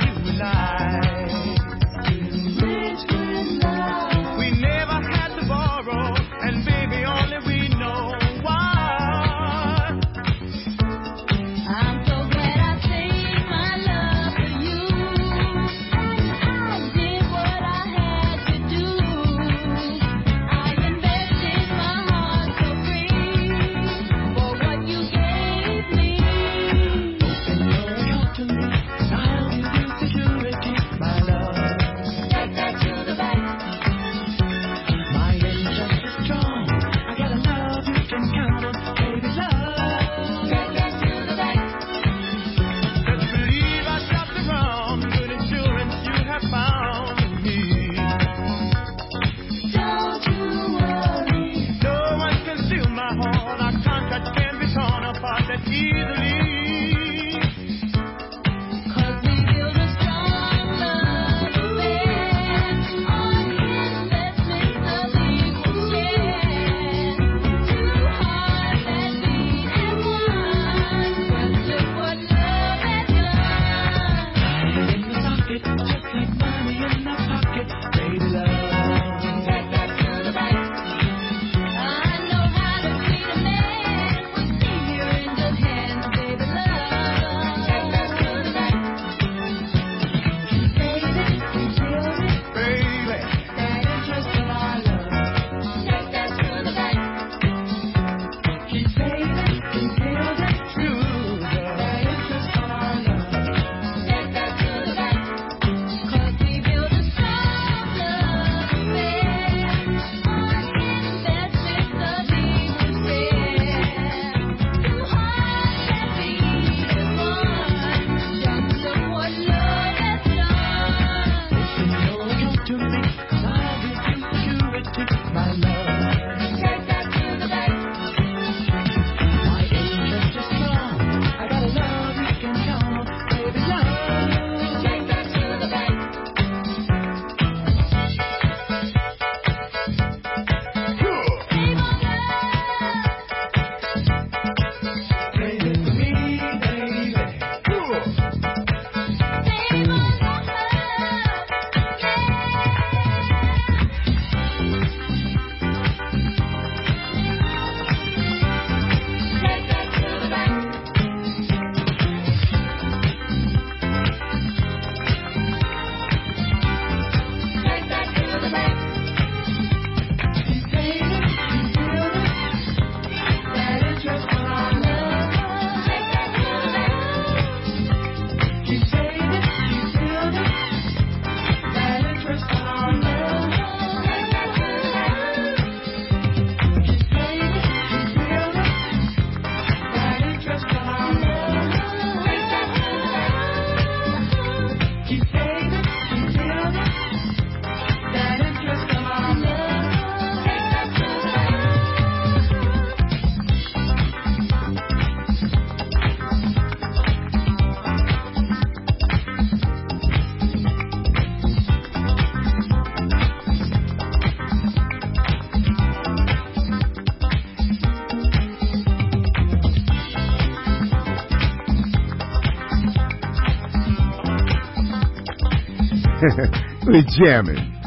We're 226.99 227.05
jamming. 227.25 227.81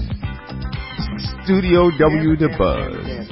Studio 1.45 1.91
W 1.99 2.37
the 2.37 2.49
Buzz. 2.57 3.29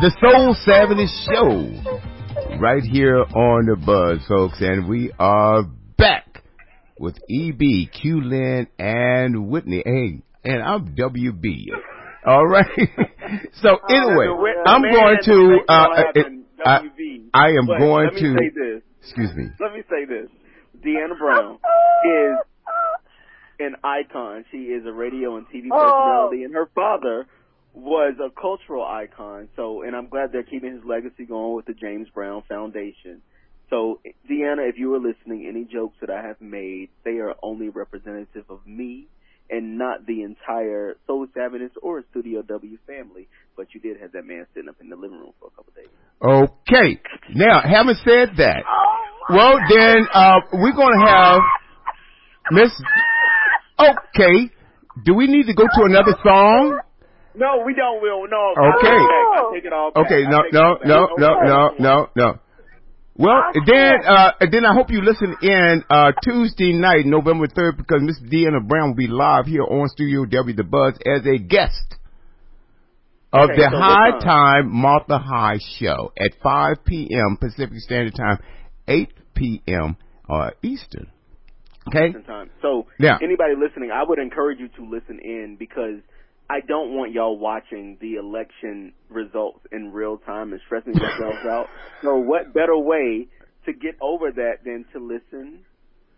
The 0.00 0.16
Soul 0.20 0.54
Savage 0.64 1.08
Show. 1.26 2.60
Right 2.60 2.84
here 2.84 3.18
on 3.18 3.66
the 3.66 3.74
Buzz, 3.74 4.24
folks. 4.28 4.60
And 4.60 4.88
we 4.88 5.10
are 5.18 5.64
back 5.96 6.44
with 7.00 7.16
EB, 7.28 7.90
Q 7.90 8.20
Lynn, 8.22 8.68
and 8.78 9.48
Whitney. 9.48 9.82
Hey, 9.84 10.22
and 10.44 10.62
I'm 10.62 10.94
WB. 10.94 11.64
All 12.24 12.46
right. 12.46 12.66
so 13.54 13.78
anyway, 13.90 14.26
The 14.26 14.62
I'm 14.64 14.82
going 14.82 15.18
to, 15.24 15.56
it 15.56 15.64
uh, 15.68 15.72
all 15.72 15.94
I, 16.64 16.80
I 17.34 17.48
am 17.48 17.66
going 17.66 18.04
let 18.04 18.14
me 18.14 18.20
to, 18.20 18.34
say 18.38 18.48
this. 18.54 18.82
excuse 19.02 19.34
me. 19.34 19.48
Let 19.58 19.72
me 19.72 19.82
say 19.90 20.04
this. 20.04 20.30
Deanna 20.84 21.18
Brown 21.18 21.54
is 22.04 22.38
an 23.58 23.76
icon. 23.84 24.44
She 24.50 24.58
is 24.58 24.84
a 24.86 24.92
radio 24.92 25.36
and 25.36 25.46
TV 25.46 25.68
personality, 25.68 26.44
and 26.44 26.54
her 26.54 26.68
father 26.74 27.26
was 27.74 28.14
a 28.20 28.30
cultural 28.40 28.84
icon. 28.84 29.48
So, 29.56 29.82
and 29.82 29.94
I'm 29.94 30.08
glad 30.08 30.32
they're 30.32 30.42
keeping 30.42 30.72
his 30.72 30.84
legacy 30.84 31.24
going 31.24 31.54
with 31.54 31.66
the 31.66 31.74
James 31.74 32.08
Brown 32.14 32.42
Foundation. 32.48 33.22
So, 33.70 34.00
Deanna, 34.30 34.68
if 34.68 34.78
you 34.78 34.90
were 34.90 34.98
listening, 34.98 35.46
any 35.48 35.64
jokes 35.64 35.96
that 36.00 36.10
I 36.10 36.26
have 36.26 36.40
made, 36.40 36.88
they 37.04 37.18
are 37.18 37.34
only 37.42 37.68
representative 37.68 38.44
of 38.48 38.66
me 38.66 39.08
and 39.50 39.78
not 39.78 40.06
the 40.06 40.22
entire 40.22 40.96
Soul 41.06 41.26
Savages 41.34 41.70
or 41.82 42.04
Studio 42.10 42.42
W 42.42 42.78
family. 42.86 43.28
But 43.56 43.68
you 43.74 43.80
did 43.80 44.00
have 44.00 44.12
that 44.12 44.24
man 44.24 44.46
sitting 44.54 44.68
up 44.68 44.76
in 44.80 44.88
the 44.88 44.96
living 44.96 45.18
room 45.18 45.32
for 45.40 45.48
a 45.48 45.50
couple 45.50 45.72
days. 45.74 45.88
Okay. 46.22 47.00
Now, 47.34 47.60
having 47.60 47.96
said 48.04 48.36
that, 48.38 48.64
well 49.30 49.58
then, 49.68 50.06
uh, 50.12 50.40
we're 50.52 50.72
gonna 50.72 51.06
have 51.06 51.40
Miss, 52.50 52.72
okay. 53.80 54.50
Do 55.04 55.14
we 55.14 55.26
need 55.26 55.46
to 55.46 55.54
go 55.54 55.64
to 55.64 55.84
another 55.84 56.14
song? 56.24 56.80
No, 57.34 57.62
we 57.64 57.74
don't, 57.74 58.02
Will. 58.02 58.26
No. 58.28 58.54
Okay. 58.58 58.88
I 58.88 59.50
take 59.54 59.64
it 59.64 59.72
all 59.72 59.92
back. 59.92 60.06
Okay, 60.06 60.24
no, 60.24 60.42
no, 60.52 60.78
no, 60.84 61.08
no, 61.16 61.40
no, 61.40 61.74
no, 61.78 62.08
no. 62.16 62.38
Well, 63.16 63.42
then, 63.66 63.94
uh, 64.06 64.32
then 64.50 64.64
I 64.64 64.72
hope 64.74 64.90
you 64.90 65.02
listen 65.02 65.34
in, 65.42 65.82
uh, 65.90 66.12
Tuesday 66.22 66.72
night, 66.72 67.04
November 67.04 67.48
3rd, 67.48 67.76
because 67.76 68.00
Miss 68.00 68.18
Deanna 68.20 68.66
Brown 68.66 68.90
will 68.90 68.96
be 68.96 69.08
live 69.08 69.46
here 69.46 69.64
on 69.64 69.88
Studio 69.88 70.24
W 70.24 70.54
The 70.54 70.62
Buzz 70.62 70.94
as 71.04 71.26
a 71.26 71.38
guest 71.38 71.96
of 73.32 73.50
Okay, 73.50 73.56
the 73.56 73.70
so 73.72 73.76
High 73.76 74.10
time? 74.12 74.20
Time 74.20 74.70
Martha 74.72 75.18
High 75.18 75.58
Show 75.78 76.12
at 76.18 76.32
5 76.42 76.84
p.m. 76.84 77.36
Pacific 77.40 77.78
Standard 77.78 78.14
Time, 78.14 78.38
8 78.86 79.08
p.m. 79.34 79.96
Uh, 80.28 80.50
Eastern. 80.62 81.08
Okay? 81.88 82.12
Time. 82.26 82.50
So 82.62 82.86
Yeah. 82.98 83.18
anybody 83.22 83.54
listening, 83.56 83.90
I 83.90 84.02
would 84.02 84.18
encourage 84.18 84.58
you 84.60 84.68
to 84.68 84.84
listen 84.84 85.18
in 85.18 85.56
because 85.58 86.00
I 86.50 86.60
don't 86.60 86.94
want 86.94 87.12
y'all 87.12 87.38
watching 87.38 87.98
the 88.00 88.14
election 88.14 88.92
results 89.10 89.60
in 89.70 89.92
real 89.92 90.16
time 90.18 90.52
and 90.52 90.60
stressing 90.66 90.94
yourselves 90.94 91.44
out. 91.46 91.68
So 92.02 92.16
what 92.16 92.54
better 92.54 92.76
way 92.78 93.26
to 93.66 93.72
get 93.72 93.96
over 94.00 94.30
that 94.30 94.64
than 94.64 94.84
to 94.92 94.98
listen 95.00 95.64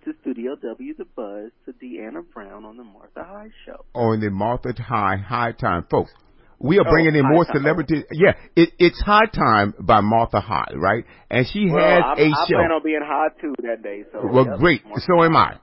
to 0.04 0.14
Studio 0.20 0.56
W 0.56 0.94
The 0.94 1.04
Buzz 1.16 1.50
to 1.66 1.72
Deanna 1.72 2.22
Brown 2.32 2.64
on 2.64 2.76
the 2.76 2.84
Martha 2.84 3.24
High 3.24 3.50
Show. 3.66 3.84
on 3.94 4.20
the 4.20 4.30
Martha 4.30 4.72
High 4.80 5.16
High 5.16 5.52
Time, 5.52 5.84
folks. 5.90 6.12
We 6.60 6.78
are 6.78 6.86
Oh, 6.86 6.90
bringing 6.90 7.14
in 7.16 7.24
more 7.26 7.46
celebrities. 7.50 8.04
Yeah, 8.12 8.34
it, 8.54 8.70
it's 8.78 9.00
High 9.00 9.24
Time 9.32 9.72
by 9.80 10.00
Martha 10.02 10.40
High, 10.40 10.72
right? 10.76 11.04
And 11.30 11.46
she 11.50 11.70
Well, 11.70 11.80
has 11.82 12.04
I'm, 12.04 12.18
a 12.18 12.28
I 12.36 12.44
show. 12.46 12.56
plan 12.56 12.70
on 12.72 12.82
being 12.84 13.00
high 13.02 13.28
too 13.40 13.54
that 13.62 13.82
day. 13.82 14.04
So 14.12 14.26
well, 14.30 14.44
yep, 14.46 14.58
great. 14.58 14.82
So 15.08 15.22
am 15.24 15.36
I. 15.36 15.56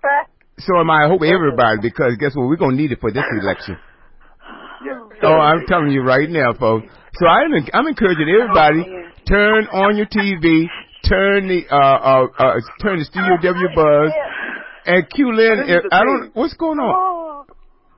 So 0.58 0.80
am 0.80 0.90
I. 0.90 1.06
I 1.06 1.08
hope 1.08 1.22
everybody, 1.22 1.78
because 1.82 2.18
guess 2.20 2.36
what? 2.36 2.48
We're 2.48 2.56
gonna 2.58 2.76
need 2.76 2.92
it 2.92 3.00
for 3.00 3.12
this 3.12 3.24
election. 3.42 3.78
Yeah. 4.86 5.04
Oh, 5.24 5.34
I'm 5.34 5.66
telling 5.68 5.90
you 5.92 6.02
right 6.04 6.30
now, 6.30 6.54
folks. 6.54 6.88
So 7.16 7.26
I'm 7.26 7.52
I'm 7.74 7.88
encouraging 7.88 8.30
everybody 8.30 8.86
turn 9.28 9.66
on 9.74 9.98
your 9.98 10.06
TV, 10.06 10.66
turn 11.10 11.48
the 11.48 11.66
uh 11.72 11.76
uh, 11.76 12.28
uh 12.38 12.54
turn 12.82 13.00
the 13.00 13.06
Studio 13.06 13.38
W 13.42 13.68
Buzz, 13.76 14.12
and 14.86 15.10
Q 15.10 15.34
Lynn. 15.34 15.58
This 15.66 15.78
is 15.78 15.82
the 15.90 15.96
I 15.96 16.04
don't. 16.04 16.36
What's 16.36 16.54
going 16.54 16.78
on? 16.78 17.27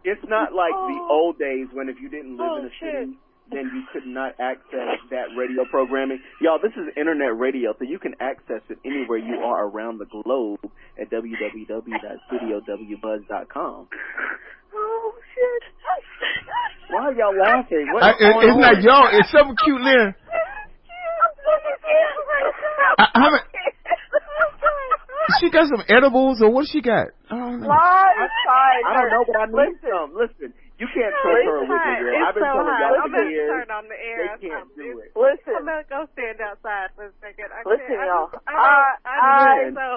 It's 0.09 0.25
not 0.27 0.53
like 0.57 0.73
the 0.73 0.97
old 1.09 1.37
days 1.37 1.67
when 1.71 1.87
if 1.89 1.99
you 2.01 2.09
didn't 2.09 2.35
live 2.37 2.57
in 2.65 2.65
Oh, 2.65 2.67
a 2.67 2.71
city, 2.81 3.13
then 3.51 3.69
you 3.73 3.83
could 3.93 4.05
not 4.07 4.33
access 4.39 4.97
that 5.11 5.27
radio 5.37 5.65
programming. 5.69 6.19
Y'all, 6.41 6.57
this 6.61 6.73
is 6.73 6.87
internet 6.97 7.37
radio, 7.37 7.73
so 7.77 7.83
you 7.85 7.99
can 7.99 8.15
access 8.19 8.61
it 8.69 8.79
anywhere 8.85 9.17
you 9.19 9.35
are 9.45 9.65
around 9.67 9.99
the 9.99 10.05
globe 10.05 10.59
at 10.99 11.09
www.studiowbuzz.com. 11.11 13.87
Oh 14.73 15.13
shit. 15.33 15.63
Why 16.89 17.01
are 17.05 17.13
y'all 17.13 17.35
laughing? 17.37 17.87
What's 17.93 18.05
I, 18.05 18.09
it, 18.17 18.33
going 18.33 18.47
it's 18.47 18.55
on? 18.55 18.61
not 18.61 18.81
y'all. 18.81 19.09
It's 19.13 19.31
something 19.31 19.55
cute, 19.63 19.81
Lynn. 19.81 20.15
I, 22.99 23.05
I 23.13 23.19
haven't, 23.23 23.43
she 25.37 25.49
got 25.53 25.67
some 25.69 25.83
edibles 25.87 26.41
or 26.41 26.49
what 26.49 26.65
she 26.67 26.81
got? 26.81 27.13
I 27.29 27.35
don't 27.37 27.61
know. 27.61 27.69
Live 27.69 28.31
side. 28.47 28.83
I 28.87 28.91
don't 28.97 29.11
know, 29.13 29.23
but 29.27 29.35
I 29.37 29.45
need 29.45 29.77
Listen, 29.77 29.89
some. 29.89 30.09
Listen, 30.17 30.49
you 30.81 30.87
can't 30.89 31.13
trust 31.21 31.45
her 31.45 31.59
with 31.61 31.75
it, 31.77 31.95
girl. 32.01 32.15
I've 32.23 32.33
been 32.33 32.43
so 32.47 32.53
telling 32.55 32.77
y'all 32.79 32.95
I'm 32.97 33.11
for 33.11 33.19
gonna 33.19 33.29
years. 33.29 33.51
turn 33.51 33.69
on 33.69 33.85
the 33.91 33.99
air. 33.99 34.17
They 34.39 34.47
can't 34.49 34.69
do 34.73 34.89
it. 35.03 35.11
Listen. 35.13 35.53
I'm 35.59 35.65
gonna 35.67 35.85
go 35.89 35.99
stand 36.15 36.39
outside 36.41 36.89
for 36.95 37.09
a 37.09 37.13
second. 37.21 37.51
I 37.53 37.61
Listen, 37.67 37.85
can't, 37.85 38.07
y'all. 38.07 38.31
I, 38.47 38.49
just, 38.49 38.49
I, 38.49 38.69
I, 39.05 39.15
I- 39.15 39.43
I, 39.45 39.71
so 39.75 39.87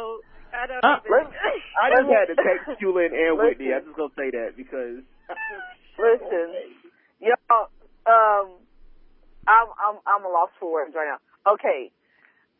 I 0.52 0.62
don't 0.68 0.82
Uh, 0.84 1.00
even. 1.06 1.32
I 1.80 1.86
just 1.96 2.10
had 2.12 2.26
to 2.28 2.36
text 2.36 2.64
Julian 2.82 3.12
and 3.16 3.38
Whitney. 3.40 3.72
I 3.72 3.80
Listen. 3.80 3.88
just 3.88 3.96
gonna 3.96 4.16
say 4.18 4.28
that 4.36 4.52
because 4.56 5.00
Listen, 5.96 6.46
y'all. 7.20 7.70
Um, 8.04 8.58
I'm 9.46 9.68
I'm 9.78 9.96
I'm 10.06 10.22
a 10.26 10.30
loss 10.30 10.50
for 10.58 10.70
words 10.72 10.92
right 10.94 11.06
now. 11.08 11.20
Okay. 11.54 11.90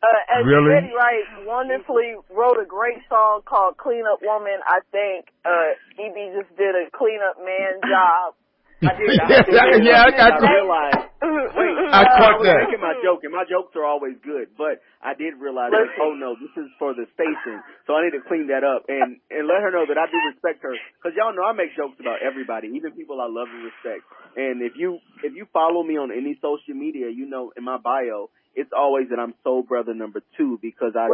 Uh, 0.03 0.35
as 0.35 0.43
Really? 0.43 0.67
Betty 0.75 0.91
Wright 0.91 1.47
wonderfully 1.47 2.19
wrote 2.27 2.59
a 2.59 2.67
great 2.67 2.99
song 3.07 3.39
called 3.47 3.79
"Clean 3.79 4.03
Up 4.03 4.19
Woman," 4.19 4.59
I 4.67 4.83
think 4.91 5.31
uh, 5.47 5.79
EB 5.95 6.35
just 6.35 6.51
did 6.59 6.75
a 6.75 6.91
clean 6.91 7.23
up 7.23 7.39
man 7.39 7.79
job. 7.87 8.35
I 8.83 8.99
did. 8.99 9.15
I 9.15 9.63
did. 9.79 9.87
yeah, 9.87 10.03
I, 10.03 10.11
I, 10.11 10.27
I 10.27 10.43
realized. 10.43 11.07
Wait, 11.23 11.71
I 11.87 12.03
caught 12.19 12.35
was 12.35 12.51
that. 12.51 12.67
making 12.67 12.83
my 12.83 12.99
joke, 12.99 13.23
and 13.23 13.31
my 13.31 13.47
jokes 13.47 13.71
are 13.79 13.87
always 13.87 14.19
good. 14.27 14.51
But 14.59 14.83
I 14.99 15.15
did 15.15 15.39
realize, 15.39 15.71
like, 15.71 15.95
oh 16.03 16.11
no, 16.19 16.35
this 16.35 16.51
is 16.59 16.67
for 16.75 16.91
the 16.91 17.07
station, 17.15 17.63
so 17.87 17.95
I 17.95 18.03
need 18.03 18.11
to 18.19 18.23
clean 18.27 18.51
that 18.51 18.67
up 18.67 18.83
and 18.91 19.23
and 19.31 19.47
let 19.47 19.63
her 19.63 19.71
know 19.71 19.87
that 19.87 19.95
I 19.95 20.11
do 20.11 20.19
respect 20.35 20.67
her, 20.67 20.75
because 20.99 21.15
y'all 21.15 21.31
know 21.31 21.47
I 21.47 21.55
make 21.55 21.71
jokes 21.79 21.95
about 22.03 22.19
everybody, 22.19 22.75
even 22.75 22.91
people 22.91 23.23
I 23.23 23.31
love 23.31 23.47
and 23.47 23.63
respect. 23.63 24.03
And 24.35 24.59
if 24.59 24.75
you 24.75 24.99
if 25.23 25.31
you 25.31 25.47
follow 25.55 25.79
me 25.79 25.95
on 25.95 26.11
any 26.11 26.35
social 26.43 26.75
media, 26.75 27.07
you 27.07 27.23
know 27.23 27.55
in 27.55 27.63
my 27.63 27.79
bio, 27.79 28.27
it's 28.55 28.71
always 28.75 29.09
that 29.09 29.19
I'm 29.19 29.33
soul 29.43 29.63
brother 29.63 29.93
number 29.93 30.21
two 30.37 30.59
because 30.61 30.93
I 30.95 31.07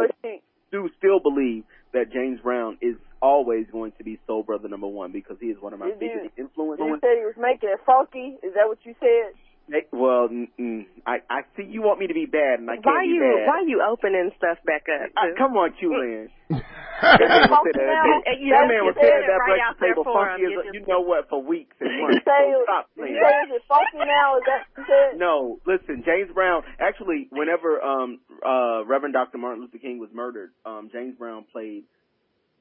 do 0.70 0.88
still 0.98 1.20
believe 1.20 1.64
that 1.92 2.12
James 2.12 2.40
Brown 2.40 2.78
is 2.80 2.96
always 3.20 3.66
going 3.72 3.92
to 3.98 4.04
be 4.04 4.18
soul 4.26 4.42
brother 4.42 4.68
number 4.68 4.86
one 4.86 5.12
because 5.12 5.36
he 5.40 5.46
is 5.46 5.60
one 5.60 5.72
of 5.72 5.78
my 5.78 5.90
biggest 5.98 6.30
influences. 6.36 6.84
you 6.86 6.98
said 7.00 7.18
he 7.18 7.24
was 7.24 7.34
making 7.38 7.68
it 7.68 7.80
funky. 7.84 8.38
Is 8.42 8.54
that 8.54 8.68
what 8.68 8.78
you 8.84 8.94
said? 9.00 9.34
Hey, 9.70 9.86
Well, 9.92 10.28
mm-mm. 10.28 10.86
I 11.06 11.18
I 11.30 11.42
see 11.56 11.62
you 11.62 11.80
want 11.82 12.00
me 12.00 12.06
to 12.08 12.14
be 12.14 12.26
bad, 12.26 12.58
and 12.58 12.68
I 12.70 12.74
can't 12.74 12.86
Why 12.86 13.02
be 13.06 13.14
you 13.14 13.20
bad. 13.22 13.46
why 13.46 13.62
you 13.66 13.82
opening 13.86 14.30
stuff 14.36 14.58
back 14.66 14.86
up? 14.90 15.10
I, 15.16 15.30
come 15.38 15.56
on, 15.56 15.72
Q 15.78 15.90
Man. 15.90 16.28
That 17.00 17.16
man 17.16 17.48
was 17.48 17.64
sitting 17.64 17.86
now? 17.88 18.04
at- 18.04 18.26
And 18.28 18.36
you- 18.44 18.52
that 18.52 18.68
man 18.68 18.84
was 18.84 18.94
sitting 19.00 19.08
at 19.08 19.24
that 19.24 19.40
right 19.40 19.56
breakfast 19.56 19.80
table 19.80 20.04
funky 20.04 20.44
as 20.44 20.50
You 20.52 20.62
you 20.74 20.84
know 20.86 21.00
what 21.00 21.30
for 21.30 21.40
weeks 21.42 21.72
and 21.80 21.88
months. 22.02 22.20
So 22.28 22.36
stop 22.68 22.90
playing. 22.92 23.14
you 23.14 23.24
say 23.24 23.36
is 23.48 23.50
it 23.56 23.62
funky 23.64 24.04
now? 24.04 24.36
Is 24.36 24.44
that? 24.44 25.16
No, 25.16 25.60
listen, 25.64 26.02
James 26.04 26.28
Brown. 26.34 26.60
Actually, 26.78 27.28
whenever 27.30 27.80
um 27.80 28.20
uh 28.44 28.84
Reverend 28.84 29.14
Dr. 29.14 29.38
Martin 29.38 29.62
Luther 29.62 29.78
King 29.78 29.98
was 29.98 30.10
murdered, 30.12 30.50
um 30.66 30.90
James 30.92 31.16
Brown 31.16 31.46
played, 31.50 31.84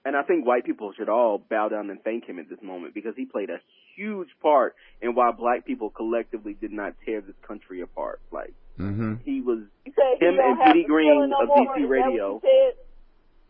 and 0.06 0.16
I 0.16 0.24
think 0.24 0.46
white 0.46 0.66
people 0.66 0.92
should 0.98 1.10
all 1.10 1.38
bow 1.38 1.70
down 1.70 1.90
and 1.90 2.02
thank 2.04 2.26
him 2.26 2.40
at 2.40 2.50
this 2.50 2.60
moment 2.62 2.94
because 2.94 3.14
he 3.16 3.26
played 3.26 3.50
a 3.50 3.60
huge 3.96 4.30
part 4.42 4.76
in 5.02 5.14
why 5.16 5.32
black 5.32 5.66
people 5.66 5.90
collectively 5.90 6.54
did 6.60 6.72
not 6.72 6.94
tear 7.06 7.22
this 7.22 7.36
country 7.48 7.82
apart. 7.82 8.22
Like 8.32 8.54
hmm 8.78 9.16
he 9.26 9.42
was 9.42 9.60
You 9.86 9.92
Him 10.20 10.36
he 10.36 10.40
and 10.40 10.58
have 10.60 10.74
Diddy 10.74 10.86
Green 10.88 11.30
no 11.30 11.42
of 11.42 11.48
more? 11.48 11.58
DC 11.58 11.62
Is 11.62 11.68
that 11.68 11.82
what 11.82 11.90
Radio. 11.90 12.42
You 12.44 12.74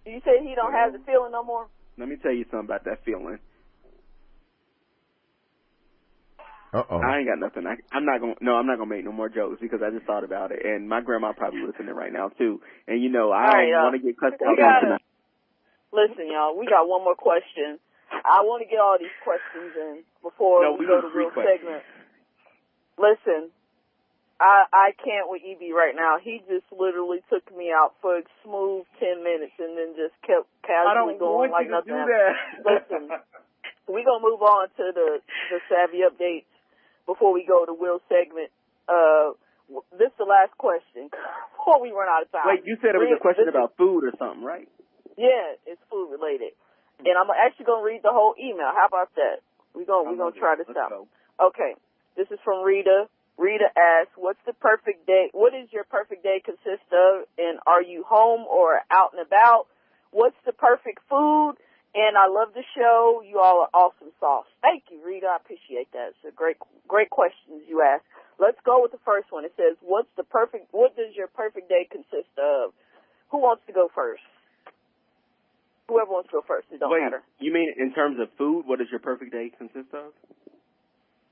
said? 0.06 0.12
You 0.14 0.22
said 0.26 0.48
he 0.48 0.56
don't 0.56 0.74
have 0.74 0.94
the 0.94 1.00
feeling 1.06 1.32
no 1.32 1.44
more. 1.44 1.68
Let 1.98 2.08
me 2.10 2.16
tell 2.22 2.32
you 2.34 2.46
something 2.50 2.66
about 2.66 2.86
that 2.86 3.04
feeling. 3.06 3.38
Uh 6.72 6.84
oh. 6.90 6.98
I 7.00 7.18
ain't 7.18 7.28
got 7.28 7.40
nothing. 7.40 7.66
I, 7.66 7.76
I'm 7.92 8.06
not 8.06 8.22
gonna. 8.22 8.36
No, 8.42 8.54
I'm 8.56 8.68
not 8.68 8.78
gonna 8.78 8.90
make 8.90 9.04
no 9.04 9.12
more 9.12 9.28
jokes 9.28 9.58
because 9.60 9.82
I 9.84 9.90
just 9.90 10.06
thought 10.06 10.24
about 10.24 10.52
it, 10.52 10.60
and 10.64 10.88
my 10.88 11.02
grandma 11.02 11.34
probably 11.34 11.62
listening 11.66 11.96
right 11.96 12.14
now 12.14 12.30
too. 12.30 12.62
And 12.88 13.02
you 13.02 13.10
know, 13.10 13.32
I 13.32 13.42
All 13.48 13.54
right, 13.54 13.70
don't 13.72 13.80
uh, 13.80 13.84
want 13.90 14.02
to 14.02 14.06
get 14.08 14.18
cussed 14.20 14.42
out. 14.46 14.56
gotta- 14.58 15.00
Listen, 15.92 16.30
y'all, 16.30 16.54
we 16.58 16.66
got 16.70 16.88
one 16.88 17.04
more 17.04 17.16
question. 17.18 17.80
I 18.12 18.42
want 18.46 18.62
to 18.66 18.70
get 18.70 18.78
all 18.82 18.98
these 18.98 19.14
questions 19.26 19.74
in 19.78 20.02
before 20.22 20.62
No, 20.66 20.74
we, 20.74 20.86
we 20.86 20.86
go 20.90 21.02
to 21.02 21.10
three 21.10 21.30
real 21.30 21.34
questions. 21.34 21.62
segment. 21.62 21.84
Listen, 22.98 23.50
I 24.42 24.66
I 24.72 24.88
can't 24.98 25.30
with 25.30 25.42
EB 25.46 25.72
right 25.76 25.96
now. 25.96 26.18
He 26.22 26.42
just 26.50 26.66
literally 26.74 27.22
took 27.30 27.46
me 27.56 27.72
out 27.72 27.96
for 28.02 28.20
a 28.20 28.24
smooth 28.44 28.86
ten 29.00 29.24
minutes 29.24 29.56
and 29.60 29.78
then 29.78 29.94
just 29.96 30.16
kept 30.26 30.48
casually 30.66 31.18
going 31.20 31.52
like 31.52 31.70
nothing 31.70 31.94
do 31.94 32.00
happened. 32.00 32.36
that. 32.66 32.66
Listen, 32.66 33.04
we 33.88 34.04
gonna 34.04 34.24
move 34.26 34.42
on 34.42 34.68
to 34.78 34.86
the 34.94 35.20
the 35.54 35.60
savvy 35.70 36.02
updates 36.06 36.50
before 37.06 37.32
we 37.34 37.46
go 37.46 37.66
to 37.66 37.74
Will's 37.74 38.04
segment. 38.10 38.50
Uh, 38.90 39.38
this 39.96 40.10
is 40.10 40.18
the 40.18 40.26
last 40.26 40.56
question 40.58 41.08
before 41.56 41.80
we 41.82 41.92
run 41.92 42.10
out 42.10 42.24
of 42.26 42.32
time. 42.32 42.48
Wait, 42.48 42.66
you 42.66 42.76
said 42.82 42.96
it 42.96 43.00
was 43.00 43.14
a 43.16 43.22
question 43.22 43.48
about 43.48 43.78
food 43.78 44.04
or 44.04 44.12
something, 44.18 44.44
right? 44.44 44.68
Yeah, 45.20 45.60
it's 45.68 45.82
food 45.92 46.08
related, 46.16 46.56
and 47.04 47.12
I'm 47.20 47.28
actually 47.28 47.68
gonna 47.68 47.84
read 47.84 48.08
the 48.08 48.16
whole 48.16 48.40
email. 48.40 48.72
How 48.72 48.88
about 48.88 49.12
that? 49.20 49.44
We 49.76 49.84
gonna 49.84 50.10
we 50.10 50.16
gonna 50.16 50.32
try 50.32 50.56
this 50.56 50.72
out. 50.72 50.90
go. 50.90 51.08
Okay, 51.44 51.76
this 52.16 52.32
is 52.32 52.40
from 52.40 52.64
Rita. 52.64 53.12
Rita 53.38 53.68
asks, 53.76 54.16
"What's 54.16 54.40
the 54.46 54.54
perfect 54.54 55.06
day? 55.06 55.28
What 55.34 55.54
is 55.54 55.72
your 55.74 55.84
perfect 55.84 56.24
day 56.24 56.40
consist 56.40 56.88
of? 56.92 57.28
And 57.38 57.60
are 57.68 57.82
you 57.82 58.04
home 58.04 58.48
or 58.48 58.80
out 58.90 59.12
and 59.12 59.22
about? 59.22 59.68
What's 60.12 60.40
the 60.46 60.54
perfect 60.54 61.00
food? 61.10 61.56
And 61.96 62.18
I 62.18 62.28
love 62.28 62.54
the 62.54 62.64
show. 62.76 63.22
You 63.26 63.40
all 63.40 63.62
are 63.62 63.70
awesome 63.74 64.12
sauce. 64.20 64.46
Thank 64.62 64.84
you, 64.90 65.04
Rita. 65.04 65.28
I 65.28 65.36
appreciate 65.36 65.92
that. 65.92 66.10
It's 66.16 66.26
a 66.28 66.32
great, 66.32 66.58
great 66.88 67.10
questions 67.10 67.64
you 67.68 67.82
ask. 67.82 68.06
Let's 68.38 68.60
go 68.64 68.82
with 68.82 68.92
the 68.92 69.04
first 69.04 69.32
one. 69.32 69.44
It 69.44 69.54
says, 69.58 69.76
"What's 69.82 70.12
the 70.16 70.24
perfect? 70.24 70.72
What 70.72 70.96
does 70.96 71.16
your 71.16 71.28
perfect 71.28 71.68
day 71.68 71.86
consist 71.92 72.32
of? 72.38 72.74
Who 73.30 73.40
wants 73.40 73.66
to 73.68 73.74
go 73.74 73.90
first? 73.90 74.24
Whoever 75.90 76.14
wants 76.14 76.30
to 76.30 76.38
go 76.40 76.44
first. 76.46 76.70
It 76.72 76.80
don't 76.80 76.94
Wait, 76.94 77.02
matter. 77.02 77.26
you 77.42 77.52
mean 77.52 77.74
in 77.78 77.92
terms 77.98 78.22
of 78.22 78.30
food? 78.38 78.64
What 78.70 78.78
does 78.80 78.88
your 78.94 79.02
perfect 79.02 79.34
day 79.34 79.50
consist 79.58 79.90
of? 79.94 80.14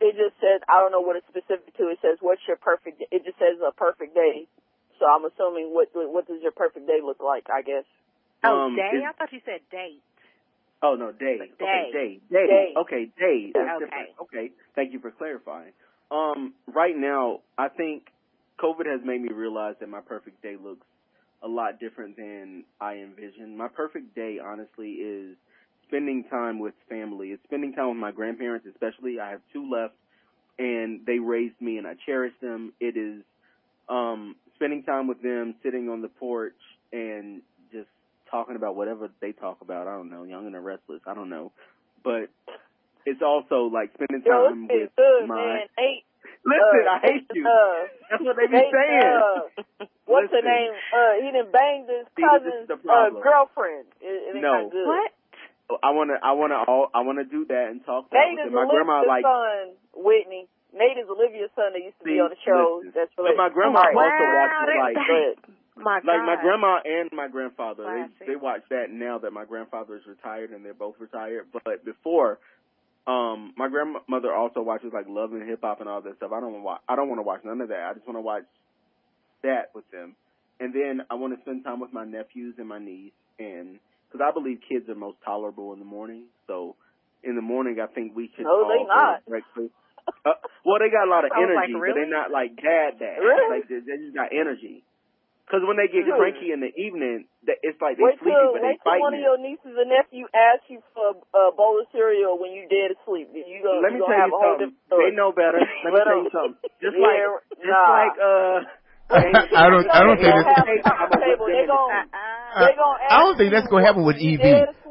It 0.01 0.13
just 0.17 0.37
says 0.41 0.61
I 0.67 0.81
don't 0.81 0.91
know 0.91 1.01
what 1.01 1.15
it's 1.15 1.29
specific 1.29 1.73
to. 1.77 1.89
It 1.93 2.01
says 2.01 2.17
what's 2.21 2.41
your 2.49 2.57
perfect. 2.57 3.01
It 3.09 3.21
just 3.23 3.37
says 3.37 3.57
a 3.61 3.71
perfect 3.73 4.13
day. 4.17 4.49
So 4.99 5.05
I'm 5.05 5.25
assuming 5.25 5.73
what 5.73 5.89
what 5.93 6.25
does 6.27 6.41
your 6.41 6.51
perfect 6.53 6.85
day 6.89 6.99
look 7.05 7.21
like? 7.21 7.45
I 7.53 7.61
guess. 7.61 7.85
Oh, 8.43 8.65
Um, 8.67 8.75
day? 8.75 8.97
is- 8.97 9.05
I 9.05 9.13
thought 9.13 9.33
you 9.33 9.41
said 9.45 9.61
date. 9.71 10.01
Oh 10.83 10.93
no, 10.93 11.11
day. 11.11 11.37
Day. 11.37 11.51
Okay, 11.57 11.89
day. 11.91 12.11
Day. 12.29 12.45
Day. 12.45 12.73
Okay, 12.77 13.03
day. 13.17 13.51
That's 13.53 13.81
Okay. 13.81 13.85
different. 13.85 14.09
Okay. 14.21 14.51
Thank 14.75 14.93
you 14.93 14.99
for 14.99 15.09
clarifying. 15.09 15.73
Um, 16.11 16.53
right 16.67 16.95
now, 16.95 17.41
I 17.57 17.69
think 17.69 18.13
COVID 18.61 18.85
has 18.85 19.01
made 19.03 19.21
me 19.21 19.29
realize 19.33 19.75
that 19.79 19.89
my 19.89 20.01
perfect 20.01 20.41
day 20.43 20.55
looks 20.55 20.85
a 21.43 21.47
lot 21.47 21.79
different 21.79 22.17
than 22.17 22.63
I 22.81 22.95
envisioned. 22.95 23.57
My 23.57 23.67
perfect 23.67 24.15
day, 24.15 24.37
honestly, 24.43 24.91
is 24.91 25.35
spending 25.87 26.25
time 26.29 26.59
with 26.59 26.73
family. 26.89 27.29
It's 27.29 27.43
spending 27.43 27.73
time 27.73 27.89
with 27.89 27.97
my 27.97 28.11
grandparents, 28.11 28.65
especially. 28.67 29.19
I 29.19 29.31
have 29.31 29.41
two 29.53 29.69
left, 29.69 29.93
and 30.57 31.05
they 31.05 31.19
raised 31.19 31.59
me, 31.61 31.77
and 31.77 31.87
I 31.87 31.93
cherish 32.05 32.33
them. 32.41 32.73
It 32.79 32.97
is 32.97 33.23
um, 33.89 34.35
spending 34.55 34.83
time 34.83 35.07
with 35.07 35.21
them, 35.21 35.55
sitting 35.63 35.89
on 35.89 36.01
the 36.01 36.09
porch, 36.09 36.57
and 36.91 37.41
just 37.71 37.87
talking 38.29 38.55
about 38.55 38.75
whatever 38.75 39.09
they 39.21 39.31
talk 39.31 39.61
about. 39.61 39.87
I 39.87 39.95
don't 39.95 40.09
know, 40.09 40.23
young 40.23 40.45
and 40.45 40.55
the 40.55 40.59
restless. 40.59 41.01
I 41.07 41.13
don't 41.13 41.29
know, 41.29 41.51
but 42.03 42.29
it's 43.05 43.21
also 43.21 43.69
like 43.71 43.91
spending 43.93 44.27
time 44.27 44.67
with 44.69 44.89
good, 44.97 45.27
my. 45.27 45.35
man. 45.35 45.59
Eight. 45.79 46.03
Listen, 46.47 46.83
uh, 46.87 46.95
I 46.95 46.97
hate 47.03 47.27
you. 47.35 47.43
Uh, 47.43 47.85
That's 48.09 48.23
what 48.23 48.35
they 48.39 48.47
be 48.47 48.55
Nate, 48.55 48.71
saying. 48.71 49.19
uh, 49.19 49.85
what's 50.07 50.31
her 50.31 50.41
name? 50.41 50.71
Uh, 50.95 51.13
he 51.19 51.27
done 51.35 51.51
banged 51.51 51.89
his 51.91 52.07
See, 52.15 52.23
is 52.23 52.27
cousin's 52.31 52.67
the 52.71 52.79
uh, 52.87 53.11
girlfriend. 53.19 53.85
It, 53.99 54.35
it 54.35 54.41
No. 54.41 54.69
good. 54.71 54.87
What? 54.87 55.11
I 55.83 55.91
wanna, 55.91 56.15
I 56.23 56.31
wanna, 56.31 56.63
all, 56.63 56.87
I 56.95 57.01
wanna 57.03 57.25
do 57.27 57.43
that 57.51 57.67
and 57.75 57.83
talk 57.83 58.09
that 58.15 58.23
Nate 58.31 58.47
is. 58.47 58.53
My 58.55 58.63
grandma 58.63 59.03
Olivia's 59.03 59.11
like, 59.11 59.25
son, 59.27 59.63
Whitney. 59.99 60.47
Nate 60.71 60.95
is 61.03 61.09
Olivia's 61.11 61.51
son 61.59 61.75
that 61.75 61.83
used 61.83 61.99
to 61.99 62.05
be 62.07 62.19
on 62.23 62.31
the 62.31 62.39
show. 62.47 62.79
listen. 62.79 62.95
That's 62.95 63.11
but 63.19 63.35
my 63.35 63.49
grandma 63.51 63.83
All 63.83 63.91
right. 63.91 63.95
also 63.99 64.23
Wow, 64.23 64.39
watches 64.39 64.63
that- 64.71 64.79
like, 64.79 64.95
Go 64.95 65.03
ahead. 65.03 65.35
My 65.77 66.01
like 66.01 66.25
my 66.25 66.35
grandma 66.41 66.79
and 66.83 67.07
my 67.13 67.27
grandfather. 67.27 67.83
Classic. 67.83 68.17
They 68.19 68.25
they 68.33 68.35
watch 68.35 68.61
that 68.71 68.89
now 68.89 69.19
that 69.19 69.29
my 69.31 69.45
grandfather 69.45 69.95
is 69.95 70.01
retired 70.07 70.49
and 70.49 70.65
they're 70.65 70.73
both 70.73 70.95
retired. 70.99 71.45
But 71.53 71.85
before, 71.85 72.39
um, 73.07 73.53
my 73.55 73.69
grandmother 73.69 74.33
also 74.33 74.61
watches 74.61 74.91
like 74.93 75.05
Love 75.07 75.31
and 75.33 75.47
Hip 75.47 75.61
Hop 75.63 75.79
and 75.79 75.89
all 75.89 76.01
that 76.01 76.17
stuff. 76.17 76.31
I 76.33 76.39
don't 76.39 76.61
want. 76.61 76.81
I 76.87 76.95
don't 76.95 77.07
want 77.07 77.19
to 77.19 77.23
watch 77.23 77.41
none 77.45 77.61
of 77.61 77.69
that. 77.69 77.87
I 77.89 77.93
just 77.93 78.05
want 78.05 78.17
to 78.17 78.21
watch 78.21 78.43
that 79.43 79.71
with 79.73 79.89
them. 79.91 80.15
And 80.59 80.73
then 80.73 81.05
I 81.09 81.15
want 81.15 81.33
to 81.35 81.41
spend 81.41 81.63
time 81.63 81.79
with 81.79 81.93
my 81.93 82.03
nephews 82.03 82.55
and 82.57 82.67
my 82.67 82.79
niece, 82.79 83.13
and 83.39 83.79
because 84.09 84.25
I 84.25 84.33
believe 84.33 84.59
kids 84.67 84.89
are 84.89 84.95
most 84.95 85.17
tolerable 85.23 85.73
in 85.73 85.79
the 85.79 85.85
morning. 85.85 86.25
So 86.47 86.75
in 87.23 87.35
the 87.35 87.41
morning, 87.41 87.77
I 87.81 87.87
think 87.87 88.15
we 88.15 88.29
should 88.35 88.43
No, 88.43 88.67
they 88.67 88.83
not. 88.83 89.25
breakfast. 89.25 89.71
Uh, 90.25 90.39
well, 90.63 90.79
they 90.79 90.89
got 90.89 91.03
a 91.07 91.11
lot 91.11 91.25
of 91.27 91.31
was 91.35 91.51
like, 91.51 91.67
energy, 91.67 91.79
but 91.83 91.95
they're 91.95 92.07
not 92.07 92.31
like 92.31 92.55
dad 92.55 92.99
dad. 92.99 93.19
Really? 93.19 93.59
Like 93.59 93.67
they, 93.67 93.83
they 93.83 93.97
just 94.07 94.15
got 94.15 94.31
energy. 94.31 94.83
Because 95.47 95.63
when 95.63 95.79
they 95.79 95.87
get 95.87 96.03
Really? 96.03 96.19
cranky 96.19 96.51
in 96.51 96.59
the 96.59 96.75
evening, 96.75 97.23
that- 97.47 97.55
it's 97.63 97.79
like 97.79 97.95
they 97.95 98.03
Wait 98.03 98.19
sleepy, 98.19 98.35
till 98.35 98.51
but 98.51 98.59
they 98.67 98.75
wait 98.75 98.83
till 98.83 98.99
one 98.99 99.13
of 99.15 99.19
your 99.23 99.37
nieces 99.39 99.79
and 99.79 99.87
nephew 99.89 100.27
ask 100.35 100.67
you 100.67 100.83
for 100.91 101.15
a 101.31 101.51
bowl 101.55 101.79
of 101.79 101.87
cereal 101.95 102.35
when 102.37 102.51
you're 102.51 102.67
dead 102.67 102.91
asleep. 102.99 103.31
You 103.31 103.63
gonna 103.63 103.79
Let 103.79 103.93
me 103.95 104.03
you 104.03 104.05
tell 104.11 104.27
you 104.27 104.35
something. 104.43 104.71
They 104.91 105.11
know 105.15 105.31
better. 105.31 105.63
Let 105.87 105.93
me 105.95 105.99
tell 106.03 106.19
you 106.19 106.29
something. 106.35 106.59
Just 106.83 106.95
um, 106.95 106.99
Yeah, 106.99 107.31
like, 107.31 107.63
just 107.63 107.63
nah. 107.63 107.95
like, 107.95 108.17
uh, 108.19 108.57
I 109.07 109.69
don't- 109.71 109.87
I 109.87 109.99
don't 110.03 110.19
think 110.19 110.35
gonna 110.35 110.43
that- 110.43 110.67
have 110.67 110.67
a 110.67 110.83
top 110.83 111.11
table. 111.15 111.45
They 111.47 111.63
gonna 111.63 111.95
Uh-uh. 111.95 112.59
they 112.59 112.73
uh, 112.73 112.75
gonna 112.75 113.07
I 113.07 113.17
don't 113.23 113.37
think 113.39 113.49
that's 113.55 113.67
gonna 113.71 113.85
happen 113.87 114.03
with 114.03 114.17
EB. 114.19 114.43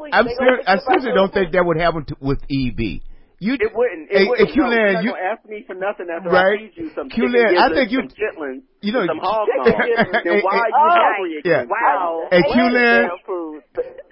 I'm 0.09 0.24
ser- 0.24 0.62
I 0.66 0.78
seriously 0.81 1.12
don't 1.12 1.33
think 1.37 1.53
that 1.53 1.66
would 1.69 1.77
happen 1.77 2.07
to, 2.07 2.16
with 2.24 2.41
EB. 2.49 3.05
You, 3.39 3.53
It 3.61 3.69
wouldn't. 3.75 4.09
It 4.11 4.17
Hey, 4.17 4.25
wouldn't. 4.29 4.49
hey, 4.49 4.57
no, 4.57 4.65
Q-Lan, 4.69 5.05
you're 5.05 5.13
not 5.13 5.37
ask 5.37 5.45
me 5.49 5.63
for 5.67 5.75
nothing 5.75 6.07
after 6.09 6.31
Right. 6.31 6.57
I 6.57 6.57
feed 6.57 6.73
you 6.77 6.91
some 6.97 7.11
Q-Lan, 7.11 7.49
chicken 7.53 7.59
I 7.63 7.69
think 7.69 7.91
you- 7.93 8.01
some 8.01 8.17
chitlins, 8.17 8.63
you 8.81 8.93
know, 8.93 9.05
some 9.07 9.19
hog 9.21 9.47
Hey, 9.53 9.73
hey, 9.77 10.21
then 10.25 10.41
why 10.41 10.57
are 10.57 10.69
you 10.69 10.73
oh, 10.73 10.97
hungry 10.97 11.43
yeah. 11.45 11.65
Wow. 11.69 12.29
Hey, 12.33 12.41
I 12.41 12.53
Q-Lan. 12.55 13.03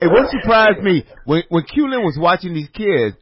Hey, 0.00 0.08
what 0.08 0.28
surprised 0.30 0.80
me 0.84 1.04
when 1.24 1.42
when 1.48 1.64
Q-Lin 1.64 2.02
was 2.04 2.18
watching 2.20 2.52
these 2.52 2.68
kids, 2.68 3.16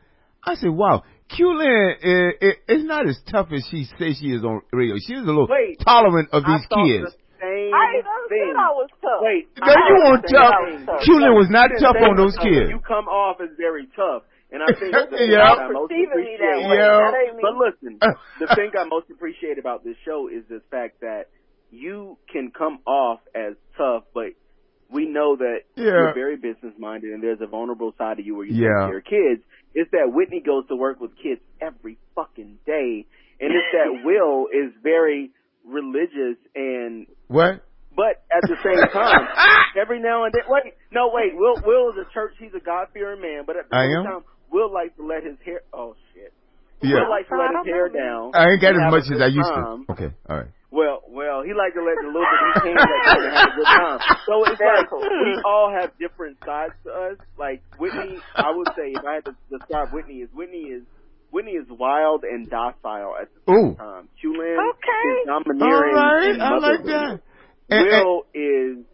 I 0.44 0.54
said, 0.56 0.70
"Wow, 0.70 1.04
Q-Lin 1.30 1.94
is, 2.02 2.32
is, 2.40 2.54
is 2.80 2.84
not 2.84 3.06
as 3.06 3.20
tough 3.30 3.48
as 3.54 3.62
she 3.70 3.84
says 3.98 4.18
she 4.18 4.34
is 4.34 4.42
on 4.42 4.62
radio. 4.72 4.96
She's 4.98 5.18
a 5.18 5.22
little 5.22 5.46
Wait. 5.48 5.78
tolerant 5.84 6.30
of 6.32 6.42
these 6.44 6.66
thought 6.68 6.82
kids." 6.86 7.14
the 7.14 7.46
same 7.46 7.70
I 7.74 7.94
never 7.94 8.26
thing. 8.28 8.50
said 8.50 8.58
I 8.58 8.70
was 8.74 8.90
tough. 9.00 9.20
Wait, 9.22 9.48
No, 9.54 9.70
I 9.70 9.86
you 9.86 9.94
weren't 10.02 10.22
the 10.26 10.34
tough. 10.34 10.54
thing. 10.66 11.06
Q-Lin 11.06 11.34
was 11.38 11.50
not 11.50 11.70
tough 11.78 11.96
on 12.02 12.16
those 12.16 12.34
tough. 12.34 12.44
kids. 12.44 12.70
You 12.70 12.80
come 12.82 13.06
off 13.06 13.38
as 13.40 13.50
very 13.58 13.86
tough, 13.94 14.22
and 14.52 14.62
I 14.62 14.66
think 14.78 14.92
the 14.92 15.06
thing 15.16 15.30
Yeah. 15.30 15.48
I 15.52 15.68
most 15.72 15.88
Perceiving 15.90 16.12
me 16.20 16.36
that 16.38 16.60
appreciate. 16.60 16.68
way. 16.68 16.76
Yeah. 16.76 16.98
That 17.00 17.14
ain't. 17.18 17.40
But 17.40 17.54
listen, 17.56 17.92
the 18.40 18.48
thing 18.54 18.70
I 18.78 18.84
most 18.84 19.10
appreciate 19.10 19.58
about 19.58 19.82
this 19.84 19.96
show 20.04 20.28
is 20.28 20.44
the 20.48 20.60
fact 20.70 21.00
that 21.00 21.28
you 21.70 22.18
can 22.30 22.52
come 22.56 22.80
off 22.86 23.20
as 23.34 23.54
tough, 23.78 24.04
but 24.12 24.36
we 24.90 25.06
know 25.08 25.36
that 25.36 25.60
Yeah. 25.74 25.84
you're 25.84 26.14
very 26.14 26.36
business 26.36 26.74
minded 26.78 27.12
and 27.14 27.22
there's 27.22 27.40
a 27.40 27.46
vulnerable 27.46 27.94
side 27.96 28.18
of 28.20 28.26
you 28.26 28.36
where 28.36 28.44
you 28.46 28.62
Yeah. 28.62 28.86
take 28.86 28.88
care 28.90 28.98
of 28.98 29.04
kids. 29.38 29.42
It's 29.74 29.90
that 29.92 30.12
Whitney 30.12 30.40
goes 30.44 30.66
to 30.68 30.76
work 30.76 31.00
with 31.00 31.16
kids 31.16 31.40
every 31.62 31.96
fucking 32.14 32.58
day, 32.66 33.06
and 33.40 33.48
it's 33.56 33.72
that 33.72 33.88
Will 34.04 34.48
is 34.52 34.70
very 34.82 35.30
religious 35.64 36.36
and 36.54 37.06
What? 37.28 37.62
but 37.96 38.20
at 38.30 38.42
the 38.42 38.56
same 38.62 38.86
time, 38.92 39.28
every 39.80 40.00
now 40.00 40.24
and 40.24 40.34
then, 40.34 40.44
wait, 40.48 40.74
no, 40.90 41.10
wait, 41.14 41.32
Will, 41.34 41.56
Will 41.64 41.90
is 41.92 41.96
a 42.06 42.12
church, 42.12 42.34
he's 42.38 42.52
a 42.54 42.60
God 42.60 42.88
fearing 42.92 43.22
man, 43.22 43.44
but 43.46 43.56
at 43.56 43.70
the 43.70 43.76
I 43.76 43.86
same 43.86 43.96
am? 43.96 44.04
time, 44.04 44.24
Will 44.52 44.72
likes 44.72 44.94
to 44.96 45.06
let 45.06 45.24
his 45.24 45.36
hair, 45.44 45.60
oh 45.72 45.94
shit. 46.14 46.32
Yeah. 46.82 47.00
Will 47.00 47.10
likes 47.10 47.28
to 47.28 47.36
let 47.38 47.50
his 47.64 47.66
hair 47.72 47.88
down. 47.88 48.32
I 48.34 48.50
ain't 48.52 48.60
got 48.60 48.74
as 48.74 48.90
much 48.92 49.04
as 49.12 49.20
I 49.20 49.26
used 49.32 49.48
time. 49.48 49.86
to. 49.86 49.92
Okay, 49.92 50.10
all 50.28 50.36
right. 50.36 50.48
Well, 50.70 51.02
well, 51.08 51.42
he 51.44 51.52
likes 51.52 51.74
to 51.76 51.84
let 51.84 51.96
the 52.00 52.08
little 52.08 52.24
bit 52.24 52.40
he 52.42 52.52
can 52.64 52.74
let 52.76 52.88
go 53.04 53.24
and 53.24 53.32
have 53.36 53.48
a 53.52 53.56
good 53.56 53.64
time. 53.66 53.98
So 54.24 54.44
it's 54.48 54.60
like, 54.60 54.90
we 54.92 55.42
all 55.44 55.68
have 55.70 55.92
different 55.98 56.38
sides 56.46 56.72
to 56.84 56.90
us. 56.90 57.16
Like, 57.38 57.62
Whitney, 57.78 58.18
I 58.34 58.50
would 58.56 58.68
say, 58.76 58.92
if 58.96 59.04
I 59.04 59.14
had 59.20 59.24
to 59.26 59.36
describe 59.52 59.92
Whitney, 59.92 60.24
is 60.24 60.30
Whitney 60.32 60.72
is, 60.72 60.82
Whitney 61.30 61.52
is 61.52 61.66
wild 61.68 62.24
and 62.24 62.48
docile 62.48 63.14
at 63.20 63.28
the 63.34 63.40
same 63.52 63.56
Ooh. 63.56 63.74
time. 63.76 64.08
Chulin 64.24 64.56
Okay. 64.72 65.08
is 65.20 65.26
domineering 65.26 65.94
right, 65.94 66.30
and 66.32 66.42
I 66.42 66.50
like 66.56 66.80
motherly. 66.84 66.92
that. 66.92 67.20
And- 67.68 67.88
and- 67.88 68.04
Will 68.06 68.22
is 68.34 68.84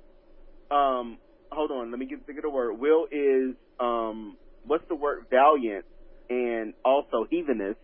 um 0.71 1.19
hold 1.51 1.71
on, 1.71 1.91
let 1.91 1.99
me 1.99 2.07
get 2.07 2.27
think 2.27 2.39
of 2.39 2.43
the 2.43 2.51
word. 2.51 2.79
Will 2.79 3.07
is 3.11 3.55
um 3.81 4.37
what's 4.69 4.87
the 4.89 4.95
word? 4.95 5.27
Valiant 5.31 5.85
and 6.31 6.75
also 6.85 7.27
heathenous. 7.31 7.77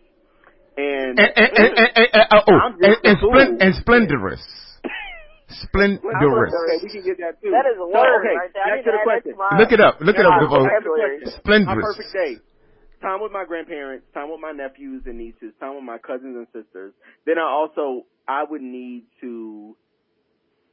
And, 0.77 1.19
and, 1.19 1.32
and, 1.36 1.51
and, 1.56 1.78
and, 1.78 1.90
and, 1.97 2.09
and- 2.12 2.27
oh, 2.32 2.52
I'm 2.55 2.73
and, 2.74 2.82
just 2.82 3.01
eh, 3.05 3.09
eh, 3.09 3.11
a 3.11 3.11
and, 3.11 3.19
splen- 3.19 3.47
fool. 3.47 3.56
and 3.61 3.74
splendorous. 3.77 4.43
Splendorous. 5.48 6.52
Okay, 6.52 6.78
we 6.82 6.90
can 6.90 7.05
get 7.05 7.19
that 7.19 7.40
too. 7.40 7.51
That 7.52 7.69
is 7.69 7.77
a 7.77 7.85
So, 7.85 7.86
word 7.93 8.20
okay, 8.20 8.35
right 8.35 8.51
there. 8.55 8.65
Back 8.65 8.85
to 8.85 8.90
to 8.90 8.97
the 8.97 9.02
question. 9.05 9.32
Look 9.59 9.70
it 9.73 9.81
up. 9.81 10.01
Look 10.01 10.16
it 10.16 10.24
up, 10.27 10.32
my 10.40 10.48
Devo. 10.48 10.65
vocabulary. 10.66 11.20
My 11.23 11.31
Splendorous. 11.31 11.85
perfect 11.85 12.12
day. 12.12 12.32
Time 13.02 13.20
with 13.23 13.31
my 13.31 13.44
grandparents, 13.44 14.06
time 14.15 14.31
with 14.32 14.40
my 14.40 14.51
nephews 14.52 15.02
and 15.06 15.19
nieces, 15.19 15.52
time 15.61 15.74
with 15.77 15.85
my 15.85 15.98
cousins 15.98 16.35
and 16.35 16.47
sisters. 16.51 16.94
Then 17.27 17.36
I 17.39 17.44
also, 17.44 18.06
I 18.27 18.43
would 18.48 18.62
need 18.62 19.05
to 19.20 19.77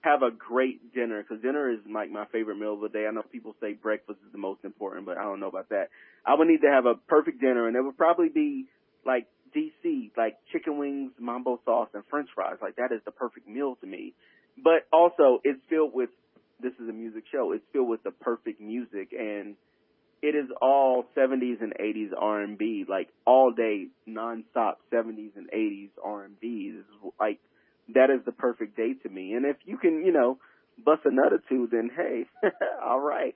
have 0.01 0.23
a 0.23 0.31
great 0.31 0.93
dinner 0.93 1.21
because 1.21 1.41
dinner 1.41 1.71
is 1.71 1.79
like 1.91 2.09
my 2.09 2.25
favorite 2.31 2.57
meal 2.57 2.73
of 2.73 2.81
the 2.81 2.89
day. 2.89 3.05
I 3.07 3.11
know 3.11 3.21
people 3.21 3.55
say 3.61 3.73
breakfast 3.73 4.19
is 4.25 4.31
the 4.31 4.39
most 4.39 4.63
important, 4.63 5.05
but 5.05 5.17
I 5.17 5.23
don't 5.23 5.39
know 5.39 5.47
about 5.47 5.69
that. 5.69 5.89
I 6.25 6.33
would 6.35 6.47
need 6.47 6.61
to 6.61 6.71
have 6.71 6.85
a 6.85 6.95
perfect 6.95 7.39
dinner 7.39 7.67
and 7.67 7.75
it 7.75 7.81
would 7.81 7.97
probably 7.97 8.29
be 8.29 8.65
like 9.05 9.27
DC, 9.55 10.11
like 10.17 10.37
chicken 10.51 10.77
wings, 10.77 11.11
mambo 11.19 11.59
sauce, 11.65 11.89
and 11.93 12.03
french 12.09 12.29
fries. 12.33 12.57
Like 12.61 12.77
that 12.77 12.91
is 12.91 13.01
the 13.05 13.11
perfect 13.11 13.47
meal 13.47 13.77
to 13.81 13.87
me. 13.87 14.13
But 14.57 14.87
also 14.91 15.39
it's 15.43 15.61
filled 15.69 15.93
with, 15.93 16.09
this 16.59 16.73
is 16.81 16.89
a 16.89 16.93
music 16.93 17.25
show, 17.31 17.51
it's 17.51 17.65
filled 17.71 17.89
with 17.89 18.01
the 18.03 18.11
perfect 18.11 18.59
music 18.59 19.13
and 19.17 19.55
it 20.23 20.35
is 20.35 20.49
all 20.61 21.05
70s 21.17 21.61
and 21.61 21.73
80s 21.79 22.11
R&B, 22.17 22.85
like 22.87 23.09
all 23.25 23.51
day, 23.51 23.87
nonstop 24.07 24.75
70s 24.93 25.35
and 25.35 25.49
80s 25.51 25.89
R&B. 26.03 26.73
This 26.75 26.85
is 26.85 27.11
like 27.19 27.39
that 27.95 28.09
is 28.09 28.23
the 28.25 28.31
perfect 28.31 28.75
day 28.77 28.93
to 29.03 29.09
me. 29.09 29.33
And 29.33 29.45
if 29.45 29.57
you 29.65 29.77
can, 29.77 30.03
you 30.05 30.11
know, 30.11 30.37
bust 30.83 31.01
another 31.05 31.41
two, 31.49 31.67
then 31.71 31.89
hey, 31.95 32.23
all 32.83 32.99
right. 32.99 33.33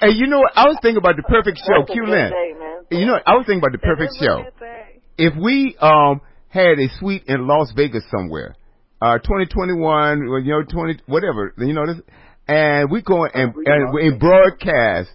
Hey, 0.00 0.10
you 0.10 0.26
know 0.26 0.38
what? 0.40 0.52
I 0.56 0.64
was 0.64 0.78
thinking 0.82 0.98
about 0.98 1.16
the 1.16 1.22
perfect 1.22 1.58
show, 1.58 1.80
That's 1.80 1.90
a 1.90 1.92
Q 1.92 2.04
good 2.04 2.10
Lin. 2.10 2.30
day, 2.30 2.52
man. 2.58 3.00
You 3.00 3.06
know, 3.06 3.12
what? 3.14 3.22
I 3.26 3.34
was 3.34 3.46
thinking 3.46 3.62
about 3.62 3.72
the 3.72 3.84
perfect 3.84 4.12
That 4.20 4.44
is 4.44 4.52
a 4.56 4.60
show. 4.60 4.84
If 5.18 5.34
we 5.36 5.76
um 5.80 6.20
had 6.48 6.78
a 6.78 6.88
suite 6.98 7.24
in 7.26 7.46
Las 7.46 7.72
Vegas 7.76 8.04
somewhere, 8.10 8.56
uh, 9.00 9.18
2021, 9.18 10.22
or, 10.22 10.40
you 10.40 10.50
know, 10.50 10.62
20, 10.62 11.00
whatever, 11.06 11.54
you 11.58 11.72
know, 11.72 11.86
this, 11.86 12.02
and 12.48 12.90
we 12.90 13.02
go 13.02 13.24
and, 13.24 13.54
and 13.54 13.94
we 13.94 14.10
broadcast 14.18 15.10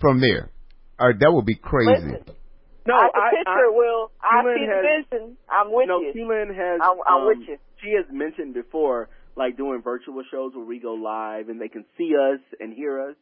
from 0.00 0.20
there. 0.20 0.50
Uh, 0.98 1.08
that 1.18 1.32
would 1.32 1.46
be 1.46 1.56
crazy. 1.56 1.90
Listen, 1.90 2.34
no, 2.86 2.94
I 2.94 3.08
can 3.12 3.22
I, 3.22 3.30
picture 3.30 3.50
I, 3.50 3.68
it, 3.68 3.74
Will. 3.74 4.10
I 4.22 4.42
Keelan 4.42 4.54
see 4.54 4.66
the 4.66 5.16
vision. 5.18 5.36
I'm 5.48 5.72
with 5.72 5.88
no, 5.88 6.00
you. 6.00 6.12
Keelan 6.14 6.48
has. 6.54 6.80
I'm- 6.82 6.98
I'm 7.06 7.22
um, 7.22 7.26
with 7.26 7.38
you. 7.48 7.58
She 7.82 7.92
has 7.96 8.06
mentioned 8.10 8.54
before, 8.54 9.08
like 9.36 9.56
doing 9.56 9.82
virtual 9.82 10.22
shows 10.30 10.54
where 10.54 10.64
we 10.64 10.78
go 10.80 10.94
live 10.94 11.48
and 11.48 11.60
they 11.60 11.68
can 11.68 11.84
see 11.98 12.12
us 12.14 12.40
and 12.60 12.72
hear 12.72 13.10
us. 13.10 13.16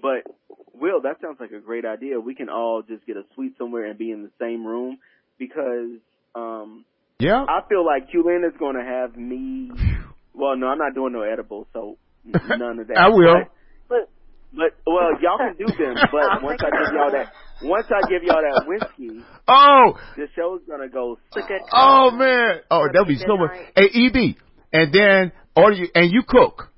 But 0.00 0.24
Will, 0.74 1.02
that 1.02 1.20
sounds 1.20 1.38
like 1.40 1.50
a 1.50 1.60
great 1.60 1.84
idea. 1.84 2.20
We 2.20 2.34
can 2.34 2.48
all 2.48 2.82
just 2.82 3.04
get 3.06 3.16
a 3.16 3.24
suite 3.34 3.54
somewhere 3.58 3.86
and 3.86 3.98
be 3.98 4.10
in 4.10 4.22
the 4.22 4.30
same 4.40 4.64
room 4.66 4.98
because 5.38 5.98
um 6.34 6.84
Yeah. 7.18 7.44
I 7.48 7.60
feel 7.68 7.84
like 7.84 8.10
Qlin 8.10 8.46
is 8.46 8.56
going 8.58 8.76
to 8.76 8.84
have 8.84 9.16
me. 9.16 9.70
Well, 10.32 10.56
no, 10.56 10.68
I'm 10.68 10.78
not 10.78 10.94
doing 10.94 11.12
no 11.12 11.22
edibles, 11.22 11.66
so 11.72 11.98
none 12.24 12.78
of 12.78 12.86
that. 12.88 12.96
I 12.96 13.08
will. 13.08 13.44
But, 13.88 14.08
but 14.52 14.76
well, 14.86 15.10
y'all 15.20 15.38
can 15.38 15.56
do 15.58 15.66
them. 15.66 15.96
But 16.12 16.42
once 16.42 16.60
I 16.62 16.70
give 16.70 16.94
y'all 16.94 17.10
that, 17.10 17.32
once 17.62 17.86
I 17.90 18.08
give 18.08 18.22
y'all 18.22 18.40
that 18.42 18.64
whiskey, 18.66 19.24
Oh, 19.48 19.98
the 20.16 20.26
show's 20.36 20.60
gonna 20.68 20.88
go. 20.88 21.18
It's 21.34 21.46
a 21.46 21.58
oh 21.74 22.10
man. 22.12 22.60
Oh, 22.70 22.86
That'd 22.86 22.94
that'd 22.94 23.08
be 23.08 23.14
be 23.14 23.20
so 23.26 23.36
much. 23.36 23.50
Hey, 23.76 24.06
EB, 24.06 24.36
and 24.72 24.92
then 24.92 25.32
order 25.56 25.76
you, 25.76 25.88
and 25.94 26.10
you 26.10 26.22
cook. 26.26 26.68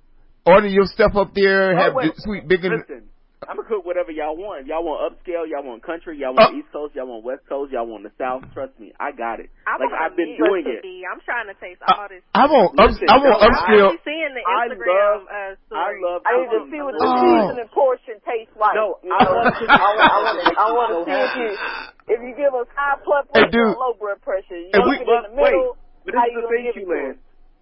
Order 0.44 0.66
your 0.68 0.86
stuff 0.86 1.12
up 1.14 1.34
there. 1.34 1.72
Oh, 1.72 1.76
have 1.76 1.92
Oh, 1.92 1.96
wait. 1.96 2.14
the 2.16 2.20
sweet 2.22 2.48
big. 2.48 2.64
Listen, 2.64 3.04
I'm 3.48 3.56
gonna 3.58 3.66
cook 3.68 3.82
whatever 3.84 4.10
y'all 4.14 4.36
want. 4.38 4.66
Y'all 4.70 4.84
want 4.86 5.02
upscale, 5.02 5.44
y'all 5.50 5.66
want 5.66 5.82
country, 5.82 6.14
y'all 6.18 6.30
Uh, 6.38 6.46
want 6.46 6.56
East 6.62 6.70
Coast, 6.70 6.94
y'all 6.94 7.06
want 7.10 7.24
West 7.26 7.42
Coast, 7.48 7.72
y'all 7.74 7.86
want 7.86 8.06
the 8.06 8.12
South. 8.16 8.46
Trust 8.54 8.72
me, 8.78 8.92
I 9.02 9.10
got 9.10 9.40
it. 9.42 9.50
I 9.66 9.76
like 9.82 9.90
I've 9.92 10.14
been 10.14 10.38
doing 10.38 10.62
mix, 10.62 10.78
it. 10.78 10.82
B. 10.86 11.02
I'm 11.06 11.18
trying 11.26 11.50
to 11.50 11.56
taste 11.58 11.82
all 11.82 12.06
this. 12.06 12.22
I 12.34 12.46
want 12.46 12.78
up, 12.78 12.90
I 13.08 13.16
want 13.18 13.42
no, 13.42 13.46
upscale. 13.50 13.90
I'm 13.98 14.02
seeing 14.06 14.32
the 14.34 14.44
I 14.46 14.70
Instagram 14.70 14.86
love- 14.86 15.26
uh, 15.26 15.74
I 15.74 15.88
love 15.98 16.20
I 16.22 16.30
need 16.38 16.50
to 16.54 16.62
see 16.70 16.80
what 16.82 16.94
Oh. 16.94 17.02
the 17.02 17.10
seasoning 17.18 17.70
portion 17.74 18.16
tastes 18.22 18.54
like. 18.54 18.74
No, 18.78 18.98
I 19.02 19.24
know? 19.24 19.32
love 19.34 19.52
cooking. 19.58 19.70
I 19.74 19.90
want, 19.90 20.26
to, 20.38 20.52
I 20.54 20.66
want 20.72 20.88
to 20.92 20.98
see 21.06 21.18
if 21.18 21.32
you, 21.34 21.50
if 22.14 22.18
you 22.22 22.32
give 22.38 22.54
us 22.54 22.68
high 22.78 22.98
blood 23.02 23.26
Hey, 23.34 23.42
pressure 23.50 23.58
dude. 23.58 23.74
or 23.74 23.82
low 23.82 23.94
blood 23.98 24.20
pressure. 24.22 24.54
You 24.54 24.70
Hey, 24.70 24.78
know, 24.78 24.86
we- 24.86 25.02
if 25.02 25.06
in 25.06 25.22
the 25.30 25.34
middle. 25.34 25.76
But 26.04 26.14
how 26.14 26.26
this 26.26 26.30
is 26.30 26.34
you 26.34 26.40
the 26.40 26.46
gonna 26.46 26.56
thing, 26.56 26.64
give 26.66 26.76
it 26.82 27.14
to 27.14 27.18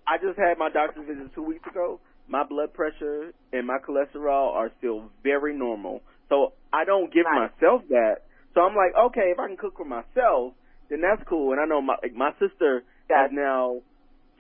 I 0.09 0.19
just 0.19 0.37
had 0.41 0.57
my 0.59 0.71
doctor's 0.73 1.07
visit 1.07 1.29
two 1.35 1.45
weeks 1.45 1.67
ago. 1.69 2.01
My 2.31 2.45
blood 2.45 2.73
pressure 2.73 3.33
and 3.53 3.67
my 3.67 3.79
cholesterol 3.79 4.55
are 4.55 4.71
still 4.79 5.11
very 5.23 5.57
normal. 5.57 6.01
So 6.29 6.53
I 6.73 6.85
don't 6.85 7.13
give 7.13 7.25
Nice. 7.25 7.51
myself 7.51 7.83
that. 7.89 8.23
So 8.55 8.61
I'm 8.61 8.77
like, 8.77 8.95
okay, 9.11 9.33
if 9.35 9.39
I 9.39 9.49
can 9.49 9.57
cook 9.57 9.77
for 9.77 9.85
myself, 9.85 10.55
then 10.89 11.01
that's 11.01 11.23
cool. 11.29 11.53
And 11.53 11.61
I 11.61 11.65
know 11.67 11.83
my 11.83 11.97
like 12.03 12.15
my 12.15 12.31
sister 12.39 12.85
has 13.11 13.31
now 13.33 13.83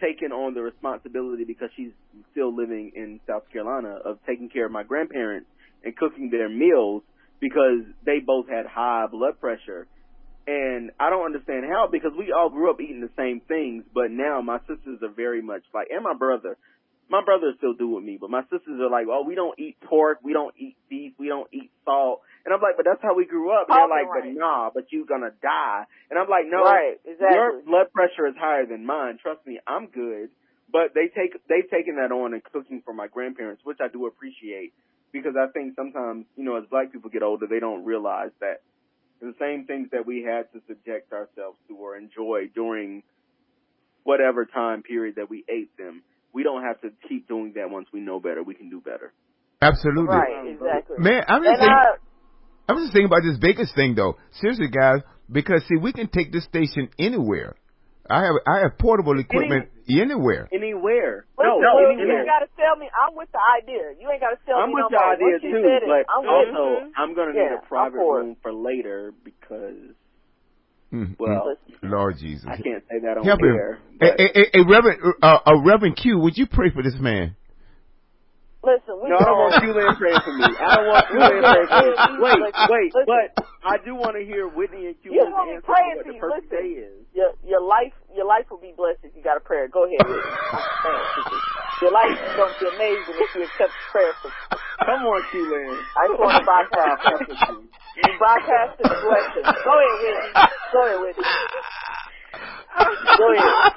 taken 0.00 0.32
on 0.32 0.54
the 0.54 0.62
responsibility 0.62 1.44
because 1.44 1.68
she's 1.76 1.92
still 2.30 2.54
living 2.54 2.92
in 2.94 3.20
South 3.26 3.42
Carolina 3.52 3.98
of 4.04 4.18
taking 4.26 4.48
care 4.48 4.66
of 4.66 4.72
my 4.72 4.82
grandparents 4.82 5.48
and 5.84 5.96
cooking 5.96 6.30
their 6.30 6.48
meals 6.48 7.02
because 7.40 7.82
they 8.06 8.20
both 8.24 8.48
had 8.48 8.66
high 8.66 9.06
blood 9.10 9.40
pressure. 9.40 9.86
And 10.46 10.90
I 10.98 11.10
don't 11.10 11.26
understand 11.26 11.64
how 11.68 11.88
because 11.90 12.12
we 12.16 12.32
all 12.32 12.50
grew 12.50 12.70
up 12.70 12.80
eating 12.80 13.00
the 13.00 13.10
same 13.16 13.40
things, 13.46 13.84
but 13.94 14.10
now 14.10 14.40
my 14.40 14.58
sisters 14.60 15.00
are 15.02 15.12
very 15.14 15.42
much 15.42 15.62
like, 15.74 15.88
and 15.90 16.02
my 16.02 16.14
brother. 16.14 16.56
My 17.10 17.24
brothers 17.24 17.54
still 17.58 17.74
do 17.74 17.88
with 17.88 18.04
me, 18.04 18.18
but 18.20 18.30
my 18.30 18.42
sisters 18.42 18.78
are 18.80 18.88
like, 18.88 19.06
oh, 19.10 19.24
we 19.26 19.34
don't 19.34 19.58
eat 19.58 19.76
pork, 19.82 20.20
we 20.22 20.32
don't 20.32 20.54
eat 20.56 20.76
beef, 20.88 21.12
we 21.18 21.26
don't 21.26 21.48
eat 21.52 21.70
salt. 21.84 22.22
And 22.44 22.54
I'm 22.54 22.60
like, 22.60 22.76
but 22.76 22.86
that's 22.86 23.02
how 23.02 23.14
we 23.14 23.26
grew 23.26 23.50
up. 23.50 23.66
And 23.68 23.76
they're 23.76 23.88
like, 23.90 24.06
but 24.14 24.30
nah, 24.38 24.70
but 24.72 24.84
you're 24.90 25.06
gonna 25.06 25.34
die. 25.42 25.84
And 26.08 26.18
I'm 26.18 26.28
like, 26.28 26.46
no, 26.46 26.62
Right, 26.62 26.96
exactly. 27.04 27.34
your 27.34 27.62
blood 27.66 27.92
pressure 27.92 28.26
is 28.28 28.34
higher 28.38 28.64
than 28.64 28.86
mine. 28.86 29.18
Trust 29.20 29.44
me, 29.44 29.58
I'm 29.66 29.88
good. 29.88 30.30
But 30.72 30.94
they 30.94 31.08
take 31.10 31.34
they've 31.48 31.68
taken 31.68 31.96
that 31.96 32.14
on 32.14 32.32
and 32.32 32.44
cooking 32.44 32.80
for 32.84 32.94
my 32.94 33.08
grandparents, 33.08 33.62
which 33.64 33.78
I 33.82 33.88
do 33.88 34.06
appreciate 34.06 34.72
because 35.12 35.34
I 35.34 35.50
think 35.50 35.74
sometimes 35.74 36.26
you 36.36 36.44
know 36.44 36.56
as 36.56 36.64
black 36.70 36.92
people 36.92 37.10
get 37.10 37.24
older, 37.24 37.46
they 37.50 37.58
don't 37.58 37.84
realize 37.84 38.30
that 38.40 38.62
the 39.20 39.34
same 39.40 39.66
things 39.66 39.88
that 39.90 40.06
we 40.06 40.22
had 40.22 40.46
to 40.52 40.62
subject 40.68 41.12
ourselves 41.12 41.58
to 41.68 41.74
or 41.74 41.96
enjoy 41.96 42.48
during 42.54 43.02
whatever 44.04 44.46
time 44.46 44.82
period 44.82 45.16
that 45.16 45.28
we 45.28 45.44
ate 45.48 45.76
them, 45.76 46.02
we 46.32 46.42
don't 46.42 46.62
have 46.62 46.80
to 46.82 46.90
keep 47.08 47.28
doing 47.28 47.52
that 47.56 47.70
once 47.70 47.88
we 47.92 48.00
know 48.00 48.20
better. 48.20 48.42
We 48.42 48.54
can 48.54 48.70
do 48.70 48.80
better. 48.80 49.12
Absolutely. 49.62 50.16
Right, 50.16 50.48
exactly. 50.48 50.96
Man, 50.98 51.22
I'm 51.28 51.42
just 51.42 51.60
and 51.60 51.60
thinking, 51.60 51.76
I, 51.76 52.72
I'm 52.72 52.78
just 52.78 52.92
thinking 52.92 53.06
about 53.06 53.22
this 53.22 53.38
Vegas 53.40 53.72
thing 53.74 53.94
though. 53.94 54.16
Seriously, 54.40 54.68
guys, 54.68 55.00
because 55.30 55.62
see, 55.68 55.76
we 55.76 55.92
can 55.92 56.08
take 56.08 56.32
this 56.32 56.44
station 56.44 56.88
anywhere. 56.98 57.56
I 58.08 58.24
have 58.24 58.36
I 58.46 58.58
have 58.66 58.78
portable 58.78 59.18
equipment 59.20 59.68
anywhere. 59.88 60.48
Anywhere. 60.52 61.26
listen, 61.38 61.62
no, 61.62 61.78
Will, 61.78 61.94
you 61.94 62.10
ain't 62.10 62.26
got 62.26 62.42
to 62.42 62.50
sell 62.58 62.74
me. 62.74 62.90
I'm 62.90 63.14
with 63.14 63.30
the 63.30 63.38
idea. 63.62 63.94
You 64.00 64.10
ain't 64.10 64.20
got 64.20 64.34
to 64.34 64.40
sell 64.46 64.66
I'm 64.66 64.70
me 64.70 64.82
with 64.82 64.90
no 64.90 64.98
your 64.98 65.02
more. 65.02 65.14
idea 65.14 65.38
too, 65.38 65.62
it, 65.62 65.82
but 65.86 66.02
I'm 66.10 66.26
also 66.26 66.90
it. 66.90 66.92
I'm 66.96 67.14
gonna 67.14 67.34
Yeah, 67.34 67.54
need 67.54 67.54
a 67.54 67.62
I'm 67.62 67.68
private 67.68 68.02
room 68.02 68.36
for 68.42 68.52
later 68.52 69.12
because 69.22 69.94
Mm, 70.92 71.16
well. 71.18 71.56
Lord 71.82 72.18
Jesus, 72.18 72.46
I 72.46 72.56
can't 72.56 72.84
say 72.90 72.98
that 73.00 73.16
on 73.16 73.24
help 73.24 73.40
him. 73.40 73.46
air. 73.46 73.78
Hey, 74.00 74.12
hey, 74.18 74.30
hey, 74.34 74.46
hey, 74.52 74.60
Reverend, 74.68 75.00
uh, 75.22 75.38
uh, 75.46 75.62
Reverend 75.64 75.96
Q, 75.96 76.18
would 76.18 76.36
you 76.36 76.46
pray 76.46 76.70
for 76.70 76.82
this 76.82 76.96
man? 76.98 77.36
Listen, 78.60 79.00
we 79.00 79.08
No, 79.08 79.16
I 79.16 79.24
don't 79.24 79.40
want 79.40 79.56
grown. 79.56 79.72
Q-Lan 79.72 79.96
praying 79.96 80.20
for 80.20 80.34
me. 80.36 80.44
I 80.44 80.68
don't 80.76 80.88
want 80.92 81.04
Q-Lan 81.08 81.32
praying 81.40 81.68
for 81.72 82.12
me. 82.12 82.20
Wait, 82.28 82.92
wait, 82.92 82.92
but 83.08 83.26
I 83.64 83.80
do 83.80 83.96
want 83.96 84.20
to 84.20 84.24
hear 84.24 84.48
Whitney 84.52 84.92
and 84.92 84.96
You 85.00 85.16
Q-Lan's 85.16 85.32
want 85.32 85.48
me 85.48 85.56
answer 85.56 85.64
praying 85.64 85.96
for 85.96 86.04
what 86.04 86.12
the 86.12 86.20
perfect 86.20 86.52
Listen. 86.52 86.60
day 86.60 86.68
is. 86.84 86.92
Your 87.16 87.32
your 87.40 87.64
life 87.64 87.96
your 88.12 88.28
life 88.28 88.44
will 88.52 88.60
be 88.60 88.76
blessed 88.76 89.00
if 89.00 89.16
you 89.16 89.24
got 89.24 89.40
a 89.40 89.44
prayer. 89.44 89.64
Go 89.72 89.88
ahead. 89.88 90.04
Whitney. 90.04 90.20
I'm 90.52 90.60
saying 90.84 91.08
to 91.08 91.20
you. 91.24 91.40
Your 91.88 91.92
life 91.96 92.12
is 92.12 92.32
going 92.36 92.52
to 92.52 92.58
be 92.60 92.68
amazing 92.68 93.16
if 93.16 93.30
you 93.32 93.40
accept 93.48 93.72
prayer 93.92 94.12
from 94.20 94.28
Come 94.84 95.08
on, 95.08 95.20
Q-Lan. 95.32 95.72
I 95.96 96.02
just 96.08 96.20
want 96.20 96.36
to 96.36 96.44
bypass 96.44 97.00
you. 97.00 97.64
You 97.64 98.12
bypass 98.20 98.76
the 98.76 98.88
blessing. 98.92 99.44
Go 99.44 99.72
ahead, 99.72 99.96
Whitney. 100.04 100.36
Go 100.72 100.78
ahead, 100.84 101.00
Whitney. 101.00 101.24
Go 103.16 103.24
ahead. 103.32 103.72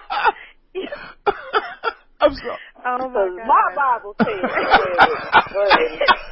I'm 2.24 2.34
sorry. 2.36 2.60
Oh 2.86 3.08
my 3.10 3.14
Because 3.14 3.38
God. 3.38 3.48
my 3.48 3.66
Bible 3.76 4.14
says. 4.20 4.42
Go 4.44 4.48
ahead, 4.48 4.80
Whitney. 4.84 5.20
Go 5.54 5.60
ahead, 5.64 5.80
Whitney. 5.80 6.32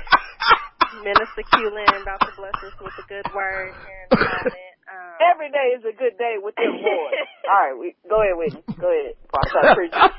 Minister 1.01 1.43
Qlin 1.55 2.01
about 2.03 2.19
to 2.21 2.31
bless 2.35 2.53
us 2.61 2.75
with 2.83 2.93
a 2.99 3.05
good 3.07 3.25
word 3.33 3.71
here 3.87 4.01
in 4.05 4.09
a 4.11 4.21
moment. 4.21 4.75
Um, 4.91 5.15
Every 5.33 5.49
day 5.49 5.67
is 5.79 5.83
a 5.87 5.95
good 5.95 6.17
day 6.19 6.35
with 6.37 6.53
them 6.59 6.77
boys. 6.77 7.25
All 7.47 7.55
right, 7.55 7.75
we, 7.79 7.95
go 8.11 8.19
ahead, 8.21 8.35
Whitney. 8.37 8.61
Go 8.77 8.91
ahead. 8.91 9.15
Before 9.23 9.39
I 9.39 9.47
start 9.49 9.65
preaching. 9.79 10.11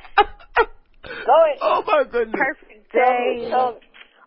Go 1.28 1.34
ahead. 1.44 1.58
Oh 1.60 1.82
my 1.86 2.02
goodness. 2.08 2.40
perfect 2.40 2.92
day. 2.92 3.46
me. 3.46 3.52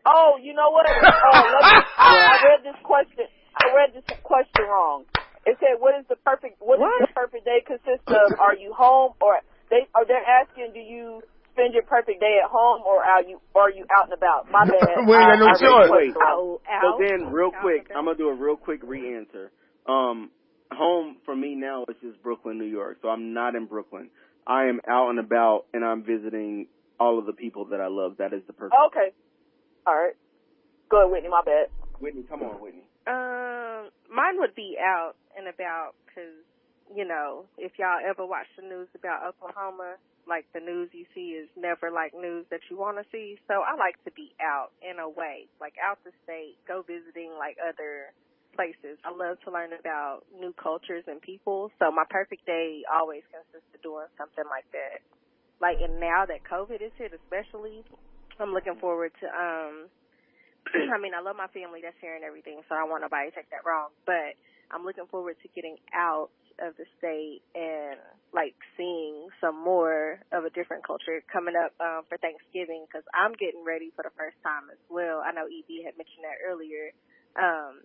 Oh, 0.06 0.38
you 0.40 0.54
know 0.54 0.70
what? 0.70 0.86
Uh, 0.86 0.94
let 0.94 1.02
me, 1.02 1.82
I, 1.98 2.14
I 2.30 2.36
read 2.46 2.62
this 2.64 2.78
question. 2.86 3.26
I 3.58 3.74
read 3.74 3.90
this 3.98 4.06
question 4.22 4.64
wrong. 4.70 5.06
It 5.46 5.58
said, 5.60 5.82
"What 5.82 5.98
is 5.98 6.06
the 6.08 6.16
perfect? 6.22 6.58
What, 6.62 6.78
What? 6.80 6.94
does 7.02 7.10
the 7.10 7.14
perfect 7.18 7.46
day 7.46 7.66
consist 7.66 8.06
of? 8.08 8.38
Are 8.40 8.54
you 8.56 8.74
home 8.78 9.14
or 9.20 9.42
they? 9.74 9.90
Are 9.98 10.06
they 10.06 10.22
asking? 10.22 10.74
Do 10.74 10.80
you 10.80 11.22
spend 11.56 11.74
your 11.74 11.84
perfect 11.88 12.20
day 12.20 12.38
at 12.44 12.52
home 12.52 12.84
or 12.86 13.00
are 13.04 13.24
you? 13.24 13.40
Or 13.56 13.64
are 13.68 13.72
you 13.72 13.86
out 13.96 14.06
and 14.12 14.14
about? 14.14 14.52
My 14.52 14.68
bad. 14.68 14.76
We 15.08 15.16
ain't 15.16 15.32
got 15.32 15.40
no 15.40 15.48
I- 15.48 15.56
I 15.56 15.56
read 15.56 15.60
the 15.60 15.66
choice. 15.66 15.90
question 15.90 16.14
wrong. 16.20 16.36
Oh, 16.36 16.62
So 16.68 16.88
out. 16.92 17.00
then, 17.00 17.32
real 17.32 17.52
Out 17.56 17.62
quick, 17.64 17.88
and 17.90 17.98
I'm 17.98 18.06
gonna 18.06 18.18
do 18.18 18.28
a 18.30 18.36
real 18.36 18.58
quick 18.60 18.82
re-answer. 18.84 19.52
Um, 19.88 20.30
home 20.72 21.18
for 21.26 21.36
me 21.36 21.56
now 21.56 21.86
is 21.88 21.96
just 22.02 22.22
Brooklyn, 22.22 22.58
New 22.58 22.66
York. 22.68 23.00
So 23.02 23.08
I'm 23.10 23.34
not 23.34 23.56
in 23.56 23.66
Brooklyn. 23.66 24.10
I 24.46 24.66
am 24.66 24.80
out 24.88 25.10
and 25.10 25.20
about, 25.20 25.66
and 25.74 25.84
I'm 25.84 26.04
visiting 26.04 26.68
all 27.00 27.18
of 27.20 27.26
the 27.26 27.34
people 27.34 27.66
that 27.72 27.80
I 27.82 27.88
love. 27.88 28.18
That 28.18 28.34
is 28.34 28.42
the 28.48 28.54
perfect. 28.54 28.76
Okay. 28.88 29.10
All 29.88 29.96
right. 29.96 30.14
Go 30.90 31.02
ahead, 31.02 31.12
Whitney. 31.12 31.30
My 31.30 31.42
bad. 31.46 31.68
Whitney, 32.00 32.24
come 32.28 32.44
on, 32.44 32.60
Whitney. 32.62 32.84
Um, 33.08 33.90
mine 34.10 34.38
would 34.40 34.56
be 34.56 34.78
out 34.82 35.14
and 35.38 35.48
about 35.48 35.94
because 36.06 36.34
you 36.96 37.06
know 37.06 37.46
if 37.58 37.72
y'all 37.78 38.00
ever 38.08 38.26
watch 38.26 38.48
the 38.58 38.64
news 38.68 38.88
about 38.96 39.22
Oklahoma, 39.30 39.96
like 40.28 40.46
the 40.54 40.60
news 40.60 40.90
you 40.94 41.06
see 41.14 41.38
is 41.38 41.50
never 41.56 41.90
like 41.90 42.14
news 42.14 42.46
that 42.50 42.62
you 42.70 42.78
want 42.78 42.98
to 42.98 43.06
see. 43.12 43.38
So 43.48 43.62
I 43.62 43.78
like 43.78 43.98
to 44.06 44.12
be 44.12 44.34
out 44.42 44.74
in 44.82 45.00
a 45.00 45.10
way, 45.10 45.48
like 45.62 45.74
out 45.82 46.02
the 46.04 46.12
state, 46.26 46.58
go 46.68 46.82
visiting 46.82 47.34
like 47.38 47.58
other 47.62 48.14
places. 48.58 48.98
I 49.06 49.12
love 49.14 49.38
to 49.46 49.52
learn 49.52 49.76
about 49.76 50.26
new 50.34 50.54
cultures 50.58 51.04
and 51.08 51.22
people. 51.22 51.72
So 51.78 51.92
my 51.92 52.06
perfect 52.10 52.46
day 52.46 52.82
always 52.88 53.24
consists 53.30 53.70
of 53.74 53.82
doing 53.82 54.10
something 54.18 54.48
like 54.50 54.66
that. 54.74 55.04
Like 55.62 55.78
and 55.82 56.00
now 56.00 56.26
that 56.26 56.44
COVID 56.44 56.82
is 56.82 56.94
hit, 56.98 57.14
especially, 57.14 57.86
I'm 58.40 58.52
looking 58.52 58.76
forward 58.82 59.12
to 59.22 59.28
um 59.30 59.92
I 60.96 60.98
mean, 60.98 61.14
I 61.14 61.22
love 61.22 61.38
my 61.38 61.52
family 61.54 61.86
that's 61.86 61.98
and 62.02 62.26
everything, 62.26 62.58
so 62.66 62.74
I 62.74 62.82
don't 62.82 62.90
want 62.90 63.06
nobody 63.06 63.30
to 63.30 63.36
take 63.36 63.50
that 63.54 63.68
wrong. 63.68 63.94
But 64.06 64.34
I'm 64.72 64.86
looking 64.86 65.08
forward 65.10 65.36
to 65.44 65.48
getting 65.56 65.78
out 65.94 66.30
of 66.60 66.74
the 66.78 66.86
state 66.98 67.42
and 67.54 68.00
like 68.34 68.56
seeing 68.78 69.28
some 69.40 69.56
more 69.56 70.20
of 70.32 70.46
a 70.46 70.52
different 70.52 70.86
culture 70.86 71.24
coming 71.32 71.56
up 71.56 71.72
um, 71.80 72.04
for 72.08 72.18
Thanksgiving 72.18 72.86
because 72.88 73.04
I'm 73.14 73.34
getting 73.34 73.64
ready 73.64 73.92
for 73.96 74.04
the 74.04 74.14
first 74.18 74.36
time 74.44 74.72
as 74.72 74.80
well. 74.90 75.24
I 75.24 75.32
know 75.32 75.48
EB 75.48 75.84
had 75.84 75.96
mentioned 76.00 76.24
that 76.24 76.40
earlier. 76.44 76.92
Um, 77.36 77.84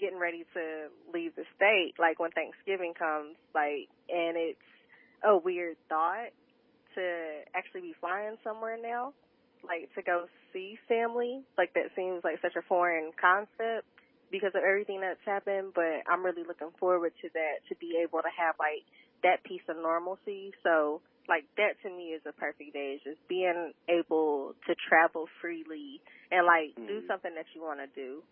getting 0.00 0.18
ready 0.18 0.46
to 0.54 0.88
leave 1.12 1.34
the 1.34 1.44
state, 1.56 1.94
like 1.98 2.18
when 2.18 2.30
Thanksgiving 2.30 2.94
comes, 2.94 3.34
like, 3.54 3.90
and 4.08 4.38
it's 4.38 4.68
a 5.24 5.36
weird 5.36 5.76
thought 5.88 6.30
to 6.94 7.04
actually 7.54 7.82
be 7.82 7.94
flying 8.00 8.36
somewhere 8.44 8.78
now, 8.80 9.12
like 9.64 9.90
to 9.94 10.02
go 10.02 10.26
see 10.52 10.78
family. 10.88 11.42
Like 11.56 11.74
that 11.74 11.90
seems 11.96 12.22
like 12.22 12.38
such 12.40 12.56
a 12.56 12.62
foreign 12.62 13.10
concept 13.20 13.90
because 14.30 14.52
of 14.54 14.62
everything 14.62 15.00
that's 15.00 15.22
happened, 15.24 15.72
but 15.74 16.04
I'm 16.08 16.24
really 16.24 16.44
looking 16.46 16.72
forward 16.78 17.12
to 17.22 17.28
that 17.34 17.64
to 17.68 17.74
be 17.76 18.00
able 18.02 18.20
to 18.20 18.32
have 18.32 18.56
like 18.58 18.84
that 19.22 19.44
piece 19.44 19.64
of 19.68 19.76
normalcy. 19.76 20.52
So 20.62 21.00
like 21.28 21.44
that 21.56 21.76
to 21.84 21.88
me 21.88 22.16
is 22.16 22.22
a 22.28 22.32
perfect 22.32 22.72
day. 22.72 22.96
Is 22.96 23.04
just 23.04 23.22
being 23.28 23.72
able 23.88 24.54
to 24.66 24.72
travel 24.88 25.26
freely 25.40 26.00
and 26.30 26.46
like 26.46 26.76
mm-hmm. 26.76 26.86
do 26.86 27.06
something 27.06 27.32
that 27.34 27.46
you 27.54 27.62
want 27.62 27.80
to 27.80 27.88
do. 27.94 28.22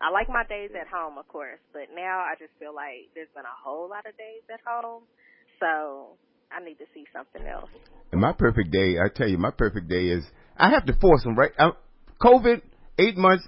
I 0.00 0.10
like 0.10 0.28
my 0.28 0.46
days 0.46 0.70
at 0.78 0.86
home, 0.86 1.18
of 1.18 1.26
course, 1.26 1.58
but 1.72 1.90
now 1.94 2.22
I 2.22 2.38
just 2.38 2.52
feel 2.60 2.72
like 2.74 3.10
there's 3.14 3.32
been 3.34 3.44
a 3.44 3.58
whole 3.64 3.90
lot 3.90 4.06
of 4.06 4.16
days 4.16 4.46
at 4.46 4.60
home, 4.64 5.02
so 5.58 6.14
I 6.54 6.62
need 6.62 6.78
to 6.78 6.86
see 6.94 7.04
something 7.12 7.42
else. 7.42 7.68
And 8.12 8.20
my 8.20 8.32
perfect 8.32 8.70
day, 8.70 8.94
I 8.94 9.10
tell 9.12 9.28
you, 9.28 9.38
my 9.38 9.50
perfect 9.50 9.88
day 9.88 10.06
is 10.06 10.22
I 10.56 10.70
have 10.70 10.86
to 10.86 10.94
force 11.00 11.24
them, 11.24 11.34
right? 11.34 11.50
I'm, 11.58 11.72
COVID, 12.22 12.62
eight 12.98 13.16
months, 13.16 13.42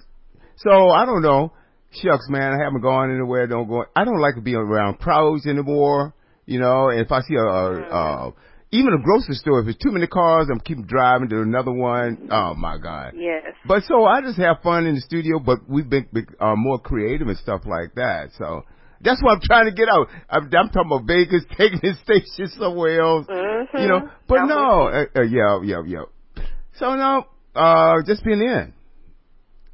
so 0.57 0.91
I 0.91 1.07
don't 1.07 1.23
know 1.23 1.53
shucks, 1.93 2.29
man, 2.29 2.53
I 2.53 2.65
haven't 2.65 2.83
gone 2.83 3.11
anywhere. 3.11 3.47
Don't 3.47 3.69
go. 3.69 3.85
I 3.95 4.05
don't 4.05 4.21
like 4.21 4.35
to 4.37 4.41
be 4.41 4.55
around 4.55 4.99
crowds 4.99 5.47
anymore. 5.47 6.15
You 6.47 6.59
know, 6.61 6.89
and 6.89 7.01
if 7.01 7.13
I 7.13 7.21
see 7.23 7.35
a, 7.35 7.43
a, 7.43 7.81
a 7.81 8.33
even 8.73 8.93
a 8.93 9.03
grocery 9.03 9.35
store, 9.35 9.61
if 9.61 9.69
it's 9.69 9.83
too 9.83 9.91
many 9.91 10.07
cars, 10.07 10.49
I'm 10.51 10.61
keep 10.61 10.87
driving 10.87 11.29
to 11.31 11.43
another 11.43 11.73
one. 11.73 12.29
Oh 12.31 12.55
my 12.55 12.79
God. 12.79 13.13
Yes. 13.17 13.55
But 13.67 13.83
so 13.85 14.05
I 14.05 14.21
just 14.21 14.39
have 14.39 14.59
fun 14.63 14.87
in 14.87 14.95
the 14.95 15.01
studio, 15.01 15.39
but 15.39 15.59
we've 15.69 15.89
been 15.89 16.07
uh, 16.41 16.55
more 16.57 16.79
creative 16.79 17.29
and 17.29 17.37
stuff 17.39 17.63
like 17.67 17.95
that. 17.97 18.31
So 18.39 18.65
that's 19.01 19.21
what 19.23 19.33
I'm 19.33 19.41
trying 19.43 19.67
to 19.67 19.73
get 19.73 19.89
out. 19.89 20.09
I'm, 20.29 20.45
I'm 20.45 20.69
talking 20.69 20.91
about 20.93 21.07
Vegas, 21.07 21.43
taking 21.59 21.81
the 21.83 21.95
station 22.05 22.53
somewhere 22.59 23.01
else. 23.01 23.27
Mm-hmm. 23.27 23.79
You 23.79 23.89
know, 23.89 24.09
but 24.29 24.41
I'm 24.41 24.49
no, 24.49 24.89
uh, 24.89 25.05
uh, 25.17 25.23
yeah, 25.23 25.61
yeah, 25.65 25.83
yeah. 25.87 26.45
So 26.79 26.95
no, 26.95 27.27
uh, 27.55 28.03
just 28.07 28.25
being 28.25 28.41
in 28.41 28.73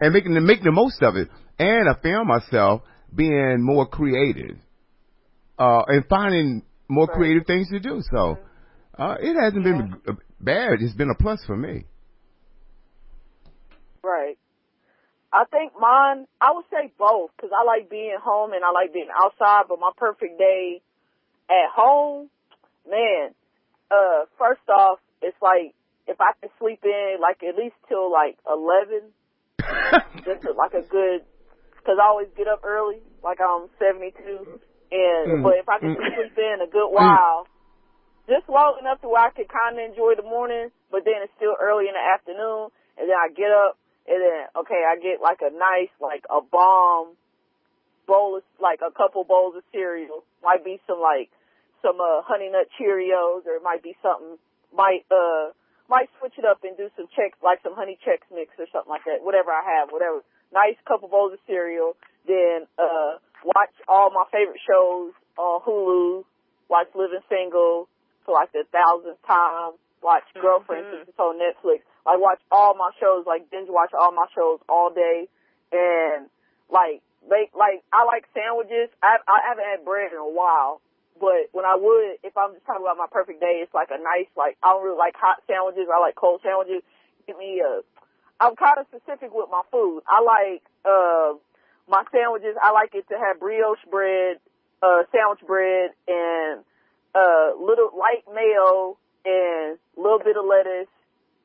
and 0.01 0.13
making 0.13 0.35
the 0.35 0.41
making 0.41 0.65
the 0.65 0.73
most 0.73 1.03
of 1.03 1.17
it 1.17 1.29
and 1.59 1.89
I 1.89 1.95
found 2.03 2.29
myself 2.29 2.83
being 3.15 3.63
more 3.63 3.87
creative 3.87 4.57
uh, 5.59 5.83
and 5.87 6.05
finding 6.09 6.63
more 6.89 7.07
right. 7.07 7.17
creative 7.17 7.47
things 7.47 7.69
to 7.71 7.81
do. 7.81 8.03
So 8.13 8.39
uh, 8.99 9.17
it 9.21 9.35
hasn't 9.35 9.65
yeah. 9.65 9.73
been 9.73 10.19
bad. 10.41 10.81
It's 10.81 10.95
been 10.95 11.11
a 11.11 11.23
plus 11.23 11.43
for 11.47 11.57
me. 11.57 11.85
Right. 14.03 14.39
I 15.33 15.45
think 15.51 15.73
mine, 15.79 16.27
I 16.41 16.53
would 16.53 16.65
say 16.71 16.93
both 16.99 17.31
because 17.37 17.51
I 17.57 17.65
like 17.65 17.91
being 17.91 18.17
home 18.23 18.53
and 18.53 18.65
I 18.65 18.71
like 18.71 18.93
being 18.93 19.09
outside. 19.15 19.65
But 19.69 19.81
my 19.81 19.91
perfect 19.97 20.39
day 20.39 20.81
at 21.51 21.71
home, 21.75 22.31
man. 22.89 23.31
Uh, 23.91 24.27
first 24.39 24.63
off, 24.69 24.99
it's 25.23 25.37
like 25.41 25.75
if 26.07 26.21
I 26.21 26.33
can 26.41 26.51
sleep 26.59 26.81
in 26.85 27.17
like 27.21 27.43
at 27.43 27.57
least 27.57 27.75
till 27.89 28.11
like 28.11 28.39
eleven, 28.49 29.13
just 30.25 30.47
like 30.57 30.75
a 30.75 30.87
good 30.89 31.23
because 31.87 32.03
I 32.03 32.11
always 32.11 32.27
get 32.35 32.51
up 32.51 32.67
early, 32.67 32.99
like 33.23 33.39
I'm 33.39 33.71
72. 33.79 34.11
And 34.91 35.39
mm. 35.39 35.43
but 35.47 35.55
if 35.55 35.71
I 35.71 35.79
can 35.79 35.95
mm. 35.95 36.03
sleep 36.03 36.35
in 36.35 36.59
a 36.59 36.67
good 36.67 36.91
while, 36.91 37.47
just 38.27 38.51
long 38.51 38.83
enough 38.83 38.99
to 39.03 39.09
where 39.09 39.23
I 39.23 39.31
can 39.31 39.47
kind 39.47 39.79
of 39.79 39.87
enjoy 39.87 40.19
the 40.19 40.27
morning, 40.27 40.75
but 40.91 41.07
then 41.07 41.23
it's 41.23 41.33
still 41.39 41.55
early 41.55 41.87
in 41.87 41.95
the 41.95 42.03
afternoon, 42.03 42.75
and 42.99 43.07
then 43.07 43.15
I 43.15 43.31
get 43.31 43.55
up, 43.55 43.79
and 44.11 44.19
then 44.19 44.43
okay, 44.67 44.83
I 44.83 44.99
get 44.99 45.23
like 45.23 45.47
a 45.47 45.55
nice 45.55 45.95
like 46.03 46.27
a 46.27 46.43
bomb 46.43 47.15
bowl 48.11 48.39
of 48.39 48.43
like 48.59 48.83
a 48.83 48.91
couple 48.91 49.23
bowls 49.23 49.55
of 49.55 49.63
cereal, 49.71 50.27
might 50.43 50.67
be 50.67 50.83
some 50.91 50.99
like 50.99 51.31
some 51.87 52.03
uh 52.03 52.27
honey 52.27 52.51
nut 52.51 52.67
Cheerios, 52.75 53.47
or 53.47 53.55
it 53.55 53.63
might 53.63 53.83
be 53.83 53.95
something 54.03 54.43
might 54.75 55.07
uh 55.15 55.55
might 55.89 56.11
switch 56.19 56.35
it 56.39 56.45
up 56.45 56.63
and 56.65 56.77
do 56.77 56.91
some 56.97 57.07
Chex 57.15 57.39
like 57.43 57.63
some 57.63 57.75
honey 57.75 57.99
Chex 58.03 58.27
mix 58.33 58.55
or 58.59 58.67
something 58.73 58.91
like 58.91 59.05
that. 59.07 59.23
Whatever 59.23 59.51
I 59.51 59.63
have, 59.79 59.91
whatever 59.91 60.23
nice 60.53 60.77
couple 60.87 61.09
bowls 61.09 61.33
of 61.33 61.41
cereal, 61.47 61.97
then 62.27 62.67
uh 62.79 63.19
watch 63.45 63.75
all 63.89 64.11
my 64.11 64.25
favorite 64.33 64.61
shows 64.67 65.13
on 65.39 65.63
Hulu, 65.63 66.25
watch 66.69 66.89
Living 66.95 67.23
Single 67.29 67.89
for 68.25 68.35
like 68.35 68.53
the 68.53 68.65
thousandth 68.71 69.23
time, 69.27 69.79
watch 70.03 70.27
mm-hmm. 70.35 70.43
Girlfriend 70.43 70.87
since 70.91 71.09
it's 71.09 71.19
on 71.19 71.39
Netflix. 71.39 71.87
Like 72.05 72.19
watch 72.19 72.41
all 72.51 72.75
my 72.75 72.91
shows, 72.99 73.27
like 73.27 73.51
binge 73.51 73.69
watch 73.71 73.91
all 73.95 74.13
my 74.13 74.27
shows 74.35 74.61
all 74.69 74.91
day 74.95 75.29
and 75.73 76.27
like 76.71 77.03
make 77.29 77.51
like 77.55 77.83
I 77.93 78.05
like 78.05 78.27
sandwiches. 78.35 78.91
I 79.03 79.19
I 79.27 79.39
haven't 79.49 79.67
had 79.67 79.85
bread 79.85 80.13
in 80.13 80.19
a 80.19 80.31
while. 80.31 80.81
But 81.19 81.49
when 81.53 81.65
I 81.65 81.77
would, 81.77 82.21
if 82.23 82.37
I'm 82.37 82.53
just 82.53 82.67
talking 82.67 82.83
about 82.85 82.99
my 82.99 83.09
perfect 83.11 83.41
day, 83.41 83.61
it's 83.65 83.73
like 83.73 83.89
a 83.91 83.97
nice, 83.97 84.29
like, 84.37 84.59
I 84.63 84.73
don't 84.77 84.85
really 84.85 84.99
like 84.99 85.17
hot 85.17 85.41
sandwiches. 85.47 85.89
I 85.89 85.99
like 85.99 86.15
cold 86.15 86.41
sandwiches. 86.43 86.83
Give 87.27 87.39
me 87.39 87.61
a 87.65 87.81
I'm 88.41 88.55
kind 88.57 88.79
of 88.79 88.87
specific 88.89 89.31
with 89.33 89.49
my 89.51 89.63
food. 89.73 90.03
I 90.07 90.21
like 90.23 90.63
uh 90.85 91.35
my 91.89 92.05
sandwiches. 92.13 92.57
I 92.61 92.73
like 92.73 92.95
it 92.95 93.09
to 93.09 93.17
have 93.17 93.41
brioche 93.41 93.81
bread, 93.91 94.39
uh 94.83 95.05
sandwich 95.13 95.41
bread, 95.47 95.91
and 96.07 96.61
uh 97.15 97.57
little 97.59 97.91
light 97.97 98.25
mayo 98.33 98.99
and 99.25 99.79
a 99.97 100.01
little 100.01 100.19
bit 100.19 100.37
of 100.37 100.45
lettuce, 100.45 100.93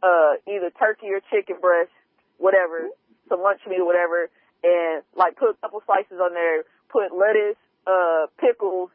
uh 0.04 0.36
either 0.48 0.70
turkey 0.78 1.08
or 1.12 1.22
chicken 1.32 1.58
breast, 1.62 1.92
whatever, 2.38 2.90
some 3.30 3.42
lunch 3.42 3.62
meat 3.68 3.80
or 3.80 3.86
whatever, 3.86 4.30
and 4.64 5.04
like 5.16 5.38
put 5.38 5.52
a 5.52 5.54
couple 5.62 5.82
slices 5.86 6.20
on 6.22 6.34
there. 6.34 6.64
Put 6.90 7.16
lettuce, 7.16 7.56
uh 7.88 8.28
pickles, 8.38 8.90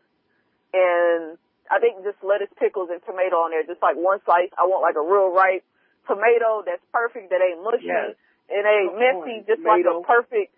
and 0.76 1.40
I 1.72 1.80
think 1.80 2.04
just 2.04 2.20
lettuce, 2.20 2.52
pickles, 2.60 2.92
and 2.92 3.00
tomato 3.08 3.48
on 3.48 3.50
there. 3.50 3.64
Just 3.64 3.80
like 3.80 3.96
one 3.96 4.20
slice. 4.28 4.52
I 4.60 4.68
want 4.68 4.84
like 4.84 5.00
a 5.00 5.04
real 5.04 5.32
ripe 5.32 5.64
tomato 6.06 6.62
that's 6.62 6.82
perfect, 6.92 7.30
that 7.34 7.42
ain't 7.42 7.64
mushy, 7.64 7.90
yes. 7.90 8.14
it 8.48 8.62
ain't 8.62 8.94
messy, 8.94 9.42
just 9.42 9.62
tomato. 9.64 9.74
like 9.74 9.86
a 9.86 10.06
perfect 10.06 10.50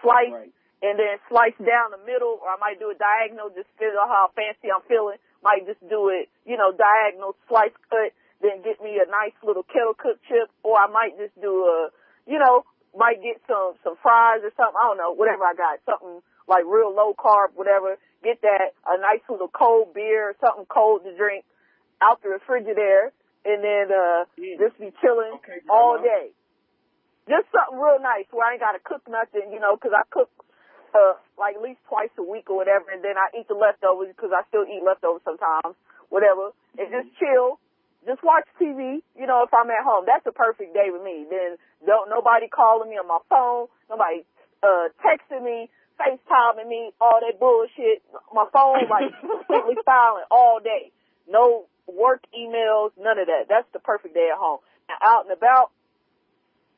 slice. 0.00 0.32
Right. 0.32 0.52
And 0.84 1.00
then 1.00 1.16
slice 1.32 1.56
down 1.56 1.96
the 1.96 2.02
middle, 2.04 2.44
or 2.44 2.48
I 2.52 2.60
might 2.60 2.76
do 2.76 2.92
a 2.92 2.96
diagonal, 2.96 3.48
just 3.56 3.72
feel 3.80 3.96
how 3.96 4.28
fancy 4.36 4.68
I'm 4.68 4.84
feeling. 4.84 5.16
Might 5.40 5.64
just 5.64 5.80
do 5.88 6.12
it, 6.12 6.28
you 6.44 6.60
know, 6.60 6.76
diagonal 6.76 7.36
slice 7.48 7.72
cut, 7.88 8.12
then 8.44 8.60
get 8.60 8.84
me 8.84 9.00
a 9.00 9.08
nice 9.08 9.36
little 9.40 9.64
kettle 9.64 9.96
cooked 9.96 10.24
chip, 10.28 10.52
or 10.60 10.76
I 10.76 10.88
might 10.92 11.16
just 11.16 11.32
do 11.40 11.64
a, 11.64 11.88
you 12.28 12.36
know, 12.36 12.68
might 12.92 13.20
get 13.24 13.40
some 13.48 13.80
some 13.82 13.96
fries 14.00 14.44
or 14.44 14.52
something. 14.56 14.76
I 14.76 14.92
don't 14.92 15.00
know, 15.00 15.12
whatever 15.12 15.44
I 15.44 15.56
got, 15.56 15.80
something 15.88 16.20
like 16.48 16.64
real 16.68 16.92
low 16.92 17.16
carb, 17.16 17.56
whatever. 17.56 17.96
Get 18.24 18.40
that 18.40 18.72
a 18.88 18.96
nice 18.98 19.20
little 19.28 19.52
cold 19.52 19.92
beer, 19.92 20.32
or 20.32 20.36
something 20.40 20.64
cold 20.64 21.04
to 21.04 21.12
drink 21.14 21.44
out 22.00 22.22
the 22.24 22.30
refrigerator, 22.32 23.12
and 23.44 23.62
then 23.62 23.92
uh 23.92 24.24
yeah. 24.40 24.56
just 24.58 24.80
be 24.80 24.90
chilling 25.04 25.36
okay, 25.44 25.60
all 25.68 26.00
day. 26.00 26.32
Just 27.28 27.52
something 27.52 27.76
real 27.78 28.00
nice 28.00 28.24
where 28.32 28.48
I 28.48 28.56
ain't 28.56 28.64
gotta 28.64 28.80
cook 28.80 29.04
nothing, 29.08 29.52
you 29.52 29.60
know, 29.60 29.76
'cause 29.76 29.92
I 29.92 30.02
cook 30.10 30.30
uh 30.96 31.14
like 31.36 31.56
at 31.56 31.62
least 31.62 31.80
twice 31.88 32.10
a 32.16 32.22
week 32.24 32.48
or 32.48 32.56
whatever, 32.56 32.88
and 32.90 33.04
then 33.04 33.16
I 33.20 33.28
eat 33.38 33.48
the 33.48 33.54
leftovers 33.54 34.08
because 34.08 34.32
I 34.32 34.42
still 34.48 34.64
eat 34.64 34.82
leftovers 34.82 35.22
sometimes, 35.24 35.76
whatever, 36.08 36.52
and 36.78 36.88
just 36.90 37.12
mm-hmm. 37.12 37.20
chill. 37.20 37.60
Just 38.04 38.22
watch 38.22 38.44
TV, 38.60 39.00
you 39.16 39.26
know, 39.26 39.44
if 39.48 39.54
I'm 39.54 39.70
at 39.72 39.80
home. 39.82 40.04
That's 40.04 40.26
a 40.26 40.32
perfect 40.32 40.74
day 40.74 40.92
with 40.92 41.02
me. 41.02 41.24
Then 41.24 41.56
don't 41.86 42.10
nobody 42.12 42.48
calling 42.48 42.90
me 42.90 42.96
on 42.96 43.08
my 43.08 43.20
phone, 43.28 43.68
nobody 43.88 44.24
uh 44.62 44.88
texting 45.00 45.42
me, 45.44 45.70
FaceTiming 46.00 46.68
me, 46.68 46.92
all 47.00 47.20
that 47.20 47.38
bullshit. 47.38 48.02
My 48.32 48.46
phone 48.52 48.88
like 48.90 49.12
completely 49.20 49.76
silent 49.84 50.26
all 50.30 50.60
day. 50.62 50.90
No 51.28 51.66
work 51.86 52.24
emails, 52.36 52.90
none 52.98 53.18
of 53.18 53.26
that. 53.26 53.46
That's 53.48 53.68
the 53.72 53.78
perfect 53.78 54.14
day 54.14 54.28
at 54.32 54.38
home. 54.38 54.58
Now, 54.88 54.96
out 55.02 55.24
and 55.24 55.32
about, 55.32 55.70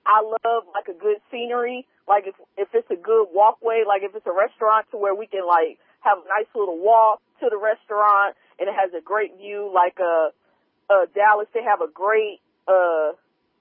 I 0.06 0.22
love 0.22 0.64
like 0.74 0.88
a 0.88 0.98
good 0.98 1.18
scenery. 1.30 1.86
Like 2.06 2.26
if 2.26 2.34
if 2.56 2.68
it's 2.74 2.90
a 2.90 2.97
good 2.97 3.28
walkway, 3.32 3.82
like 3.86 4.02
if 4.02 4.14
it's 4.14 4.26
a 4.26 4.32
restaurant 4.32 4.86
to 4.93 4.97
where 4.97 5.14
we 5.14 5.26
can 5.26 5.47
like 5.47 5.78
have 6.01 6.18
a 6.18 6.28
nice 6.28 6.47
little 6.55 6.78
walk 6.78 7.20
to 7.40 7.48
the 7.51 7.59
restaurant 7.59 8.36
and 8.59 8.68
it 8.68 8.74
has 8.74 8.93
a 8.94 9.02
great 9.02 9.36
view. 9.38 9.70
Like 9.74 9.98
uh, 9.98 10.30
uh 10.88 11.06
Dallas, 11.14 11.48
they 11.52 11.64
have 11.64 11.80
a 11.80 11.90
great 11.90 12.38
uh 12.68 13.12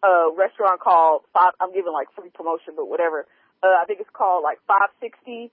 uh 0.03 0.31
restaurant 0.37 0.79
called 0.79 1.23
Five. 1.33 1.53
I'm 1.59 1.73
giving 1.73 1.91
like 1.91 2.07
free 2.15 2.29
promotion, 2.29 2.73
but 2.75 2.87
whatever. 2.87 3.25
Uh, 3.63 3.75
I 3.81 3.85
think 3.85 3.99
it's 3.99 4.13
called 4.13 4.43
like 4.43 4.59
560. 4.67 5.51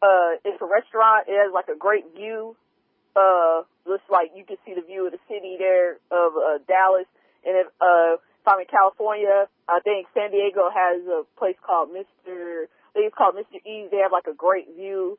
Uh, 0.00 0.38
it's 0.44 0.60
a 0.62 0.66
restaurant. 0.66 1.26
It 1.28 1.36
has 1.38 1.52
like 1.52 1.68
a 1.68 1.76
great 1.76 2.14
view 2.14 2.56
uh, 3.18 3.66
looks 3.86 4.06
like 4.10 4.30
you 4.34 4.44
can 4.44 4.56
see 4.62 4.74
the 4.74 4.86
view 4.86 5.06
of 5.06 5.12
the 5.12 5.22
city 5.26 5.56
there 5.58 5.98
of 6.14 6.38
uh, 6.38 6.58
Dallas. 6.70 7.10
And 7.42 7.58
if 7.58 7.66
uh, 7.82 8.22
if 8.22 8.46
I'm 8.46 8.60
in 8.60 8.70
California, 8.70 9.50
I 9.68 9.80
think 9.82 10.06
San 10.14 10.30
Diego 10.30 10.70
has 10.70 11.02
a 11.06 11.26
place 11.38 11.58
called 11.66 11.90
Mr. 11.90 12.70
I 12.70 12.92
think 12.94 13.10
it's 13.10 13.18
called 13.18 13.34
Mr. 13.34 13.58
E's. 13.66 13.90
They 13.90 13.98
have 13.98 14.12
like 14.12 14.30
a 14.30 14.36
great 14.36 14.70
view 14.76 15.18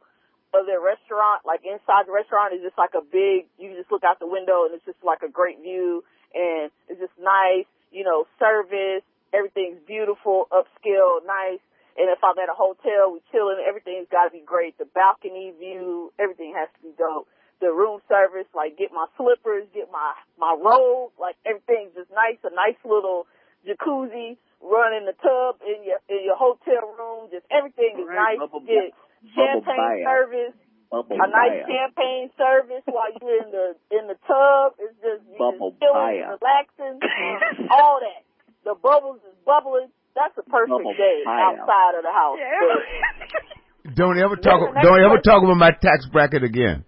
of 0.54 0.66
their 0.66 0.80
restaurant. 0.80 1.44
Like 1.46 1.62
inside 1.68 2.08
the 2.08 2.16
restaurant 2.16 2.56
is 2.56 2.62
just 2.64 2.78
like 2.78 2.96
a 2.96 3.04
big. 3.04 3.52
You 3.60 3.76
just 3.76 3.92
look 3.92 4.04
out 4.04 4.20
the 4.20 4.32
window 4.32 4.66
and 4.66 4.74
it's 4.74 4.86
just 4.86 5.04
like 5.04 5.22
a 5.22 5.32
great 5.32 5.62
view, 5.62 6.04
and 6.34 6.72
it's 6.88 7.00
just 7.00 7.16
nice. 7.20 7.68
You 7.92 8.04
know, 8.04 8.26
service. 8.40 9.04
Everything's 9.30 9.78
beautiful, 9.86 10.50
upscale, 10.50 11.22
nice. 11.22 11.62
And 12.00 12.08
if 12.08 12.24
I'm 12.24 12.40
at 12.40 12.48
a 12.48 12.56
hotel, 12.56 13.12
we 13.12 13.20
chilling. 13.32 13.60
Everything's 13.60 14.08
got 14.08 14.26
to 14.26 14.32
be 14.32 14.40
great. 14.40 14.80
The 14.80 14.88
balcony 14.88 15.52
view, 15.60 16.16
everything 16.16 16.56
has 16.56 16.72
to 16.80 16.80
be 16.80 16.96
dope 16.96 17.28
the 17.60 17.72
room 17.72 18.00
service, 18.08 18.48
like 18.56 18.80
get 18.80 18.92
my 18.92 19.06
slippers, 19.20 19.68
get 19.76 19.92
my 19.92 20.16
my 20.40 20.56
robe, 20.56 21.12
like 21.20 21.36
everything's 21.44 21.92
just 21.92 22.08
nice, 22.12 22.40
a 22.48 22.52
nice 22.56 22.80
little 22.88 23.28
jacuzzi, 23.68 24.40
run 24.64 24.96
in 24.96 25.04
the 25.04 25.16
tub 25.20 25.60
in 25.64 25.84
your 25.84 26.00
in 26.08 26.24
your 26.24 26.40
hotel 26.40 26.96
room, 26.96 27.28
just 27.32 27.46
everything 27.52 28.00
is 28.00 28.08
Right, 28.08 28.40
nice. 28.40 28.48
bubble 28.48 28.64
get 28.64 28.96
champagne 29.36 29.68
bubble 29.68 30.08
service, 30.08 30.56
Bubble 30.90 31.16
a 31.20 31.28
nice 31.28 31.60
champagne 31.68 32.32
service 32.40 32.84
while 32.88 33.12
you're 33.20 33.44
in 33.44 33.52
the 33.52 33.68
in 33.92 34.04
the 34.08 34.18
tub. 34.24 34.80
It's 34.80 34.96
just 35.04 35.28
you 35.28 35.36
just 35.36 35.84
chilling, 35.84 36.24
relaxing, 36.40 36.98
um, 37.04 37.40
all 37.76 38.00
that. 38.00 38.24
The 38.64 38.76
bubbles 38.76 39.20
is 39.28 39.36
bubbling. 39.44 39.92
That's 40.20 40.36
a 40.36 40.44
perfect 40.52 40.76
Bubble 40.76 40.92
day 41.00 41.24
outside 41.24 41.96
of 41.96 42.04
the 42.04 42.12
house. 42.12 42.36
Yeah. 42.36 43.96
Don't 43.96 44.20
ever 44.20 44.36
talk. 44.36 44.60
Next- 44.76 44.84
Don't 44.84 45.00
ever 45.00 45.16
next 45.24 45.26
talk 45.26 45.40
about 45.42 45.56
my 45.56 45.72
tax 45.72 46.06
bracket 46.12 46.44
again. 46.44 46.84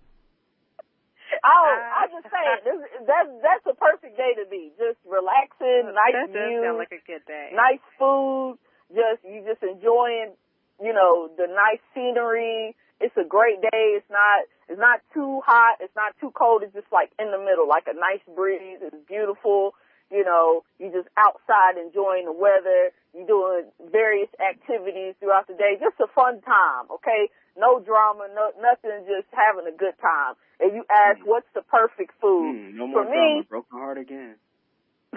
Oh, 1.44 1.74
I 1.74 2.06
just 2.12 2.28
saying, 2.30 2.60
this, 2.68 2.80
that 3.08 3.26
that's 3.42 3.66
a 3.66 3.74
perfect 3.74 4.14
day 4.20 4.36
to 4.38 4.46
be. 4.52 4.70
Just 4.78 5.00
relaxing, 5.08 5.90
nice 5.90 6.14
that 6.14 6.30
does 6.30 6.46
view, 6.52 6.62
sound 6.62 6.78
like 6.78 6.94
a 6.94 7.02
good 7.02 7.24
day. 7.26 7.50
nice 7.56 7.82
food. 7.98 8.60
Just 8.94 9.24
you 9.26 9.42
just 9.48 9.64
enjoying, 9.64 10.36
you 10.84 10.94
know, 10.94 11.32
the 11.40 11.48
nice 11.50 11.82
scenery. 11.96 12.76
It's 13.00 13.16
a 13.18 13.26
great 13.26 13.58
day. 13.64 13.98
It's 13.98 14.12
not 14.12 14.46
it's 14.70 14.78
not 14.78 15.02
too 15.16 15.42
hot. 15.42 15.82
It's 15.82 15.96
not 15.96 16.14
too 16.22 16.30
cold. 16.38 16.62
It's 16.62 16.76
just 16.78 16.92
like 16.94 17.10
in 17.18 17.32
the 17.32 17.40
middle, 17.42 17.66
like 17.66 17.88
a 17.90 17.96
nice 17.98 18.22
breeze. 18.36 18.78
It's 18.84 18.94
beautiful. 19.08 19.74
You 20.12 20.26
know, 20.28 20.64
you're 20.78 20.92
just 20.92 21.08
outside 21.16 21.80
enjoying 21.80 22.26
the 22.28 22.36
weather. 22.36 22.92
You're 23.16 23.28
doing 23.28 23.72
various 23.92 24.28
activities 24.44 25.16
throughout 25.20 25.48
the 25.48 25.56
day. 25.56 25.80
Just 25.80 25.96
a 26.04 26.08
fun 26.12 26.42
time, 26.44 26.92
okay? 27.00 27.32
No 27.58 27.80
drama, 27.80 28.28
no 28.36 28.52
nothing. 28.60 29.08
Just 29.08 29.32
having 29.32 29.72
a 29.72 29.76
good 29.76 29.96
time. 30.04 30.36
And 30.60 30.76
you 30.76 30.84
ask, 30.92 31.24
what's 31.26 31.48
the 31.56 31.62
perfect 31.64 32.12
food? 32.20 32.52
Hmm, 32.52 32.78
no 32.78 32.86
For 32.92 32.92
more 32.92 33.04
drama. 33.08 33.40
me, 33.40 33.48
Broken 33.48 33.72
heart 33.80 33.98
again. 33.98 34.36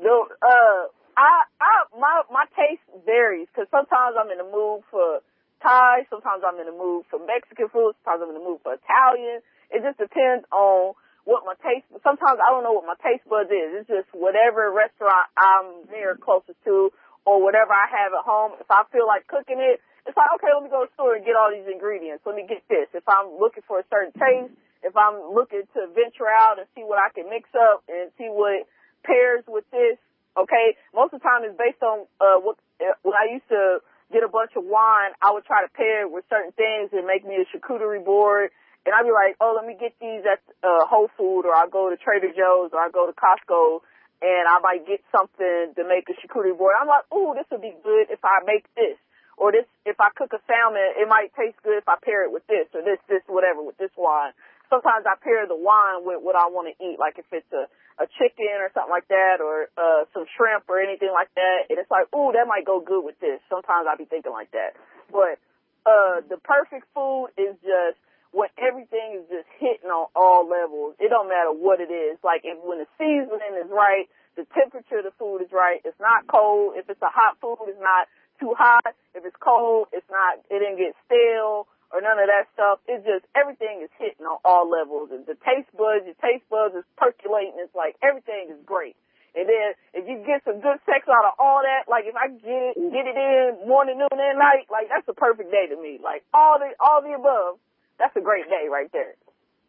no, 0.00 0.26
uh, 0.42 0.80
I, 1.16 1.44
I, 1.60 1.72
my, 1.98 2.22
my 2.32 2.44
taste 2.56 2.84
varies 3.04 3.48
because 3.52 3.68
sometimes 3.70 4.16
I'm 4.18 4.30
in 4.30 4.38
the 4.38 4.48
mood 4.48 4.84
for 4.90 5.20
Thai, 5.62 6.04
sometimes 6.10 6.42
I'm 6.46 6.60
in 6.60 6.66
the 6.66 6.76
mood 6.76 7.04
for 7.10 7.18
Mexican 7.24 7.68
food, 7.68 7.94
sometimes 8.04 8.22
I'm 8.24 8.36
in 8.36 8.40
the 8.40 8.44
mood 8.46 8.60
for 8.62 8.76
Italian. 8.76 9.40
It 9.72 9.82
just 9.82 9.98
depends 9.98 10.44
on 10.52 10.94
what 11.26 11.42
my 11.42 11.58
taste, 11.58 11.90
sometimes 12.06 12.38
I 12.38 12.54
don't 12.54 12.62
know 12.62 12.72
what 12.72 12.86
my 12.86 12.94
taste 13.02 13.26
buds 13.26 13.50
is. 13.50 13.82
It's 13.82 13.90
just 13.90 14.06
whatever 14.14 14.70
restaurant 14.70 15.26
I'm 15.34 15.90
near 15.90 16.14
closest 16.14 16.56
to 16.70 16.94
or 17.26 17.42
whatever 17.42 17.74
I 17.74 17.90
have 17.90 18.14
at 18.14 18.22
home. 18.22 18.54
If 18.62 18.70
I 18.70 18.86
feel 18.94 19.10
like 19.10 19.26
cooking 19.26 19.58
it, 19.58 19.82
it's 20.06 20.14
like, 20.14 20.30
okay, 20.38 20.54
let 20.54 20.62
me 20.62 20.70
go 20.70 20.86
to 20.86 20.88
the 20.88 20.94
store 20.94 21.18
and 21.18 21.26
get 21.26 21.34
all 21.34 21.50
these 21.50 21.66
ingredients. 21.66 22.22
Let 22.22 22.38
me 22.38 22.46
get 22.46 22.62
this. 22.70 22.86
If 22.94 23.02
I'm 23.10 23.42
looking 23.42 23.66
for 23.66 23.82
a 23.82 23.86
certain 23.90 24.14
taste, 24.14 24.54
if 24.86 24.94
I'm 24.94 25.34
looking 25.34 25.66
to 25.74 25.90
venture 25.90 26.30
out 26.30 26.62
and 26.62 26.70
see 26.78 26.86
what 26.86 27.02
I 27.02 27.10
can 27.10 27.26
mix 27.26 27.50
up 27.58 27.82
and 27.90 28.14
see 28.14 28.30
what 28.30 28.70
pairs 29.02 29.42
with 29.50 29.66
this, 29.74 29.98
okay, 30.38 30.78
most 30.94 31.10
of 31.10 31.18
the 31.18 31.26
time 31.26 31.42
it's 31.42 31.58
based 31.58 31.82
on, 31.82 32.06
uh, 32.22 32.38
what, 32.38 32.54
uh, 32.78 32.94
when 33.02 33.18
I 33.18 33.34
used 33.34 33.50
to 33.50 33.82
get 34.14 34.22
a 34.22 34.30
bunch 34.30 34.54
of 34.54 34.62
wine, 34.62 35.10
I 35.18 35.34
would 35.34 35.42
try 35.42 35.66
to 35.66 35.70
pair 35.74 36.06
it 36.06 36.10
with 36.14 36.22
certain 36.30 36.54
things 36.54 36.94
and 36.94 37.02
make 37.02 37.26
me 37.26 37.42
a 37.42 37.46
charcuterie 37.50 38.06
board. 38.06 38.54
And 38.86 38.94
I'd 38.94 39.02
be 39.02 39.10
like, 39.10 39.34
oh, 39.42 39.58
let 39.58 39.66
me 39.66 39.74
get 39.74 39.98
these 39.98 40.22
at, 40.22 40.38
uh, 40.62 40.86
Whole 40.86 41.10
Food 41.18 41.42
or 41.42 41.52
I'll 41.52 41.68
go 41.68 41.90
to 41.90 41.98
Trader 41.98 42.30
Joe's 42.30 42.70
or 42.70 42.78
I'll 42.78 42.94
go 42.94 43.10
to 43.10 43.14
Costco 43.18 43.82
and 44.22 44.46
I 44.48 44.62
might 44.62 44.86
get 44.86 45.02
something 45.10 45.74
to 45.74 45.82
make 45.84 46.06
a 46.08 46.14
charcuterie 46.16 46.56
board. 46.56 46.78
I'm 46.78 46.86
like, 46.88 47.04
ooh, 47.12 47.34
this 47.34 47.44
would 47.50 47.60
be 47.60 47.74
good 47.82 48.08
if 48.08 48.22
I 48.22 48.46
make 48.46 48.64
this. 48.78 48.96
Or 49.36 49.52
this, 49.52 49.68
if 49.84 50.00
I 50.00 50.08
cook 50.16 50.32
a 50.32 50.40
salmon, 50.48 50.96
it 50.96 51.04
might 51.04 51.28
taste 51.36 51.60
good 51.60 51.76
if 51.76 51.84
I 51.84 52.00
pair 52.00 52.24
it 52.24 52.32
with 52.32 52.46
this 52.48 52.72
or 52.72 52.80
this, 52.80 52.96
this, 53.04 53.20
whatever, 53.28 53.60
with 53.60 53.76
this 53.76 53.92
wine. 53.92 54.32
Sometimes 54.72 55.04
I 55.04 55.18
pair 55.20 55.44
the 55.44 55.58
wine 55.58 56.08
with 56.08 56.24
what 56.24 56.38
I 56.38 56.48
want 56.48 56.72
to 56.72 56.74
eat, 56.80 56.96
like 56.96 57.20
if 57.20 57.28
it's 57.28 57.52
a, 57.52 57.68
a 58.00 58.08
chicken 58.16 58.64
or 58.64 58.72
something 58.72 58.90
like 58.90 59.06
that 59.12 59.44
or, 59.44 59.68
uh, 59.76 60.08
some 60.16 60.24
shrimp 60.38 60.64
or 60.72 60.80
anything 60.80 61.12
like 61.12 61.28
that. 61.36 61.68
And 61.68 61.76
it's 61.76 61.90
like, 61.90 62.08
ooh, 62.16 62.32
that 62.32 62.48
might 62.48 62.64
go 62.64 62.80
good 62.80 63.04
with 63.04 63.20
this. 63.20 63.42
Sometimes 63.52 63.84
I 63.84 63.98
be 64.00 64.08
thinking 64.08 64.32
like 64.32 64.50
that. 64.56 64.72
But, 65.12 65.36
uh, 65.84 66.24
the 66.24 66.40
perfect 66.40 66.88
food 66.96 67.36
is 67.36 67.52
just 67.60 68.00
when 68.36 68.52
everything 68.60 69.16
is 69.16 69.24
just 69.32 69.48
hitting 69.56 69.88
on 69.88 70.12
all 70.12 70.44
levels. 70.44 70.92
It 71.00 71.08
don't 71.08 71.32
matter 71.32 71.56
what 71.56 71.80
it 71.80 71.88
is. 71.88 72.20
Like 72.20 72.44
if, 72.44 72.60
when 72.60 72.84
the 72.84 72.88
seasoning 73.00 73.56
is 73.56 73.72
right, 73.72 74.12
the 74.36 74.44
temperature 74.52 75.00
of 75.00 75.08
the 75.08 75.16
food 75.16 75.40
is 75.40 75.48
right. 75.56 75.80
It's 75.88 75.96
not 75.96 76.28
cold. 76.28 76.76
If 76.76 76.92
it's 76.92 77.00
a 77.00 77.08
hot 77.08 77.40
food, 77.40 77.64
it's 77.64 77.80
not 77.80 78.12
too 78.36 78.52
hot. 78.52 78.92
If 79.16 79.24
it's 79.24 79.40
cold, 79.40 79.88
it's 79.96 80.04
not, 80.12 80.44
it 80.52 80.60
didn't 80.60 80.76
get 80.76 80.92
stale 81.08 81.64
or 81.88 82.04
none 82.04 82.20
of 82.20 82.28
that 82.28 82.52
stuff. 82.52 82.84
It's 82.84 83.00
just 83.08 83.24
everything 83.32 83.80
is 83.80 83.88
hitting 83.96 84.28
on 84.28 84.36
all 84.44 84.68
levels. 84.68 85.08
And 85.16 85.24
the 85.24 85.40
taste 85.40 85.72
buds, 85.72 86.04
your 86.04 86.20
taste 86.20 86.44
buds 86.52 86.76
is 86.76 86.84
percolating. 87.00 87.56
It's 87.56 87.72
like 87.72 87.96
everything 88.04 88.52
is 88.52 88.60
great. 88.68 89.00
And 89.32 89.48
then 89.48 89.72
if 89.96 90.04
you 90.04 90.20
get 90.28 90.44
some 90.44 90.60
good 90.60 90.76
sex 90.84 91.08
out 91.08 91.24
of 91.24 91.40
all 91.40 91.64
that, 91.64 91.88
like 91.88 92.04
if 92.04 92.16
I 92.16 92.28
get 92.36 92.72
it, 92.72 92.76
get 92.92 93.08
it 93.08 93.16
in 93.16 93.64
morning, 93.64 93.96
noon, 93.96 94.12
and 94.12 94.36
night, 94.36 94.68
like 94.68 94.92
that's 94.92 95.08
a 95.08 95.16
perfect 95.16 95.48
day 95.48 95.72
to 95.72 95.76
me. 95.76 96.00
Like 96.04 96.20
all 96.36 96.60
the 96.60 96.72
all 96.80 97.00
the 97.00 97.16
above, 97.16 97.60
that's 97.98 98.16
a 98.16 98.20
great 98.20 98.44
day 98.48 98.68
right 98.70 98.90
there. 98.92 99.14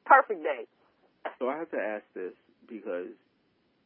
Perfect 0.05 0.43
day. 0.43 0.65
So 1.39 1.49
I 1.49 1.57
have 1.57 1.71
to 1.71 1.77
ask 1.77 2.03
this 2.15 2.33
because 2.69 3.07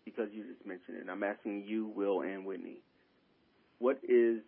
because 0.06 0.30
you 0.34 0.44
just 0.44 0.66
mentioned 0.66 0.98
it. 0.98 1.08
I'm 1.10 1.24
asking 1.24 1.64
you, 1.66 1.88
Will, 1.88 2.22
and 2.22 2.46
Whitney. 2.46 2.82
What 3.80 4.00
is 4.04 4.42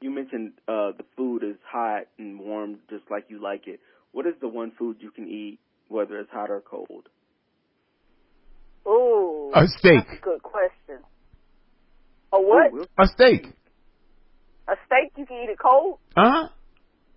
you 0.00 0.10
mentioned 0.10 0.52
uh 0.68 0.92
the 0.96 1.04
food 1.16 1.44
is 1.44 1.56
hot 1.70 2.04
and 2.18 2.40
warm 2.40 2.78
just 2.90 3.04
like 3.10 3.26
you 3.28 3.40
like 3.40 3.66
it. 3.66 3.80
What 4.12 4.26
is 4.26 4.34
the 4.40 4.48
one 4.48 4.72
food 4.78 4.96
you 5.00 5.10
can 5.10 5.28
eat 5.28 5.58
whether 5.88 6.18
it's 6.18 6.30
hot 6.30 6.50
or 6.50 6.60
cold? 6.60 7.08
Ooh, 8.86 9.52
A 9.54 9.68
steak. 9.68 10.04
That's 10.06 10.18
a 10.18 10.22
good 10.22 10.42
question. 10.42 11.04
A 12.32 12.40
what? 12.40 12.72
Ooh, 12.72 12.86
A 12.98 13.06
steak. 13.06 13.46
A 14.68 14.74
steak 14.86 15.12
you 15.16 15.26
can 15.26 15.36
eat 15.44 15.50
it 15.50 15.58
cold? 15.58 15.98
Uh 16.16 16.30
huh. 16.30 16.48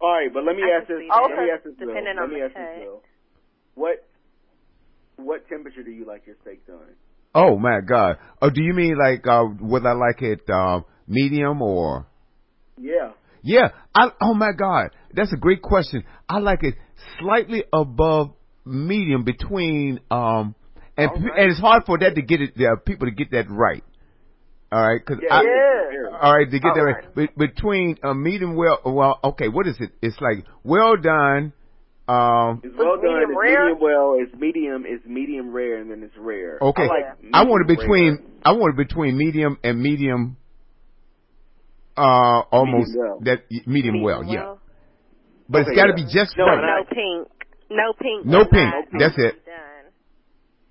All 0.01 0.11
right, 0.11 0.33
but 0.33 0.43
let 0.43 0.55
me 0.55 0.63
I 0.63 0.77
ask 0.79 0.87
this. 0.87 0.97
see. 0.99 1.09
Let 1.09 1.37
me 1.37 1.51
ask 1.53 1.63
this. 1.63 1.73
Depending 1.79 2.15
Let 2.15 2.23
on 2.23 2.29
me 2.33 2.39
the 2.39 2.45
ask 2.45 2.53
this. 2.53 2.85
cut. 2.85 3.03
What 3.75 4.07
what 5.17 5.47
temperature 5.47 5.83
do 5.83 5.91
you 5.91 6.05
like 6.05 6.25
your 6.27 6.35
steak 6.41 6.65
done? 6.67 6.79
Oh 7.33 7.57
my 7.57 7.79
God. 7.81 8.17
Oh, 8.41 8.49
do 8.49 8.63
you 8.63 8.73
mean 8.73 8.97
like 8.97 9.25
uh, 9.27 9.43
would 9.61 9.85
I 9.85 9.93
like 9.93 10.21
it 10.21 10.49
um, 10.49 10.85
medium 11.07 11.61
or? 11.61 12.07
Yeah. 12.77 13.11
Yeah. 13.41 13.69
I. 13.93 14.09
Oh 14.21 14.33
my 14.33 14.51
God. 14.57 14.89
That's 15.13 15.33
a 15.33 15.37
great 15.37 15.61
question. 15.61 16.03
I 16.27 16.39
like 16.39 16.63
it 16.63 16.75
slightly 17.19 17.63
above 17.71 18.31
medium 18.65 19.23
between 19.23 19.99
um 20.09 20.55
and 20.97 21.09
All 21.09 21.15
right. 21.19 21.39
and 21.39 21.51
it's 21.51 21.59
hard 21.59 21.83
for 21.85 21.97
that 21.99 22.15
to 22.15 22.21
get 22.21 22.41
it 22.41 22.53
uh, 22.57 22.77
people 22.85 23.07
to 23.07 23.13
get 23.13 23.31
that 23.31 23.49
right. 23.49 23.83
All 24.71 24.81
right, 24.81 24.99
because 25.05 25.21
Yeah. 25.23 25.33
I, 25.35 25.41
Yeah. 25.43 26.17
All 26.21 26.33
right, 26.33 26.49
to 26.49 26.59
get 26.59 26.69
All 26.69 26.75
that 26.75 26.81
right. 26.83 27.15
Be- 27.15 27.29
between 27.37 27.97
a 28.03 28.13
medium 28.13 28.55
well, 28.55 28.79
well, 28.85 29.19
okay, 29.23 29.47
what 29.49 29.67
is 29.67 29.75
it? 29.79 29.91
It's 30.01 30.19
like 30.21 30.45
well 30.63 30.95
done. 30.97 31.53
Um, 32.07 32.61
It's 32.63 32.75
well 32.77 32.97
done. 32.97 33.05
medium 33.05 33.31
It's 33.31 33.39
rare? 33.39 33.65
medium 33.65 33.79
well. 33.81 34.15
It's 34.19 34.33
medium. 34.39 34.83
It's 34.87 35.05
medium 35.05 35.51
rare, 35.51 35.77
and 35.81 35.89
then 35.91 36.03
it's 36.03 36.15
rare. 36.17 36.57
okay, 36.61 36.83
I, 36.83 36.87
like 36.87 37.17
I 37.33 37.43
want 37.45 37.69
it 37.69 37.77
between. 37.77 38.15
rare. 38.15 38.23
I 38.45 38.51
want 38.53 38.73
it 38.79 38.87
between 38.87 39.17
medium 39.17 39.57
and 39.63 39.81
medium. 39.81 40.37
Uh, 41.97 42.41
almost 42.51 42.89
Medium 42.89 43.07
well. 43.07 43.19
that 43.21 43.43
medium, 43.65 44.01
well, 44.03 44.21
Medium 44.23 44.43
yeah. 44.43 44.55
But 45.47 45.61
Okay, 45.61 45.71
it's 45.71 45.77
got 45.79 45.85
to 45.85 45.93
yeah. 45.97 46.05
be 46.05 46.13
just 46.13 46.37
No, 46.37 46.45
right. 46.45 46.61
no 46.61 46.83
pink. 46.83 47.27
No 47.69 47.93
pink. 47.93 48.25
No 48.25 48.43
pink. 48.45 48.73
not 48.91 48.99
That's 48.99 49.15
be 49.15 49.23
it. 49.23 49.45
Done. 49.45 49.91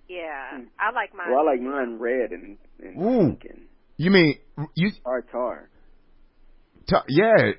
Yeah, 0.09 0.61
I 0.79 0.91
like 0.93 1.15
mine. 1.15 1.29
Well, 1.31 1.41
I 1.49 1.53
like 1.53 1.63
mine 1.63 1.99
red 1.99 2.31
and, 2.33 2.59
and 2.83 3.03
Ooh. 3.03 3.29
pink 3.31 3.47
and 3.51 3.63
You 3.97 4.11
mean 4.11 4.39
you? 4.75 4.91
tartar. 5.05 5.69
T- 6.89 6.97
yeah. 7.09 7.53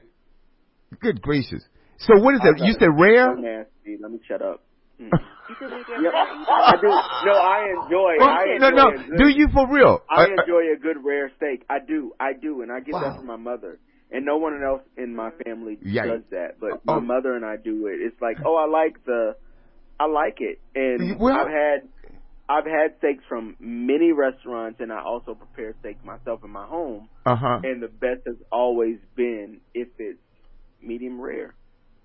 Good 1.02 1.22
gracious. 1.22 1.64
So 2.00 2.20
what 2.20 2.36
is 2.36 2.42
that? 2.42 2.60
You 2.64 2.74
said 2.74 2.84
it. 2.84 3.00
rare? 3.00 3.34
So 3.36 3.42
nasty. 3.42 3.98
Let 4.02 4.12
me 4.12 4.20
shut 4.28 4.42
up. 4.42 4.64
Mm. 5.02 5.10
You 5.48 5.56
do 5.60 5.76
Yep. 5.76 6.14
rare? 6.14 6.26
I 6.50 6.74
do. 6.82 6.88
No, 6.88 7.34
I 7.34 7.68
enjoy. 7.84 8.12
Oh, 8.20 8.26
I 8.26 8.46
no, 8.58 8.68
enjoy 8.68 8.76
no. 8.76 8.88
a 8.88 8.92
good, 9.10 9.18
Do 9.18 9.28
you 9.30 9.48
for 9.54 9.72
real? 9.72 10.02
I 10.10 10.24
Uh, 10.24 10.28
enjoy 10.42 10.74
a 10.76 10.80
good 10.82 11.06
rare 11.06 11.32
steak. 11.38 11.64
I 11.70 11.78
do. 11.86 12.14
I 12.20 12.34
do, 12.34 12.64
and 12.64 12.72
I 12.72 12.80
get 12.80 12.94
Wow. 12.96 13.02
that 13.02 13.18
from 13.18 13.28
my 13.28 13.36
mother. 13.36 13.78
And 14.12 14.26
no 14.26 14.38
one 14.38 14.60
else 14.64 14.82
in 14.98 15.16
my 15.16 15.30
family 15.46 15.78
Yikes. 15.86 16.08
does 16.08 16.22
that, 16.32 16.60
but 16.60 16.82
Oh. 16.88 16.96
my 16.96 17.00
mother 17.00 17.36
and 17.36 17.46
I 17.46 17.58
do 17.58 17.86
it. 17.88 18.00
It's 18.02 18.20
like, 18.22 18.38
oh, 18.46 18.56
I 18.56 18.66
like 18.66 19.04
the, 19.06 19.36
I 20.00 20.06
like 20.08 20.42
it, 20.42 20.60
and 20.76 21.20
Well- 21.20 21.36
I've 21.38 21.48
had, 21.48 21.88
I've 22.48 22.66
had 22.66 22.98
steaks 23.00 23.24
from 23.28 23.56
many 23.60 24.12
restaurants, 24.12 24.80
and 24.80 24.92
I 24.92 25.02
also 25.02 25.34
prepare 25.34 25.74
steak 25.80 26.04
myself 26.06 26.42
in 26.44 26.52
my 26.52 26.66
home. 26.66 27.10
Uh 27.26 27.36
huh. 27.36 27.60
And 27.64 27.82
the 27.82 27.88
best 27.88 28.22
has 28.28 28.36
always 28.52 28.98
been 29.16 29.62
if 29.74 29.88
it's 29.98 30.20
medium 30.82 31.20
rare. 31.20 31.56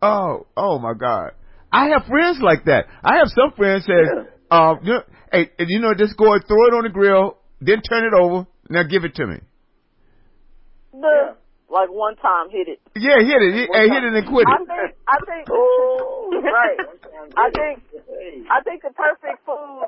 Oh, 0.00 0.46
oh 0.56 0.78
my 0.78 0.94
God. 0.94 1.32
I 1.72 1.88
have 1.88 2.06
friends 2.08 2.38
like 2.40 2.64
that. 2.64 2.86
I 3.04 3.18
have 3.18 3.28
some 3.28 3.52
friends 3.56 3.86
that, 3.86 4.28
um, 4.50 4.80
you 4.82 4.94
know, 4.94 5.02
hey, 5.30 5.50
and 5.58 5.68
you 5.68 5.78
know, 5.78 5.92
just 5.94 6.16
go 6.16 6.32
and 6.32 6.42
throw 6.46 6.66
it 6.68 6.74
on 6.74 6.84
the 6.84 6.88
grill, 6.88 7.36
then 7.60 7.82
turn 7.82 8.04
it 8.04 8.14
over. 8.14 8.46
Now 8.68 8.82
give 8.84 9.04
it 9.04 9.14
to 9.16 9.26
me. 9.26 9.36
The, 10.92 11.36
like 11.70 11.90
one 11.90 12.16
time 12.16 12.48
hit 12.50 12.66
it. 12.66 12.80
Yeah, 12.96 13.20
hit 13.20 13.42
it. 13.42 13.68
Hey, 13.72 13.88
hit 13.88 14.02
it 14.02 14.14
and 14.14 14.26
quit 14.26 14.46
I 14.48 14.58
think 14.58 14.96
I 15.06 15.16
think 15.26 15.50
ooh, 15.50 16.40
right. 16.42 16.78
I 17.36 17.50
think 17.50 17.82
I 18.50 18.60
think 18.62 18.82
the 18.82 18.90
perfect 18.90 19.44
food 19.46 19.86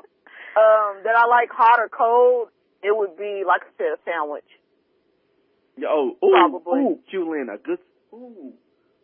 um 0.55 1.03
that 1.03 1.15
I 1.15 1.25
like 1.27 1.49
hot 1.51 1.79
or 1.79 1.89
cold, 1.89 2.49
it 2.83 2.95
would 2.95 3.17
be 3.17 3.43
like 3.47 3.61
I 3.61 3.71
said, 3.77 3.91
a 3.95 3.99
sandwich. 4.05 4.47
Yeah, 5.77 5.89
Oh, 5.89 6.13
ooh, 6.23 6.29
Probably. 6.29 6.79
ooh, 6.81 6.99
Julian, 7.09 7.49
a 7.49 7.57
good, 7.57 7.79
ooh, 8.13 8.53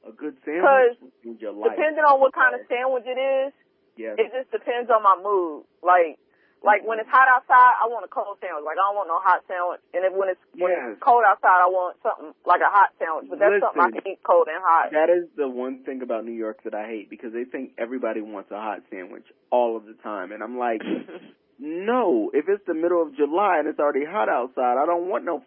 a 0.07 0.11
good 0.11 0.37
sandwich 0.45 0.97
will 1.01 1.11
change 1.23 1.41
your 1.41 1.53
life. 1.53 1.71
Depending 1.75 2.03
on 2.05 2.19
what 2.21 2.33
kind 2.33 2.53
of 2.53 2.61
sandwich 2.69 3.05
it 3.09 3.17
is, 3.17 3.53
Yes. 3.97 4.15
it 4.21 4.31
just 4.31 4.51
depends 4.51 4.89
on 4.91 5.01
my 5.01 5.17
mood. 5.21 5.65
Like 5.81 6.19
like 6.61 6.83
when 6.83 6.99
it's 6.99 7.07
hot 7.07 7.27
outside, 7.31 7.73
I 7.79 7.87
want 7.87 8.03
a 8.03 8.11
cold 8.11 8.35
sandwich. 8.43 8.67
Like 8.67 8.75
I 8.75 8.83
don't 8.91 8.99
want 8.99 9.07
no 9.07 9.19
hot 9.23 9.41
sandwich. 9.47 9.79
And 9.95 10.03
if 10.03 10.11
when 10.11 10.27
it's 10.27 10.43
when 10.59 10.71
it's 10.75 10.99
cold 10.99 11.23
outside, 11.23 11.63
I 11.63 11.71
want 11.71 11.95
something 12.03 12.35
like 12.43 12.59
a 12.59 12.67
hot 12.67 12.91
sandwich. 12.99 13.31
But 13.31 13.39
that's 13.39 13.63
something 13.63 13.79
I 13.79 13.91
can 13.95 14.03
eat 14.03 14.19
cold 14.27 14.51
and 14.51 14.59
hot. 14.59 14.91
That 14.91 15.07
is 15.07 15.31
the 15.39 15.47
one 15.47 15.83
thing 15.87 16.03
about 16.03 16.27
New 16.27 16.35
York 16.35 16.63
that 16.67 16.75
I 16.75 16.83
hate 16.87 17.07
because 17.09 17.31
they 17.31 17.47
think 17.47 17.79
everybody 17.79 18.19
wants 18.19 18.51
a 18.51 18.59
hot 18.59 18.83
sandwich 18.91 19.23
all 19.49 19.77
of 19.79 19.87
the 19.87 19.95
time. 20.03 20.31
And 20.35 20.43
I'm 20.43 20.59
like, 20.59 20.83
no, 21.59 22.31
if 22.33 22.45
it's 22.47 22.63
the 22.67 22.73
middle 22.73 23.01
of 23.03 23.15
July 23.15 23.59
and 23.59 23.67
it's 23.67 23.79
already 23.79 24.05
hot 24.05 24.29
outside, 24.29 24.75
I 24.79 24.85
don't 24.85 25.07
want 25.09 25.25
no 25.25 25.43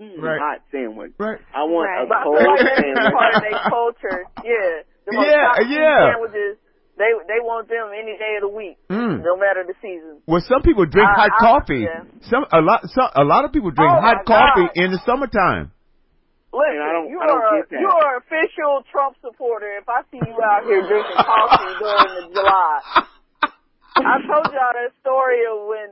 mm, 0.00 0.18
Right. 0.22 0.38
hot 0.40 0.62
sandwich. 0.70 1.12
Right. 1.18 1.38
I 1.54 1.62
want 1.66 1.86
Right. 1.90 2.06
But 2.08 2.14
a 2.14 2.20
I 2.20 2.22
cold 2.24 2.38
feel 2.38 2.46
like 2.54 2.78
sandwich. 2.78 3.14
part 3.14 3.34
of 3.34 3.42
their 3.42 3.60
culture. 3.70 4.20
Yeah. 4.44 4.70
The 5.06 5.12
Yeah, 5.14 5.50
yeah. 5.66 6.12
Sandwiches. 6.14 6.56
They 6.98 7.14
they 7.30 7.38
want 7.38 7.68
them 7.70 7.94
any 7.94 8.18
day 8.18 8.36
of 8.42 8.50
the 8.50 8.52
week, 8.54 8.76
Mm. 8.90 9.22
no 9.22 9.36
matter 9.38 9.62
the 9.62 9.74
season. 9.80 10.18
Well, 10.26 10.40
some 10.42 10.62
people 10.62 10.84
drink 10.84 11.06
I- 11.08 11.14
hot 11.14 11.30
I- 11.32 11.38
coffee. 11.40 11.86
yeah. 11.86 12.02
Some 12.26 12.44
a 12.50 12.60
lot 12.60 12.82
some 12.90 13.08
a 13.14 13.22
lot 13.24 13.44
of 13.46 13.52
people 13.52 13.70
drink 13.70 13.86
Oh, 13.90 14.00
hot 14.02 14.26
coffee 14.26 14.66
God. 14.66 14.76
in 14.76 14.90
the 14.90 14.98
summertime. 15.06 15.70
Listen, 16.52 16.80
I 16.82 16.92
don't- 16.92 17.08
you 17.08 17.20
I 17.20 17.26
don't 17.26 17.38
are 17.42 17.56
get 17.60 17.70
that. 17.70 17.80
you 17.80 17.88
are 17.88 18.16
an 18.16 18.22
official 18.26 18.82
Trump 18.90 19.14
supporter. 19.22 19.78
If 19.78 19.88
I 19.88 20.02
see 20.10 20.18
you 20.18 20.36
out 20.42 20.64
here 20.64 20.82
drinking 20.82 21.16
coffee 21.16 21.74
during 21.78 22.14
the 22.18 22.34
July, 22.34 22.80
I 23.96 24.14
told 24.26 24.46
y'all 24.52 24.74
that 24.74 24.90
story 25.00 25.44
of 25.46 25.66
when 25.68 25.88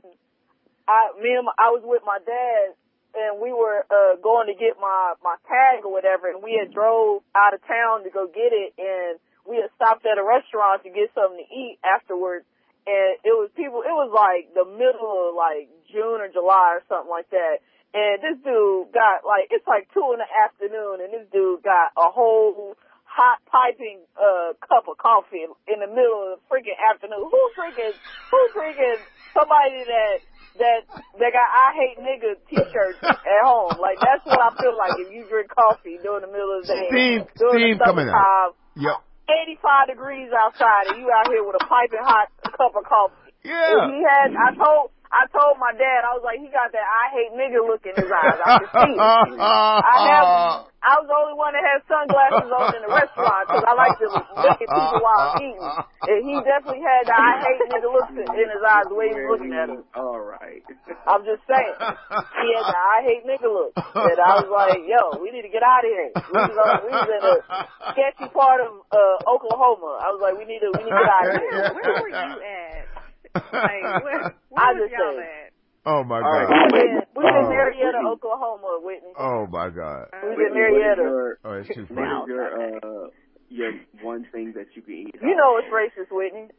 I 0.87 1.11
me 1.21 1.35
and 1.35 1.45
my, 1.45 1.53
I 1.59 1.69
was 1.71 1.83
with 1.83 2.01
my 2.05 2.17
dad 2.25 2.73
and 3.15 3.39
we 3.39 3.53
were 3.53 3.85
uh 3.89 4.15
going 4.21 4.47
to 4.47 4.53
get 4.55 4.75
my 4.79 5.13
my 5.23 5.35
tag 5.47 5.85
or 5.85 5.91
whatever, 5.91 6.27
and 6.29 6.43
we 6.43 6.57
had 6.59 6.73
drove 6.73 7.23
out 7.35 7.53
of 7.53 7.61
town 7.67 8.03
to 8.03 8.09
go 8.09 8.27
get 8.27 8.51
it, 8.51 8.73
and 8.77 9.19
we 9.47 9.63
had 9.63 9.71
stopped 9.79 10.03
at 10.05 10.19
a 10.19 10.25
restaurant 10.27 10.83
to 10.83 10.91
get 10.91 11.09
something 11.15 11.39
to 11.39 11.47
eat 11.47 11.79
afterwards. 11.81 12.43
And 12.87 13.19
it 13.23 13.35
was 13.35 13.51
people. 13.55 13.83
It 13.83 13.91
was 13.91 14.11
like 14.11 14.51
the 14.55 14.63
middle 14.67 15.31
of 15.31 15.35
like 15.35 15.67
June 15.91 16.19
or 16.23 16.27
July 16.31 16.79
or 16.79 16.83
something 16.87 17.11
like 17.11 17.27
that. 17.31 17.59
And 17.95 18.19
this 18.23 18.39
dude 18.43 18.91
got 18.95 19.27
like 19.27 19.51
it's 19.51 19.67
like 19.67 19.87
two 19.91 20.07
in 20.15 20.19
the 20.19 20.27
afternoon, 20.27 21.03
and 21.03 21.11
this 21.11 21.27
dude 21.31 21.63
got 21.63 21.91
a 21.99 22.07
whole 22.11 22.75
hot 23.03 23.39
piping 23.47 24.03
uh 24.15 24.55
cup 24.63 24.87
of 24.87 24.95
coffee 24.99 25.43
in 25.67 25.77
the 25.83 25.87
middle 25.91 26.31
of 26.31 26.39
the 26.39 26.41
freaking 26.47 26.79
afternoon. 26.79 27.27
Who 27.27 27.41
freaking 27.59 27.95
who 28.31 28.39
freaking 28.55 28.99
somebody 29.35 29.83
that 29.83 30.15
that 30.59 30.79
that 31.19 31.31
got 31.35 31.47
I 31.47 31.67
hate 31.75 31.99
nigga 31.99 32.39
t-shirts 32.47 33.03
at 33.03 33.41
home? 33.43 33.75
Like 33.83 33.99
that's 33.99 34.23
what 34.23 34.39
I 34.39 34.51
feel 34.63 34.75
like 34.79 34.95
if 34.99 35.11
you 35.11 35.27
drink 35.27 35.51
coffee 35.51 35.99
during 35.99 36.23
the 36.23 36.31
middle 36.31 36.55
of 36.55 36.67
the 36.67 36.71
day. 36.71 36.87
Steam 36.87 37.19
the 37.35 37.83
coming 37.83 38.07
out. 38.07 38.15
summertime, 38.15 38.51
Yep. 38.79 38.97
85 39.29 39.87
degrees 39.87 40.29
outside, 40.31 40.87
and 40.87 40.99
you 41.01 41.11
out 41.11 41.27
here 41.27 41.43
with 41.43 41.55
a 41.59 41.65
piping 41.67 41.99
hot 42.03 42.27
cup 42.55 42.75
of 42.75 42.83
coffee. 42.85 43.33
If 43.43 43.51
Yeah. 43.51 43.87
he 43.91 43.99
had, 44.03 44.35
I 44.35 44.55
told, 44.55 44.91
I 45.07 45.23
told 45.31 45.55
my 45.57 45.71
dad, 45.71 46.03
I 46.03 46.11
was 46.19 46.23
like, 46.27 46.39
he 46.43 46.51
got 46.51 46.71
that 46.75 46.83
I 46.83 47.03
hate 47.15 47.31
nigga 47.31 47.63
look 47.63 47.83
in 47.87 47.95
his 47.95 48.11
eyes. 48.11 48.37
I 48.43 48.59
could 48.59 48.71
see 48.75 48.91
it. 48.91 48.99
I 48.99 49.97
have, 50.11 50.27
I 50.83 50.91
was 50.99 51.07
the 51.07 51.15
only 51.15 51.35
one 51.39 51.55
that 51.55 51.63
had 51.63 51.79
sunglasses 51.87 52.51
on 52.51 52.75
in 52.75 52.81
the 52.83 52.91
restaurant 52.91 53.43
because 53.47 53.65
I 53.65 53.73
like 53.75 53.95
to 54.03 54.07
look 54.11 54.27
at 54.27 54.67
people 54.67 54.99
while 54.99 55.19
I'm 55.31 55.39
eating. 55.43 55.63
And 56.07 56.19
he 56.27 56.33
definitely 56.43 56.83
had 56.83 57.07
the 57.07 57.15
I 57.15 57.31
hate 57.39 57.59
nigga 57.71 57.89
look 57.91 58.07
in 58.11 58.47
his 58.51 58.63
eyes 58.67 58.87
the 58.91 58.95
way 58.99 59.07
he 59.11 59.15
was 59.15 59.39
looking 59.39 59.55
at 59.55 59.67
him. 59.71 59.87
All 59.95 60.19
right. 60.19 60.63
I'm 61.07 61.23
just 61.23 61.43
saying. 61.47 61.75
He 61.79 62.47
had 62.55 62.67
the 62.67 62.75
I 62.77 62.97
hate 63.07 63.23
nigga 63.23 63.47
look. 63.47 63.73
And 63.79 64.19
I 64.19 64.43
was 64.43 64.51
like, 64.51 64.83
yo, 64.83 65.23
we 65.23 65.31
need 65.31 65.47
to 65.47 65.51
get 65.51 65.63
out 65.63 65.87
of 65.87 65.91
here. 65.91 66.11
We 66.13 66.35
was, 66.35 66.57
on, 66.59 66.83
we 66.83 66.91
was 66.91 67.09
in 67.15 67.23
a 67.23 67.35
sketchy 67.95 68.27
part 68.35 68.59
of 68.59 68.83
uh, 68.91 69.23
Oklahoma. 69.23 70.03
I 70.03 70.11
was 70.11 70.19
like, 70.19 70.35
we 70.35 70.43
need 70.43 70.59
to, 70.63 70.71
we 70.75 70.83
need 70.83 70.91
to 70.91 70.99
get 70.99 71.15
out 71.15 71.25
of 71.31 71.39
here. 71.39 71.51
Where, 71.79 71.95
where 71.95 71.95
were 72.03 72.11
you 72.11 72.37
at? 72.43 73.06
Like, 73.35 74.03
where, 74.03 74.35
where 74.49 74.63
I 74.63 74.73
was 74.73 74.89
just 74.89 74.93
y'all 74.97 75.19
at? 75.19 75.51
Oh 75.87 76.03
my 76.03 76.19
All 76.19 76.21
right. 76.21 76.47
God. 76.47 76.67
We 76.73 76.79
was 76.79 76.83
in, 76.83 77.01
we 77.15 77.23
was 77.23 77.45
in. 77.47 77.49
Marietta, 77.49 77.99
Oklahoma, 78.07 78.79
Whitney. 78.83 79.13
Oh 79.17 79.47
my 79.47 79.69
God. 79.69 80.07
We 80.23 80.29
was 80.35 80.51
in 80.51 80.53
Marietta. 80.53 81.01
your, 81.01 81.37
Oh, 81.45 81.53
it's 81.53 81.69
too 81.73 81.85
what 81.89 82.03
funny. 82.03 82.21
is 82.23 82.27
your, 82.27 83.05
uh, 83.05 83.07
your 83.49 83.71
one 84.03 84.25
thing 84.31 84.53
that 84.57 84.67
you 84.75 84.81
can 84.81 84.93
eat? 84.93 85.15
You 85.21 85.35
know 85.35 85.57
it's 85.57 85.71
racist, 85.71 86.11
Whitney. 86.11 86.49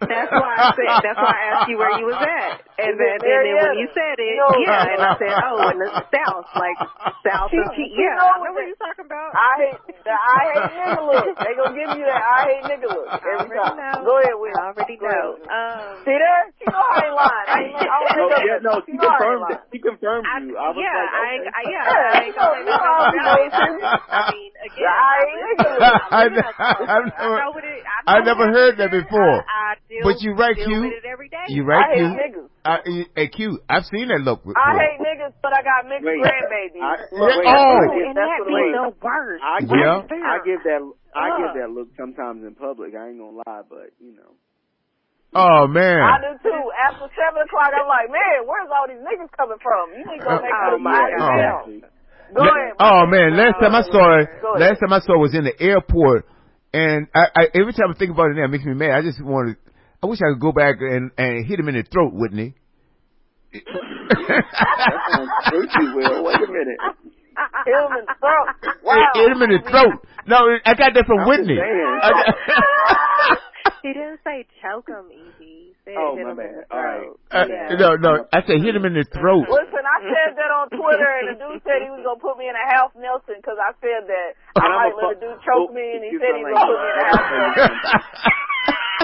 That's 0.00 0.28
why 0.28 0.52
I 0.60 0.76
said. 0.76 0.92
That's 1.00 1.16
why 1.20 1.32
I 1.32 1.42
asked 1.56 1.68
you 1.72 1.78
where 1.80 1.96
you 1.96 2.04
was 2.04 2.20
at, 2.20 2.60
and 2.84 2.94
then 3.00 3.16
and 3.16 3.24
then 3.24 3.56
when 3.56 3.80
you 3.80 3.88
said 3.96 4.16
it, 4.20 4.28
You 4.28 4.36
know- 4.36 4.60
yeah, 4.60 4.92
and 4.92 5.00
I 5.00 5.12
said, 5.16 5.32
oh, 5.40 5.72
in 5.72 5.78
the 5.80 5.88
south, 6.14 6.46
like 6.52 6.76
south 7.24 7.48
You- 7.56 7.64
of 7.64 7.72
P- 7.72 7.88
you 7.96 8.04
yeah, 8.04 8.20
know 8.20 8.28
I 8.28 8.36
know 8.36 8.44
what 8.44 8.52
what 8.52 8.60
the- 8.60 8.68
you're 8.68 8.82
talking 8.82 9.06
about. 9.08 9.32
I 9.32 9.52
hate 9.56 9.78
the 10.04 10.12
I 10.12 10.38
hate 10.52 10.68
nigga 10.76 11.00
look. 11.00 11.24
They 11.40 11.52
gonna 11.56 11.72
give 11.76 11.90
you 11.96 12.04
that 12.04 12.20
I 12.20 12.38
hate 12.44 12.64
nigga 12.68 12.88
look 12.92 13.08
every 13.24 13.56
time. 13.56 13.76
know. 13.80 14.04
Go 14.04 14.14
ahead, 14.20 14.36
Whitney. 14.36 14.60
I 14.60 14.64
already 14.76 14.96
Go 15.00 15.08
know. 15.08 15.28
ahead. 15.40 15.48
Um, 15.48 16.04
See 16.04 16.18
there? 16.20 16.42
She 16.60 16.64
know 16.68 16.82
I 16.84 16.96
ain't 17.08 17.16
lying. 17.16 17.48
I, 17.48 17.58
ain't, 17.64 17.76
I 17.80 17.96
don't 18.04 18.14
Oh, 18.26 18.42
yeah, 18.44 18.58
no, 18.60 18.72
She 18.84 18.92
she 18.92 19.00
know 19.00 19.08
I 19.08 19.16
ain't 19.16 19.24
confirmed 19.24 19.48
it. 19.48 19.60
She 19.72 19.78
confirmed 19.80 20.24
I, 20.28 20.36
you. 20.44 20.54
I 20.60 20.66
was 20.70 20.76
yeah, 20.76 20.92
like, 20.92 21.08
I, 21.08 21.24
okay. 21.24 21.50
I, 21.56 21.60
yeah, 21.66 21.84
Yeah, 21.86 21.96
I 21.96 22.20
ain't 22.20 22.34
gonna 22.36 22.52
say 22.52 22.60
you 22.60 22.68
know 22.68 22.84
how 22.84 23.00
we 23.08 23.16
nothing 23.16 23.50
do. 23.56 23.72
I 23.80 24.20
mean, 24.30 24.52
again, 24.60 24.84
The 24.84 24.92
I 24.92 25.00
I 25.00 25.16
hate 25.16 25.40
live- 25.40 25.56
nigga 25.56 25.68
look. 25.72 25.82
I 25.82 26.06
I, 26.06 26.22
live 26.26 26.32
in 26.36 26.44
Oklahoma. 26.46 26.84
I've 26.86 27.06
I 27.06 27.16
never, 27.16 27.36
know 27.40 27.50
what 27.56 27.64
it. 27.64 27.80
I, 27.86 28.12
I 28.12 28.18
never 28.22 28.46
heard 28.52 28.74
that 28.78 28.90
there. 28.90 29.02
before. 29.02 29.36
I, 29.46 29.74
I 29.76 29.95
deal, 29.96 30.04
But 30.04 30.20
you 30.20 30.36
right, 30.36 30.52
deal 30.56 30.68
Q. 30.68 30.80
with 30.84 30.92
it 31.00 31.08
every 31.08 31.28
day. 31.32 31.48
You 31.48 31.64
I 31.64 31.66
right, 31.66 31.88
hate 31.88 31.96
Q? 31.96 32.20
niggas. 32.20 32.48
Uh, 32.66 32.80
hey, 33.16 33.28
Q, 33.32 33.58
I've 33.70 33.88
seen 33.88 34.08
that 34.12 34.20
look 34.20 34.44
before. 34.44 34.60
I 34.60 34.76
hate 34.76 35.00
niggas, 35.00 35.32
but 35.40 35.56
I 35.56 35.62
got 35.64 35.88
mixed 35.88 36.04
Wait. 36.04 36.20
grandbabies. 36.20 36.82
I, 36.84 36.94
Yeah, 37.08 37.38
wait, 37.40 37.48
oh. 37.48 37.78
I 37.80 37.86
give, 37.96 38.04
and 38.04 38.16
That's 38.16 38.28
that 38.28 38.40
what 38.44 38.52
be 38.52 38.68
the 38.76 38.84
is. 38.92 39.00
worst. 39.00 39.42
I 39.42 39.56
give, 39.64 39.70
Yeah. 39.72 39.96
I 40.04 40.36
give 40.44 40.60
that, 40.68 40.80
I 41.16 41.26
give 41.40 41.52
that 41.56 41.70
look 41.72 41.88
sometimes 41.96 42.44
in 42.44 42.52
public. 42.54 42.92
I 42.92 43.08
ain't 43.08 43.18
gonna 43.18 43.40
lie, 43.40 43.64
but 43.64 43.96
you 44.02 44.12
know. 44.12 44.36
Oh 45.34 45.66
man. 45.66 46.00
I 46.00 46.16
do 46.22 46.32
too. 46.42 46.62
After 46.88 47.06
seven 47.12 47.44
o'clock, 47.44 47.68
I'm 47.74 47.88
like, 47.88 48.08
man, 48.08 48.46
where's 48.48 48.70
all 48.72 48.88
these 48.88 49.02
niggas 49.04 49.28
coming 49.36 49.58
from? 49.60 49.92
You 49.92 50.04
need 50.06 50.20
to 50.20 50.24
go 50.24 50.40
make 50.40 50.48
Oh, 50.50 50.64
sure 50.70 50.78
you 50.78 50.84
my 50.84 51.06
God. 51.16 51.92
Go 52.34 52.42
ahead. 52.42 52.72
Oh 52.80 53.06
man, 53.06 53.36
last 53.36 53.60
time 53.60 53.74
I 53.74 53.82
saw 53.82 54.18
it, 54.20 54.28
last 54.58 54.80
time 54.80 54.92
I 54.92 55.00
saw 55.00 55.14
it 55.14 55.22
was 55.22 55.34
in 55.34 55.44
the 55.44 55.54
airport, 55.60 56.26
and 56.72 57.06
I, 57.14 57.26
I 57.36 57.42
every 57.54 57.72
time 57.72 57.94
I 57.94 57.98
think 57.98 58.10
about 58.12 58.30
it 58.30 58.36
now, 58.36 58.44
it 58.44 58.48
makes 58.50 58.64
me 58.64 58.74
mad. 58.74 58.92
I 58.92 59.02
just 59.02 59.22
wanted, 59.22 59.56
I 60.02 60.06
wish 60.06 60.18
I 60.20 60.32
could 60.32 60.40
go 60.40 60.52
back 60.52 60.76
and 60.80 61.10
and 61.18 61.44
hit 61.46 61.58
him 61.58 61.68
in 61.68 61.74
the 61.76 61.82
throat, 61.82 62.12
Whitney. 62.14 62.54
That 63.52 63.62
sounds 65.12 65.30
spooky, 65.46 65.86
Will. 65.94 66.24
Wait 66.24 66.36
a 66.36 66.46
minute. 66.46 66.78
Hit 67.64 67.74
him 67.74 67.92
in 68.00 68.04
the 68.04 68.16
throat. 68.20 68.48
Wow. 68.84 69.12
hit 69.14 69.32
him 69.32 69.42
in 69.42 69.50
the 69.50 69.62
throat. 69.68 69.96
No, 70.26 70.36
I 70.64 70.74
got 70.74 70.92
that 70.94 71.04
from 71.06 71.20
I'm 71.20 71.28
Whitney. 71.28 71.56
just 71.56 71.64
saying. 71.64 72.00
I 72.02 72.08
got- 72.10 72.34
He 73.82 73.92
didn't 73.94 74.18
say 74.26 74.42
choke 74.58 74.88
him, 74.90 75.06
Evie. 75.14 75.70
He 75.70 75.74
said 75.86 75.94
Oh, 75.94 76.16
my 76.18 76.22
him 76.26 76.28
in 76.34 76.36
bad. 76.42 76.66
the 76.66 76.74
All 76.74 76.82
right. 76.82 77.06
Uh, 77.30 77.46
Yeah. 77.46 77.76
no, 77.78 77.94
no, 77.94 78.26
I 78.34 78.42
said 78.42 78.58
hit 78.58 78.74
him 78.74 78.82
in 78.84 78.94
the 78.98 79.06
throat. 79.14 79.46
Listen, 79.46 79.84
I 79.86 79.98
said 80.02 80.34
that 80.34 80.50
on 80.50 80.66
Twitter, 80.74 81.06
and 81.22 81.30
the 81.30 81.36
dude 81.38 81.62
said 81.62 81.86
he 81.86 81.90
was 81.94 82.02
gonna 82.02 82.18
put 82.18 82.34
me 82.34 82.50
in 82.50 82.56
a 82.58 82.66
half 82.66 82.90
Nelson 82.98 83.38
because 83.38 83.58
I 83.62 83.70
said 83.78 84.10
that 84.10 84.28
I 84.58 84.66
might 84.90 84.94
let 84.98 85.16
a 85.16 85.20
dude 85.22 85.38
choke 85.46 85.70
Oh, 85.70 85.74
me, 85.76 85.86
and 85.86 86.02
he 86.02 86.18
said 86.18 86.34
he 86.34 86.42
was 86.42 86.50
gonna 86.50 86.66
put 86.66 86.82
me 86.82 86.90
in 86.90 86.98
a 86.98 87.06
half 87.06 87.22
Nelson. 87.30 87.70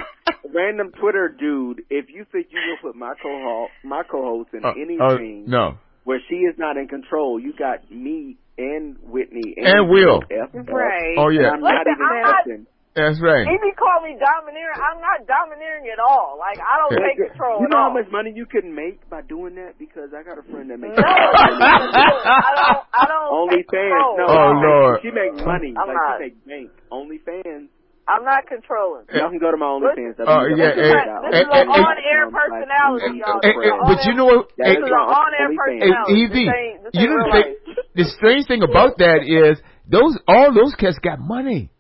Random 0.54 0.92
Twitter 1.00 1.28
dude, 1.38 1.82
if 1.90 2.06
you 2.10 2.24
think 2.30 2.48
you 2.50 2.60
will 2.68 2.90
put 2.92 2.98
my 2.98 3.14
co 3.22 3.66
my 3.84 4.02
co-host 4.10 4.50
in 4.54 4.64
Uh, 4.64 4.68
uh, 4.68 4.72
anything 4.74 5.44
no. 5.48 5.78
where 6.04 6.20
she 6.28 6.36
is 6.46 6.54
not 6.58 6.76
in 6.76 6.88
control, 6.88 7.40
you 7.40 7.52
got 7.58 7.90
me 7.90 8.36
and 8.58 8.96
Whitney 9.02 9.54
and, 9.56 9.66
And 9.66 9.88
Will. 9.90 10.20
F. 10.30 10.50
Right. 10.54 11.16
Oh 11.18 11.28
And 11.28 11.34
yeah, 11.40 11.50
I'm 11.56 11.60
not 11.60 11.72
Listen, 11.86 11.92
even 11.96 12.06
I'm 12.06 12.20
not- 12.22 12.36
touching. 12.44 12.66
that's 12.94 13.18
right. 13.24 13.48
He 13.48 13.56
be 13.64 13.72
calling 13.74 14.12
me 14.12 14.20
domineering. 14.20 14.76
I'm 14.76 15.00
not 15.00 15.24
domineering 15.26 15.88
at 15.88 15.98
all. 15.98 16.36
Like 16.38 16.60
I 16.60 16.76
don't 16.84 16.92
Yeah. 17.00 17.06
take 17.08 17.18
control 17.32 17.60
You 17.60 17.66
at 17.66 17.70
know 17.72 17.78
all. 17.80 17.88
how 17.88 17.94
much 17.96 18.12
money 18.12 18.30
you 18.36 18.44
can 18.44 18.74
make 18.76 19.00
by 19.08 19.22
doing 19.22 19.54
that? 19.56 19.78
Because 19.80 20.12
I 20.12 20.22
got 20.22 20.36
a 20.38 20.44
friend 20.52 20.68
that 20.70 20.78
makes 20.78 20.94
No, 21.00 21.02
I 21.02 22.50
don't. 22.54 22.82
I 22.92 23.04
don't 23.08 23.30
only 23.32 23.64
take 23.64 23.70
fans. 23.72 24.20
No, 24.20 24.26
Oh, 24.28 24.52
she- 24.52 24.66
Lord. 24.66 25.00
she 25.02 25.10
makes 25.10 25.38
money. 25.46 25.72
I'm 25.76 25.88
like 25.88 25.96
not. 25.96 26.18
she 26.20 26.24
makes 26.28 26.38
bank. 26.46 26.70
Only 26.92 27.18
fans. 27.24 27.70
I 28.12 28.16
I'm 28.18 28.24
not 28.24 28.46
controlling. 28.46 29.04
Y'all 29.14 29.30
can 29.30 29.38
go 29.40 29.50
to 29.50 29.56
my 29.56 29.66
OnlyFans. 29.66 30.20
Oh, 30.20 30.44
yeah, 30.52 30.76
This 30.76 30.84
is, 30.84 30.92
eh, 30.92 31.00
a- 31.00 31.30
this 31.32 31.40
is 31.40 31.48
eh, 31.48 31.60
an 31.62 31.68
eh, 31.68 31.80
on-air 31.80 32.24
personality, 32.30 33.18
y'all. 33.24 33.40
Eh, 33.42 33.48
eh, 33.48 33.78
but 33.88 33.98
you 34.04 34.14
know 34.14 34.26
what? 34.26 34.52
That 34.58 34.66
eh, 34.68 34.74
This 34.76 34.84
is 34.84 34.92
an 34.92 35.00
on-air 35.00 35.48
OnlyFans. 35.48 35.80
Hey, 35.80 35.90
personality. 35.90 36.24
EV, 36.24 36.32
This 36.32 36.38
ain't, 36.52 36.82
this 36.84 36.92
you 36.94 37.08
ain't 37.08 37.32
didn't 37.32 37.32
think 37.32 37.78
the 37.94 38.04
strange 38.16 38.46
thing 38.46 38.62
about 38.62 38.98
that 38.98 39.24
is 39.26 39.56
those 39.88 40.18
all 40.28 40.52
those 40.52 40.74
cats 40.76 40.98
got 41.02 41.18
money. 41.18 41.70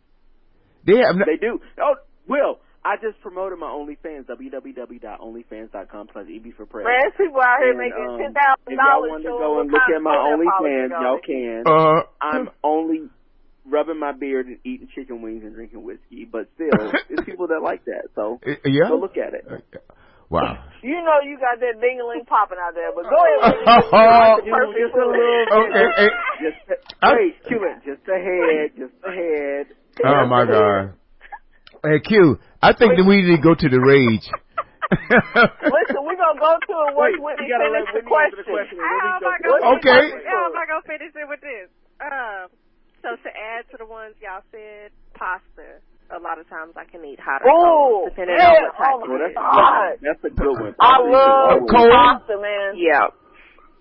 They 0.86 0.96
have 0.98 1.16
no, 1.16 1.24
They 1.28 1.36
do. 1.36 1.60
Oh, 1.80 1.94
Will, 2.26 2.58
I 2.84 2.96
just 2.96 3.20
promoted 3.22 3.58
my 3.58 3.70
OnlyFans, 3.70 4.26
www.onlyfans.com 4.26 6.08
slash 6.12 6.26
EB 6.26 6.52
for 6.56 6.66
prayer. 6.66 6.84
Man, 6.86 7.12
people 7.16 7.40
out 7.40 7.58
here 7.62 7.70
And, 7.70 7.78
making 7.78 8.06
um, 8.10 8.18
ten 8.18 8.34
thousand 8.34 8.66
If 8.66 8.78
y'all 8.78 9.02
want 9.06 9.22
to 9.22 9.30
go 9.30 9.60
and 9.60 9.70
look 9.70 9.86
at 9.86 10.02
my 10.02 10.16
OnlyFans, 10.16 10.90
y'all 10.90 11.20
can. 11.22 11.62
uh, 11.66 12.02
I'm 12.20 12.50
only 12.64 13.08
rubbing 13.64 13.98
my 13.98 14.12
beard 14.12 14.46
and 14.46 14.58
eating 14.64 14.88
chicken 14.94 15.22
wings 15.22 15.42
and 15.44 15.54
drinking 15.54 15.82
whiskey, 15.84 16.24
but 16.30 16.48
still, 16.54 16.70
it's 17.10 17.24
people 17.24 17.48
that 17.48 17.62
like 17.62 17.84
that. 17.86 18.08
So 18.14 18.40
eh, 18.46 18.56
yeah. 18.66 18.88
go 18.88 18.96
look 18.98 19.16
at 19.16 19.34
it. 19.34 19.44
Wow. 20.28 20.64
You 20.82 20.98
know 20.98 21.22
you 21.22 21.38
got 21.38 21.60
that 21.62 21.78
dingling 21.78 22.26
popping 22.26 22.58
out 22.58 22.74
there, 22.74 22.90
but 22.90 23.04
go 23.06 23.14
ahead. 23.14 23.54
Whitney. 23.54 23.62
It's 24.42 24.50
perfect 24.50 24.78
just 24.82 24.94
a 24.98 24.98
food. 24.98 25.14
little 25.14 25.62
Okay. 25.62 26.08
Just 26.42 26.58
I'm- 27.02 27.14
wait, 27.22 27.34
Cuban, 27.46 27.76
just 27.86 28.02
ahead, 28.10 28.74
just 28.74 28.96
ahead. 29.06 29.66
Oh 30.02 30.26
my 30.26 30.42
God. 30.44 30.98
Hey 31.86 32.00
Q, 32.02 32.38
I 32.60 32.72
think 32.74 32.98
that 32.98 33.04
we 33.06 33.22
need 33.22 33.36
to 33.36 33.42
go 33.42 33.54
to 33.54 33.68
the 33.70 33.78
rage. 33.78 34.26
Listen, 34.90 36.02
we're 36.02 36.18
gonna 36.18 36.40
go 36.40 36.50
to 36.50 36.74
it 36.90 36.94
once 36.98 37.14
Wait, 37.14 37.22
Whitney 37.22 37.46
you 37.46 37.54
gotta 37.54 37.70
finish 37.70 37.90
the 37.94 38.02
Whitney 38.02 38.26
answer 38.26 38.36
the 38.36 38.48
question. 38.50 38.76
question. 38.76 38.78
and 38.82 38.90
then 38.90 38.98
we 38.98 39.06
How 39.06 39.14
am 39.14 39.22
go 39.22 39.30
I 39.30 39.36
to- 39.38 39.42
gonna 39.46 39.76
Okay. 39.78 40.00
finish- 40.10 40.26
How 40.26 40.42
am 40.50 40.56
I 40.58 40.64
gonna 40.66 40.88
finish 40.90 41.12
it 41.14 41.28
with 41.30 41.42
this? 41.46 41.68
Um, 42.02 42.44
so 43.02 43.16
to 43.18 43.30
add 43.34 43.66
to 43.70 43.76
the 43.78 43.86
ones 43.86 44.14
y'all 44.22 44.42
said, 44.50 44.90
pasta. 45.14 45.82
A 46.12 46.20
lot 46.20 46.36
of 46.36 46.44
times 46.52 46.76
I 46.76 46.84
can 46.84 47.00
eat 47.08 47.16
hot 47.18 47.40
or 47.40 47.48
Ooh, 47.48 47.56
cold, 47.56 48.10
depending 48.12 48.36
yeah. 48.36 48.52
on 48.52 48.68
what 48.68 48.76
type 48.76 48.92
Oh 48.92 49.00
it 49.00 49.00
my 49.00 49.08
Well, 49.08 49.16
is. 49.16 49.32
that's, 49.32 49.40
God. 49.40 49.92
that's 50.04 50.24
a 50.28 50.32
good 50.36 50.56
one. 50.60 50.74
I 50.76 50.94
love 51.00 51.60
Cold? 51.72 51.88
pasta, 51.88 52.36
man. 52.36 52.70
Yeah. 52.76 53.08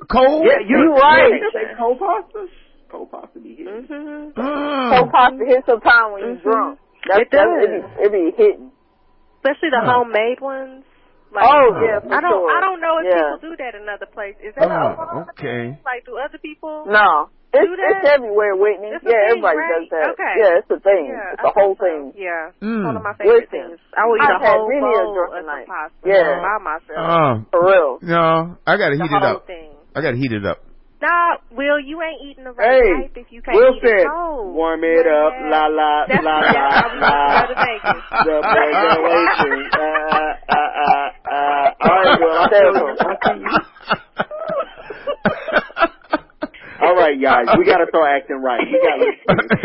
Cold? 0.08 0.48
Yeah, 0.48 0.64
you, 0.64 0.78
You 0.80 0.96
right. 0.96 1.28
Yeah, 1.28 1.44
you 1.44 1.52
say 1.52 1.66
cold 1.76 2.00
pasta. 2.00 2.48
Cold 2.88 3.12
pasta 3.12 3.36
be 3.40 3.56
hitting. 3.56 3.84
Mhm. 3.84 4.32
Mm. 4.34 4.90
Cold 4.96 5.12
pasta 5.12 5.44
hit 5.44 5.66
some 5.68 5.82
time 5.84 6.14
when 6.16 6.22
you're 6.24 6.36
Mhm. 6.40 6.44
drunk. 6.44 6.80
That's, 7.10 7.22
It 7.22 7.28
that's, 7.32 7.44
does. 7.44 7.64
it, 7.68 7.70
be, 7.72 8.04
it 8.04 8.12
be 8.12 8.24
hitting. 8.38 8.72
Especially 9.44 9.70
the 9.76 9.82
Huh. 9.84 9.92
homemade 9.92 10.40
ones. 10.40 10.86
Like, 11.36 11.44
Oh 11.48 11.68
yeah, 11.84 12.00
for 12.00 12.14
I 12.16 12.22
don't. 12.22 12.32
sure. 12.32 12.52
I 12.52 12.60
don't 12.62 12.80
know 12.80 12.98
if 13.00 13.06
yeah. 13.12 13.36
people 13.36 13.50
do 13.52 13.56
that 13.58 13.76
in 13.76 13.90
other 13.90 14.06
places. 14.06 14.42
Is 14.52 14.56
that 14.56 14.68
a 14.72 14.72
Oh, 14.72 15.26
okay. 15.36 15.76
Like, 15.84 16.06
do 16.06 16.18
other 16.18 16.38
people? 16.38 16.86
No, 16.88 17.28
it's 17.54 17.68
Do 17.68 17.76
that? 17.76 17.92
it's 17.92 18.06
everywhere, 18.16 18.56
Whitney. 18.56 18.90
It's 18.96 19.04
yeah, 19.04 19.12
thing, 19.12 19.44
everybody 19.44 19.58
right? 19.60 19.72
does 19.76 19.88
that. 19.92 20.06
Okay. 20.16 20.34
Yeah, 20.40 20.60
it's 20.64 20.72
a 20.72 20.80
thing. 20.80 21.04
Yeah, 21.12 21.34
it's 21.36 21.44
I 21.44 21.50
a 21.50 21.54
whole 21.54 21.76
so. 21.76 21.84
thing. 21.84 22.14
Yeah, 22.16 22.52
Mm. 22.64 22.86
one 22.88 22.96
of 22.96 23.04
my 23.04 23.14
favorite 23.20 23.52
Listen, 23.52 23.76
things. 23.76 23.80
I 23.98 24.08
will 24.08 24.16
eat 24.18 24.24
I've 24.24 24.40
a 24.40 24.46
whole 24.46 24.68
bowl 24.72 25.20
of 25.28 25.44
some 25.44 25.66
pasta 25.68 26.06
Yeah. 26.08 26.40
by 26.40 26.58
myself. 26.64 26.96
Oh, 26.96 27.32
For 27.52 27.62
real. 27.68 28.00
no, 28.02 28.56
I 28.66 28.78
gotta 28.80 28.96
the 28.96 29.04
heat 29.04 29.12
it 29.12 29.20
whole 29.24 29.44
up. 29.44 29.48
thing. 29.48 29.72
I 29.96 30.02
gotta 30.02 30.16
heat 30.18 30.32
it 30.32 30.46
up. 30.46 30.64
Nah, 31.02 31.42
Will, 31.50 31.80
you 31.82 31.98
ain't 32.04 32.22
eating 32.30 32.44
the 32.46 32.52
right 32.54 32.78
Hey, 32.78 33.10
type 33.10 33.18
if 33.26 33.32
you 33.34 33.42
can't 33.42 33.58
Will 33.58 33.74
eat 33.74 33.84
it 33.84 34.06
cold. 34.08 34.54
warm 34.54 34.84
it 34.86 35.02
You 35.02 35.12
up, 35.12 35.34
la 35.50 35.66
la 35.66 36.06
That's 36.06 36.22
la 36.24 36.42
that's 36.46 36.54
la 36.54 36.62
how 36.62 36.94
we 36.94 37.02
used 37.02 37.10
to 37.10 37.10
la. 37.10 37.42
go 37.42 37.48
to 37.50 37.58
Vegas. 37.58 38.06
The 38.22 38.38
regulation. 38.54 39.66
Uh, 39.82 40.38
uh, 40.46 40.62
uh, 40.62 41.10
uh. 41.26 41.68
All 41.82 41.90
right, 41.90 42.20
Will, 42.22 42.38
I'll 42.38 42.50
tell 42.54 42.70
you. 42.70 42.86
I'll 43.02 43.18
see 43.26 43.42
you. 43.42 43.50
All 46.82 46.98
right, 46.98 47.14
guys, 47.16 47.46
we 47.58 47.64
gotta 47.66 47.86
start 47.90 48.10
acting 48.10 48.42
right. 48.42 48.66
We 48.66 48.78
gotta. 48.82 49.06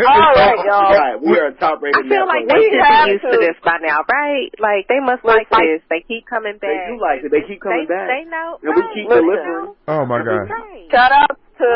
All 0.05 0.33
right, 0.37 0.59
y'all. 0.61 0.93
Right, 0.93 1.17
we 1.17 1.33
are 1.37 1.49
a 1.49 1.55
top 1.57 1.81
rated. 1.81 1.97
I 1.97 2.05
rated 2.05 2.13
feel 2.13 2.27
like 2.29 2.45
they 2.45 2.61
We 2.61 2.69
should 2.69 2.77
be 2.77 3.11
used 3.17 3.25
to. 3.25 3.31
to- 3.33 3.41
this 3.41 3.57
by 3.65 3.77
now, 3.81 4.05
right? 4.05 4.49
Like 4.61 4.85
they 4.85 5.01
must 5.01 5.25
like 5.25 5.49
Listen. 5.49 5.65
this. 5.65 5.81
They 5.89 6.01
keep 6.05 6.29
coming 6.29 6.61
back. 6.61 6.69
They 6.69 6.93
do 6.93 7.01
like 7.01 7.19
it. 7.25 7.31
They 7.33 7.41
keep 7.49 7.61
coming 7.61 7.89
they, 7.89 7.93
back. 7.93 8.07
They 8.07 8.23
know. 8.29 8.61
And 8.61 8.71
we 8.77 8.83
keep 8.93 9.09
they 9.09 9.17
delivering. 9.17 9.73
Oh 9.89 10.05
my 10.05 10.21
god. 10.21 10.45
Shout 10.93 11.11
out 11.11 11.33
to 11.57 11.69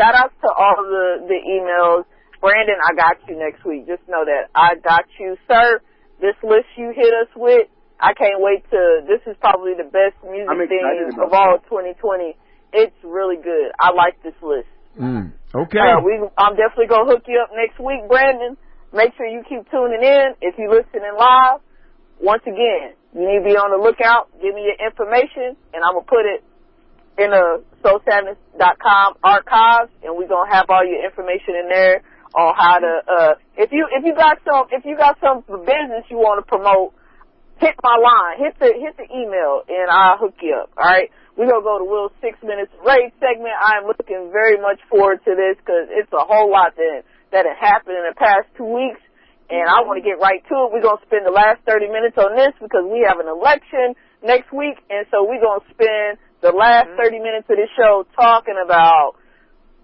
shout 0.00 0.14
out 0.16 0.32
to 0.40 0.48
all 0.48 0.80
the 0.80 1.28
the 1.28 1.38
emails. 1.44 2.08
Brandon, 2.40 2.76
I 2.80 2.94
got 2.94 3.16
you 3.28 3.36
next 3.36 3.64
week. 3.64 3.86
Just 3.86 4.04
know 4.08 4.24
that 4.24 4.48
I 4.54 4.76
got 4.80 5.04
you, 5.18 5.36
sir. 5.48 5.80
This 6.20 6.36
list 6.42 6.68
you 6.76 6.92
hit 6.96 7.12
us 7.12 7.28
with, 7.36 7.68
I 8.00 8.14
can't 8.14 8.40
wait 8.40 8.64
to. 8.70 9.04
This 9.08 9.20
is 9.26 9.36
probably 9.40 9.72
the 9.76 9.84
best 9.88 10.16
music 10.24 10.48
I'm 10.48 10.60
excited 10.60 11.12
theme 11.12 11.20
about 11.20 11.60
of 11.60 11.68
all 11.68 11.82
2020. 11.82 12.36
It's 12.72 12.96
really 13.04 13.36
good. 13.36 13.72
I 13.80 13.92
like 13.92 14.22
this 14.22 14.36
list. 14.42 14.68
Mm. 14.98 15.32
Okay. 15.54 15.78
Uh, 15.78 16.00
we, 16.04 16.18
I'm 16.36 16.56
definitely 16.56 16.88
gonna 16.88 17.10
hook 17.10 17.24
you 17.28 17.40
up 17.42 17.50
next 17.54 17.78
week, 17.78 18.08
Brandon. 18.08 18.56
Make 18.92 19.14
sure 19.16 19.26
you 19.26 19.42
keep 19.48 19.70
tuning 19.70 20.02
in. 20.02 20.34
If 20.40 20.56
you're 20.58 20.72
listening 20.72 21.12
live, 21.18 21.60
once 22.20 22.42
again, 22.46 22.96
you 23.14 23.24
need 23.28 23.40
to 23.40 23.44
be 23.44 23.56
on 23.56 23.70
the 23.72 23.80
lookout. 23.80 24.32
Give 24.40 24.54
me 24.54 24.64
your 24.64 24.80
information, 24.80 25.56
and 25.74 25.84
I'm 25.84 25.94
gonna 25.94 26.08
put 26.08 26.24
it 26.24 26.44
in 27.18 27.32
a 27.32 27.60
soulsadness.com 27.84 29.14
archives, 29.22 29.90
and 30.02 30.16
we're 30.16 30.28
gonna 30.28 30.52
have 30.52 30.66
all 30.68 30.84
your 30.84 31.04
information 31.04 31.56
in 31.60 31.68
there 31.68 32.02
on 32.34 32.54
how 32.56 32.78
to. 32.78 32.92
Uh, 33.08 33.32
if 33.56 33.72
you 33.72 33.88
if 33.92 34.04
you 34.04 34.14
got 34.14 34.38
some 34.44 34.68
if 34.72 34.84
you 34.84 34.96
got 34.96 35.18
some 35.20 35.44
business 35.64 36.04
you 36.10 36.16
want 36.16 36.44
to 36.44 36.46
promote, 36.48 36.92
hit 37.60 37.74
my 37.82 37.96
line, 37.96 38.38
hit 38.38 38.58
the 38.60 38.72
hit 38.76 38.96
the 38.96 39.08
email, 39.12 39.62
and 39.68 39.90
I'll 39.90 40.18
hook 40.18 40.34
you 40.40 40.56
up. 40.56 40.70
All 40.76 40.84
right. 40.84 41.10
We're 41.36 41.52
going 41.52 41.60
to 41.60 41.68
go 41.68 41.76
to 41.76 41.84
Will's 41.84 42.16
six 42.24 42.40
minutes 42.40 42.72
rage 42.80 43.12
segment. 43.20 43.52
I'm 43.60 43.84
looking 43.84 44.32
very 44.32 44.56
much 44.56 44.80
forward 44.88 45.20
to 45.28 45.36
this 45.36 45.60
because 45.60 45.92
it's 45.92 46.08
a 46.16 46.24
whole 46.24 46.48
lot 46.48 46.72
that, 46.80 47.04
that 47.30 47.44
had 47.44 47.60
happened 47.60 48.00
in 48.00 48.08
the 48.08 48.16
past 48.16 48.48
two 48.56 48.64
weeks. 48.64 49.04
And 49.52 49.68
I 49.68 49.84
want 49.84 50.00
to 50.00 50.04
get 50.04 50.16
right 50.16 50.40
to 50.48 50.54
it. 50.64 50.72
We're 50.72 50.82
going 50.82 50.96
to 50.96 51.06
spend 51.06 51.28
the 51.28 51.36
last 51.36 51.60
30 51.68 51.92
minutes 51.92 52.16
on 52.16 52.34
this 52.34 52.56
because 52.56 52.88
we 52.88 53.04
have 53.04 53.20
an 53.20 53.28
election 53.28 53.94
next 54.24 54.48
week. 54.50 54.80
And 54.88 55.04
so 55.12 55.28
we're 55.28 55.44
going 55.44 55.60
to 55.60 55.68
spend 55.76 56.16
the 56.40 56.56
last 56.56 56.88
30 56.96 57.20
minutes 57.20 57.46
of 57.52 57.60
this 57.60 57.70
show 57.76 58.08
talking 58.16 58.56
about, 58.56 59.20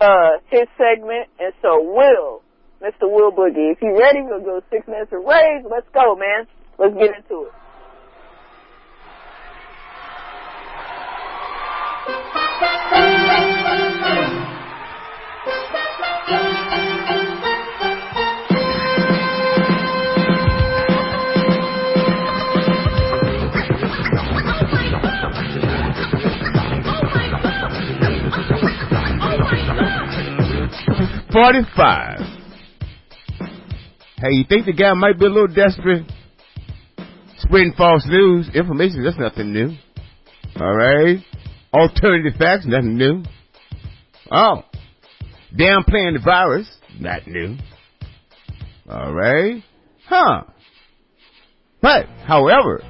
uh, 0.00 0.40
his 0.48 0.66
segment. 0.80 1.28
And 1.36 1.52
so 1.60 1.84
Will, 1.84 2.42
Mr. 2.80 3.06
Will 3.06 3.30
Boogie, 3.30 3.76
if 3.76 3.78
you 3.84 3.92
ready, 3.92 4.24
we'll 4.24 4.42
go 4.42 4.64
six 4.72 4.88
minutes 4.88 5.12
of 5.12 5.20
rage. 5.20 5.68
Let's 5.68 5.86
go, 5.92 6.16
man. 6.16 6.48
Let's 6.80 6.96
get 6.96 7.12
into 7.22 7.46
it. 7.46 7.52
Forty-five. 31.32 32.18
Hey, 34.18 34.32
you 34.32 34.44
think 34.48 34.66
the 34.66 34.72
guy 34.76 34.92
might 34.92 35.18
be 35.18 35.26
a 35.26 35.28
little 35.28 35.46
desperate? 35.46 36.04
Spreading 37.38 37.72
false 37.76 38.04
news, 38.06 38.50
information, 38.54 39.02
that's 39.02 39.18
nothing 39.18 39.52
new. 39.52 39.70
Alright? 40.60 41.18
Alternative 41.72 42.38
facts, 42.38 42.66
nothing 42.66 42.96
new. 42.96 43.22
Oh. 44.30 44.64
Downplaying 45.58 46.14
the 46.14 46.22
virus, 46.24 46.68
not 46.98 47.26
new. 47.26 47.56
Alright? 48.88 49.62
Huh. 50.06 50.42
But, 51.80 52.06
however, 52.24 52.82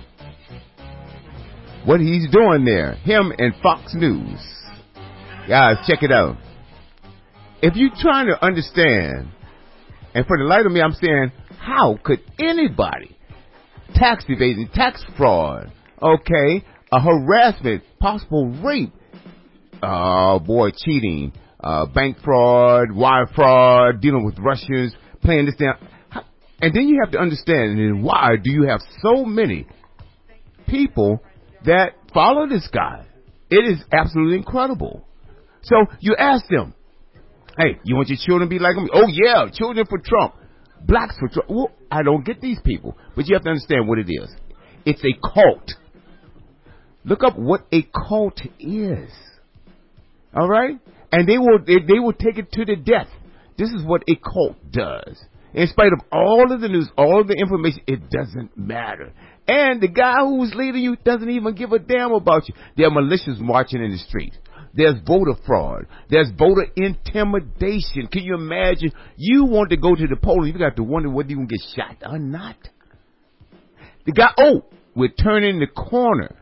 what 1.84 2.00
he's 2.00 2.30
doing 2.30 2.64
there, 2.64 2.94
him 2.94 3.32
and 3.38 3.54
Fox 3.62 3.94
News. 3.94 4.40
Guys, 5.48 5.76
check 5.86 6.02
it 6.02 6.12
out. 6.12 6.36
If 7.62 7.74
you're 7.76 7.90
trying 8.00 8.26
to 8.26 8.44
understand, 8.44 9.28
and 10.14 10.26
for 10.26 10.38
the 10.38 10.44
light 10.44 10.66
of 10.66 10.72
me, 10.72 10.80
I'm 10.80 10.92
saying, 10.92 11.32
how 11.58 11.98
could 12.02 12.20
anybody 12.38 13.16
tax 13.94 14.24
evasion, 14.28 14.68
tax 14.74 15.04
fraud, 15.16 15.72
okay, 16.00 16.64
a 16.92 17.00
harassment, 17.00 17.82
possible 17.98 18.48
rape, 18.62 18.92
oh 19.82 20.38
boy, 20.38 20.70
cheating, 20.76 21.32
uh, 21.62 21.86
bank 21.86 22.18
fraud, 22.22 22.92
wire 22.92 23.26
fraud, 23.34 24.00
dealing 24.00 24.24
with 24.24 24.38
Russians, 24.38 24.94
playing 25.22 25.46
this 25.46 25.56
down. 25.56 25.76
And 26.60 26.72
then 26.74 26.86
you 26.86 27.00
have 27.02 27.12
to 27.12 27.18
understand, 27.18 27.78
and 27.80 28.04
why 28.04 28.36
do 28.42 28.52
you 28.52 28.68
have 28.68 28.80
so 29.00 29.24
many 29.24 29.66
people 30.68 31.20
that 31.64 31.94
follow 32.14 32.46
this 32.46 32.68
guy? 32.72 33.04
It 33.50 33.64
is 33.72 33.82
absolutely 33.90 34.36
incredible. 34.36 35.04
So 35.62 35.76
you 36.00 36.14
ask 36.18 36.46
them, 36.48 36.74
hey, 37.58 37.78
you 37.84 37.96
want 37.96 38.08
your 38.08 38.18
children 38.24 38.48
to 38.48 38.54
be 38.54 38.58
like 38.58 38.76
him? 38.76 38.88
Oh 38.92 39.06
yeah, 39.08 39.46
children 39.52 39.86
for 39.86 39.98
Trump, 39.98 40.34
blacks 40.84 41.16
for 41.18 41.28
Trump. 41.28 41.50
Well, 41.50 41.70
I 41.90 42.02
don't 42.02 42.24
get 42.24 42.40
these 42.40 42.60
people, 42.64 42.96
but 43.16 43.26
you 43.28 43.34
have 43.34 43.42
to 43.42 43.50
understand 43.50 43.88
what 43.88 43.98
it 43.98 44.08
is. 44.08 44.30
It's 44.84 45.02
a 45.04 45.14
cult. 45.34 45.72
Look 47.04 47.22
up 47.24 47.38
what 47.38 47.66
a 47.72 47.82
cult 47.82 48.40
is. 48.58 49.10
All 50.34 50.48
right, 50.48 50.78
and 51.10 51.28
they 51.28 51.38
will 51.38 51.58
they, 51.64 51.76
they 51.86 51.98
will 51.98 52.14
take 52.14 52.38
it 52.38 52.52
to 52.52 52.64
the 52.64 52.76
death. 52.76 53.08
This 53.58 53.70
is 53.70 53.84
what 53.84 54.02
a 54.08 54.14
cult 54.16 54.56
does. 54.70 55.22
In 55.54 55.66
spite 55.66 55.92
of 55.92 56.00
all 56.10 56.50
of 56.50 56.60
the 56.60 56.68
news, 56.68 56.88
all 56.96 57.20
of 57.20 57.28
the 57.28 57.34
information, 57.34 57.82
it 57.86 58.08
doesn't 58.08 58.56
matter. 58.56 59.12
And 59.46 59.82
the 59.82 59.88
guy 59.88 60.20
who's 60.20 60.54
leading 60.54 60.82
you 60.82 60.96
doesn't 60.96 61.28
even 61.28 61.54
give 61.54 61.72
a 61.72 61.78
damn 61.78 62.12
about 62.12 62.48
you. 62.48 62.54
There 62.76 62.86
are 62.86 62.90
militias 62.90 63.38
marching 63.38 63.82
in 63.82 63.90
the 63.90 63.98
street. 63.98 64.32
There's 64.74 64.94
voter 65.06 65.34
fraud. 65.44 65.86
There's 66.08 66.30
voter 66.30 66.66
intimidation. 66.76 68.06
Can 68.10 68.22
you 68.22 68.34
imagine? 68.34 68.92
You 69.16 69.44
want 69.44 69.70
to 69.70 69.76
go 69.76 69.94
to 69.94 70.06
the 70.06 70.16
polling, 70.16 70.52
you 70.52 70.58
got 70.58 70.76
to 70.76 70.82
wonder 70.82 71.10
whether 71.10 71.28
you 71.28 71.36
can 71.36 71.46
get 71.46 71.60
shot 71.76 71.96
or 72.10 72.18
not. 72.18 72.56
The 74.06 74.12
guy, 74.12 74.30
oh, 74.38 74.64
we're 74.94 75.10
turning 75.10 75.58
the 75.58 75.66
corner. 75.66 76.36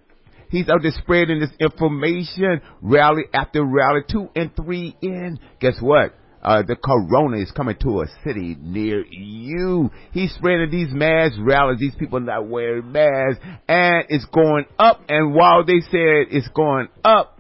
He's 0.51 0.69
out 0.69 0.83
there 0.83 0.93
spreading 1.03 1.41
this 1.41 1.51
information, 1.61 2.61
rally 2.83 3.25
after 3.33 3.65
rally, 3.65 4.03
two 4.11 4.29
and 4.35 4.55
three 4.57 4.97
in. 5.01 5.39
Guess 5.61 5.81
what? 5.81 6.15
Uh, 6.43 6.63
the 6.67 6.75
corona 6.75 7.37
is 7.37 7.51
coming 7.51 7.77
to 7.83 8.01
a 8.01 8.07
city 8.25 8.57
near 8.59 9.05
you. 9.11 9.91
He's 10.13 10.33
spreading 10.35 10.71
these 10.71 10.89
mass 10.91 11.33
rallies, 11.39 11.79
these 11.79 11.95
people 11.95 12.19
not 12.21 12.49
wearing 12.49 12.91
masks, 12.91 13.41
and 13.69 14.07
it's 14.09 14.25
going 14.27 14.65
up. 14.79 15.03
And 15.09 15.35
while 15.35 15.65
they 15.65 15.81
said 15.81 16.33
it's 16.33 16.49
going 16.49 16.89
up, 17.05 17.39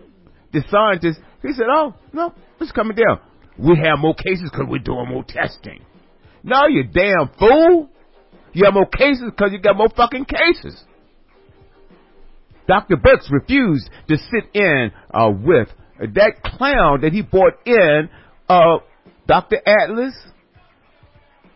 the 0.52 0.62
scientists, 0.70 1.18
he 1.42 1.52
said, 1.52 1.66
oh, 1.72 1.94
no, 2.12 2.34
it's 2.60 2.72
coming 2.72 2.96
down. 2.96 3.20
We 3.58 3.78
have 3.78 3.98
more 3.98 4.14
cases 4.14 4.50
because 4.52 4.66
we're 4.68 4.78
doing 4.78 5.08
more 5.08 5.24
testing. 5.26 5.84
No, 6.42 6.66
you 6.66 6.84
damn 6.84 7.30
fool. 7.38 7.88
You 8.52 8.64
have 8.64 8.74
more 8.74 8.86
cases 8.86 9.24
because 9.26 9.50
you 9.52 9.60
got 9.60 9.76
more 9.76 9.90
fucking 9.96 10.26
cases. 10.26 10.82
Dr. 12.70 12.98
Birx 12.98 13.28
refused 13.32 13.90
to 14.06 14.16
sit 14.16 14.44
in 14.54 14.92
uh, 15.12 15.28
with 15.28 15.66
that 15.98 16.34
clown 16.44 17.00
that 17.00 17.12
he 17.12 17.20
brought 17.20 17.54
in, 17.66 18.08
uh, 18.48 18.78
Dr. 19.26 19.56
Atlas. 19.66 20.14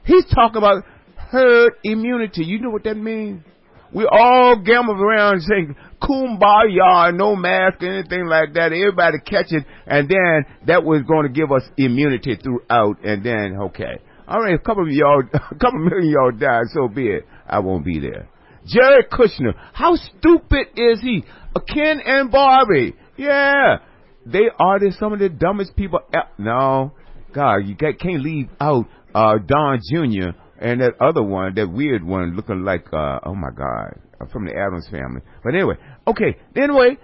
He's 0.04 0.24
talking 0.34 0.56
about 0.56 0.82
herd 1.16 1.74
immunity. 1.84 2.44
You 2.44 2.58
know 2.58 2.70
what 2.70 2.82
that 2.82 2.96
means? 2.96 3.44
We 3.92 4.08
all 4.10 4.56
gamble 4.56 5.00
around 5.00 5.42
saying 5.42 5.76
kumbaya, 6.02 7.16
no 7.16 7.36
mask, 7.36 7.80
anything 7.80 8.26
like 8.26 8.54
that. 8.54 8.72
Everybody 8.72 9.18
catch 9.24 9.52
it, 9.52 9.64
and 9.86 10.08
then 10.08 10.44
that 10.66 10.82
was 10.82 11.02
going 11.06 11.28
to 11.28 11.32
give 11.32 11.52
us 11.52 11.62
immunity 11.76 12.36
throughout. 12.42 13.04
And 13.04 13.24
then, 13.24 13.56
okay, 13.66 14.00
all 14.26 14.40
right, 14.40 14.56
a 14.56 14.58
couple 14.58 14.82
of 14.82 14.90
y'all, 14.90 15.22
a 15.32 15.54
couple 15.54 15.78
million 15.78 16.10
y'all 16.10 16.32
died, 16.32 16.64
so 16.72 16.88
be 16.88 17.06
it. 17.06 17.24
I 17.46 17.60
won't 17.60 17.84
be 17.84 18.00
there. 18.00 18.28
Jared 18.66 19.10
Kushner, 19.10 19.54
how 19.72 19.94
stupid 19.96 20.68
is 20.76 21.00
he? 21.00 21.24
A 21.54 21.60
Ken 21.60 22.00
and 22.04 22.30
Barbie, 22.30 22.94
yeah, 23.16 23.78
they 24.26 24.48
are 24.58 24.78
the, 24.80 24.94
some 24.98 25.12
of 25.12 25.18
the 25.18 25.28
dumbest 25.28 25.76
people. 25.76 26.00
No, 26.38 26.92
God, 27.32 27.58
you 27.66 27.76
can't 27.76 28.22
leave 28.22 28.48
out 28.60 28.86
uh, 29.14 29.34
Don 29.44 29.80
Jr. 29.88 30.30
and 30.58 30.80
that 30.80 30.94
other 31.00 31.22
one, 31.22 31.54
that 31.54 31.70
weird 31.70 32.02
one, 32.02 32.34
looking 32.34 32.64
like, 32.64 32.86
uh, 32.92 33.20
oh 33.24 33.34
my 33.34 33.50
God, 33.54 34.00
from 34.32 34.46
the 34.46 34.52
Addams 34.52 34.88
family. 34.90 35.20
But 35.42 35.54
anyway, 35.54 35.74
okay, 36.06 36.36
anyway, 36.56 36.96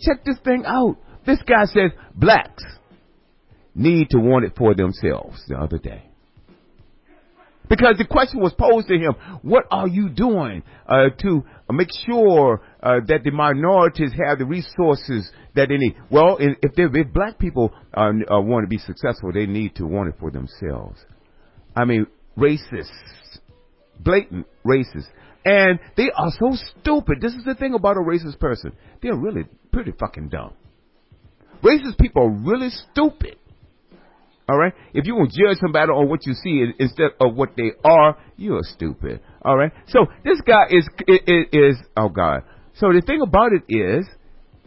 check 0.00 0.24
this 0.24 0.38
thing 0.44 0.64
out. 0.66 0.96
This 1.26 1.38
guy 1.46 1.66
says 1.66 1.92
blacks 2.14 2.64
need 3.74 4.10
to 4.10 4.18
want 4.18 4.44
it 4.44 4.52
for 4.56 4.74
themselves 4.74 5.42
the 5.48 5.56
other 5.56 5.78
day. 5.78 6.11
Because 7.72 7.96
the 7.96 8.04
question 8.04 8.38
was 8.38 8.52
posed 8.52 8.88
to 8.88 8.98
him, 8.98 9.14
what 9.40 9.64
are 9.70 9.88
you 9.88 10.10
doing 10.10 10.62
uh, 10.86 11.08
to 11.20 11.42
make 11.70 11.88
sure 12.04 12.60
uh, 12.82 13.00
that 13.08 13.20
the 13.24 13.30
minorities 13.30 14.10
have 14.22 14.40
the 14.40 14.44
resources 14.44 15.32
that 15.54 15.70
they 15.70 15.78
need? 15.78 15.96
Well, 16.10 16.36
if, 16.38 16.58
if 16.60 17.12
black 17.14 17.38
people 17.38 17.72
uh, 17.94 18.12
want 18.28 18.64
to 18.64 18.68
be 18.68 18.76
successful, 18.76 19.32
they 19.32 19.46
need 19.46 19.74
to 19.76 19.86
want 19.86 20.10
it 20.10 20.16
for 20.20 20.30
themselves. 20.30 20.98
I 21.74 21.86
mean, 21.86 22.08
racist, 22.36 22.90
blatant 23.98 24.46
racist. 24.66 25.06
And 25.46 25.80
they 25.96 26.10
are 26.14 26.30
so 26.38 26.54
stupid. 26.78 27.22
This 27.22 27.32
is 27.32 27.44
the 27.46 27.54
thing 27.54 27.72
about 27.72 27.96
a 27.96 28.00
racist 28.00 28.38
person. 28.38 28.72
They're 29.02 29.16
really 29.16 29.46
pretty 29.72 29.94
fucking 29.98 30.28
dumb. 30.28 30.52
Racist 31.62 31.98
people 31.98 32.24
are 32.24 32.50
really 32.50 32.68
stupid. 32.68 33.36
All 34.52 34.58
right? 34.58 34.74
If 34.92 35.06
you 35.06 35.14
will 35.14 35.28
judge 35.28 35.56
somebody 35.62 35.90
on 35.90 36.10
what 36.10 36.26
you 36.26 36.34
see 36.34 36.62
instead 36.78 37.12
of 37.18 37.34
what 37.34 37.56
they 37.56 37.70
are, 37.82 38.18
you're 38.36 38.60
stupid. 38.62 39.22
All 39.40 39.56
right? 39.56 39.72
So 39.88 40.00
this 40.24 40.42
guy 40.46 40.66
is, 40.68 40.86
is, 41.08 41.46
is 41.50 41.76
oh 41.96 42.10
God. 42.10 42.42
So 42.74 42.92
the 42.92 43.00
thing 43.00 43.22
about 43.22 43.52
it 43.52 43.62
is, 43.66 44.06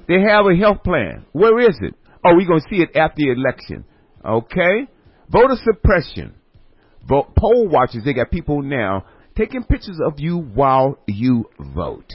they 0.07 0.21
have 0.21 0.47
a 0.47 0.55
health 0.55 0.83
plan. 0.83 1.25
Where 1.33 1.59
is 1.59 1.77
it? 1.83 1.93
Oh, 2.25 2.33
we're 2.35 2.47
going 2.47 2.61
to 2.61 2.67
see 2.67 2.81
it 2.81 2.97
after 2.97 3.17
the 3.17 3.31
election. 3.31 3.85
Okay? 4.25 4.87
Voter 5.29 5.55
suppression. 5.63 6.33
Vote, 7.07 7.35
poll 7.37 7.67
watchers, 7.67 8.03
they 8.03 8.13
got 8.13 8.31
people 8.31 8.63
now 8.63 9.05
taking 9.37 9.63
pictures 9.65 9.99
of 10.03 10.13
you 10.17 10.39
while 10.39 10.97
you 11.05 11.47
vote. 11.59 12.11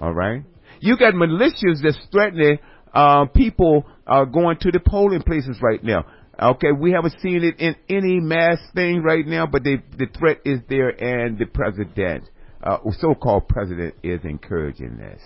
All 0.00 0.14
right? 0.14 0.44
You 0.78 0.96
got 0.96 1.14
militias 1.14 1.82
that's 1.82 1.98
threatening 2.12 2.60
uh, 2.94 3.24
people 3.26 3.86
uh, 4.06 4.24
going 4.24 4.58
to 4.60 4.70
the 4.70 4.78
polling 4.80 5.22
places 5.22 5.56
right 5.60 5.82
now. 5.82 6.04
Okay, 6.40 6.72
we 6.72 6.92
haven't 6.92 7.20
seen 7.20 7.44
it 7.44 7.60
in 7.60 7.76
any 7.90 8.18
mass 8.18 8.58
thing 8.74 9.02
right 9.02 9.26
now, 9.26 9.46
but 9.46 9.62
they, 9.62 9.76
the 9.98 10.06
threat 10.18 10.38
is 10.46 10.60
there, 10.70 10.88
and 10.88 11.38
the 11.38 11.44
president, 11.44 12.24
uh, 12.62 12.78
so-called 12.98 13.46
president, 13.46 13.94
is 14.02 14.20
encouraging 14.24 14.96
this. 14.96 15.20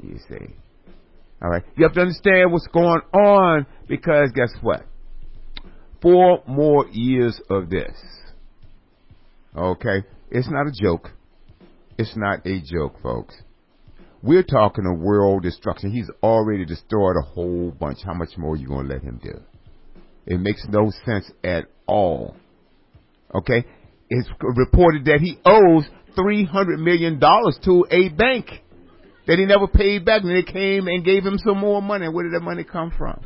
You 0.00 0.18
see, 0.28 0.54
all 1.42 1.50
right. 1.50 1.64
You 1.76 1.84
have 1.84 1.94
to 1.94 2.00
understand 2.02 2.52
what's 2.52 2.68
going 2.68 3.00
on 3.12 3.66
because 3.88 4.30
guess 4.34 4.52
what? 4.60 4.84
Four 6.00 6.42
more 6.46 6.86
years 6.92 7.40
of 7.50 7.68
this. 7.68 7.92
Okay, 9.56 10.04
it's 10.30 10.48
not 10.48 10.68
a 10.68 10.72
joke. 10.72 11.10
It's 11.98 12.16
not 12.16 12.46
a 12.46 12.60
joke, 12.60 13.00
folks. 13.02 13.34
We're 14.22 14.44
talking 14.44 14.86
a 14.86 14.94
world 14.94 15.42
destruction. 15.42 15.90
He's 15.90 16.10
already 16.22 16.64
destroyed 16.64 17.16
a 17.16 17.26
whole 17.26 17.72
bunch. 17.72 17.98
How 18.04 18.14
much 18.14 18.36
more 18.36 18.54
are 18.54 18.56
you 18.56 18.68
to 18.68 18.74
let 18.76 19.02
him 19.02 19.20
do? 19.20 19.40
It 20.26 20.40
makes 20.40 20.64
no 20.68 20.90
sense 21.04 21.30
at 21.42 21.64
all. 21.86 22.36
Okay? 23.34 23.64
It's 24.08 24.28
reported 24.40 25.06
that 25.06 25.20
he 25.20 25.38
owes 25.44 25.84
$300 26.16 26.78
million 26.78 27.18
to 27.20 27.86
a 27.90 28.08
bank 28.10 28.46
that 29.26 29.38
he 29.38 29.46
never 29.46 29.66
paid 29.68 30.04
back, 30.04 30.22
and 30.22 30.30
they 30.30 30.42
came 30.42 30.88
and 30.88 31.04
gave 31.04 31.24
him 31.24 31.38
some 31.38 31.58
more 31.58 31.80
money. 31.80 32.08
Where 32.08 32.24
did 32.24 32.34
that 32.34 32.44
money 32.44 32.64
come 32.64 32.92
from? 32.96 33.20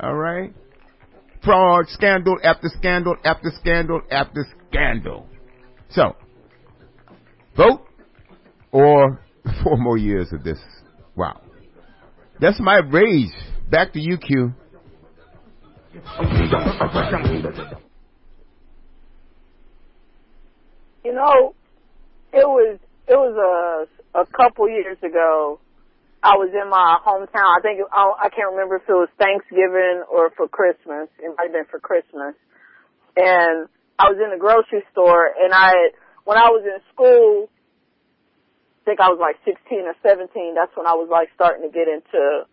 All 0.00 0.14
right? 0.14 0.52
Fraud, 1.44 1.86
scandal 1.88 2.36
after 2.42 2.68
scandal 2.78 3.16
after 3.24 3.50
scandal 3.58 4.02
after 4.10 4.46
scandal. 4.68 5.26
So, 5.90 6.16
vote 7.56 7.86
or 8.70 9.20
four 9.64 9.76
more 9.78 9.96
years 9.96 10.32
of 10.32 10.44
this. 10.44 10.58
Wow. 11.16 11.40
That's 12.40 12.60
my 12.60 12.76
rage. 12.78 13.32
Back 13.70 13.92
to 13.94 14.00
you, 14.00 14.18
Q. 14.18 14.52
You 21.04 21.14
know, 21.14 21.54
it 22.32 22.46
was 22.46 22.78
it 23.08 23.16
was 23.16 23.34
a 23.34 24.20
a 24.20 24.26
couple 24.26 24.68
years 24.68 24.98
ago. 25.02 25.58
I 26.22 26.36
was 26.36 26.50
in 26.52 26.68
my 26.68 26.98
hometown. 27.04 27.58
I 27.58 27.60
think 27.62 27.80
I, 27.90 28.26
I 28.26 28.28
can't 28.28 28.52
remember 28.52 28.76
if 28.76 28.82
it 28.88 28.92
was 28.92 29.08
Thanksgiving 29.18 30.04
or 30.06 30.30
for 30.36 30.46
Christmas. 30.46 31.08
It 31.18 31.34
might 31.36 31.50
have 31.50 31.52
been 31.52 31.70
for 31.70 31.80
Christmas. 31.80 32.36
And 33.16 33.66
I 33.98 34.12
was 34.12 34.18
in 34.22 34.30
the 34.30 34.38
grocery 34.38 34.84
store, 34.92 35.26
and 35.26 35.52
I 35.52 35.90
when 36.24 36.38
I 36.38 36.54
was 36.54 36.62
in 36.62 36.78
school, 36.94 37.48
I 37.48 38.84
think 38.84 39.00
I 39.00 39.08
was 39.08 39.18
like 39.18 39.42
16 39.44 39.90
or 39.90 39.96
17. 40.06 40.54
That's 40.54 40.70
when 40.76 40.86
I 40.86 40.94
was 40.94 41.08
like 41.10 41.30
starting 41.34 41.66
to 41.66 41.72
get 41.72 41.88
into 41.88 42.46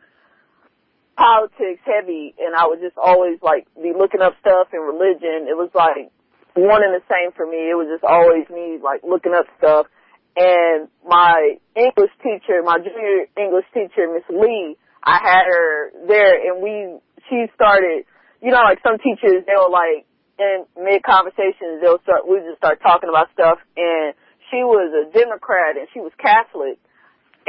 politics 1.18 1.82
heavy 1.84 2.38
and 2.38 2.54
I 2.54 2.70
would 2.70 2.80
just 2.80 2.96
always 2.96 3.42
like 3.42 3.66
be 3.74 3.92
looking 3.92 4.22
up 4.22 4.38
stuff 4.40 4.70
in 4.72 4.80
religion. 4.80 5.50
It 5.50 5.58
was 5.58 5.74
like 5.74 6.14
one 6.54 6.86
and 6.86 6.94
the 6.94 7.04
same 7.10 7.34
for 7.34 7.46
me. 7.46 7.70
It 7.70 7.76
was 7.76 7.90
just 7.90 8.06
always 8.06 8.46
me 8.54 8.78
like 8.78 9.02
looking 9.02 9.34
up 9.34 9.50
stuff. 9.58 9.90
And 10.38 10.88
my 11.02 11.58
English 11.74 12.14
teacher, 12.22 12.62
my 12.62 12.78
junior 12.78 13.26
English 13.34 13.66
teacher, 13.74 14.06
Miss 14.14 14.30
Lee, 14.30 14.78
I 15.02 15.18
had 15.18 15.50
her 15.50 15.92
there 16.06 16.38
and 16.38 16.62
we, 16.62 17.02
she 17.26 17.50
started, 17.58 18.06
you 18.38 18.54
know, 18.54 18.62
like 18.62 18.78
some 18.86 19.02
teachers, 19.02 19.42
they'll 19.50 19.74
like, 19.74 20.06
in 20.38 20.70
mid 20.78 21.02
conversations, 21.02 21.82
they'll 21.82 21.98
start, 22.06 22.30
we 22.30 22.38
just 22.46 22.62
start 22.62 22.78
talking 22.86 23.10
about 23.10 23.34
stuff 23.34 23.58
and 23.74 24.14
she 24.54 24.62
was 24.62 24.94
a 24.94 25.10
Democrat 25.10 25.82
and 25.82 25.90
she 25.94 26.00
was 26.00 26.14
Catholic. 26.22 26.78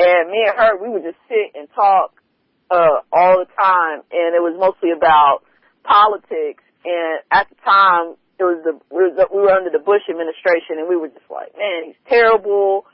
And 0.00 0.32
me 0.32 0.48
and 0.48 0.56
her, 0.56 0.80
we 0.80 0.88
would 0.88 1.04
just 1.04 1.20
sit 1.28 1.52
and 1.52 1.68
talk 1.76 2.16
uh, 2.70 3.04
all 3.12 3.44
the 3.44 3.50
time, 3.56 4.02
and 4.12 4.36
it 4.36 4.42
was 4.44 4.56
mostly 4.58 4.90
about 4.90 5.44
politics. 5.84 6.62
And 6.84 7.20
at 7.32 7.48
the 7.48 7.56
time, 7.64 8.16
it 8.38 8.44
was 8.44 8.62
the 8.64 8.78
we 8.94 9.40
were 9.42 9.50
under 9.50 9.70
the 9.70 9.82
Bush 9.82 10.06
administration, 10.08 10.78
and 10.78 10.88
we 10.88 10.96
were 10.96 11.08
just 11.08 11.26
like, 11.30 11.56
man, 11.56 11.90
he's 11.90 12.00
terrible. 12.08 12.86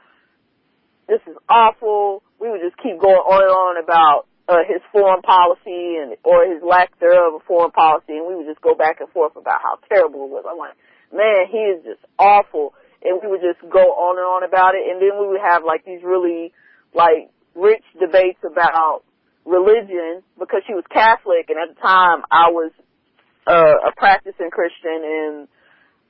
This 1.07 1.21
is 1.27 1.37
awful. 1.49 2.23
We 2.41 2.51
would 2.51 2.65
just 2.65 2.81
keep 2.81 2.97
going 3.01 3.21
on 3.21 3.43
and 3.45 3.53
on 3.53 3.75
about 3.83 4.27
uh, 4.49 4.65
his 4.65 4.81
foreign 4.93 5.21
policy 5.21 6.01
and 6.01 6.17
or 6.25 6.49
his 6.49 6.63
lack 6.65 6.99
thereof 6.99 7.35
of 7.35 7.43
foreign 7.45 7.73
policy, 7.73 8.17
and 8.17 8.27
we 8.27 8.37
would 8.37 8.47
just 8.47 8.61
go 8.63 8.75
back 8.75 9.01
and 9.01 9.09
forth 9.11 9.37
about 9.37 9.61
how 9.61 9.79
terrible 9.89 10.25
it 10.25 10.31
was. 10.33 10.45
I'm 10.49 10.57
like, 10.57 10.77
man, 11.13 11.47
he 11.51 11.59
is 11.59 11.85
just 11.85 12.03
awful. 12.19 12.75
And 13.05 13.21
we 13.21 13.29
would 13.29 13.45
just 13.45 13.61
go 13.71 13.85
on 13.85 14.17
and 14.17 14.25
on 14.25 14.43
about 14.49 14.75
it. 14.75 14.89
And 14.89 14.97
then 14.97 15.21
we 15.21 15.29
would 15.29 15.45
have 15.45 15.63
like 15.65 15.85
these 15.85 16.01
really 16.03 16.53
like 16.95 17.29
rich 17.55 17.85
debates 18.01 18.41
about 18.41 19.05
religion 19.45 20.23
because 20.39 20.63
she 20.67 20.75
was 20.75 20.85
Catholic 20.91 21.49
and 21.49 21.59
at 21.59 21.75
the 21.75 21.81
time 21.81 22.23
I 22.31 22.51
was 22.51 22.73
uh, 23.47 23.89
a 23.89 23.93
practicing 23.97 24.51
Christian 24.51 25.05
and 25.05 25.49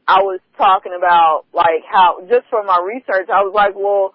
I 0.06 0.23
was 0.23 0.40
talking 0.56 0.93
about 0.97 1.47
like 1.52 1.82
how 1.90 2.20
just 2.28 2.47
from 2.51 2.66
my 2.66 2.78
research 2.85 3.28
I 3.28 3.43
was 3.43 3.52
like, 3.55 3.74
well, 3.74 4.15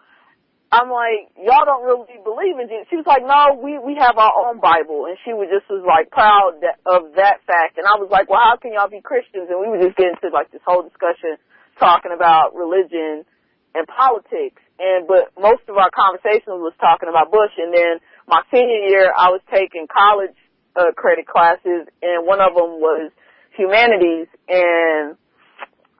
I'm 0.70 0.86
like, 0.94 1.34
y'all 1.34 1.66
don't 1.66 1.82
really 1.82 2.22
believe 2.22 2.62
in 2.62 2.70
Jesus. 2.70 2.86
She 2.94 2.98
was 3.02 3.10
like, 3.10 3.26
no, 3.26 3.58
we, 3.58 3.82
we 3.82 3.98
have 3.98 4.22
our 4.22 4.30
own 4.46 4.62
Bible. 4.62 5.10
And 5.10 5.18
she 5.26 5.34
was 5.34 5.50
just 5.50 5.66
was 5.66 5.82
like 5.82 6.14
proud 6.14 6.62
that, 6.62 6.78
of 6.86 7.18
that 7.18 7.42
fact. 7.50 7.82
And 7.82 7.90
I 7.90 7.98
was 7.98 8.14
like, 8.14 8.30
well, 8.30 8.38
how 8.38 8.54
can 8.62 8.78
y'all 8.78 8.90
be 8.90 9.02
Christians? 9.02 9.50
And 9.50 9.58
we 9.58 9.66
were 9.66 9.82
just 9.82 9.98
getting 9.98 10.14
into 10.14 10.30
like 10.30 10.54
this 10.54 10.62
whole 10.62 10.86
discussion 10.86 11.42
talking 11.82 12.14
about 12.14 12.54
religion 12.54 13.26
and 13.74 13.84
politics. 13.90 14.62
And, 14.78 15.10
but 15.10 15.34
most 15.42 15.66
of 15.66 15.74
our 15.74 15.90
conversations 15.90 16.62
was 16.62 16.78
talking 16.78 17.10
about 17.10 17.34
Bush. 17.34 17.58
And 17.58 17.74
then 17.74 17.98
my 18.30 18.42
senior 18.54 18.86
year, 18.88 19.12
I 19.12 19.34
was 19.34 19.42
taking 19.52 19.88
college, 19.90 20.38
uh, 20.78 20.94
credit 20.96 21.26
classes 21.26 21.90
and 22.02 22.26
one 22.26 22.40
of 22.40 22.54
them 22.54 22.78
was 22.78 23.12
humanities. 23.58 24.30
And 24.48 25.18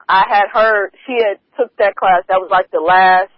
I 0.08 0.24
had 0.30 0.46
heard, 0.52 0.94
she 1.06 1.18
had 1.18 1.42
took 1.58 1.76
that 1.78 1.96
class. 1.96 2.22
That 2.28 2.38
was 2.38 2.48
like 2.50 2.70
the 2.70 2.80
last 2.80 3.34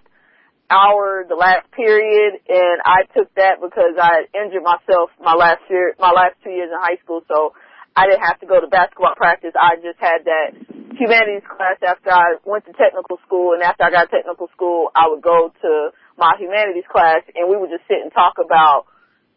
hour, 0.73 1.25
the 1.29 1.37
last 1.37 1.69
period, 1.73 2.41
and 2.49 2.81
I 2.85 3.05
took 3.13 3.29
that 3.37 3.61
because 3.61 3.93
I 4.01 4.25
injured 4.33 4.65
myself 4.65 5.13
my 5.21 5.37
last 5.37 5.61
year, 5.69 5.93
my 6.01 6.13
last 6.13 6.41
two 6.41 6.49
years 6.51 6.73
in 6.73 6.81
high 6.81 6.97
school, 7.05 7.21
so 7.29 7.53
I 7.93 8.09
didn't 8.09 8.25
have 8.25 8.41
to 8.41 8.49
go 8.49 8.57
to 8.57 8.67
basketball 8.73 9.13
practice. 9.15 9.53
I 9.53 9.77
just 9.85 10.01
had 10.01 10.25
that 10.25 10.57
humanities 10.97 11.45
class 11.45 11.77
after 11.85 12.09
I 12.09 12.41
went 12.45 12.65
to 12.65 12.73
technical 12.73 13.21
school, 13.27 13.53
and 13.53 13.63
after 13.63 13.85
I 13.85 13.91
got 13.93 14.09
technical 14.09 14.49
school, 14.57 14.89
I 14.97 15.13
would 15.13 15.21
go 15.21 15.53
to 15.53 15.73
my 16.19 16.35
humanities 16.39 16.89
class, 16.91 17.23
and 17.35 17.49
we 17.49 17.57
would 17.57 17.71
just 17.71 17.87
sit 17.89 18.03
and 18.03 18.13
talk 18.13 18.35
about 18.43 18.87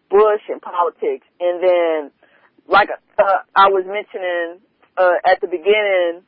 Bush 0.10 0.44
and 0.50 0.62
politics. 0.62 1.26
And 1.40 1.64
then, 1.64 2.12
like 2.68 2.90
uh, 2.90 3.42
I 3.56 3.70
was 3.70 3.86
mentioning 3.88 4.62
uh, 4.98 5.18
at 5.26 5.42
the 5.42 5.48
beginning, 5.48 6.24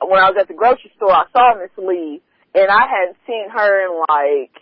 when 0.00 0.20
I 0.20 0.30
was 0.30 0.36
at 0.40 0.48
the 0.48 0.54
grocery 0.54 0.92
store, 0.96 1.12
I 1.12 1.24
saw 1.32 1.54
Miss 1.60 1.72
Lee 1.76 2.22
and 2.54 2.68
I 2.70 2.84
hadn't 2.88 3.18
seen 3.26 3.46
her 3.50 3.86
in 3.86 4.02
like 4.08 4.54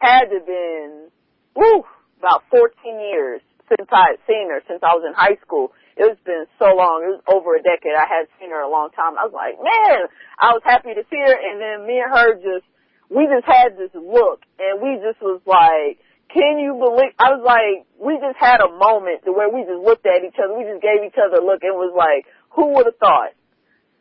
had 0.00 0.28
to 0.28 0.40
been 0.44 1.08
woo 1.54 1.84
about 2.18 2.42
14 2.50 2.72
years 3.00 3.40
since 3.68 3.88
I 3.92 4.16
had 4.16 4.20
seen 4.26 4.50
her 4.50 4.60
since 4.68 4.80
I 4.82 4.92
was 4.92 5.04
in 5.06 5.14
high 5.14 5.38
school. 5.40 5.72
It's 5.96 6.20
been 6.26 6.44
so 6.58 6.74
long. 6.74 7.06
It 7.06 7.16
was 7.16 7.24
over 7.30 7.54
a 7.54 7.62
decade. 7.62 7.94
I 7.96 8.04
had 8.04 8.26
seen 8.36 8.50
her 8.50 8.60
a 8.60 8.68
long 8.68 8.90
time. 8.92 9.14
I 9.16 9.24
was 9.24 9.32
like, 9.32 9.56
man, 9.62 10.10
I 10.42 10.52
was 10.52 10.62
happy 10.66 10.92
to 10.92 11.06
see 11.06 11.22
her. 11.22 11.32
And 11.32 11.62
then 11.62 11.86
me 11.86 12.02
and 12.02 12.10
her 12.10 12.34
just, 12.42 12.66
we 13.10 13.28
just 13.28 13.46
had 13.46 13.76
this 13.76 13.92
look 13.94 14.42
and 14.58 14.80
we 14.80 15.00
just 15.00 15.20
was 15.20 15.40
like, 15.46 16.00
can 16.32 16.58
you 16.58 16.74
believe, 16.74 17.14
I 17.18 17.30
was 17.36 17.44
like, 17.46 17.86
we 18.00 18.18
just 18.18 18.36
had 18.40 18.60
a 18.60 18.68
moment 18.68 19.24
to 19.24 19.32
where 19.32 19.48
we 19.48 19.62
just 19.62 19.82
looked 19.84 20.06
at 20.06 20.24
each 20.24 20.34
other. 20.40 20.56
We 20.56 20.64
just 20.64 20.82
gave 20.82 21.04
each 21.06 21.18
other 21.20 21.38
a 21.38 21.44
look 21.44 21.62
and 21.62 21.76
was 21.78 21.94
like, 21.94 22.26
who 22.50 22.74
would 22.74 22.86
have 22.86 22.98
thought? 22.98 23.36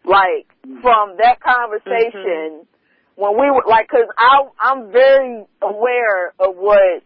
Like, 0.03 0.49
from 0.81 1.15
that 1.21 1.39
conversation, 1.39 2.65
mm-hmm 2.65 2.73
when 3.15 3.33
we 3.37 3.49
were 3.49 3.63
like, 3.67 3.87
cause 3.89 4.09
I, 4.17 4.49
I'm 4.59 4.91
very 4.91 5.45
aware 5.61 6.33
of 6.39 6.55
what 6.55 7.03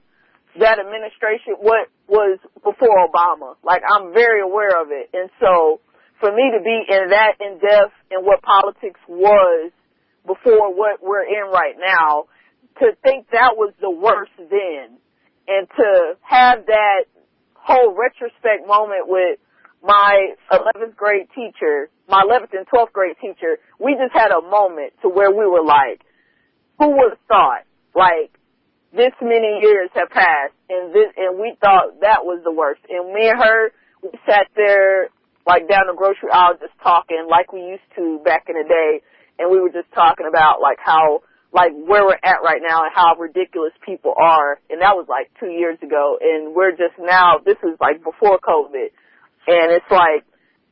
that 0.60 0.80
administration, 0.80 1.60
what 1.60 1.90
was 2.08 2.40
before 2.64 2.96
Obama. 3.04 3.56
Like 3.64 3.84
I'm 3.84 4.14
very 4.14 4.42
aware 4.42 4.82
of 4.82 4.88
it. 4.92 5.10
And 5.14 5.30
so 5.40 5.82
for 6.20 6.32
me 6.32 6.52
to 6.56 6.64
be 6.64 6.82
in 6.90 7.10
that 7.10 7.34
in 7.40 7.60
depth 7.60 7.94
in 8.10 8.26
what 8.26 8.42
politics 8.42 9.00
was 9.08 9.72
before 10.28 10.74
what 10.76 11.02
we're 11.02 11.24
in 11.24 11.52
right 11.52 11.76
now, 11.80 12.26
to 12.80 12.92
think 13.02 13.28
that 13.32 13.58
was 13.58 13.74
the 13.82 13.90
worst 13.90 14.32
then 14.38 15.00
and 15.48 15.68
to 15.76 16.14
have 16.22 16.68
that 16.68 17.06
whole 17.56 17.96
retrospect 17.96 18.68
moment 18.68 19.08
with 19.08 19.40
my 19.82 20.36
11th 20.52 20.96
grade 20.96 21.28
teacher, 21.34 21.90
my 22.08 22.24
11th 22.24 22.54
and 22.54 22.68
12th 22.68 22.92
grade 22.92 23.16
teacher, 23.22 23.58
we 23.80 23.94
just 23.94 24.14
had 24.14 24.32
a 24.32 24.42
moment 24.42 24.94
to 25.02 25.10
where 25.10 25.32
we 25.32 25.46
were 25.46 25.64
like, 25.64 26.02
who 26.78 26.90
would 26.92 27.12
have 27.12 27.26
thought? 27.28 27.64
Like, 27.96 28.38
this 28.94 29.14
many 29.22 29.60
years 29.62 29.90
have 29.96 30.10
passed 30.10 30.54
and 30.70 30.94
this, 30.94 31.12
and 31.18 31.40
we 31.40 31.56
thought 31.62 32.02
that 32.02 32.24
was 32.24 32.42
the 32.44 32.52
worst. 32.52 32.82
And 32.90 33.14
me 33.14 33.30
and 33.30 33.40
her, 33.40 33.72
we 34.04 34.10
sat 34.26 34.48
there 34.56 35.10
like 35.46 35.68
down 35.70 35.88
the 35.88 35.96
grocery 35.96 36.30
aisle 36.32 36.60
just 36.60 36.74
talking 36.84 37.28
like 37.30 37.54
we 37.54 37.62
used 37.62 37.88
to 37.96 38.20
back 38.24 38.48
in 38.50 38.56
the 38.56 38.68
day. 38.68 39.02
And 39.40 39.52
we 39.52 39.60
were 39.60 39.70
just 39.70 39.92
talking 39.94 40.26
about 40.28 40.62
like 40.62 40.78
how, 40.84 41.22
like 41.54 41.72
where 41.74 42.06
we're 42.06 42.22
at 42.24 42.44
right 42.44 42.62
now 42.62 42.84
and 42.84 42.92
how 42.94 43.16
ridiculous 43.16 43.74
people 43.86 44.14
are. 44.18 44.60
And 44.70 44.82
that 44.82 44.96
was 44.96 45.08
like 45.08 45.32
two 45.40 45.50
years 45.50 45.78
ago. 45.82 46.18
And 46.22 46.56
we're 46.56 46.72
just 46.72 46.98
now, 47.00 47.40
this 47.44 47.58
is 47.64 47.78
like 47.80 48.04
before 48.04 48.40
COVID. 48.40 48.90
And 49.48 49.72
it's 49.72 49.92
like, 49.92 50.26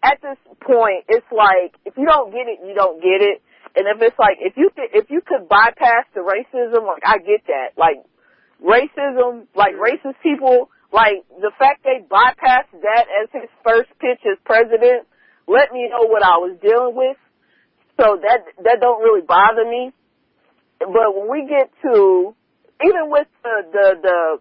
at 0.03 0.21
this 0.21 0.37
point, 0.61 1.05
it's 1.09 1.25
like, 1.31 1.73
if 1.85 1.97
you 1.97 2.05
don't 2.05 2.29
get 2.29 2.45
it, 2.45 2.59
you 2.65 2.75
don't 2.75 3.01
get 3.01 3.25
it. 3.25 3.41
And 3.75 3.87
if 3.89 4.01
it's 4.01 4.19
like, 4.19 4.37
if 4.39 4.53
you 4.55 4.69
could, 4.75 4.89
if 4.93 5.09
you 5.09 5.21
could 5.25 5.49
bypass 5.49 6.05
the 6.13 6.21
racism, 6.21 6.85
like 6.85 7.03
I 7.03 7.17
get 7.17 7.41
that. 7.47 7.73
Like, 7.75 8.05
racism, 8.63 9.47
like 9.55 9.75
racist 9.75 10.15
people, 10.23 10.69
like 10.93 11.25
the 11.41 11.51
fact 11.59 11.83
they 11.83 12.05
bypassed 12.07 12.71
that 12.71 13.05
as 13.21 13.29
his 13.33 13.49
first 13.63 13.89
pitch 13.99 14.21
as 14.29 14.37
president, 14.45 15.07
let 15.47 15.71
me 15.71 15.89
know 15.89 16.07
what 16.07 16.23
I 16.23 16.37
was 16.37 16.57
dealing 16.61 16.95
with. 16.95 17.17
So 17.99 18.19
that, 18.21 18.45
that 18.63 18.77
don't 18.81 19.01
really 19.01 19.21
bother 19.25 19.65
me. 19.65 19.91
But 20.79 21.15
when 21.15 21.29
we 21.29 21.47
get 21.47 21.71
to, 21.83 22.35
even 22.83 23.09
with 23.09 23.27
the, 23.43 23.63
the, 23.71 23.95
the, 24.01 24.37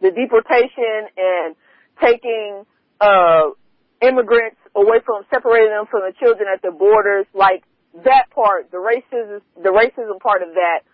the 0.00 0.10
deportation 0.10 1.08
and 1.16 1.56
taking, 2.00 2.64
uh, 3.00 3.56
immigrants 4.02 4.58
away 4.74 4.98
from 5.04 5.24
separating 5.32 5.70
them 5.70 5.86
from 5.90 6.02
the 6.02 6.12
children 6.20 6.48
at 6.52 6.60
the 6.62 6.70
borders, 6.70 7.26
like 7.34 7.64
that 8.04 8.30
part, 8.34 8.70
the 8.70 8.78
racism, 8.78 9.40
the 9.56 9.70
racism 9.70 10.20
part 10.20 10.42
of 10.42 10.54
that, 10.54 10.84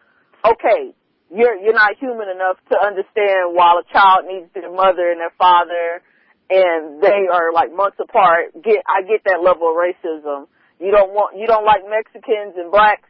okay, 0.44 0.94
you're 1.30 1.56
you're 1.56 1.74
not 1.74 1.96
human 1.98 2.28
enough 2.28 2.58
to 2.70 2.76
understand 2.78 3.54
while 3.54 3.78
a 3.78 3.86
child 3.92 4.26
needs 4.26 4.50
their 4.52 4.70
mother 4.70 5.10
and 5.10 5.20
their 5.20 5.32
father, 5.38 6.02
and 6.50 7.00
they 7.02 7.30
are 7.32 7.52
like 7.52 7.74
months 7.74 7.98
apart. 8.00 8.52
Get 8.62 8.82
I 8.86 9.02
get 9.02 9.24
that 9.24 9.40
level 9.42 9.70
of 9.70 9.76
racism. 9.76 10.46
You 10.80 10.90
don't 10.90 11.12
want 11.12 11.36
you 11.36 11.46
don't 11.46 11.64
like 11.64 11.84
Mexicans 11.84 12.56
and 12.56 12.72
blacks, 12.72 13.08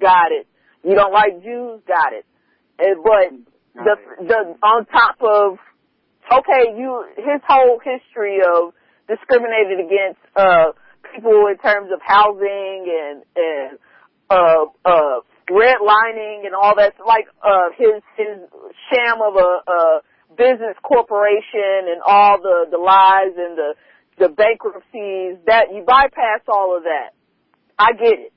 got 0.00 0.30
it. 0.30 0.46
You 0.84 0.94
don't 0.94 1.12
like 1.12 1.42
Jews, 1.42 1.82
got 1.86 2.12
it. 2.12 2.24
And, 2.78 3.02
but 3.02 3.34
the 3.74 3.96
the 4.22 4.40
on 4.62 4.86
top 4.86 5.16
of 5.20 5.58
okay, 6.30 6.78
you 6.78 7.04
his 7.16 7.42
whole 7.46 7.80
history 7.82 8.38
of 8.38 8.72
discriminated 9.08 9.80
against 9.82 10.20
uh 10.36 10.70
people 11.12 11.46
in 11.50 11.58
terms 11.58 11.90
of 11.92 12.00
housing 12.06 12.86
and 12.86 13.22
and 13.34 13.78
uh 14.30 14.70
uh 14.84 15.20
redlining 15.50 16.46
and 16.46 16.54
all 16.54 16.74
that 16.76 16.94
like 17.04 17.26
uh 17.42 17.74
his 17.76 18.02
his 18.16 18.38
sham 18.92 19.18
of 19.26 19.34
a, 19.34 19.72
a 19.72 20.00
business 20.36 20.76
corporation 20.82 21.90
and 21.90 22.00
all 22.06 22.38
the 22.40 22.66
the 22.70 22.78
lies 22.78 23.34
and 23.36 23.58
the 23.58 23.74
the 24.18 24.28
bankruptcies 24.28 25.38
that 25.46 25.72
you 25.72 25.84
bypass 25.86 26.42
all 26.48 26.76
of 26.76 26.84
that. 26.84 27.14
I 27.78 27.92
get 27.92 28.18
it. 28.18 28.32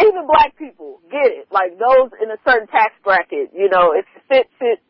Even 0.00 0.26
black 0.26 0.56
people 0.56 1.00
get 1.10 1.26
it. 1.26 1.48
Like 1.50 1.78
those 1.78 2.10
in 2.22 2.30
a 2.30 2.36
certain 2.46 2.68
tax 2.68 2.92
bracket, 3.04 3.52
you 3.54 3.68
know, 3.68 3.92
if 3.92 4.06
it 4.16 4.22
fits 4.28 4.56
it 4.60 4.80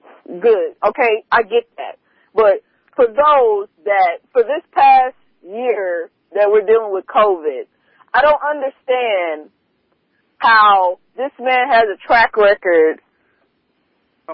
good. 0.40 0.76
Okay, 0.86 1.24
I 1.30 1.42
get 1.42 1.66
that. 1.76 1.98
But 2.34 2.62
for 2.94 3.06
those 3.06 3.68
that, 3.84 4.22
for 4.32 4.42
this 4.42 4.62
past 4.72 5.16
year 5.42 6.10
that 6.34 6.50
we're 6.50 6.66
dealing 6.66 6.92
with 6.92 7.06
COVID, 7.06 7.66
I 8.14 8.22
don't 8.22 8.42
understand 8.42 9.50
how 10.38 10.98
this 11.16 11.32
man 11.38 11.68
has 11.70 11.84
a 11.92 11.98
track 12.06 12.36
record. 12.36 13.00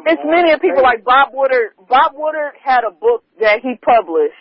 It's 0.05 0.23
many 0.25 0.53
of 0.53 0.61
people 0.61 0.83
like 0.83 1.05
Bob 1.05 1.29
Woodward. 1.33 1.73
Bob 1.89 2.13
Woodward 2.15 2.53
had 2.63 2.85
a 2.85 2.93
book 2.93 3.25
that 3.41 3.61
he 3.63 3.77
published 3.81 4.35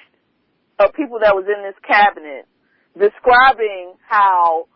of 0.79 0.93
people 0.93 1.19
that 1.23 1.35
was 1.35 1.45
in 1.47 1.63
this 1.63 1.77
cabinet 1.85 2.45
describing 2.95 3.95
how 4.07 4.67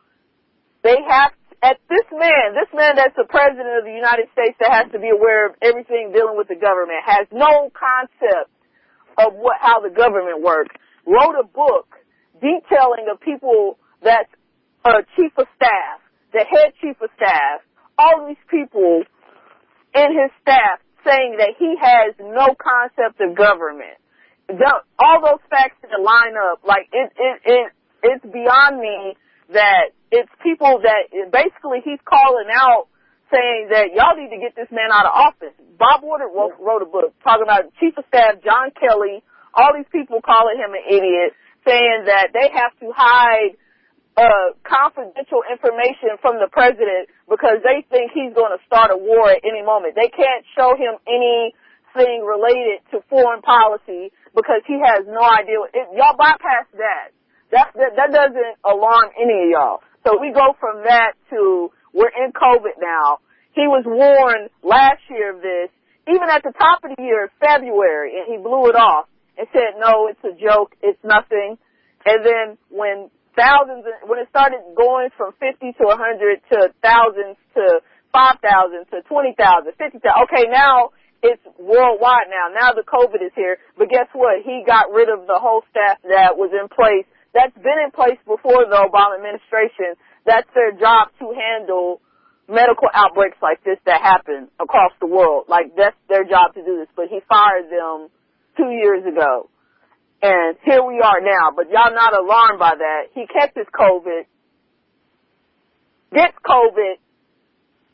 they 0.83 0.95
have 1.07 1.31
at 1.61 1.75
this 1.91 2.07
man, 2.15 2.55
this 2.55 2.71
man 2.71 2.95
that's 2.95 3.15
the 3.19 3.27
president 3.27 3.79
of 3.79 3.83
the 3.83 3.91
United 3.91 4.31
States 4.31 4.55
that 4.63 4.71
has 4.71 4.87
to 4.95 4.99
be 4.99 5.11
aware 5.11 5.47
of 5.47 5.59
everything 5.61 6.15
dealing 6.15 6.39
with 6.39 6.47
the 6.47 6.55
government 6.55 7.03
has 7.03 7.27
no 7.31 7.67
concept 7.75 8.47
of 9.19 9.35
what 9.35 9.59
how 9.59 9.83
the 9.83 9.91
government 9.91 10.39
works, 10.39 10.71
wrote 11.03 11.35
a 11.35 11.43
book 11.43 11.99
detailing 12.39 13.11
of 13.11 13.19
people 13.19 13.75
that's 13.99 14.31
a 14.87 15.03
chief 15.19 15.35
of 15.35 15.47
staff, 15.59 15.99
the 16.31 16.47
head 16.47 16.71
chief 16.79 16.95
of 17.03 17.11
staff, 17.19 17.59
all 17.99 18.23
these 18.27 18.39
people 18.47 19.03
in 19.95 20.09
his 20.15 20.31
staff 20.39 20.79
saying 21.03 21.35
that 21.43 21.59
he 21.59 21.75
has 21.75 22.15
no 22.19 22.55
concept 22.55 23.19
of 23.19 23.35
government. 23.35 23.98
All 24.99 25.21
those 25.21 25.43
facts 25.49 25.77
that 25.81 26.01
line 26.01 26.33
up, 26.37 26.61
like 26.65 26.89
it, 26.91 27.11
it, 27.17 27.35
it, 27.45 27.67
it's 28.03 28.25
beyond 28.25 28.81
me 28.81 29.15
that 29.53 29.93
it's 30.11 30.29
people 30.41 30.81
that 30.81 31.09
basically 31.31 31.81
he's 31.85 32.01
calling 32.05 32.49
out 32.49 32.89
saying 33.29 33.69
that 33.69 33.93
y'all 33.93 34.17
need 34.17 34.33
to 34.33 34.41
get 34.41 34.57
this 34.57 34.69
man 34.73 34.89
out 34.89 35.05
of 35.05 35.13
office. 35.13 35.53
Bob 35.77 36.01
Woodward 36.01 36.33
wrote, 36.33 36.57
wrote 36.57 36.81
a 36.81 36.89
book 36.89 37.13
talking 37.23 37.45
about 37.45 37.69
Chief 37.79 37.93
of 37.97 38.05
Staff 38.09 38.41
John 38.41 38.73
Kelly, 38.73 39.21
all 39.53 39.69
these 39.77 39.89
people 39.93 40.21
calling 40.21 40.57
him 40.57 40.73
an 40.73 40.83
idiot, 40.89 41.37
saying 41.65 42.09
that 42.09 42.33
they 42.33 42.49
have 42.49 42.73
to 42.81 42.89
hide 42.89 43.53
uh, 44.17 44.57
confidential 44.65 45.45
information 45.45 46.17
from 46.19 46.41
the 46.41 46.49
president 46.51 47.07
because 47.29 47.61
they 47.63 47.85
think 47.87 48.11
he's 48.11 48.33
going 48.33 48.51
to 48.51 48.61
start 48.65 48.91
a 48.91 48.97
war 48.97 49.29
at 49.29 49.45
any 49.45 49.61
moment. 49.61 49.95
They 49.95 50.09
can't 50.09 50.43
show 50.57 50.75
him 50.75 50.97
anything 51.99 52.23
related 52.23 52.79
to 52.91 53.03
foreign 53.09 53.41
policy 53.41 54.11
because 54.35 54.61
he 54.67 54.79
has 54.79 55.05
no 55.07 55.21
idea. 55.21 55.59
It, 55.73 55.87
y'all 55.95 56.15
bypass 56.17 56.67
that. 56.73 57.11
That, 57.51 57.71
that. 57.75 57.91
That 57.95 58.11
doesn't 58.11 58.55
alarm 58.63 59.11
any 59.19 59.43
of 59.43 59.49
y'all. 59.51 59.79
So 60.05 60.19
we 60.19 60.31
go 60.31 60.55
from 60.59 60.83
that 60.87 61.13
to 61.31 61.71
we're 61.93 62.13
in 62.13 62.31
COVID 62.31 62.79
now. 62.79 63.19
He 63.53 63.65
was 63.67 63.83
warned 63.85 64.49
last 64.63 65.01
year 65.09 65.35
of 65.35 65.41
this, 65.41 65.69
even 66.07 66.29
at 66.29 66.43
the 66.43 66.53
top 66.53 66.79
of 66.83 66.95
the 66.95 67.01
year, 67.03 67.29
February, 67.41 68.13
and 68.15 68.29
he 68.29 68.37
blew 68.37 68.69
it 68.69 68.77
off 68.77 69.09
and 69.37 69.47
said, 69.51 69.75
no, 69.79 70.07
it's 70.07 70.21
a 70.23 70.37
joke, 70.37 70.75
it's 70.81 71.01
nothing. 71.03 71.57
And 72.05 72.23
then 72.23 72.57
when 72.69 73.09
thousands, 73.35 73.83
when 74.05 74.19
it 74.19 74.29
started 74.29 74.61
going 74.77 75.09
from 75.17 75.33
50 75.41 75.73
to 75.81 75.83
100 75.83 76.39
to 76.53 76.57
thousands 76.81 77.35
to 77.57 77.81
5,000 78.13 78.85
to 78.93 79.01
20,000, 79.01 79.73
50,000, 79.75 80.01
okay, 80.29 80.45
now 80.49 80.93
it's 81.21 81.43
worldwide 81.59 82.31
now. 82.31 82.53
Now 82.53 82.71
the 82.73 82.87
COVID 82.87 83.19
is 83.23 83.33
here. 83.35 83.57
But 83.77 83.89
guess 83.89 84.07
what? 84.13 84.43
He 84.43 84.63
got 84.65 84.91
rid 84.91 85.09
of 85.09 85.27
the 85.27 85.39
whole 85.39 85.63
staff 85.69 85.99
that 86.07 86.37
was 86.37 86.51
in 86.55 86.67
place. 86.69 87.05
That's 87.33 87.53
been 87.55 87.77
in 87.83 87.91
place 87.91 88.17
before 88.25 88.65
the 88.65 88.79
Obama 88.79 89.19
administration 89.19 89.99
that's 90.25 90.47
their 90.53 90.71
job 90.71 91.09
to 91.19 91.33
handle 91.33 92.01
medical 92.47 92.89
outbreaks 92.93 93.37
like 93.41 93.63
this 93.63 93.77
that 93.85 94.01
happen 94.01 94.47
across 94.59 94.91
the 94.99 95.07
world. 95.07 95.45
Like 95.47 95.75
that's 95.75 95.97
their 96.07 96.23
job 96.23 96.53
to 96.55 96.63
do 96.63 96.77
this. 96.77 96.87
But 96.95 97.07
he 97.09 97.19
fired 97.27 97.65
them 97.69 98.09
two 98.57 98.69
years 98.69 99.05
ago. 99.05 99.49
And 100.21 100.57
here 100.65 100.83
we 100.83 100.99
are 100.99 101.21
now. 101.21 101.51
But 101.55 101.69
y'all 101.71 101.93
not 101.93 102.13
alarmed 102.13 102.59
by 102.59 102.75
that. 102.77 103.09
He 103.13 103.25
kept 103.25 103.57
his 103.57 103.67
COVID, 103.73 104.25
gets 106.13 106.35
COVID, 106.45 106.95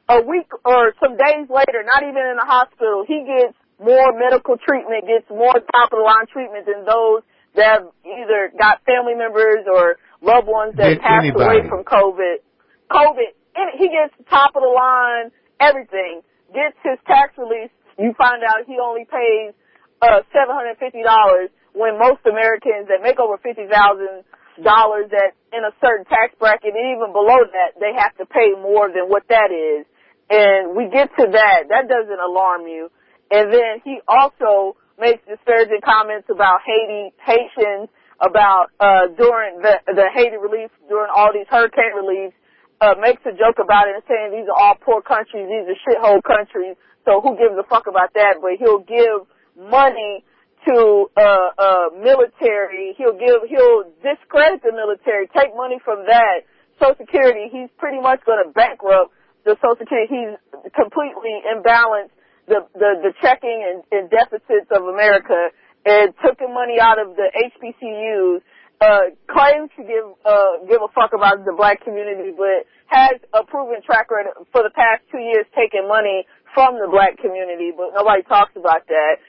a 0.10 0.22
week 0.22 0.48
or 0.64 0.94
some 1.02 1.18
days 1.18 1.50
later, 1.50 1.82
not 1.84 2.04
even 2.04 2.22
in 2.30 2.38
the 2.38 2.46
hospital, 2.46 3.04
he 3.08 3.26
gets 3.26 3.58
more 3.82 4.14
medical 4.14 4.56
treatment, 4.58 5.08
gets 5.08 5.28
more 5.30 5.54
top 5.54 5.92
of 5.92 5.98
the 6.00 6.06
line 6.06 6.28
treatment 6.32 6.66
than 6.66 6.86
those 6.86 7.22
that 7.56 7.82
have 7.82 7.86
either 8.06 8.52
got 8.60 8.84
family 8.86 9.16
members 9.16 9.66
or 9.66 9.98
loved 10.22 10.48
ones 10.48 10.76
that 10.78 11.00
passed 11.02 11.34
away 11.34 11.64
from 11.68 11.84
COVID. 11.84 12.44
COVID, 12.92 13.30
he 13.80 13.88
gets 13.90 14.14
top 14.30 14.56
of 14.56 14.62
the 14.62 14.70
line, 14.72 15.32
everything. 15.60 16.22
Gets 16.54 16.78
his 16.84 17.00
tax 17.08 17.34
release. 17.38 17.74
You 17.98 18.14
find 18.16 18.44
out 18.44 18.64
he 18.68 18.78
only 18.80 19.04
pays 19.10 19.52
uh 20.02 20.22
seven 20.32 20.54
hundred 20.56 20.78
fifty 20.78 21.02
dollars 21.02 21.50
when 21.74 21.98
most 21.98 22.22
Americans 22.28 22.88
that 22.92 23.02
make 23.02 23.20
over 23.20 23.40
fifty 23.42 23.66
thousand 23.68 24.24
dollars 24.64 25.12
that 25.12 25.36
in 25.52 25.64
a 25.68 25.74
certain 25.84 26.06
tax 26.06 26.32
bracket 26.40 26.72
and 26.76 26.96
even 26.96 27.12
below 27.12 27.44
that 27.44 27.76
they 27.80 27.92
have 27.98 28.16
to 28.20 28.26
pay 28.28 28.56
more 28.56 28.88
than 28.88 29.08
what 29.12 29.24
that 29.28 29.52
is. 29.52 29.84
And 30.30 30.76
we 30.76 30.90
get 30.90 31.10
to 31.20 31.26
that. 31.32 31.70
That 31.70 31.88
doesn't 31.88 32.20
alarm 32.20 32.68
you. 32.68 32.90
And 33.32 33.54
then 33.54 33.82
he 33.84 34.00
also 34.08 34.78
makes 35.00 35.22
disparaging 35.28 35.82
comments 35.84 36.28
about 36.30 36.60
Haiti, 36.66 37.14
Haitians 37.26 37.90
about 38.22 38.72
uh 38.80 39.12
during 39.18 39.60
the 39.60 39.76
the 39.88 40.08
Haiti 40.14 40.38
relief 40.38 40.72
during 40.88 41.12
all 41.14 41.34
these 41.34 41.48
hurricane 41.50 41.92
reliefs 41.96 42.36
uh 42.80 42.96
makes 43.00 43.20
a 43.26 43.36
joke 43.36 43.60
about 43.60 43.88
it 43.92 43.96
and 44.00 44.04
saying 44.08 44.32
these 44.32 44.48
are 44.48 44.56
all 44.56 44.76
poor 44.80 45.02
countries, 45.02 45.48
these 45.52 45.68
are 45.68 45.80
shithole 45.84 46.24
countries, 46.24 46.80
so 47.04 47.20
who 47.20 47.36
gives 47.36 47.60
a 47.60 47.68
fuck 47.68 47.88
about 47.88 48.14
that? 48.16 48.40
But 48.40 48.56
he'll 48.58 48.88
give 48.88 49.28
money 49.60 50.24
to 50.64 51.12
uh 51.18 51.50
uh 51.60 51.88
military, 52.00 52.96
he'll 52.98 53.20
give 53.20 53.52
he'll 53.52 53.92
discredit 54.00 54.64
the 54.64 54.72
military, 54.72 55.28
take 55.36 55.52
money 55.56 55.80
from 55.84 56.06
that. 56.08 56.48
Social 56.80 56.96
Security, 57.00 57.48
he's 57.52 57.70
pretty 57.78 58.00
much 58.00 58.20
gonna 58.26 58.52
bankrupt 58.52 59.12
the 59.46 59.56
Social 59.62 59.78
Security. 59.80 60.10
He's 60.10 60.34
completely 60.74 61.40
imbalanced 61.46 62.14
the 62.48 62.66
the, 62.74 63.10
the 63.10 63.12
checking 63.22 63.62
and, 63.64 63.86
and 63.94 64.10
deficits 64.10 64.70
of 64.74 64.84
America 64.90 65.54
and 65.86 66.14
took 66.26 66.38
the 66.42 66.50
money 66.50 66.82
out 66.82 66.98
of 66.98 67.16
the 67.16 67.30
HBCUs, 67.30 68.42
uh, 68.82 69.14
claims 69.30 69.70
to 69.78 69.84
give, 69.86 70.04
uh, 70.26 70.66
give 70.68 70.82
a 70.82 70.90
fuck 70.92 71.14
about 71.14 71.46
the 71.46 71.54
black 71.56 71.86
community, 71.86 72.34
but 72.36 72.66
has 72.88 73.22
a 73.34 73.46
proven 73.46 73.82
track 73.86 74.10
record 74.10 74.34
for 74.52 74.64
the 74.64 74.74
past 74.74 75.06
two 75.12 75.22
years 75.22 75.46
taking 75.56 75.88
money 75.88 76.26
from 76.54 76.76
the 76.82 76.90
black 76.90 77.18
community, 77.22 77.72
but 77.72 77.94
nobody 77.94 78.24
talks 78.24 78.52
about 78.58 78.82
that. 78.90 79.22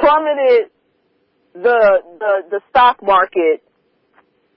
Plummeted 0.00 0.72
the, 1.52 2.00
the, 2.18 2.32
the 2.50 2.60
stock 2.70 3.02
market. 3.02 3.62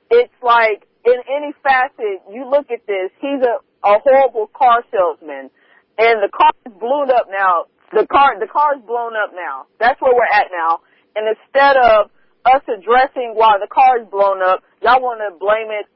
It's 0.10 0.34
like, 0.42 0.88
in 1.06 1.20
any 1.28 1.54
facet, 1.62 2.24
you 2.32 2.50
look 2.50 2.72
at 2.72 2.88
this, 2.88 3.12
he's 3.20 3.44
a, 3.44 3.60
a 3.84 4.00
horrible 4.00 4.48
car 4.54 4.84
salesman. 4.92 5.50
And 5.98 6.22
the 6.22 6.30
car 6.30 6.54
is 6.66 6.74
blown 6.80 7.10
up 7.10 7.28
now. 7.30 7.66
The 7.92 8.06
car, 8.06 8.38
the 8.40 8.48
car's 8.48 8.84
blown 8.86 9.14
up 9.16 9.32
now. 9.34 9.66
That's 9.80 10.00
where 10.02 10.14
we're 10.14 10.30
at 10.30 10.52
now. 10.52 10.82
And 11.16 11.26
instead 11.26 11.78
of 11.78 12.12
us 12.46 12.62
addressing 12.68 13.34
why 13.34 13.58
the 13.60 13.68
car 13.68 14.00
is 14.04 14.08
blown 14.12 14.44
up, 14.44 14.62
y'all 14.82 15.02
want 15.02 15.24
to 15.24 15.34
blame 15.40 15.72
it 15.72 15.88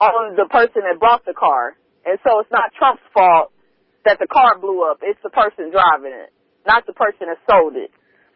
on 0.00 0.36
the 0.36 0.48
person 0.50 0.82
that 0.82 0.98
bought 0.98 1.24
the 1.24 1.34
car. 1.34 1.76
And 2.04 2.18
so 2.24 2.40
it's 2.40 2.50
not 2.50 2.72
Trump's 2.76 3.04
fault 3.12 3.52
that 4.04 4.18
the 4.18 4.26
car 4.26 4.58
blew 4.58 4.84
up. 4.84 5.00
It's 5.02 5.20
the 5.22 5.30
person 5.30 5.70
driving 5.70 6.12
it, 6.12 6.32
not 6.66 6.86
the 6.86 6.92
person 6.92 7.28
that 7.28 7.40
sold 7.48 7.76
it. 7.76 7.90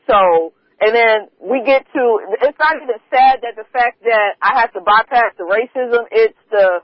So, 0.09 0.53
and 0.81 0.95
then 0.95 1.29
we 1.41 1.65
get 1.65 1.85
to, 1.93 2.03
it's 2.41 2.59
not 2.59 2.77
even 2.77 2.97
sad 3.13 3.45
that 3.45 3.57
the 3.57 3.69
fact 3.73 4.01
that 4.05 4.41
I 4.41 4.61
have 4.61 4.73
to 4.73 4.81
bypass 4.81 5.37
the 5.37 5.45
racism, 5.45 6.09
it's 6.11 6.39
the, 6.51 6.81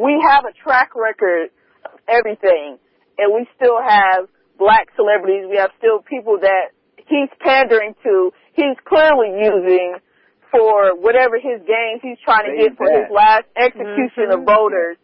we 0.00 0.16
have 0.26 0.44
a 0.48 0.52
track 0.64 0.96
record 0.96 1.50
of 1.84 2.00
everything 2.08 2.78
and 3.18 3.34
we 3.34 3.46
still 3.56 3.76
have 3.80 4.26
black 4.58 4.88
celebrities, 4.96 5.44
we 5.48 5.56
have 5.56 5.70
still 5.76 6.00
people 6.00 6.38
that 6.40 6.72
he's 6.96 7.28
pandering 7.40 7.94
to 8.02 8.32
he's 8.54 8.76
clearly 8.88 9.36
using 9.36 9.96
for 10.50 10.96
whatever 10.96 11.36
his 11.36 11.60
gains 11.68 12.00
he's 12.02 12.18
trying 12.24 12.48
to 12.48 12.56
get 12.56 12.76
for 12.76 12.90
his 12.90 13.06
last 13.12 13.44
execution 13.56 14.32
mm-hmm. 14.32 14.40
of 14.40 14.46
voters. 14.46 14.96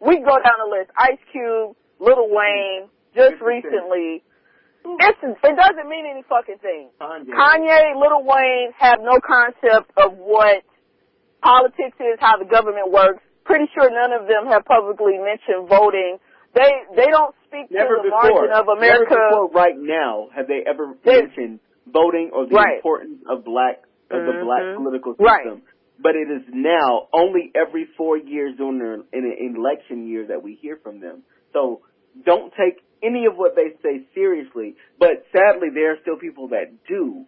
We 0.00 0.16
can 0.16 0.24
go 0.24 0.36
down 0.36 0.58
the 0.58 0.68
list. 0.68 0.90
Ice 0.98 1.22
Cube, 1.30 1.76
Lil 2.00 2.28
Wayne, 2.28 2.90
just 3.14 3.40
recently. 3.40 4.22
It's, 4.84 5.18
it 5.22 5.56
doesn't 5.56 5.88
mean 5.88 6.04
any 6.10 6.24
fucking 6.28 6.58
thing. 6.58 6.90
Kanye. 7.00 7.30
Kanye, 7.30 7.94
Lil 7.94 8.26
Wayne 8.26 8.74
have 8.76 8.98
no 9.00 9.20
concept 9.22 9.92
of 9.96 10.18
what 10.18 10.66
politics 11.40 11.96
is, 12.00 12.18
how 12.18 12.36
the 12.36 12.44
government 12.44 12.90
works. 12.90 13.22
Pretty 13.44 13.66
sure 13.74 13.90
none 13.90 14.12
of 14.12 14.26
them 14.28 14.46
have 14.50 14.64
publicly 14.64 15.18
mentioned 15.18 15.68
voting. 15.68 16.18
They 16.54 16.70
they 16.96 17.06
don't 17.06 17.34
speak 17.46 17.70
Never 17.70 17.96
to 17.96 18.02
the 18.02 18.10
before. 18.10 18.46
margin 18.46 18.52
of 18.52 18.68
America. 18.68 19.14
Never 19.14 19.28
before 19.30 19.48
right 19.50 19.78
now 19.78 20.28
have 20.34 20.46
they 20.46 20.62
ever 20.66 20.94
They- 21.04 21.22
mentioned 21.22 21.60
voting 21.86 22.30
or 22.32 22.46
the 22.46 22.54
Right. 22.54 22.76
importance 22.76 23.22
of 23.28 23.44
black 23.44 23.82
of 24.10 24.24
the 24.26 24.32
mm-hmm. 24.32 24.44
black 24.44 24.76
political 24.76 25.14
Right. 25.18 25.44
system. 25.44 25.62
But 25.98 26.16
it 26.16 26.30
is 26.30 26.42
now 26.52 27.08
only 27.12 27.50
every 27.54 27.86
four 27.96 28.16
years 28.16 28.56
during 28.56 28.78
their, 28.78 28.94
in 28.94 29.24
an 29.24 29.54
election 29.56 30.06
year 30.06 30.26
that 30.26 30.42
we 30.42 30.54
hear 30.54 30.76
from 30.76 31.00
them. 31.00 31.22
So 31.52 31.80
don't 32.24 32.52
take 32.54 32.82
any 33.02 33.26
of 33.26 33.36
what 33.36 33.54
they 33.56 33.72
say 33.82 34.04
seriously. 34.14 34.76
But 34.98 35.24
sadly, 35.32 35.70
there 35.72 35.92
are 35.92 35.98
still 36.02 36.16
people 36.18 36.48
that 36.48 36.84
do. 36.86 37.24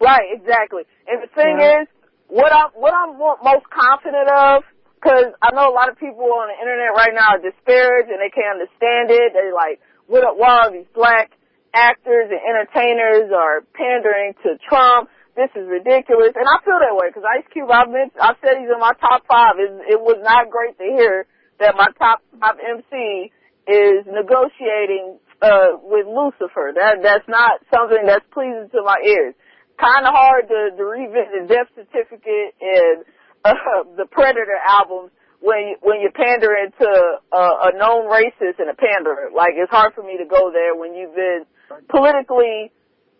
Right, 0.00 0.28
exactly. 0.32 0.82
And 1.06 1.22
the 1.22 1.28
thing 1.28 1.58
Yeah. 1.58 1.82
is, 1.82 1.88
what 2.28 2.52
I'm 2.52 2.70
what 2.74 2.94
I'm 2.94 3.18
most 3.18 3.66
confident 3.70 4.28
of, 4.30 4.62
because 4.98 5.30
I 5.42 5.54
know 5.54 5.70
a 5.70 5.76
lot 5.76 5.88
of 5.88 5.98
people 5.98 6.26
on 6.26 6.50
the 6.50 6.58
internet 6.58 6.90
right 6.94 7.14
now 7.14 7.38
are 7.38 7.42
disparaged 7.42 8.10
and 8.10 8.18
they 8.18 8.32
can't 8.32 8.58
understand 8.58 9.14
it. 9.14 9.34
They 9.34 9.54
like, 9.54 9.78
what? 10.06 10.24
Why 10.34 10.66
are 10.66 10.72
these 10.72 10.90
black 10.94 11.30
actors 11.74 12.32
and 12.32 12.42
entertainers 12.42 13.30
are 13.30 13.62
pandering 13.74 14.34
to 14.42 14.58
Trump? 14.66 15.10
This 15.36 15.52
is 15.52 15.68
ridiculous, 15.68 16.32
and 16.32 16.48
I 16.48 16.56
feel 16.64 16.80
that 16.80 16.96
way 16.96 17.12
because 17.12 17.28
Ice 17.28 17.44
Cube. 17.52 17.68
I've 17.68 17.92
been, 17.92 18.08
I've 18.16 18.40
said 18.40 18.56
he's 18.56 18.72
in 18.72 18.80
my 18.80 18.96
top 18.96 19.28
five. 19.28 19.60
It, 19.60 19.94
it 19.94 20.00
was 20.00 20.16
not 20.24 20.48
great 20.48 20.80
to 20.80 20.86
hear 20.88 21.28
that 21.60 21.76
my 21.76 21.92
top 22.00 22.24
top 22.40 22.56
MC 22.56 23.30
is 23.68 24.08
negotiating 24.08 25.20
uh 25.42 25.76
with 25.84 26.08
Lucifer. 26.08 26.72
That 26.72 27.04
that's 27.04 27.28
not 27.28 27.60
something 27.68 28.00
that's 28.06 28.24
pleasing 28.32 28.72
to 28.72 28.80
my 28.82 28.96
ears. 29.04 29.34
Kind 29.78 30.06
of 30.06 30.14
hard 30.14 30.48
to, 30.48 30.76
to 30.76 30.84
revisit 30.84 31.48
Death 31.48 31.68
Certificate 31.76 32.56
and 32.60 33.04
uh, 33.44 33.84
the 33.96 34.06
Predator 34.10 34.56
albums 34.66 35.10
when 35.40 35.76
when 35.82 36.00
you're 36.00 36.16
pandering 36.16 36.72
to 36.80 36.90
uh, 37.32 37.68
a 37.68 37.76
known 37.76 38.08
racist 38.08 38.58
and 38.58 38.70
a 38.70 38.74
panderer. 38.74 39.30
Like 39.34 39.52
it's 39.56 39.70
hard 39.70 39.94
for 39.94 40.02
me 40.02 40.16
to 40.18 40.24
go 40.24 40.50
there 40.50 40.74
when 40.74 40.94
you've 40.94 41.14
been 41.14 41.44
politically 41.90 42.72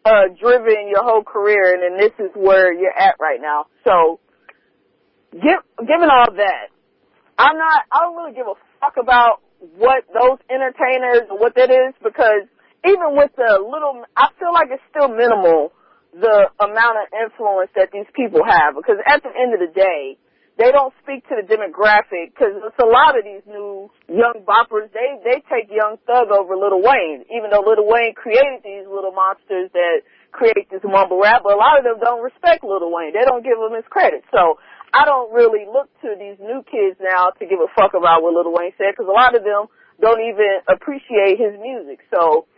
uh 0.04 0.32
driven 0.40 0.88
your 0.88 1.02
whole 1.02 1.22
career 1.22 1.74
and 1.74 1.82
then 1.82 1.98
this 1.98 2.14
is 2.18 2.32
where 2.34 2.72
you're 2.72 2.96
at 2.96 3.16
right 3.20 3.40
now. 3.40 3.66
So 3.84 4.20
give, 5.32 5.60
given 5.78 6.08
all 6.08 6.32
that, 6.36 6.72
I'm 7.38 7.56
not, 7.56 7.82
I 7.92 8.00
don't 8.00 8.16
really 8.16 8.34
give 8.34 8.46
a 8.46 8.56
fuck 8.80 8.96
about 9.00 9.42
what 9.76 10.04
those 10.12 10.38
entertainers 10.48 11.28
what 11.28 11.54
that 11.56 11.70
is 11.70 11.94
because 12.02 12.48
even 12.86 13.16
with 13.16 13.30
the 13.36 13.60
little, 13.60 14.04
I 14.16 14.28
feel 14.38 14.52
like 14.52 14.68
it's 14.70 14.82
still 14.90 15.08
minimal 15.08 15.72
the 16.16 16.48
amount 16.64 16.96
of 16.96 17.06
influence 17.12 17.68
that 17.76 17.92
these 17.92 18.08
people 18.16 18.40
have 18.40 18.72
because 18.72 18.96
at 19.04 19.20
the 19.20 19.28
end 19.28 19.52
of 19.52 19.60
the 19.60 19.68
day, 19.68 20.16
they 20.56 20.72
don't 20.72 20.96
speak 21.04 21.28
to 21.28 21.36
the 21.36 21.44
demographic 21.44 22.32
because 22.32 22.56
it's 22.56 22.80
a 22.80 22.88
lot 22.88 23.12
of 23.12 23.28
these 23.28 23.44
new 23.44 23.92
young 24.08 24.40
boppers. 24.48 24.88
They 24.96 25.20
they 25.20 25.44
take 25.52 25.68
Young 25.68 26.00
Thug 26.08 26.32
over 26.32 26.56
Lil 26.56 26.80
Wayne, 26.80 27.28
even 27.28 27.52
though 27.52 27.60
Lil 27.60 27.84
Wayne 27.84 28.16
created 28.16 28.64
these 28.64 28.88
little 28.88 29.12
monsters 29.12 29.68
that 29.76 30.00
create 30.32 30.72
this 30.72 30.80
mumble 30.80 31.20
rap. 31.20 31.44
But 31.44 31.52
a 31.52 31.60
lot 31.60 31.76
of 31.76 31.84
them 31.84 32.00
don't 32.00 32.24
respect 32.24 32.64
Lil 32.64 32.88
Wayne. 32.88 33.12
They 33.12 33.28
don't 33.28 33.44
give 33.44 33.60
him 33.60 33.76
his 33.76 33.84
credit. 33.92 34.24
So 34.32 34.56
I 34.96 35.04
don't 35.04 35.28
really 35.28 35.68
look 35.68 35.92
to 36.00 36.16
these 36.16 36.40
new 36.40 36.64
kids 36.64 36.96
now 37.04 37.36
to 37.36 37.44
give 37.44 37.60
a 37.60 37.68
fuck 37.76 37.92
about 37.92 38.24
what 38.24 38.32
Lil 38.32 38.56
Wayne 38.56 38.72
said 38.80 38.96
because 38.96 39.12
a 39.12 39.16
lot 39.16 39.36
of 39.36 39.44
them 39.44 39.68
don't 40.00 40.24
even 40.24 40.64
appreciate 40.72 41.36
his 41.36 41.52
music. 41.60 42.00
So 42.08 42.48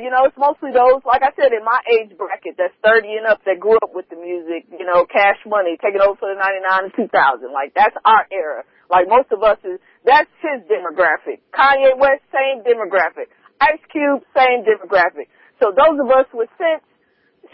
you 0.00 0.10
know, 0.10 0.24
it's 0.28 0.38
mostly 0.38 0.72
those, 0.72 1.02
like 1.04 1.22
I 1.22 1.32
said, 1.36 1.52
in 1.52 1.64
my 1.64 1.80
age 1.88 2.16
bracket, 2.16 2.56
that's 2.56 2.74
30 2.84 3.22
and 3.22 3.26
up 3.26 3.40
that 3.44 3.60
grew 3.60 3.76
up 3.82 3.92
with 3.92 4.08
the 4.08 4.16
music, 4.16 4.68
you 4.70 4.86
know, 4.86 5.04
cash 5.04 5.40
money, 5.44 5.76
taking 5.80 6.00
over 6.00 6.16
for 6.16 6.28
the 6.32 6.38
99 6.38 6.92
and 6.92 6.94
2000. 6.94 7.08
Like, 7.52 7.72
that's 7.74 7.96
our 8.04 8.24
era. 8.30 8.64
Like, 8.92 9.08
most 9.08 9.32
of 9.32 9.42
us 9.42 9.58
is, 9.64 9.80
that's 10.04 10.30
his 10.40 10.60
demographic. 10.68 11.40
Kanye 11.56 11.96
West, 11.96 12.24
same 12.32 12.60
demographic. 12.64 13.32
Ice 13.60 13.82
Cube, 13.90 14.26
same 14.36 14.66
demographic. 14.66 15.30
So 15.62 15.70
those 15.70 15.94
of 16.02 16.10
us 16.10 16.26
with 16.34 16.50
sense, 16.58 16.82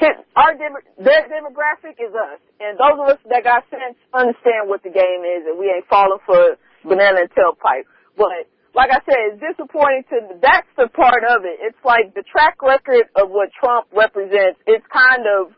sense 0.01 0.25
our 0.33 0.57
dem- 0.57 0.81
their 0.97 1.29
demographic 1.29 2.01
is 2.01 2.15
us. 2.17 2.41
And 2.59 2.81
those 2.81 2.97
of 2.97 3.07
us 3.13 3.21
that 3.29 3.45
got 3.45 3.69
sense 3.69 4.01
understand 4.17 4.73
what 4.73 4.83
the 4.83 4.89
game 4.89 5.23
is 5.29 5.45
and 5.45 5.61
we 5.61 5.69
ain't 5.69 5.85
falling 5.87 6.23
for 6.25 6.57
banana 6.89 7.29
and 7.29 7.31
tailpipe. 7.37 7.85
But 8.17 8.49
like 8.75 8.91
I 8.91 9.01
said, 9.05 9.19
it's 9.33 9.41
disappointing 9.41 10.05
to, 10.11 10.17
that's 10.41 10.69
the 10.77 10.89
part 10.93 11.25
of 11.25 11.45
it. 11.45 11.59
It's 11.61 11.79
like 11.85 12.15
the 12.15 12.23
track 12.23 12.61
record 12.63 13.09
of 13.17 13.31
what 13.31 13.49
Trump 13.57 13.89
represents, 13.93 14.61
it's 14.67 14.85
kind 14.93 15.25
of 15.25 15.53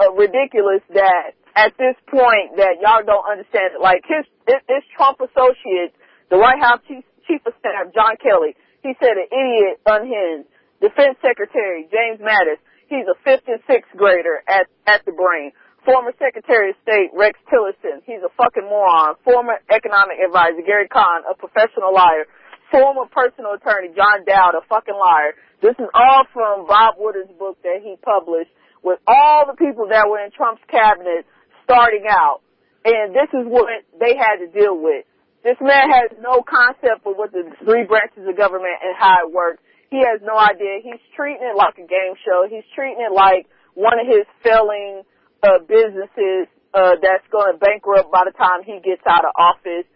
uh, 0.00 0.12
ridiculous 0.12 0.82
that 0.92 1.38
at 1.56 1.72
this 1.78 1.96
point 2.10 2.60
that 2.60 2.82
y'all 2.82 3.06
don't 3.06 3.24
understand 3.24 3.78
it. 3.78 3.80
Like 3.80 4.04
his, 4.04 4.26
his 4.46 4.84
Trump 4.96 5.22
associate, 5.22 5.96
the 6.28 6.36
White 6.36 6.60
House 6.60 6.82
Chief, 6.86 7.04
Chief 7.26 7.40
of 7.46 7.54
Staff, 7.58 7.94
John 7.94 8.18
Kelly, 8.20 8.54
he 8.82 8.92
said 9.00 9.16
an 9.16 9.28
idiot 9.30 9.80
unhinged. 9.86 10.50
Defense 10.80 11.16
Secretary, 11.24 11.88
James 11.88 12.20
Mattis, 12.20 12.60
he's 12.92 13.08
a 13.08 13.16
fifth 13.24 13.48
and 13.48 13.60
sixth 13.66 13.90
grader 13.96 14.44
at, 14.46 14.68
at 14.86 15.04
the 15.06 15.12
brain. 15.12 15.52
Former 15.86 16.10
Secretary 16.18 16.74
of 16.74 16.76
State 16.82 17.14
Rex 17.14 17.38
Tillerson, 17.46 18.02
he's 18.02 18.18
a 18.26 18.32
fucking 18.34 18.66
moron. 18.66 19.14
Former 19.22 19.62
economic 19.70 20.18
advisor 20.18 20.66
Gary 20.66 20.90
Cohn, 20.90 21.22
a 21.30 21.38
professional 21.38 21.94
liar. 21.94 22.26
Former 22.74 23.06
personal 23.06 23.54
attorney 23.54 23.94
John 23.94 24.26
Dowd, 24.26 24.58
a 24.58 24.66
fucking 24.66 24.98
liar. 24.98 25.38
This 25.62 25.78
is 25.78 25.86
all 25.94 26.26
from 26.34 26.66
Bob 26.66 26.98
Woodward's 26.98 27.30
book 27.38 27.62
that 27.62 27.86
he 27.86 27.94
published 28.02 28.50
with 28.82 28.98
all 29.06 29.46
the 29.46 29.54
people 29.54 29.86
that 29.94 30.10
were 30.10 30.18
in 30.18 30.34
Trump's 30.34 30.66
cabinet 30.66 31.22
starting 31.62 32.10
out. 32.10 32.42
And 32.82 33.14
this 33.14 33.30
is 33.30 33.46
what 33.46 33.70
they 33.94 34.18
had 34.18 34.42
to 34.42 34.50
deal 34.50 34.74
with. 34.74 35.06
This 35.46 35.56
man 35.62 35.86
has 35.86 36.10
no 36.18 36.42
concept 36.42 37.06
of 37.06 37.14
what 37.14 37.30
the 37.30 37.46
three 37.62 37.86
branches 37.86 38.26
of 38.26 38.34
government 38.34 38.74
and 38.82 38.98
how 38.98 39.22
it 39.22 39.30
works. 39.30 39.62
He 39.94 40.02
has 40.02 40.18
no 40.18 40.34
idea. 40.34 40.82
He's 40.82 40.98
treating 41.14 41.46
it 41.46 41.54
like 41.54 41.78
a 41.78 41.86
game 41.86 42.18
show. 42.26 42.42
He's 42.50 42.66
treating 42.74 42.98
it 42.98 43.14
like 43.14 43.46
one 43.78 44.02
of 44.02 44.10
his 44.10 44.26
failing 44.42 45.06
uh, 45.46 45.62
businesses 45.62 46.50
uh, 46.74 46.98
that's 47.00 47.24
going 47.30 47.58
bankrupt 47.58 48.10
by 48.10 48.26
the 48.26 48.34
time 48.34 48.66
he 48.66 48.82
gets 48.82 49.02
out 49.06 49.24
of 49.24 49.30
office. 49.38 49.86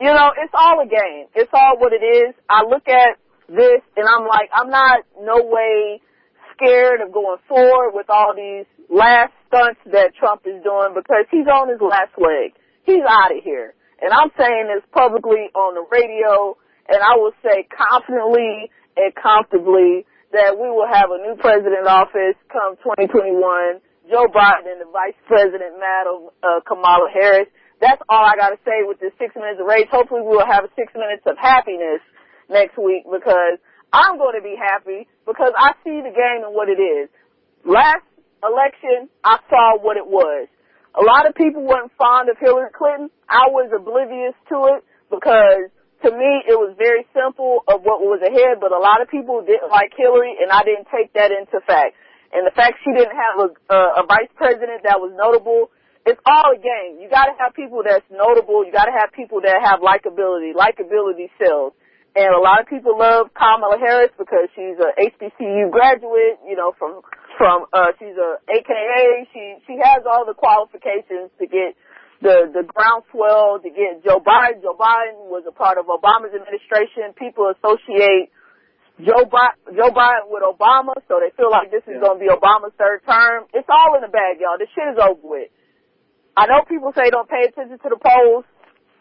You 0.00 0.08
know, 0.08 0.32
it's 0.40 0.52
all 0.56 0.80
a 0.80 0.88
game. 0.88 1.28
It's 1.34 1.52
all 1.52 1.78
what 1.78 1.92
it 1.92 2.02
is. 2.02 2.34
I 2.48 2.64
look 2.64 2.88
at 2.88 3.20
this 3.48 3.84
and 3.96 4.08
I'm 4.08 4.26
like, 4.26 4.48
I'm 4.52 4.70
not 4.70 5.04
no 5.20 5.44
way 5.44 6.00
scared 6.56 7.00
of 7.00 7.12
going 7.12 7.38
forward 7.46 7.92
with 7.92 8.08
all 8.08 8.34
these 8.34 8.66
last 8.88 9.32
stunts 9.48 9.80
that 9.92 10.16
Trump 10.18 10.42
is 10.46 10.62
doing 10.64 10.94
because 10.94 11.28
he's 11.30 11.46
on 11.46 11.68
his 11.68 11.80
last 11.80 12.16
leg. 12.16 12.56
He's 12.84 13.04
out 13.06 13.36
of 13.36 13.44
here. 13.44 13.74
And 14.00 14.10
I'm 14.12 14.30
saying 14.38 14.68
this 14.72 14.84
publicly 14.92 15.52
on 15.54 15.74
the 15.74 15.86
radio 15.86 16.56
and 16.88 17.00
I 17.00 17.16
will 17.16 17.32
say 17.42 17.66
confidently 17.70 18.70
and 18.96 19.14
comfortably 19.14 20.04
that 20.32 20.58
we 20.58 20.68
will 20.68 20.90
have 20.90 21.10
a 21.14 21.18
new 21.22 21.36
president 21.38 21.86
office 21.86 22.36
come 22.50 22.76
2021 22.82 23.80
Joe 24.08 24.28
Biden 24.28 24.68
and 24.68 24.80
the 24.80 24.90
Vice 24.92 25.16
President, 25.26 25.80
Madam 25.80 26.28
uh, 26.42 26.60
Kamala 26.66 27.08
Harris. 27.12 27.48
That's 27.80 28.00
all 28.08 28.24
I 28.24 28.36
got 28.36 28.50
to 28.50 28.60
say 28.64 28.84
with 28.84 29.00
this 29.00 29.12
six 29.18 29.34
minutes 29.34 29.60
of 29.60 29.66
rage. 29.66 29.88
Hopefully, 29.90 30.22
we 30.22 30.36
will 30.36 30.46
have 30.46 30.68
six 30.76 30.92
minutes 30.94 31.24
of 31.26 31.36
happiness 31.40 32.00
next 32.48 32.76
week 32.76 33.04
because 33.08 33.58
I'm 33.92 34.18
going 34.18 34.36
to 34.36 34.44
be 34.44 34.56
happy 34.58 35.08
because 35.26 35.52
I 35.56 35.72
see 35.84 36.02
the 36.02 36.12
game 36.12 36.44
and 36.44 36.54
what 36.54 36.68
it 36.68 36.80
is. 36.80 37.08
Last 37.64 38.04
election, 38.44 39.08
I 39.24 39.40
saw 39.48 39.80
what 39.80 39.96
it 39.96 40.06
was. 40.06 40.48
A 40.94 41.02
lot 41.02 41.26
of 41.26 41.34
people 41.34 41.64
weren't 41.64 41.90
fond 41.98 42.28
of 42.28 42.36
Hillary 42.38 42.70
Clinton. 42.70 43.10
I 43.28 43.50
was 43.50 43.72
oblivious 43.74 44.36
to 44.52 44.78
it 44.78 44.84
because 45.10 45.72
to 46.06 46.10
me 46.12 46.44
it 46.46 46.54
was 46.54 46.76
very 46.78 47.02
simple 47.10 47.64
of 47.66 47.82
what 47.82 48.04
was 48.04 48.22
ahead, 48.22 48.60
but 48.60 48.70
a 48.70 48.78
lot 48.78 49.02
of 49.02 49.08
people 49.08 49.42
didn't 49.42 49.70
like 49.70 49.90
Hillary 49.96 50.36
and 50.38 50.52
I 50.52 50.62
didn't 50.62 50.86
take 50.92 51.12
that 51.14 51.32
into 51.32 51.58
fact. 51.66 51.96
And 52.34 52.42
the 52.42 52.50
fact 52.50 52.82
she 52.82 52.90
didn't 52.90 53.14
have 53.14 53.36
a, 53.38 53.48
a, 53.70 53.78
a 54.02 54.06
vice 54.10 54.30
president 54.34 54.82
that 54.82 54.98
was 54.98 55.14
notable, 55.14 55.70
it's 56.02 56.20
all 56.26 56.50
a 56.50 56.58
game. 56.58 56.98
You 56.98 57.08
gotta 57.08 57.32
have 57.38 57.54
people 57.54 57.86
that's 57.86 58.04
notable. 58.10 58.66
You 58.66 58.74
gotta 58.74 58.92
have 58.92 59.14
people 59.14 59.40
that 59.46 59.62
have 59.62 59.78
likability. 59.80 60.50
Likability 60.50 61.30
sells. 61.38 61.72
And 62.14 62.30
a 62.34 62.38
lot 62.38 62.60
of 62.62 62.66
people 62.66 62.98
love 62.98 63.30
Kamala 63.34 63.78
Harris 63.78 64.10
because 64.18 64.50
she's 64.54 64.78
a 64.78 64.90
HBCU 64.98 65.70
graduate, 65.70 66.38
you 66.46 66.54
know, 66.54 66.74
from, 66.78 67.02
from, 67.38 67.66
uh, 67.74 67.90
she's 67.98 68.14
a 68.14 68.38
AKA. 68.50 69.30
She, 69.34 69.58
she 69.66 69.74
has 69.82 70.02
all 70.06 70.26
the 70.26 70.34
qualifications 70.34 71.34
to 71.38 71.46
get 71.46 71.74
the, 72.22 72.50
the 72.50 72.62
groundswell 72.62 73.58
to 73.62 73.70
get 73.70 74.02
Joe 74.02 74.22
Biden. 74.22 74.62
Joe 74.62 74.78
Biden 74.78 75.26
was 75.26 75.42
a 75.46 75.54
part 75.54 75.78
of 75.78 75.86
Obama's 75.86 76.34
administration. 76.34 77.14
People 77.18 77.50
associate 77.50 78.30
Joe 79.02 79.26
Biden, 79.26 79.74
Joe 79.74 79.90
Biden 79.90 80.30
with 80.30 80.46
Obama, 80.46 80.94
so 81.10 81.18
they 81.18 81.34
feel 81.34 81.50
like 81.50 81.70
this 81.74 81.82
is 81.90 81.98
Yeah. 81.98 82.04
going 82.06 82.18
to 82.18 82.22
be 82.22 82.30
Obama's 82.30 82.72
third 82.78 83.02
term. 83.02 83.44
It's 83.52 83.66
all 83.68 83.96
in 83.98 84.02
the 84.06 84.08
bag, 84.12 84.38
y'all. 84.38 84.54
This 84.58 84.70
shit 84.70 84.86
is 84.94 84.98
over 85.02 85.18
with. 85.22 85.50
I 86.36 86.46
know 86.46 86.62
people 86.66 86.92
say 86.94 87.10
don't 87.10 87.28
pay 87.28 87.42
attention 87.46 87.78
to 87.78 87.88
the 87.90 87.98
polls, 87.98 88.44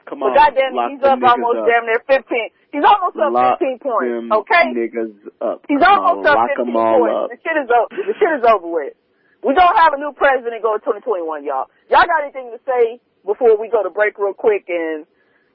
Come 0.10 0.20
but 0.20 0.34
on, 0.34 0.36
goddamn, 0.36 0.74
lock 0.74 0.90
he's 0.92 1.02
up 1.06 1.18
almost 1.22 1.60
up. 1.62 1.66
damn 1.70 1.86
near 1.86 2.02
15. 2.10 2.50
He's 2.74 2.84
almost 2.86 3.18
up 3.22 3.32
Lock 3.34 3.60
15 3.62 3.80
points, 3.86 4.34
okay? 4.34 4.66
niggas 4.74 5.14
up. 5.42 5.62
He's 5.70 5.78
Come 5.78 5.94
almost 5.94 6.26
on, 6.26 6.34
up 6.34 6.36
lock 6.42 6.50
15 6.58 6.66
them 6.66 6.76
all 6.76 6.98
points. 6.98 7.14
up. 7.14 7.30
The 7.30 7.38
shit 7.46 7.58
is 7.62 7.70
over. 7.70 7.90
The 7.94 8.16
shit 8.18 8.34
is 8.42 8.46
over 8.50 8.68
with. 8.70 8.94
We 9.46 9.54
don't 9.54 9.78
have 9.78 9.94
a 9.94 10.00
new 10.02 10.14
president 10.18 10.58
going 10.66 10.82
2021, 10.82 11.46
y'all. 11.46 11.70
Y'all 11.94 12.06
got 12.10 12.24
anything 12.26 12.50
to 12.50 12.60
say 12.66 12.98
before 13.26 13.58
we 13.62 13.70
go 13.70 13.84
to 13.86 13.90
break 13.94 14.18
real 14.18 14.34
quick 14.34 14.66
and 14.70 15.06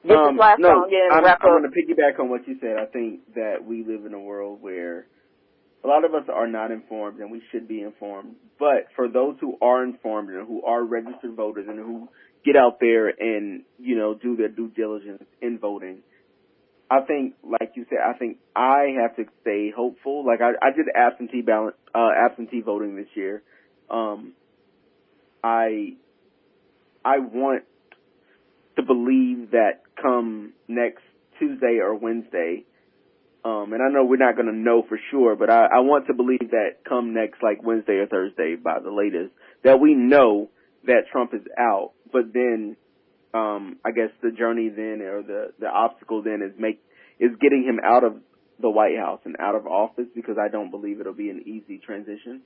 get 0.07 0.17
Um, 0.17 0.35
this 0.35 0.41
last 0.41 0.61
no, 0.61 0.69
song 0.69 0.91
and 0.93 1.13
I'm, 1.13 1.25
wrap 1.25 1.41
I'm 1.43 1.51
going 1.51 1.63
to 1.63 1.69
piggyback 1.69 2.21
on 2.21 2.29
what 2.29 2.47
you 2.47 2.57
said. 2.61 2.77
I 2.79 2.87
think 2.87 3.35
that 3.35 3.65
we 3.65 3.85
live 3.85 4.07
in 4.07 4.15
a 4.15 4.21
world 4.21 4.63
where 4.63 5.07
a 5.85 5.87
lot 5.87 6.05
of 6.05 6.15
us 6.15 6.25
are 6.33 6.47
not 6.47 6.71
informed 6.71 7.21
and 7.21 7.31
we 7.31 7.43
should 7.53 7.69
be 7.69 7.83
informed. 7.83 8.37
But 8.59 8.89
for 8.97 9.09
those 9.09 9.37
who 9.41 9.57
are 9.63 9.85
informed 9.85 10.31
and 10.31 10.47
who 10.47 10.63
are 10.63 10.83
registered 10.83 11.35
voters 11.35 11.67
and 11.69 11.79
who 11.79 12.09
get 12.45 12.57
out 12.57 12.79
there 12.81 13.09
and, 13.09 13.63
you 13.79 13.97
know, 13.97 14.15
do 14.15 14.37
their 14.37 14.49
due 14.49 14.69
diligence 14.69 15.23
in 15.41 15.59
voting, 15.59 15.99
I 16.91 17.03
think, 17.03 17.35
like 17.45 17.73
you 17.77 17.85
said, 17.91 17.99
I 18.05 18.17
think 18.19 18.39
I 18.57 18.95
have 19.01 19.17
to 19.17 19.25
stay 19.43 19.71
hopeful. 19.75 20.25
Like 20.27 20.41
I, 20.41 20.53
I 20.67 20.73
did 20.75 20.87
absentee 20.95 21.43
ballot, 21.43 21.75
uh, 21.95 22.09
absentee 22.17 22.61
voting 22.61 22.97
this 22.97 23.09
year. 23.15 23.43
Um, 23.91 24.33
I, 25.45 25.97
I 27.05 27.19
want 27.19 27.65
to 28.79 28.83
believe 28.85 29.51
that 29.51 29.83
come 30.01 30.53
next 30.69 31.03
Tuesday 31.39 31.79
or 31.83 31.95
Wednesday, 31.95 32.65
um, 33.45 33.73
and 33.73 33.83
I 33.83 33.91
know 33.91 34.05
we're 34.05 34.17
not 34.17 34.37
going 34.37 34.47
to 34.47 34.55
know 34.55 34.85
for 34.89 34.99
sure, 35.11 35.35
but 35.35 35.51
I, 35.51 35.67
I 35.67 35.81
want 35.81 36.07
to 36.07 36.15
believe 36.15 36.51
that 36.51 36.85
come 36.89 37.13
next 37.13 37.43
like 37.43 37.63
Wednesday 37.63 37.95
or 37.95 38.07
Thursday 38.07 38.55
by 38.57 38.79
the 38.83 38.91
latest, 38.91 39.33
that 39.65 39.81
we 39.81 39.95
know 39.95 40.51
that 40.87 41.09
Trump 41.11 41.35
is 41.35 41.43
out, 41.59 41.93
but 42.13 42.33
then, 42.33 42.77
um, 43.35 43.79
I 43.85 43.91
guess 43.91 44.11
the 44.23 44.31
journey 44.31 44.69
then 44.69 45.03
or 45.03 45.23
the, 45.23 45.53
the 45.59 45.67
obstacle 45.67 46.23
then 46.23 46.41
is 46.43 46.59
make, 46.59 46.81
is 47.19 47.33
getting 47.41 47.65
him 47.65 47.81
out 47.85 48.05
of 48.05 48.17
the 48.61 48.71
White 48.71 48.97
House 48.97 49.21
and 49.25 49.37
out 49.41 49.55
of 49.55 49.67
office 49.67 50.07
because 50.15 50.37
I 50.39 50.49
don't 50.49 50.71
believe 50.71 51.01
it'll 51.01 51.13
be 51.13 51.31
an 51.31 51.43
easy 51.47 51.81
transition. 51.85 52.43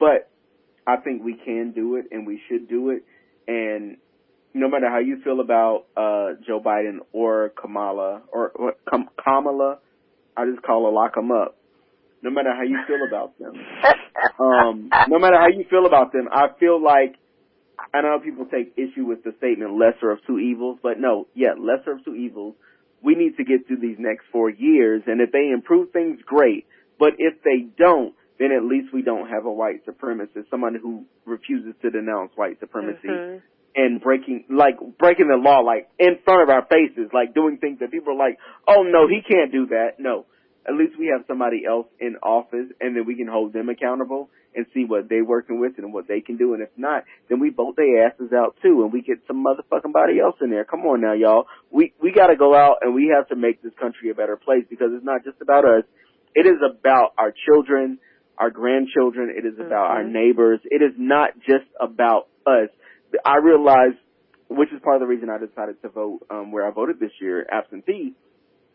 But 0.00 0.30
I 0.86 0.96
think 0.96 1.22
we 1.22 1.34
can 1.34 1.72
do 1.72 1.96
it 1.96 2.06
and 2.10 2.26
we 2.26 2.40
should 2.48 2.68
do 2.68 2.90
it. 2.90 3.04
And 3.46 3.96
no 4.54 4.68
matter 4.68 4.88
how 4.90 4.98
you 4.98 5.20
feel 5.22 5.40
about 5.40 5.84
uh 5.96 6.34
Joe 6.46 6.60
Biden 6.60 6.98
or 7.12 7.52
Kamala 7.60 8.22
or, 8.32 8.50
or 8.50 8.74
Kam- 8.90 9.08
Kamala, 9.22 9.78
I 10.36 10.46
just 10.46 10.62
call 10.62 10.84
her 10.84 10.92
lock 10.92 11.14
'em 11.16 11.30
up. 11.30 11.56
No 12.22 12.30
matter 12.30 12.54
how 12.54 12.62
you 12.62 12.78
feel 12.86 13.04
about 13.06 13.36
them, 13.38 13.54
um, 14.38 14.90
no 15.08 15.18
matter 15.18 15.36
how 15.36 15.48
you 15.48 15.64
feel 15.68 15.86
about 15.86 16.12
them, 16.12 16.28
I 16.30 16.48
feel 16.60 16.80
like 16.80 17.16
I 17.92 18.00
know 18.02 18.20
people 18.22 18.46
take 18.46 18.74
issue 18.76 19.04
with 19.04 19.24
the 19.24 19.34
statement 19.38 19.72
lesser 19.76 20.10
of 20.10 20.18
two 20.26 20.38
evils, 20.38 20.78
but 20.82 21.00
no, 21.00 21.26
yeah, 21.34 21.54
lesser 21.58 21.92
of 21.92 22.04
two 22.04 22.14
evils. 22.14 22.54
We 23.02 23.16
need 23.16 23.36
to 23.38 23.44
get 23.44 23.66
through 23.66 23.78
these 23.80 23.96
next 23.98 24.26
four 24.30 24.48
years, 24.50 25.02
and 25.06 25.20
if 25.20 25.32
they 25.32 25.50
improve 25.52 25.90
things, 25.90 26.20
great. 26.24 26.66
But 27.00 27.14
if 27.18 27.42
they 27.42 27.66
don't, 27.76 28.14
then 28.38 28.52
at 28.52 28.62
least 28.62 28.92
we 28.94 29.02
don't 29.02 29.28
have 29.28 29.44
a 29.44 29.52
white 29.52 29.84
supremacist, 29.84 30.48
someone 30.50 30.76
who 30.80 31.04
refuses 31.24 31.74
to 31.82 31.90
denounce 31.90 32.30
white 32.36 32.60
supremacy 32.60 33.08
Mhm. 33.08 33.42
And 33.74 34.00
breaking, 34.00 34.44
like 34.50 34.76
breaking 34.98 35.28
the 35.28 35.36
law, 35.36 35.60
like 35.60 35.88
in 35.98 36.18
front 36.24 36.42
of 36.42 36.48
our 36.50 36.66
faces, 36.66 37.10
like 37.12 37.34
doing 37.34 37.58
things 37.58 37.78
that 37.80 37.90
people 37.90 38.12
are 38.14 38.18
like, 38.18 38.38
oh 38.68 38.82
no, 38.82 39.08
he 39.08 39.20
can't 39.22 39.50
do 39.52 39.66
that. 39.68 39.98
No, 39.98 40.26
at 40.66 40.74
least 40.74 40.98
we 40.98 41.06
have 41.06 41.24
somebody 41.26 41.62
else 41.68 41.86
in 41.98 42.16
office, 42.22 42.70
and 42.80 42.96
then 42.96 43.06
we 43.06 43.16
can 43.16 43.28
hold 43.28 43.52
them 43.52 43.68
accountable 43.68 44.30
and 44.54 44.66
see 44.74 44.84
what 44.84 45.08
they're 45.08 45.24
working 45.24 45.58
with 45.58 45.78
and 45.78 45.92
what 45.94 46.06
they 46.06 46.20
can 46.20 46.36
do. 46.36 46.52
And 46.52 46.62
if 46.62 46.68
not, 46.76 47.04
then 47.30 47.40
we 47.40 47.48
vote 47.48 47.74
their 47.76 48.06
asses 48.06 48.32
out 48.32 48.56
too, 48.62 48.82
and 48.82 48.92
we 48.92 49.00
get 49.00 49.18
some 49.26 49.42
motherfucking 49.44 49.92
body 49.92 50.20
else 50.20 50.36
in 50.42 50.50
there. 50.50 50.64
Come 50.64 50.80
on 50.80 51.00
now, 51.00 51.14
y'all. 51.14 51.46
We 51.70 51.94
we 52.02 52.12
got 52.12 52.26
to 52.28 52.36
go 52.36 52.54
out 52.54 52.78
and 52.82 52.94
we 52.94 53.12
have 53.14 53.28
to 53.28 53.36
make 53.36 53.62
this 53.62 53.72
country 53.80 54.10
a 54.10 54.14
better 54.14 54.36
place 54.36 54.64
because 54.68 54.90
it's 54.94 55.04
not 55.04 55.24
just 55.24 55.40
about 55.40 55.64
us. 55.64 55.84
It 56.34 56.46
is 56.46 56.58
about 56.62 57.12
our 57.18 57.32
children, 57.46 57.98
our 58.38 58.50
grandchildren. 58.50 59.32
It 59.36 59.46
is 59.46 59.58
about 59.58 59.90
our 59.90 60.04
Mhm. 60.04 60.12
neighbors. 60.12 60.60
It 60.64 60.82
is 60.82 60.92
not 60.98 61.38
just 61.40 61.66
about 61.80 62.28
us. 62.46 62.68
I 63.24 63.38
realized, 63.38 63.98
which 64.48 64.72
is 64.72 64.80
part 64.82 64.96
of 64.96 65.00
the 65.00 65.06
reason 65.06 65.28
I 65.30 65.38
decided 65.38 65.80
to 65.82 65.88
vote 65.88 66.20
um, 66.30 66.52
where 66.52 66.66
I 66.66 66.70
voted 66.70 67.00
this 67.00 67.12
year, 67.20 67.46
absentee, 67.50 68.14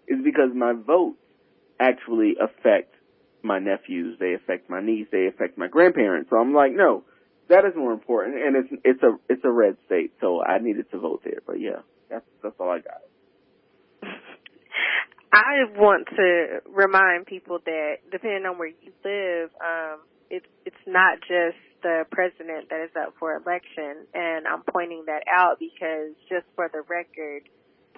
is 0.07 0.17
because 0.23 0.49
my 0.55 0.73
votes 0.73 1.17
actually 1.79 2.35
affect 2.41 2.93
my 3.43 3.59
nephews. 3.59 4.17
They 4.19 4.33
affect 4.33 4.69
my 4.69 4.81
niece. 4.81 5.07
They 5.11 5.27
affect 5.27 5.57
my 5.57 5.67
grandparents. 5.67 6.29
So 6.29 6.37
I'm 6.37 6.53
like, 6.53 6.71
no, 6.73 7.03
that 7.49 7.65
is 7.65 7.73
more 7.75 7.93
important. 7.93 8.37
And 8.37 8.55
it's 8.55 8.81
it's 8.83 9.03
a 9.03 9.17
it's 9.29 9.43
a 9.43 9.51
red 9.51 9.77
state, 9.85 10.13
so 10.19 10.41
I 10.43 10.59
needed 10.59 10.89
to 10.91 10.99
vote 10.99 11.21
there. 11.23 11.39
But 11.45 11.59
yeah, 11.59 11.81
that's 12.09 12.25
that's 12.43 12.55
all 12.59 12.69
I 12.69 12.79
got. 12.79 13.01
I 15.33 15.65
want 15.75 16.07
to 16.15 16.61
remind 16.73 17.25
people 17.25 17.59
that 17.65 17.95
depending 18.11 18.45
on 18.45 18.57
where 18.57 18.69
you 18.69 18.91
live, 19.03 19.51
um, 19.61 19.99
it's 20.29 20.45
it's 20.65 20.75
not 20.87 21.19
just 21.21 21.57
the 21.83 22.05
president 22.11 22.69
that 22.69 22.81
is 22.83 22.91
up 22.99 23.13
for 23.19 23.35
election, 23.35 24.07
and 24.13 24.47
I'm 24.47 24.63
pointing 24.63 25.03
that 25.07 25.23
out 25.31 25.59
because 25.59 26.13
just 26.29 26.45
for 26.55 26.69
the 26.71 26.81
record, 26.81 27.49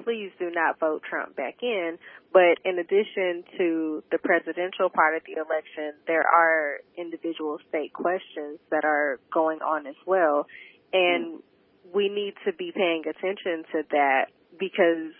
please 0.04 0.32
do 0.40 0.50
not 0.52 0.80
vote 0.80 1.02
Trump 1.10 1.36
back 1.36 1.58
in. 1.62 1.98
But 2.32 2.60
in 2.64 2.80
addition 2.80 3.44
to 3.58 4.04
the 4.12 4.18
presidential 4.18 4.90
part 4.90 5.16
of 5.16 5.24
the 5.26 5.34
election, 5.34 6.00
there 6.08 6.24
are 6.24 6.80
individual 6.98 7.58
state 7.70 7.94
questions 7.94 8.60
that 8.72 8.86
are 8.86 9.20
going 9.34 9.60
on 9.60 9.88
as 9.88 10.00
well, 10.06 10.48
and 10.94 11.40
mm-hmm. 11.40 11.96
we 11.98 12.10
need 12.10 12.34
to 12.46 12.54
be 12.54 12.72
paying 12.76 13.04
attention 13.08 13.64
to 13.72 13.84
that 13.92 14.26
because 14.60 15.14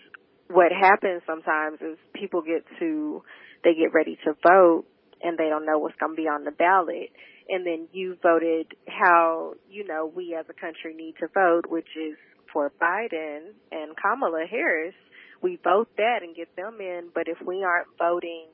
what 0.48 0.72
happens 0.72 1.22
sometimes 1.26 1.80
is 1.80 1.96
people 2.14 2.42
get 2.42 2.64
to 2.78 3.22
they 3.62 3.74
get 3.74 3.92
ready 3.92 4.18
to 4.24 4.34
vote 4.42 4.84
and 5.22 5.38
they 5.38 5.48
don't 5.48 5.66
know 5.66 5.78
what's 5.78 5.96
going 5.98 6.12
to 6.12 6.16
be 6.16 6.28
on 6.28 6.44
the 6.44 6.50
ballot. 6.50 7.10
And 7.48 7.66
then 7.66 7.88
you 7.92 8.16
voted 8.22 8.74
how 8.88 9.54
you 9.68 9.86
know 9.86 10.10
we 10.14 10.36
as 10.38 10.46
a 10.48 10.52
country 10.52 10.94
need 10.94 11.14
to 11.20 11.28
vote 11.28 11.66
which 11.68 11.88
is 11.96 12.16
for 12.52 12.72
Biden 12.80 13.52
and 13.70 13.96
Kamala 13.96 14.44
Harris. 14.48 14.94
We 15.42 15.58
vote 15.62 15.88
that 15.96 16.18
and 16.22 16.34
get 16.36 16.54
them 16.56 16.78
in 16.80 17.08
but 17.14 17.24
if 17.26 17.38
we 17.44 17.64
aren't 17.64 17.88
voting 17.98 18.46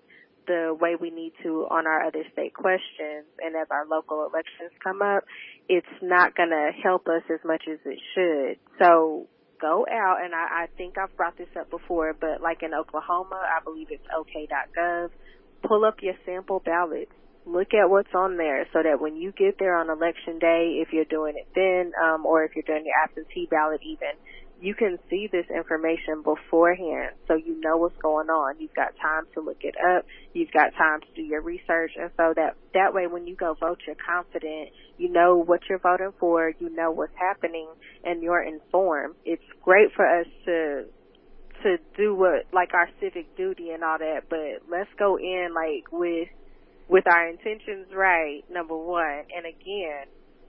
the 0.47 0.77
way 0.81 0.95
we 0.95 1.11
need 1.11 1.33
to 1.43 1.67
on 1.71 1.87
our 1.89 2.05
other 2.07 2.23
state 2.33 2.55
questions 2.55 3.27
and 3.41 3.57
as 3.57 3.67
our 3.71 3.85
local 3.85 4.23
elections 4.23 4.71
come 4.83 5.03
up 5.03 5.25
it's 5.69 5.87
not 6.01 6.37
going 6.37 6.51
to 6.51 6.71
help 6.83 7.09
us 7.09 7.23
as 7.33 7.41
much 7.45 7.65
as 7.71 7.79
it 7.85 7.99
should. 8.15 8.59
So 8.79 9.27
go 9.61 9.87
out 9.91 10.19
and 10.23 10.35
I, 10.35 10.65
I 10.65 10.67
think 10.77 10.99
I've 10.99 11.17
brought 11.17 11.37
this 11.39 11.49
up 11.59 11.71
before, 11.71 12.15
but 12.19 12.41
like 12.41 12.63
in 12.63 12.75
Oklahoma, 12.75 13.41
I 13.43 13.63
believe 13.65 13.89
it's 13.91 14.07
OK.gov. 14.17 15.11
Pull 15.67 15.85
up 15.85 15.97
your 16.01 16.15
sample 16.25 16.63
ballots. 16.65 17.11
Look 17.45 17.75
at 17.75 17.89
what's 17.89 18.13
on 18.15 18.37
there 18.37 18.67
so 18.73 18.83
that 18.83 19.01
when 19.01 19.17
you 19.17 19.33
get 19.33 19.59
there 19.59 19.77
on 19.77 19.89
election 19.89 20.39
day, 20.39 20.83
if 20.83 20.93
you're 20.93 21.05
doing 21.05 21.35
it 21.37 21.47
then, 21.55 21.93
um, 22.03 22.27
or 22.27 22.45
if 22.45 22.53
you're 22.57 22.67
doing 22.67 22.85
your 22.85 22.95
absentee 23.05 23.47
ballot 23.51 23.81
even, 23.85 24.19
you 24.61 24.75
can 24.75 24.99
see 25.11 25.29
this 25.31 25.47
information 25.55 26.23
beforehand 26.23 27.15
so 27.29 27.35
you 27.35 27.61
know 27.61 27.77
what's 27.77 27.97
going 27.99 28.29
on. 28.29 28.59
You've 28.59 28.75
got 28.75 28.97
time 29.01 29.25
to 29.35 29.41
look 29.41 29.59
it 29.61 29.75
up. 29.77 30.07
You've 30.33 30.51
got 30.51 30.75
time 30.75 31.01
to 31.01 31.07
do 31.15 31.23
your 31.23 31.43
research 31.43 31.93
and 32.01 32.11
so 32.17 32.33
that, 32.35 32.57
that 32.75 32.95
way 32.95 33.07
when 33.07 33.27
you 33.27 33.37
go 33.37 33.55
vote, 33.55 33.79
you're 33.87 33.97
confident. 33.97 34.71
You 34.99 35.11
know 35.11 35.37
what 35.37 35.61
you're 35.69 35.79
voting 35.79 36.13
for. 36.19 36.53
You 36.59 36.71
know 36.71 36.91
what's 36.91 37.15
happening 37.17 37.69
and 38.03 38.23
you're 38.23 38.43
informed. 38.43 39.15
It's 39.25 39.45
great 39.63 39.93
for 39.95 40.07
us 40.07 40.27
to, 40.47 40.87
to 41.63 41.77
do 41.97 42.15
what, 42.15 42.47
like 42.53 42.75
our 42.75 42.89
civic 43.01 43.37
duty 43.37 43.71
and 43.71 43.83
all 43.83 43.99
that, 43.99 44.23
but 44.29 44.69
let's 44.71 44.91
go 44.99 45.19
in 45.19 45.49
like 45.55 45.91
with, 45.93 46.29
with 46.89 47.05
our 47.07 47.29
intentions 47.29 47.87
right, 47.95 48.43
number 48.51 48.77
one. 48.77 49.25
And 49.35 49.47
again, 49.47 50.07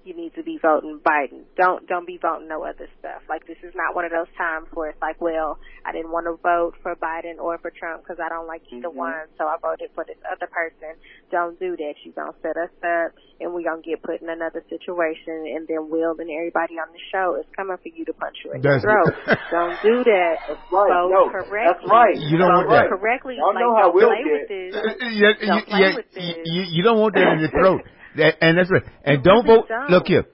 you 0.07 0.15
need 0.15 0.31
to 0.35 0.43
be 0.43 0.57
voting 0.61 0.99
Biden. 1.03 1.43
Don't 1.59 1.85
don't 1.87 2.07
be 2.07 2.17
voting 2.21 2.47
no 2.47 2.63
other 2.63 2.87
stuff. 2.99 3.21
Like 3.27 3.45
this 3.45 3.59
is 3.61 3.75
not 3.75 3.93
one 3.93 4.05
of 4.05 4.11
those 4.15 4.31
times 4.37 4.67
where 4.73 4.89
it's 4.91 5.01
like, 5.01 5.19
well, 5.19 5.59
I 5.85 5.91
didn't 5.91 6.11
want 6.15 6.25
to 6.31 6.39
vote 6.41 6.75
for 6.81 6.95
Biden 6.95 7.37
or 7.43 7.57
for 7.59 7.69
Trump 7.71 8.03
because 8.03 8.17
I 8.23 8.29
don't 8.29 8.47
like 8.47 8.63
either 8.71 8.87
Mhm. 8.87 8.95
one, 8.95 9.27
so 9.37 9.43
I 9.45 9.57
voted 9.61 9.91
for 9.93 10.05
this 10.07 10.17
other 10.31 10.47
person. 10.47 10.95
Don't 11.29 11.59
do 11.59 11.75
that. 11.75 11.93
You're 12.03 12.15
gonna 12.15 12.31
set 12.41 12.55
us 12.55 12.71
up, 12.81 13.11
and 13.43 13.53
we're 13.53 13.67
gonna 13.67 13.81
get 13.83 14.01
put 14.01 14.21
in 14.21 14.29
another 14.29 14.63
situation, 14.69 15.43
and 15.51 15.67
then 15.67 15.89
Will 15.91 16.15
and 16.17 16.29
everybody 16.31 16.79
on 16.79 16.87
the 16.95 16.99
show 17.11 17.35
is 17.35 17.45
coming 17.55 17.75
for 17.77 17.89
you 17.89 18.05
to 18.05 18.13
punch 18.13 18.37
you 18.45 18.51
in 18.55 18.61
the 18.61 18.79
throat. 18.79 19.11
don't 19.51 19.75
do 19.83 20.03
that. 20.07 20.35
That's 20.47 20.71
right. 20.71 20.87
Vote 20.87 21.11
no, 21.11 21.29
correctly. 21.29 21.67
that's 21.67 21.85
right. 21.91 22.15
You 22.15 22.37
don't 22.37 22.47
Vote 22.53 22.67
want 22.67 22.87
that. 22.87 22.89
correctly. 22.89 23.35
Y'all 23.35 23.53
like 23.53 23.59
know 23.63 23.75
how 23.75 23.91
don't 23.91 23.95
Will 23.95 24.07
play 24.09 24.23
get. 24.23 24.33
with 24.33 24.47
this. 24.47 24.71
yeah, 25.11 25.31
Don't 25.47 25.57
you, 25.59 25.65
play 25.65 25.79
yeah, 25.81 25.95
with 25.95 26.11
this. 26.13 26.37
you, 26.45 26.61
you 26.71 26.83
don't 26.83 26.99
want 26.99 27.13
that 27.15 27.27
in 27.33 27.39
your 27.39 27.49
throat. 27.51 27.81
That, 28.17 28.35
and 28.41 28.57
that's 28.57 28.69
right. 28.71 28.83
And 29.03 29.17
You 29.17 29.23
don't 29.23 29.45
vote. 29.45 29.67
don't. 29.67 29.89
Look 29.91 30.07
here, 30.07 30.25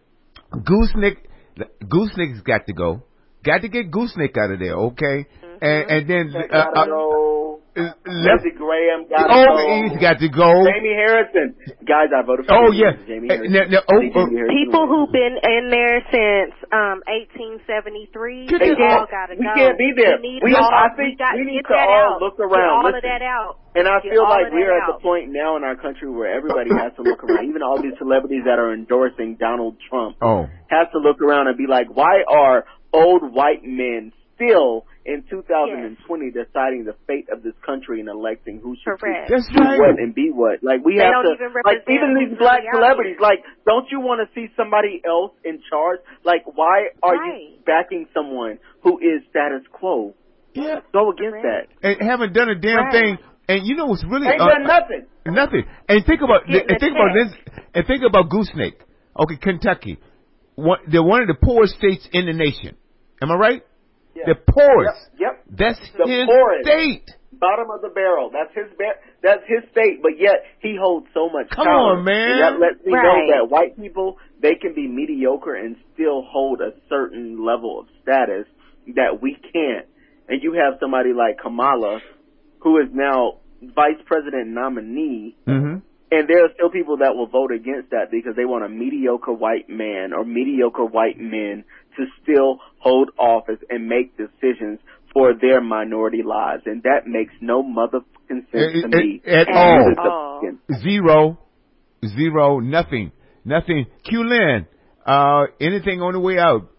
Gooseneck. 0.51 1.18
Gooseneck's 1.88 2.41
got 2.41 2.65
to 2.68 2.73
go. 2.73 3.03
Got 3.43 3.61
to 3.61 3.69
get 3.69 3.91
Gooseneck 3.91 4.35
out 4.38 4.51
of 4.51 4.60
there, 4.60 4.73
okay? 4.73 5.27
Mm-hmm. 5.27 5.57
And 5.61 5.91
and 5.91 6.10
then 6.10 6.34
uh, 6.35 6.55
uh, 6.55 6.85
go. 6.85 6.91
left. 6.91 7.32
Lindsey 7.75 8.51
Graham 8.53 9.09
got 9.09 9.25
to 9.27 9.33
Oh, 9.33 9.57
go. 9.57 9.89
he's 9.89 9.97
got 9.97 10.19
to 10.21 10.29
go. 10.29 10.45
Jamie 10.61 10.93
Harrison. 10.93 11.55
Guys, 11.87 12.13
I 12.13 12.21
voted 12.21 12.45
for 12.45 12.53
Oh 12.53 12.69
Jamie- 12.69 12.77
yeah. 12.85 12.93
Jamie 13.09 13.29
Uh, 13.29 13.33
Harrison. 13.33 13.53
now- 13.53 13.67
now- 13.73 13.85
oh, 13.89 13.97
I 13.97 14.05
oh, 14.05 14.25
Jamie 14.29 14.37
Harrison 14.37 14.57
People 14.61 14.83
who've 14.87 15.11
been 15.11 15.35
in 15.41 15.63
there 15.73 15.97
since 16.13 16.53
um 16.69 17.01
1873, 17.09 18.47
Get 18.47 18.59
they 18.61 18.71
all 18.77 19.05
gotta 19.09 19.35
go. 19.35 19.41
We 19.41 19.45
go. 19.45 19.53
can't 19.55 19.77
be 19.77 19.89
there. 19.97 20.17
We 20.21 20.37
need 20.37 20.43
We- 20.43 20.55
all, 20.55 20.69
I 20.69 20.89
think 20.95 21.17
got, 21.17 21.35
we 21.35 21.45
need 21.45 21.63
to 21.65 21.73
all 21.73 22.13
out. 22.15 22.21
look 22.21 22.37
Get 22.37 22.45
around. 22.45 22.85
all 22.85 22.95
of 22.95 23.01
that 23.01 23.21
out. 23.21 23.57
And 23.75 23.87
I 23.87 24.01
feel 24.01 24.23
like 24.23 24.51
we're 24.53 24.69
at 24.77 24.87
the 24.87 24.99
point 25.01 25.31
now 25.31 25.57
in 25.57 25.63
our 25.63 25.75
country 25.75 26.09
where 26.09 26.29
everybody 26.29 26.69
has 26.77 26.93
to 26.97 27.01
look 27.01 27.23
around. 27.23 27.45
Even 27.49 27.63
all 27.63 27.81
these 27.81 27.97
celebrities 27.97 28.43
that 28.45 28.59
are 28.59 28.71
endorsing 28.73 29.35
Donald 29.39 29.77
Trump 29.89 30.17
Oh. 30.21 30.47
has 30.69 30.87
to 30.93 30.99
look 30.99 31.21
around 31.21 31.47
and 31.47 31.57
be 31.57 31.65
like, 31.67 31.87
why 31.89 32.21
are 32.27 32.65
old 32.93 33.33
white 33.33 33.63
men 33.63 34.11
still 34.35 34.85
in 35.05 35.23
2020 35.30 36.31
deciding 36.31 36.85
the 36.85 36.95
fate 37.07 37.27
of 37.31 37.43
this 37.43 37.53
country 37.65 37.99
and 37.99 38.07
electing 38.09 38.59
who 38.63 38.75
should 38.84 38.99
Correct. 38.99 39.30
That's 39.30 39.47
do 39.51 39.59
right. 39.59 39.80
what 39.80 39.99
and 39.99 40.15
be 40.15 40.31
what? 40.31 40.63
Like 40.63 40.84
we 40.84 40.97
They 40.97 41.03
have 41.03 41.23
to, 41.23 41.35
even 41.35 41.53
like 41.65 41.84
even 41.89 42.15
these 42.15 42.38
black 42.38 42.63
really 42.63 42.71
out 42.71 42.80
celebrities. 42.80 43.17
Like, 43.19 43.43
don't 43.65 43.88
you 43.91 43.99
want 43.99 44.23
to 44.23 44.27
see 44.34 44.47
somebody 44.55 45.01
else 45.05 45.34
in 45.43 45.59
charge? 45.69 45.99
Like, 46.23 46.43
why 46.45 46.89
are 47.03 47.15
you 47.15 47.59
backing 47.65 48.07
someone 48.13 48.59
who 48.84 48.99
is 48.99 49.21
status 49.30 49.63
quo? 49.71 50.15
Yeah. 50.53 50.80
Go 50.93 51.11
against 51.11 51.41
that 51.41 51.65
And 51.81 51.97
haven't 52.07 52.34
done 52.34 52.49
a 52.49 52.55
damn 52.55 52.77
Right. 52.77 52.91
thing. 52.93 53.17
And 53.49 53.67
you 53.67 53.75
know 53.75 53.88
what's 53.88 54.03
really 54.05 54.27
that. 54.27 54.34
Ain't 54.34 54.41
uh, 54.41 54.47
done 54.55 54.63
nothing. 54.63 55.03
Nothing. 55.25 55.63
And 55.89 56.05
think 56.05 56.21
about 56.21 56.47
Getting 56.47 56.61
and 56.69 56.77
a 56.77 56.80
think 56.80 56.93
about 56.95 57.11
this 57.13 57.30
and 57.73 57.88
think 57.88 58.01
about 58.07 58.30
Gooseneck. 58.30 58.73
Okay, 59.19 59.38
Kentucky. 59.41 59.99
One, 60.55 60.80
they're 60.88 61.03
one 61.03 61.21
of 61.21 61.27
the 61.27 61.35
poorest 61.35 61.75
states 61.75 62.07
in 62.13 62.25
the 62.25 62.34
nation. 62.34 62.77
Am 63.21 63.31
I 63.31 63.35
right? 63.35 63.63
Yeah. 64.15 64.23
The 64.27 64.35
poorest. 64.52 65.10
Yep. 65.19 65.19
yep. 65.19 65.44
That's 65.57 65.80
The 65.98 66.06
his 66.07 66.26
poorest. 66.26 66.68
state. 66.69 67.10
bottom 67.40 67.68
of 67.72 67.81
the 67.81 67.90
barrel. 67.90 68.30
That's 68.31 68.53
his 68.56 68.72
ba- 68.77 68.99
that's 69.22 69.41
his 69.48 69.68
state, 69.72 70.02
but 70.02 70.18
yet 70.19 70.45
he 70.61 70.77
holds 70.80 71.07
so 71.14 71.30
much 71.30 71.49
Come 71.49 71.65
power. 71.65 71.98
on, 71.98 72.03
man. 72.06 72.31
And 72.31 72.41
that 72.41 72.60
lets 72.60 72.85
me 72.85 72.94
Right. 72.94 73.03
know 73.03 73.34
that 73.35 73.49
white 73.49 73.76
people 73.76 74.18
they 74.40 74.56
can 74.56 74.73
be 74.73 74.88
mediocre 74.88 75.56
and 75.56 75.76
still 75.94 76.22
hold 76.22 76.61
a 76.61 76.73
certain 76.90 77.44
level 77.44 77.80
of 77.81 77.88
status 78.02 78.45
that 78.95 79.22
we 79.22 79.35
can't. 79.35 79.88
And 80.30 80.41
you 80.44 80.53
have 80.53 80.80
somebody 80.80 81.11
like 81.14 81.38
Kamala, 81.40 81.99
who 82.60 82.77
is 82.80 82.90
now 82.94 83.40
vice 83.61 83.99
president 84.06 84.48
nominee, 84.49 85.35
Mm-hmm. 85.48 85.77
and 86.11 86.27
there 86.27 86.45
are 86.45 86.49
still 86.53 86.69
people 86.69 86.98
that 86.98 87.15
will 87.15 87.27
vote 87.27 87.52
against 87.52 87.90
that 87.91 88.11
because 88.11 88.35
they 88.35 88.45
want 88.45 88.64
a 88.64 88.69
mediocre 88.69 89.34
white 89.34 89.68
man 89.69 90.14
or 90.14 90.23
mediocre 90.23 90.85
white 90.85 91.18
men 91.19 91.64
to 91.98 92.06
still 92.22 92.60
hold 92.80 93.10
office 93.18 93.60
and 93.70 93.88
make 93.88 94.15
decisions 94.18 94.80
for 95.14 95.34
their 95.40 95.61
minority 95.61 96.24
lives. 96.24 96.64
And 96.65 96.84
that 96.84 97.06
makes 97.06 97.34
no 97.41 97.61
motherfucking 97.64 98.52
sense 98.52 98.74
to 98.74 98.84
At- 98.86 98.90
me. 98.90 99.22
at 99.26 99.48
And 99.48 99.56
all. 99.57 99.78
neither 99.80 99.95
does 99.95 100.06
All. 100.11 100.41
Zero, 100.82 101.38
zero, 102.06 102.60
nothing, 102.60 103.11
nothing. 103.45 103.86
Q 104.03 104.24
Lin, 104.28 104.68
Uh, 105.06 105.48
anything 105.60 106.02
on 106.02 106.14
the 106.14 106.20
way 106.20 106.40
out? 106.40 106.70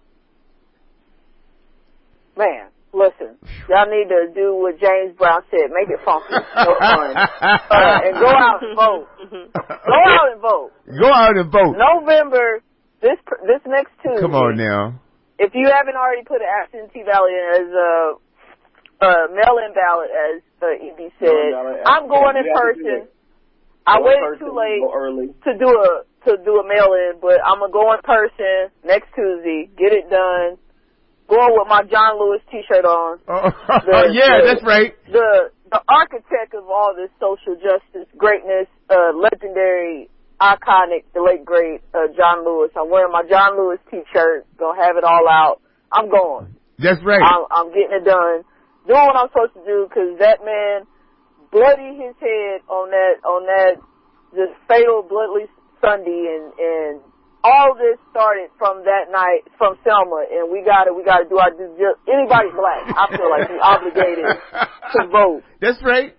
Man, 2.36 2.66
listen, 2.92 3.36
y'all 3.68 3.86
need 3.86 4.08
to 4.08 4.32
do 4.34 4.56
what 4.56 4.80
James 4.80 5.14
Brown 5.16 5.42
said. 5.50 5.70
Make 5.70 5.88
it 5.90 6.00
funky, 6.04 6.32
no 6.34 6.74
fun, 6.78 7.16
uh, 7.16 8.00
and 8.02 8.14
go 8.18 8.26
out 8.26 8.62
and 8.62 8.74
vote. 8.76 9.06
Go 9.30 10.00
out 10.04 10.32
and 10.32 10.40
vote. 10.40 10.70
Go 11.00 11.12
out 11.12 11.36
and 11.36 11.52
vote. 11.52 11.76
November 11.78 12.60
this 13.00 13.18
this 13.46 13.60
next 13.66 13.92
Tuesday. 14.02 14.20
Come 14.20 14.34
on 14.34 14.56
now. 14.56 15.00
If 15.44 15.52
you 15.54 15.68
haven't 15.68 15.96
already 15.96 16.24
put 16.24 16.40
an 16.40 16.48
absentee 16.48 17.04
ballot 17.04 17.32
as 17.60 17.68
a, 17.68 17.92
a 19.04 19.10
mail-in 19.28 19.72
ballot, 19.76 20.08
as 20.10 20.40
uh, 20.64 20.72
EB 20.80 21.12
said, 21.20 21.28
Mail-in 21.28 21.52
ballot. 21.52 21.80
I'm 21.84 22.08
going 22.08 22.36
in 22.40 22.44
You 22.48 22.54
have 22.56 22.74
to 22.74 22.80
do 22.80 22.84
person. 22.84 23.08
I 23.86 23.98
Go 24.00 24.00
in 24.00 24.04
waited 24.08 24.24
person, 24.24 24.46
too 24.48 24.54
late 24.56 24.80
early. 24.88 25.26
to 25.44 25.52
do 25.60 25.68
a 25.68 25.90
to 26.24 26.40
do 26.40 26.56
a 26.56 26.64
mail-in, 26.64 27.20
but 27.20 27.36
I'm 27.44 27.60
gonna 27.60 27.70
go 27.72 27.92
in 27.92 28.00
person 28.00 28.72
next 28.84 29.12
Tuesday, 29.14 29.68
get 29.76 29.92
it 29.92 30.08
done. 30.08 30.56
Going 31.28 31.52
with 31.56 31.68
my 31.68 31.82
John 31.88 32.20
Lewis 32.20 32.40
T-shirt 32.50 32.84
on. 32.84 33.18
Oh, 33.28 33.48
The- 33.84 34.12
yeah, 34.12 34.40
the- 34.40 34.44
that's 34.48 34.64
right. 34.64 34.92
the 35.12 35.50
the 35.70 35.80
architect 35.88 36.54
of 36.56 36.64
all 36.68 36.94
this 36.96 37.10
social 37.20 37.56
justice 37.60 38.08
greatness, 38.16 38.68
uh, 38.88 39.12
legendary, 39.16 40.08
iconic, 40.40 41.04
the 41.14 41.22
late 41.22 41.44
great 41.44 41.80
uh, 41.94 42.08
John 42.16 42.44
Lewis. 42.44 42.70
I'm 42.76 42.90
wearing 42.90 43.12
my 43.12 43.22
John 43.28 43.56
Lewis 43.56 43.78
T-shirt. 43.90 44.46
Gonna 44.58 44.82
have 44.82 44.96
it 44.96 45.04
all 45.04 45.28
out. 45.28 45.60
I'm 45.92 46.10
going. 46.10 46.54
That's 46.78 47.02
right. 47.04 47.22
I'm, 47.22 47.46
I'm 47.50 47.68
getting 47.68 48.02
it 48.02 48.04
done. 48.04 48.42
Doing 48.86 49.06
what 49.06 49.16
I'm 49.16 49.28
supposed 49.28 49.54
to 49.54 49.64
do 49.64 49.86
because 49.88 50.18
that 50.18 50.44
man 50.44 50.84
bloody 51.50 51.96
his 51.96 52.14
head 52.20 52.60
on 52.68 52.90
that 52.90 53.22
on 53.24 53.46
that 53.46 53.78
just 54.34 54.52
fatal 54.68 55.06
bloodless 55.06 55.48
Sunday 55.80 56.34
and 56.34 56.50
and 56.58 57.00
all 57.44 57.76
this 57.76 57.96
started 58.10 58.50
from 58.58 58.82
that 58.84 59.12
night 59.12 59.46
from 59.56 59.78
Selma 59.84 60.26
and 60.32 60.50
we 60.50 60.64
got 60.64 60.84
to 60.84 60.92
we 60.92 61.04
got 61.04 61.18
to 61.22 61.28
do 61.28 61.38
our 61.38 61.50
due 61.54 61.70
anybody 62.10 62.48
black 62.56 62.90
I 62.90 63.06
feel 63.16 63.30
like 63.30 63.48
we 63.48 63.58
obligated 63.62 64.26
to 64.98 65.06
vote 65.12 65.42
That's 65.60 65.80
right. 65.84 66.16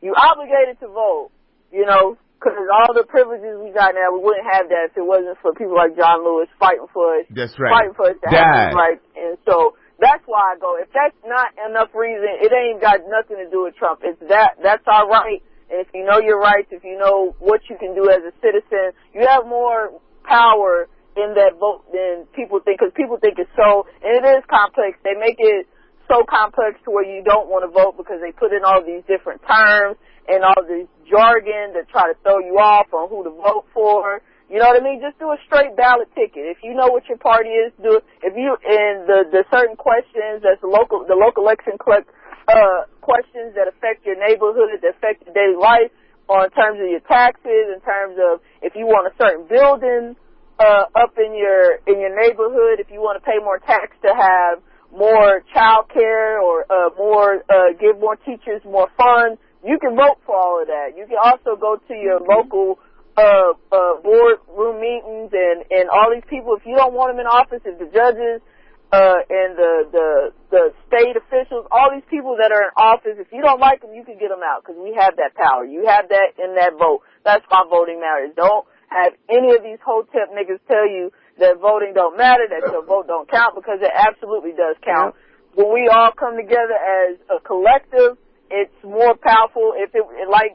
you 0.00 0.14
obligated 0.16 0.80
to 0.80 0.88
vote 0.88 1.30
you 1.70 1.84
know 1.84 2.16
because 2.38 2.56
all 2.68 2.92
the 2.92 3.04
privileges 3.08 3.56
we 3.58 3.72
got 3.72 3.96
now 3.96 4.12
we 4.12 4.20
wouldn't 4.20 4.46
have 4.46 4.68
that 4.68 4.92
if 4.92 4.96
it 4.96 5.04
wasn't 5.04 5.36
for 5.40 5.56
people 5.56 5.74
like 5.74 5.96
John 5.96 6.24
Lewis 6.24 6.48
fighting 6.60 6.86
for 6.92 7.20
us 7.20 7.26
That's 7.32 7.56
right. 7.58 7.72
fighting 7.72 7.94
for 7.96 8.12
us 8.12 8.18
to 8.20 8.28
have 8.28 8.76
rights. 8.76 9.04
And 9.16 9.40
so 9.48 9.74
that's 9.98 10.22
why 10.26 10.52
I 10.52 10.60
go. 10.60 10.76
If 10.76 10.92
that's 10.92 11.16
not 11.24 11.56
enough 11.56 11.88
reason, 11.96 12.28
it 12.44 12.52
ain't 12.52 12.80
got 12.80 13.00
nothing 13.08 13.40
to 13.40 13.48
do 13.48 13.64
with 13.64 13.76
Trump. 13.76 14.00
It's 14.04 14.20
that 14.28 14.60
that's 14.62 14.84
our 14.86 15.08
right. 15.08 15.40
And 15.70 15.80
if 15.80 15.88
you 15.94 16.04
know 16.04 16.20
your 16.20 16.38
rights, 16.38 16.68
if 16.70 16.84
you 16.84 16.98
know 16.98 17.34
what 17.40 17.60
you 17.68 17.76
can 17.80 17.94
do 17.94 18.08
as 18.10 18.22
a 18.22 18.32
citizen, 18.44 18.92
you 19.14 19.26
have 19.26 19.46
more 19.46 19.90
power 20.22 20.88
in 21.16 21.34
that 21.34 21.58
vote 21.58 21.82
than 21.92 22.28
people 22.36 22.60
think. 22.60 22.78
Because 22.78 22.92
people 22.94 23.16
think 23.16 23.38
it's 23.38 23.50
so, 23.56 23.88
and 24.04 24.20
it 24.20 24.28
is 24.28 24.44
complex. 24.46 25.00
They 25.02 25.16
make 25.18 25.36
it 25.38 25.66
so 26.08 26.24
complex 26.28 26.78
to 26.84 26.90
where 26.90 27.04
you 27.04 27.22
don't 27.22 27.48
want 27.48 27.66
to 27.66 27.70
vote 27.70 27.96
because 27.96 28.20
they 28.22 28.32
put 28.32 28.52
in 28.52 28.64
all 28.64 28.82
these 28.82 29.02
different 29.06 29.42
terms 29.46 29.96
and 30.28 30.42
all 30.42 30.58
this 30.66 30.86
jargon 31.06 31.74
to 31.74 31.86
try 31.90 32.10
to 32.10 32.16
throw 32.22 32.38
you 32.38 32.58
off 32.58 32.90
on 32.94 33.08
who 33.08 33.22
to 33.22 33.30
vote 33.30 33.66
for. 33.74 34.22
You 34.46 34.62
know 34.62 34.70
what 34.70 34.78
I 34.78 34.84
mean? 34.84 35.02
Just 35.02 35.18
do 35.18 35.26
a 35.34 35.38
straight 35.46 35.74
ballot 35.74 36.06
ticket. 36.14 36.46
If 36.46 36.62
you 36.62 36.74
know 36.74 36.86
what 36.86 37.02
your 37.10 37.18
party 37.18 37.50
is, 37.50 37.74
do 37.82 37.98
it. 37.98 38.04
If 38.22 38.38
you 38.38 38.54
and 38.54 39.06
the 39.06 39.26
the 39.26 39.42
certain 39.50 39.74
questions 39.74 40.46
that's 40.46 40.62
the 40.62 40.70
local 40.70 41.02
the 41.02 41.18
local 41.18 41.42
election 41.42 41.74
collect 41.82 42.06
uh 42.46 42.86
questions 43.02 43.58
that 43.58 43.66
affect 43.66 44.06
your 44.06 44.14
neighborhood, 44.14 44.70
that 44.78 44.94
affect 44.94 45.26
your 45.26 45.34
daily 45.34 45.58
life, 45.58 45.90
or 46.30 46.46
in 46.46 46.50
terms 46.54 46.78
of 46.78 46.86
your 46.86 47.02
taxes, 47.10 47.74
in 47.74 47.82
terms 47.82 48.22
of 48.22 48.38
if 48.62 48.78
you 48.78 48.86
want 48.86 49.10
a 49.10 49.14
certain 49.18 49.50
building 49.50 50.14
uh 50.62 50.86
up 50.94 51.18
in 51.18 51.34
your 51.34 51.82
in 51.90 51.98
your 51.98 52.14
neighborhood, 52.14 52.78
if 52.78 52.86
you 52.94 53.02
want 53.02 53.18
to 53.18 53.24
pay 53.26 53.42
more 53.42 53.58
tax 53.58 53.98
to 54.06 54.14
have 54.14 54.62
more 54.92 55.42
child 55.52 55.90
care 55.92 56.40
or 56.40 56.64
uh 56.70 56.90
more 56.96 57.42
uh 57.48 57.72
give 57.80 57.98
more 57.98 58.16
teachers 58.16 58.62
more 58.64 58.88
funds, 58.96 59.40
you 59.64 59.78
can 59.78 59.96
vote 59.96 60.18
for 60.24 60.36
all 60.36 60.60
of 60.60 60.68
that. 60.68 60.96
You 60.96 61.06
can 61.06 61.18
also 61.22 61.58
go 61.58 61.76
to 61.88 61.94
your 61.94 62.20
local 62.20 62.78
uh, 63.16 63.56
uh, 63.72 63.96
board 64.04 64.36
room 64.52 64.80
meetings 64.80 65.32
and, 65.32 65.64
and 65.70 65.88
all 65.88 66.12
these 66.12 66.26
people, 66.28 66.54
if 66.54 66.64
you 66.66 66.76
don't 66.76 66.92
want 66.92 67.10
them 67.10 67.20
in 67.20 67.26
office, 67.26 67.64
if 67.64 67.78
the 67.80 67.88
judges, 67.88 68.44
uh, 68.92 69.18
and 69.28 69.58
the, 69.58 69.74
the, 69.90 70.08
the 70.52 70.64
state 70.86 71.16
officials, 71.16 71.66
all 71.72 71.90
these 71.90 72.06
people 72.08 72.36
that 72.38 72.52
are 72.52 72.70
in 72.70 72.72
office, 72.76 73.18
if 73.18 73.26
you 73.32 73.42
don't 73.42 73.58
like 73.58 73.82
them, 73.82 73.90
you 73.92 74.04
can 74.04 74.14
get 74.20 74.28
them 74.28 74.44
out 74.44 74.62
because 74.62 74.78
we 74.78 74.94
have 74.94 75.16
that 75.16 75.34
power. 75.34 75.64
You 75.64 75.88
have 75.88 76.08
that 76.08 76.38
in 76.38 76.54
that 76.54 76.78
vote. 76.78 77.02
That's 77.24 77.42
why 77.48 77.64
voting 77.68 77.98
matters. 77.98 78.30
Don't 78.36 78.64
have 78.88 79.12
any 79.28 79.50
of 79.56 79.64
these 79.64 79.82
hotep 79.82 80.30
niggas 80.30 80.62
tell 80.70 80.86
you 80.86 81.10
that 81.38 81.60
voting 81.60 81.92
don't 81.94 82.16
matter, 82.16 82.46
that 82.48 82.72
your 82.72 82.84
vote 82.84 83.06
don't 83.06 83.28
count 83.30 83.54
because 83.54 83.78
it 83.80 83.90
absolutely 83.92 84.52
does 84.52 84.76
count. 84.84 85.14
When 85.54 85.72
we 85.72 85.88
all 85.88 86.12
come 86.12 86.36
together 86.36 86.76
as 86.76 87.16
a 87.32 87.40
collective, 87.40 88.16
it's 88.50 88.76
more 88.84 89.16
powerful. 89.16 89.72
If 89.76 89.94
it, 89.94 90.04
like 90.28 90.52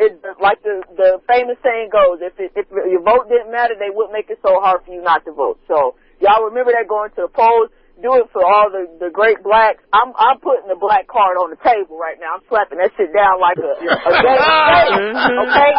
it 0.00 0.16
like 0.40 0.62
the 0.64 0.80
the 0.96 1.20
famous 1.28 1.60
saying 1.62 1.90
goes, 1.92 2.24
if 2.24 2.32
it, 2.40 2.52
if 2.56 2.66
your 2.72 3.02
vote 3.04 3.28
didn't 3.28 3.52
matter, 3.52 3.74
they 3.78 3.92
would 3.92 4.10
make 4.12 4.30
it 4.30 4.40
so 4.42 4.60
hard 4.60 4.80
for 4.84 4.92
you 4.92 5.02
not 5.02 5.24
to 5.26 5.32
vote. 5.32 5.60
So 5.68 5.94
y'all 6.20 6.44
remember 6.48 6.72
that 6.72 6.88
going 6.88 7.10
to 7.16 7.28
the 7.28 7.32
polls. 7.32 7.68
Do 8.00 8.16
it 8.16 8.32
for 8.32 8.40
all 8.40 8.72
the 8.72 8.88
the 8.96 9.12
great 9.12 9.44
blacks. 9.44 9.84
I'm 9.92 10.16
I'm 10.16 10.40
putting 10.40 10.72
the 10.72 10.80
black 10.80 11.04
card 11.06 11.36
on 11.36 11.52
the 11.52 11.60
table 11.60 12.00
right 12.00 12.16
now. 12.16 12.40
I'm 12.40 12.44
slapping 12.48 12.80
that 12.80 12.96
shit 12.96 13.12
down 13.12 13.36
like 13.44 13.60
a 13.60 13.76
a 13.76 14.12
game 14.24 14.40
Okay, 15.44 15.72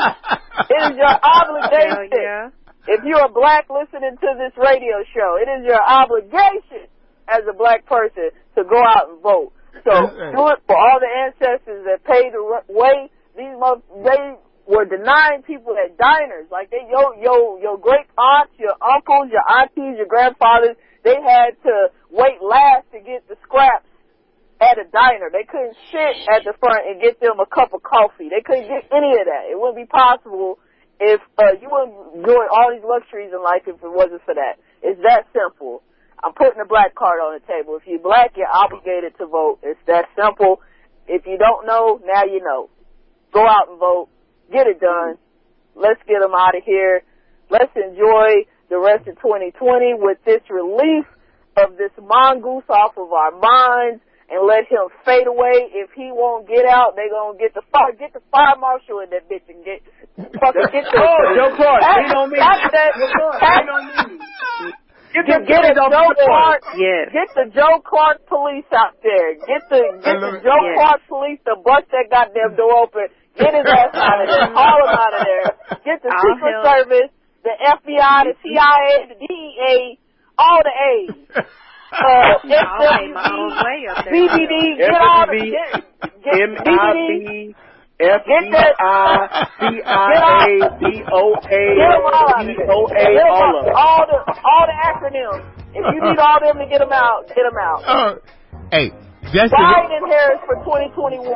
it 0.70 0.82
is 0.86 0.98
your 1.02 1.18
obligation. 1.18 2.14
yeah. 2.14 2.54
If 2.88 3.04
you're 3.06 3.26
a 3.26 3.30
black 3.30 3.70
listening 3.70 4.18
to 4.18 4.30
this 4.38 4.54
radio 4.58 5.06
show, 5.14 5.38
it 5.38 5.50
is 5.50 5.66
your 5.66 5.82
obligation 5.82 6.90
as 7.30 7.46
a 7.48 7.54
black 7.54 7.86
person 7.86 8.34
to 8.56 8.64
go 8.64 8.82
out 8.82 9.10
and 9.10 9.22
vote. 9.22 9.54
So 9.86 9.94
do 10.36 10.42
it 10.52 10.60
for 10.68 10.76
all 10.76 11.00
the 11.00 11.12
ancestors 11.30 11.86
that 11.86 12.04
paid 12.04 12.34
the 12.34 12.44
way. 12.70 13.10
These 13.38 13.56
mother, 13.58 13.82
they 14.04 14.36
were 14.68 14.86
denying 14.86 15.44
people 15.44 15.74
at 15.80 15.98
diners. 15.98 16.52
Like 16.52 16.70
they, 16.70 16.84
yo, 16.90 17.16
yo, 17.22 17.58
your 17.62 17.78
great 17.78 18.08
aunts, 18.18 18.54
your 18.60 18.76
uncles, 18.82 19.32
your 19.32 19.46
aunties, 19.48 19.96
your 19.98 20.08
grandfathers, 20.08 20.76
they 21.04 21.16
had 21.16 21.56
to 21.64 21.90
wait 22.12 22.44
last 22.44 22.92
to 22.92 23.00
get 23.00 23.28
the 23.30 23.38
scraps 23.44 23.88
at 24.60 24.78
a 24.78 24.86
diner. 24.92 25.32
They 25.32 25.48
couldn't 25.48 25.78
sit 25.90 26.16
at 26.30 26.44
the 26.44 26.54
front 26.60 26.86
and 26.86 27.02
get 27.02 27.20
them 27.20 27.40
a 27.40 27.48
cup 27.48 27.74
of 27.74 27.82
coffee. 27.82 28.30
They 28.30 28.44
couldn't 28.44 28.68
get 28.68 28.92
any 28.92 29.16
of 29.18 29.26
that. 29.26 29.50
It 29.50 29.58
wouldn't 29.58 29.80
be 29.80 29.90
possible 29.90 30.60
if 31.02 31.20
uh, 31.42 31.58
you 31.58 31.66
wouldn't 31.66 32.22
enjoy 32.22 32.46
all 32.54 32.70
these 32.70 32.86
luxuries 32.86 33.34
in 33.34 33.42
life 33.42 33.66
if 33.66 33.82
it 33.82 33.90
wasn't 33.90 34.22
for 34.22 34.38
that. 34.38 34.62
It's 34.86 35.02
that 35.02 35.26
simple. 35.34 35.82
I'm 36.24 36.34
putting 36.34 36.62
a 36.62 36.66
black 36.66 36.94
card 36.94 37.18
on 37.18 37.34
the 37.34 37.44
table. 37.50 37.76
If 37.76 37.90
you're 37.90 37.98
black, 37.98 38.38
you're 38.38 38.46
obligated 38.46 39.18
to 39.18 39.26
vote. 39.26 39.60
It's 39.64 39.82
that 39.88 40.06
simple. 40.14 40.62
If 41.08 41.26
you 41.26 41.40
don't 41.42 41.66
know, 41.66 42.00
now 42.06 42.26
you 42.26 42.40
know. 42.46 42.70
Go 43.34 43.42
out 43.42 43.70
and 43.70 43.80
vote. 43.80 44.10
Get 44.54 44.68
it 44.68 44.80
done. 44.80 45.18
Let's 45.76 46.00
get 46.08 46.22
them 46.22 46.38
out 46.38 46.56
of 46.56 46.62
here. 46.64 47.02
Let's 47.50 47.74
enjoy 47.76 48.46
the 48.70 48.78
rest 48.78 49.08
of 49.08 49.16
2020 49.18 49.96
with 49.98 50.20
this 50.24 50.42
relief 50.52 51.06
of 51.58 51.78
this 51.78 51.92
mongoose 51.98 52.70
off 52.70 52.94
of 52.98 53.12
our 53.12 53.32
minds 53.32 54.04
and 54.32 54.48
let 54.48 54.64
him 54.72 54.88
fade 55.06 55.28
away. 55.28 55.68
If 55.76 55.92
he 55.92 56.10
won't 56.12 56.48
get 56.48 56.66
out, 56.66 56.96
they 56.96 57.12
gonna 57.12 57.38
get 57.38 57.54
the 57.54 57.62
fire, 57.72 57.92
get 57.94 58.14
the 58.14 58.24
fire 58.32 58.56
marshal 58.58 59.00
in 59.04 59.10
that 59.12 59.28
bitch 59.28 59.44
and 59.52 59.60
get 59.64 59.84
fucking 60.18 60.72
get 60.72 60.86
the 60.88 60.98
Oh, 60.98 61.36
Joe 61.36 61.52
Clark, 61.56 61.82
Pass- 61.84 61.98
lean 62.08 62.16
on 62.18 62.30
me. 62.32 62.40
pass 62.40 62.72
that- 62.72 62.94
Joe 62.96 63.12
Clark, 63.12 63.40
pass- 63.40 63.60
lean 63.60 63.70
on 63.70 63.84
me. 64.16 64.72
Get 65.12 65.26
Get, 65.28 65.46
get 65.46 65.66
a 65.68 65.76
Joe. 65.76 65.90
Clark. 65.92 66.64
Yes. 66.80 67.12
Get 67.12 67.28
the 67.36 67.52
Joe 67.52 67.84
Clark 67.84 68.26
police 68.28 68.64
out 68.72 68.96
there. 69.04 69.36
Get 69.44 69.68
the 69.68 70.00
get 70.00 70.16
the. 70.24 70.40
Joe 70.40 70.56
Yes. 70.64 70.76
Clark 70.80 71.02
police 71.10 71.40
to 71.44 71.56
bust 71.60 71.92
that 71.92 72.08
goddamn 72.10 72.56
door 72.56 72.88
open. 72.88 73.08
Get 73.36 73.52
his 73.54 73.66
ass 73.68 73.92
out 73.94 74.22
of 74.24 74.28
there. 74.32 74.48
Call 74.56 74.78
him 74.88 74.96
out 74.96 75.14
of 75.14 75.26
there. 75.28 75.44
Get 75.84 76.02
the 76.02 76.16
I'll 76.16 76.36
Secret 76.36 76.54
help. 76.54 76.66
Service, 76.66 77.12
the 77.44 77.52
FBI, 77.60 78.24
the 78.24 78.36
CIA, 78.40 79.08
the 79.12 79.16
DEA, 79.20 80.00
all 80.38 80.62
the 80.64 80.72
A's. 80.72 81.46
Uh, 81.92 82.40
I'll 82.40 83.12
my 83.12 83.28
own 83.36 83.52
way 83.52 83.84
up 83.92 84.06
there. 84.06 84.14
BBD, 84.16 84.78
get 84.80 84.96
all 84.96 85.28
the 85.28 85.36
FWB, 85.36 85.52
get, 85.52 85.84
get 86.24 86.36
BBD, 86.64 87.52
M-I-B, 87.52 87.56
F-E-I-C-I-A-B-O-A, 89.92 91.60
Get 91.78 91.92
them 91.92 92.06
all 92.08 92.32
out 92.32 92.42
of 92.42 92.48
there. 92.48 92.66
B-O-A, 92.66 93.06
all 93.28 93.60
of 93.60 93.66
them. 93.66 93.76
All 93.76 94.04
the 94.08 94.18
all 94.42 94.66
the 94.66 94.78
acronyms. 94.80 95.44
If 95.76 95.84
you 95.96 96.00
need 96.02 96.20
all 96.20 96.40
them 96.40 96.58
to 96.58 96.66
get 96.68 96.80
them 96.80 96.92
out, 96.92 97.28
get 97.28 97.44
them 97.44 97.60
out. 97.62 97.84
Uh, 97.86 98.16
hey, 98.72 98.92
that's. 99.34 99.52
Biden 99.54 99.92
and 99.92 100.08
Harris 100.12 100.40
for 100.48 100.56
2021. 100.64 101.28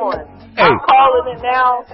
Hey. 0.56 0.62
I'm 0.62 0.78
calling 0.88 1.36
it 1.36 1.42
now. 1.42 1.84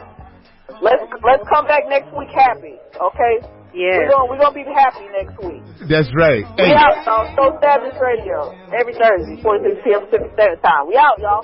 Let's 0.81 1.03
let's 1.23 1.45
come 1.53 1.67
back 1.67 1.83
next 1.89 2.11
week 2.17 2.31
happy, 2.35 2.79
okay? 2.97 3.43
Yeah. 3.73 4.05
We're 4.05 4.13
gonna, 4.13 4.29
we're 4.29 4.39
be 4.53 4.65
happy 4.69 5.09
next 5.17 5.37
week. 5.41 5.65
That's 5.89 6.13
right. 6.15 6.45
We 6.61 6.65
hey. 6.69 6.77
out, 6.77 7.01
y'all. 7.09 7.33
So 7.37 7.59
Savage 7.61 7.97
Radio 7.97 8.53
every 8.69 8.93
Thursday, 8.93 9.41
4 9.41 9.59
p.m. 9.85 10.05
Pacific 10.07 10.31
Standard 10.37 10.63
Time. 10.63 10.89
We 10.89 10.97
out, 10.97 11.19
y'all. 11.19 11.43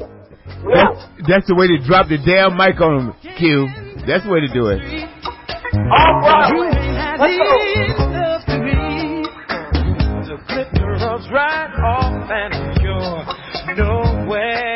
That's. 0.68 1.00
That's 1.26 1.46
the 1.48 1.54
way 1.54 1.68
to 1.68 1.78
drop 1.80 2.08
the 2.08 2.18
damn 2.20 2.56
mic 2.56 2.80
on 2.80 3.12
him, 3.12 3.16
Q. 3.38 3.68
That's 4.06 4.24
the 4.24 4.30
way 4.30 4.40
to 4.40 4.48
do 4.52 4.68
it. 4.68 4.80
All 5.72 6.20
Broadway. 6.20 6.72
Let's 7.16 7.36
go. 7.38 7.48
The 10.28 10.36
clip 10.48 10.68
drops 10.76 11.28
right 11.32 11.72
off 11.80 12.28
and 12.28 12.52
you're 12.82 13.24
nowhere. 13.76 14.67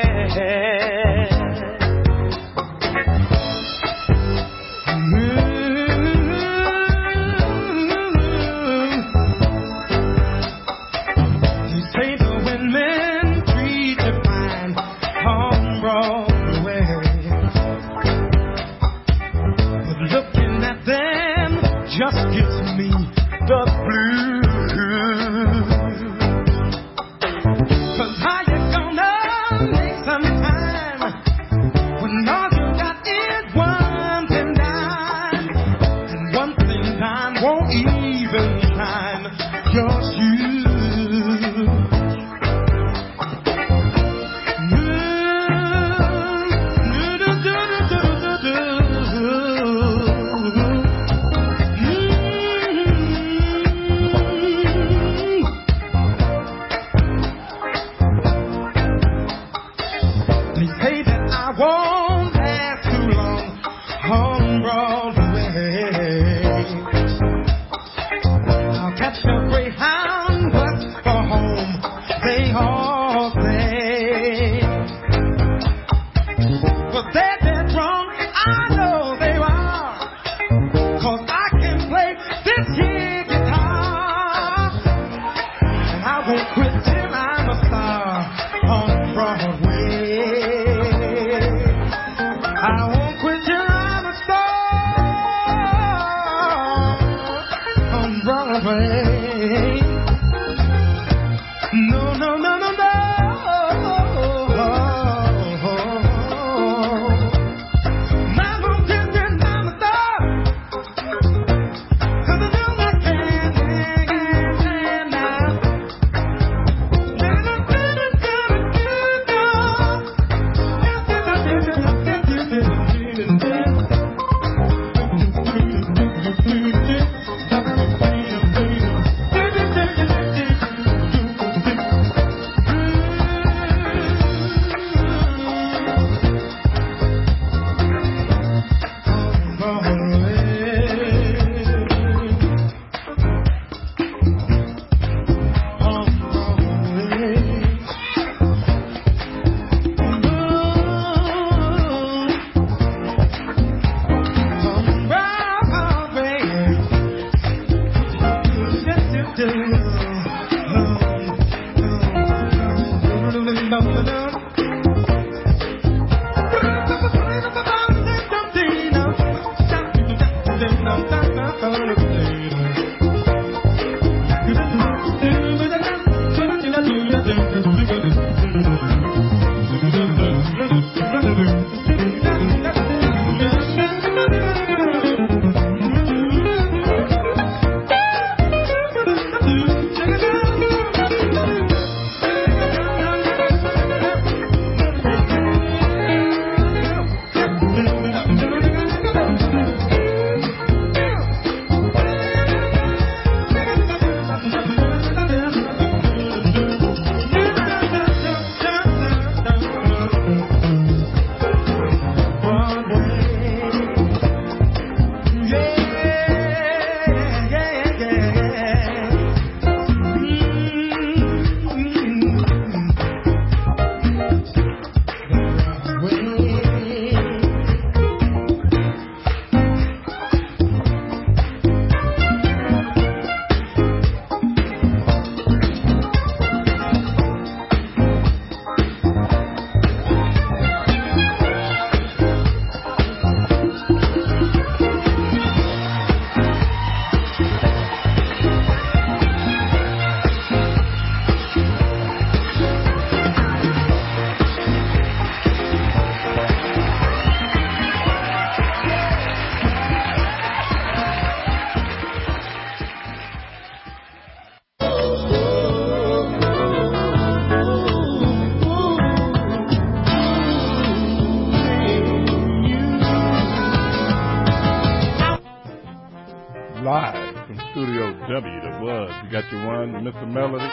Melody, 280.32 280.64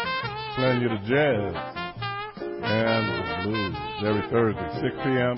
playing 0.55 0.81
you 0.81 0.87
the 0.87 0.99
jazz 1.03 1.53
and 2.63 3.03
the 3.11 3.43
blues 3.43 3.75
every 4.05 4.23
Thursday, 4.31 4.69
6 4.81 4.95
p.m. 5.03 5.35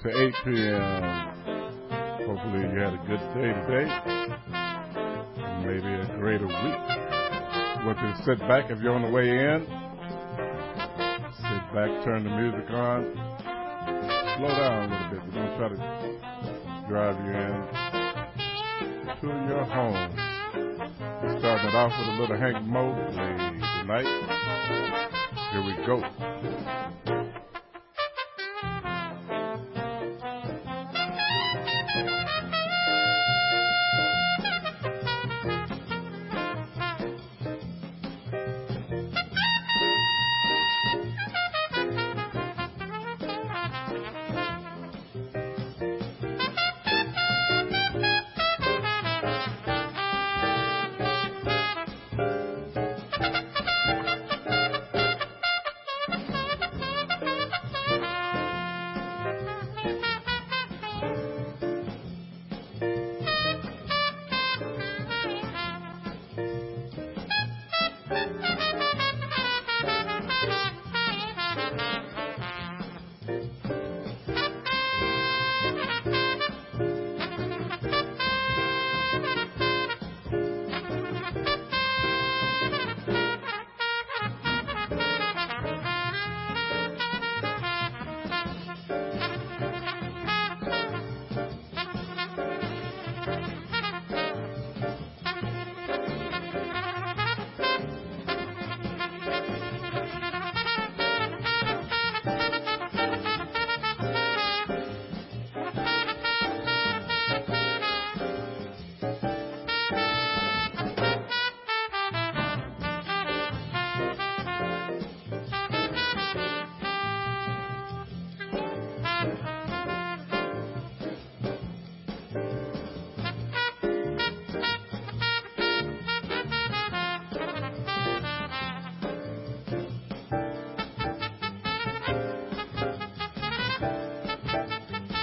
to 0.00 0.08
8 0.08 0.34
p.m. 0.46 1.02
Hopefully 2.24 2.64
you 2.64 2.80
had 2.80 2.94
a 2.94 3.02
good 3.04 3.20
day 3.36 3.52
today, 3.68 3.86
maybe 5.60 5.92
a 5.92 6.16
greater 6.18 6.46
week. 6.46 6.80
Want 7.84 7.98
to 7.98 8.16
sit 8.24 8.38
back 8.48 8.70
if 8.70 8.80
you're 8.80 8.94
on 8.94 9.02
the 9.02 9.10
way 9.10 9.28
in. 9.28 9.66
Sit 11.36 11.64
back, 11.74 11.90
turn 12.02 12.24
the 12.24 12.30
music 12.30 12.70
on. 12.70 13.12
Slow 14.38 14.48
down 14.48 14.90
a 14.90 14.94
little 14.94 15.10
bit. 15.10 15.20
We're 15.26 15.32
going 15.34 15.48
to 15.50 15.56
try 15.58 15.68
to 15.68 15.76
drive 16.88 17.16
you 17.26 17.32
in 17.32 17.52
to 19.20 19.26
your 19.48 19.64
home. 19.66 20.23
Starting 21.24 21.68
it 21.68 21.74
off 21.74 21.92
with 21.98 22.08
a 22.08 22.20
little 22.20 22.36
Hank 22.36 22.66
Mobley 22.66 23.04
tonight. 23.80 24.06
Here 25.52 25.62
we 25.62 25.74
go. 25.86 27.13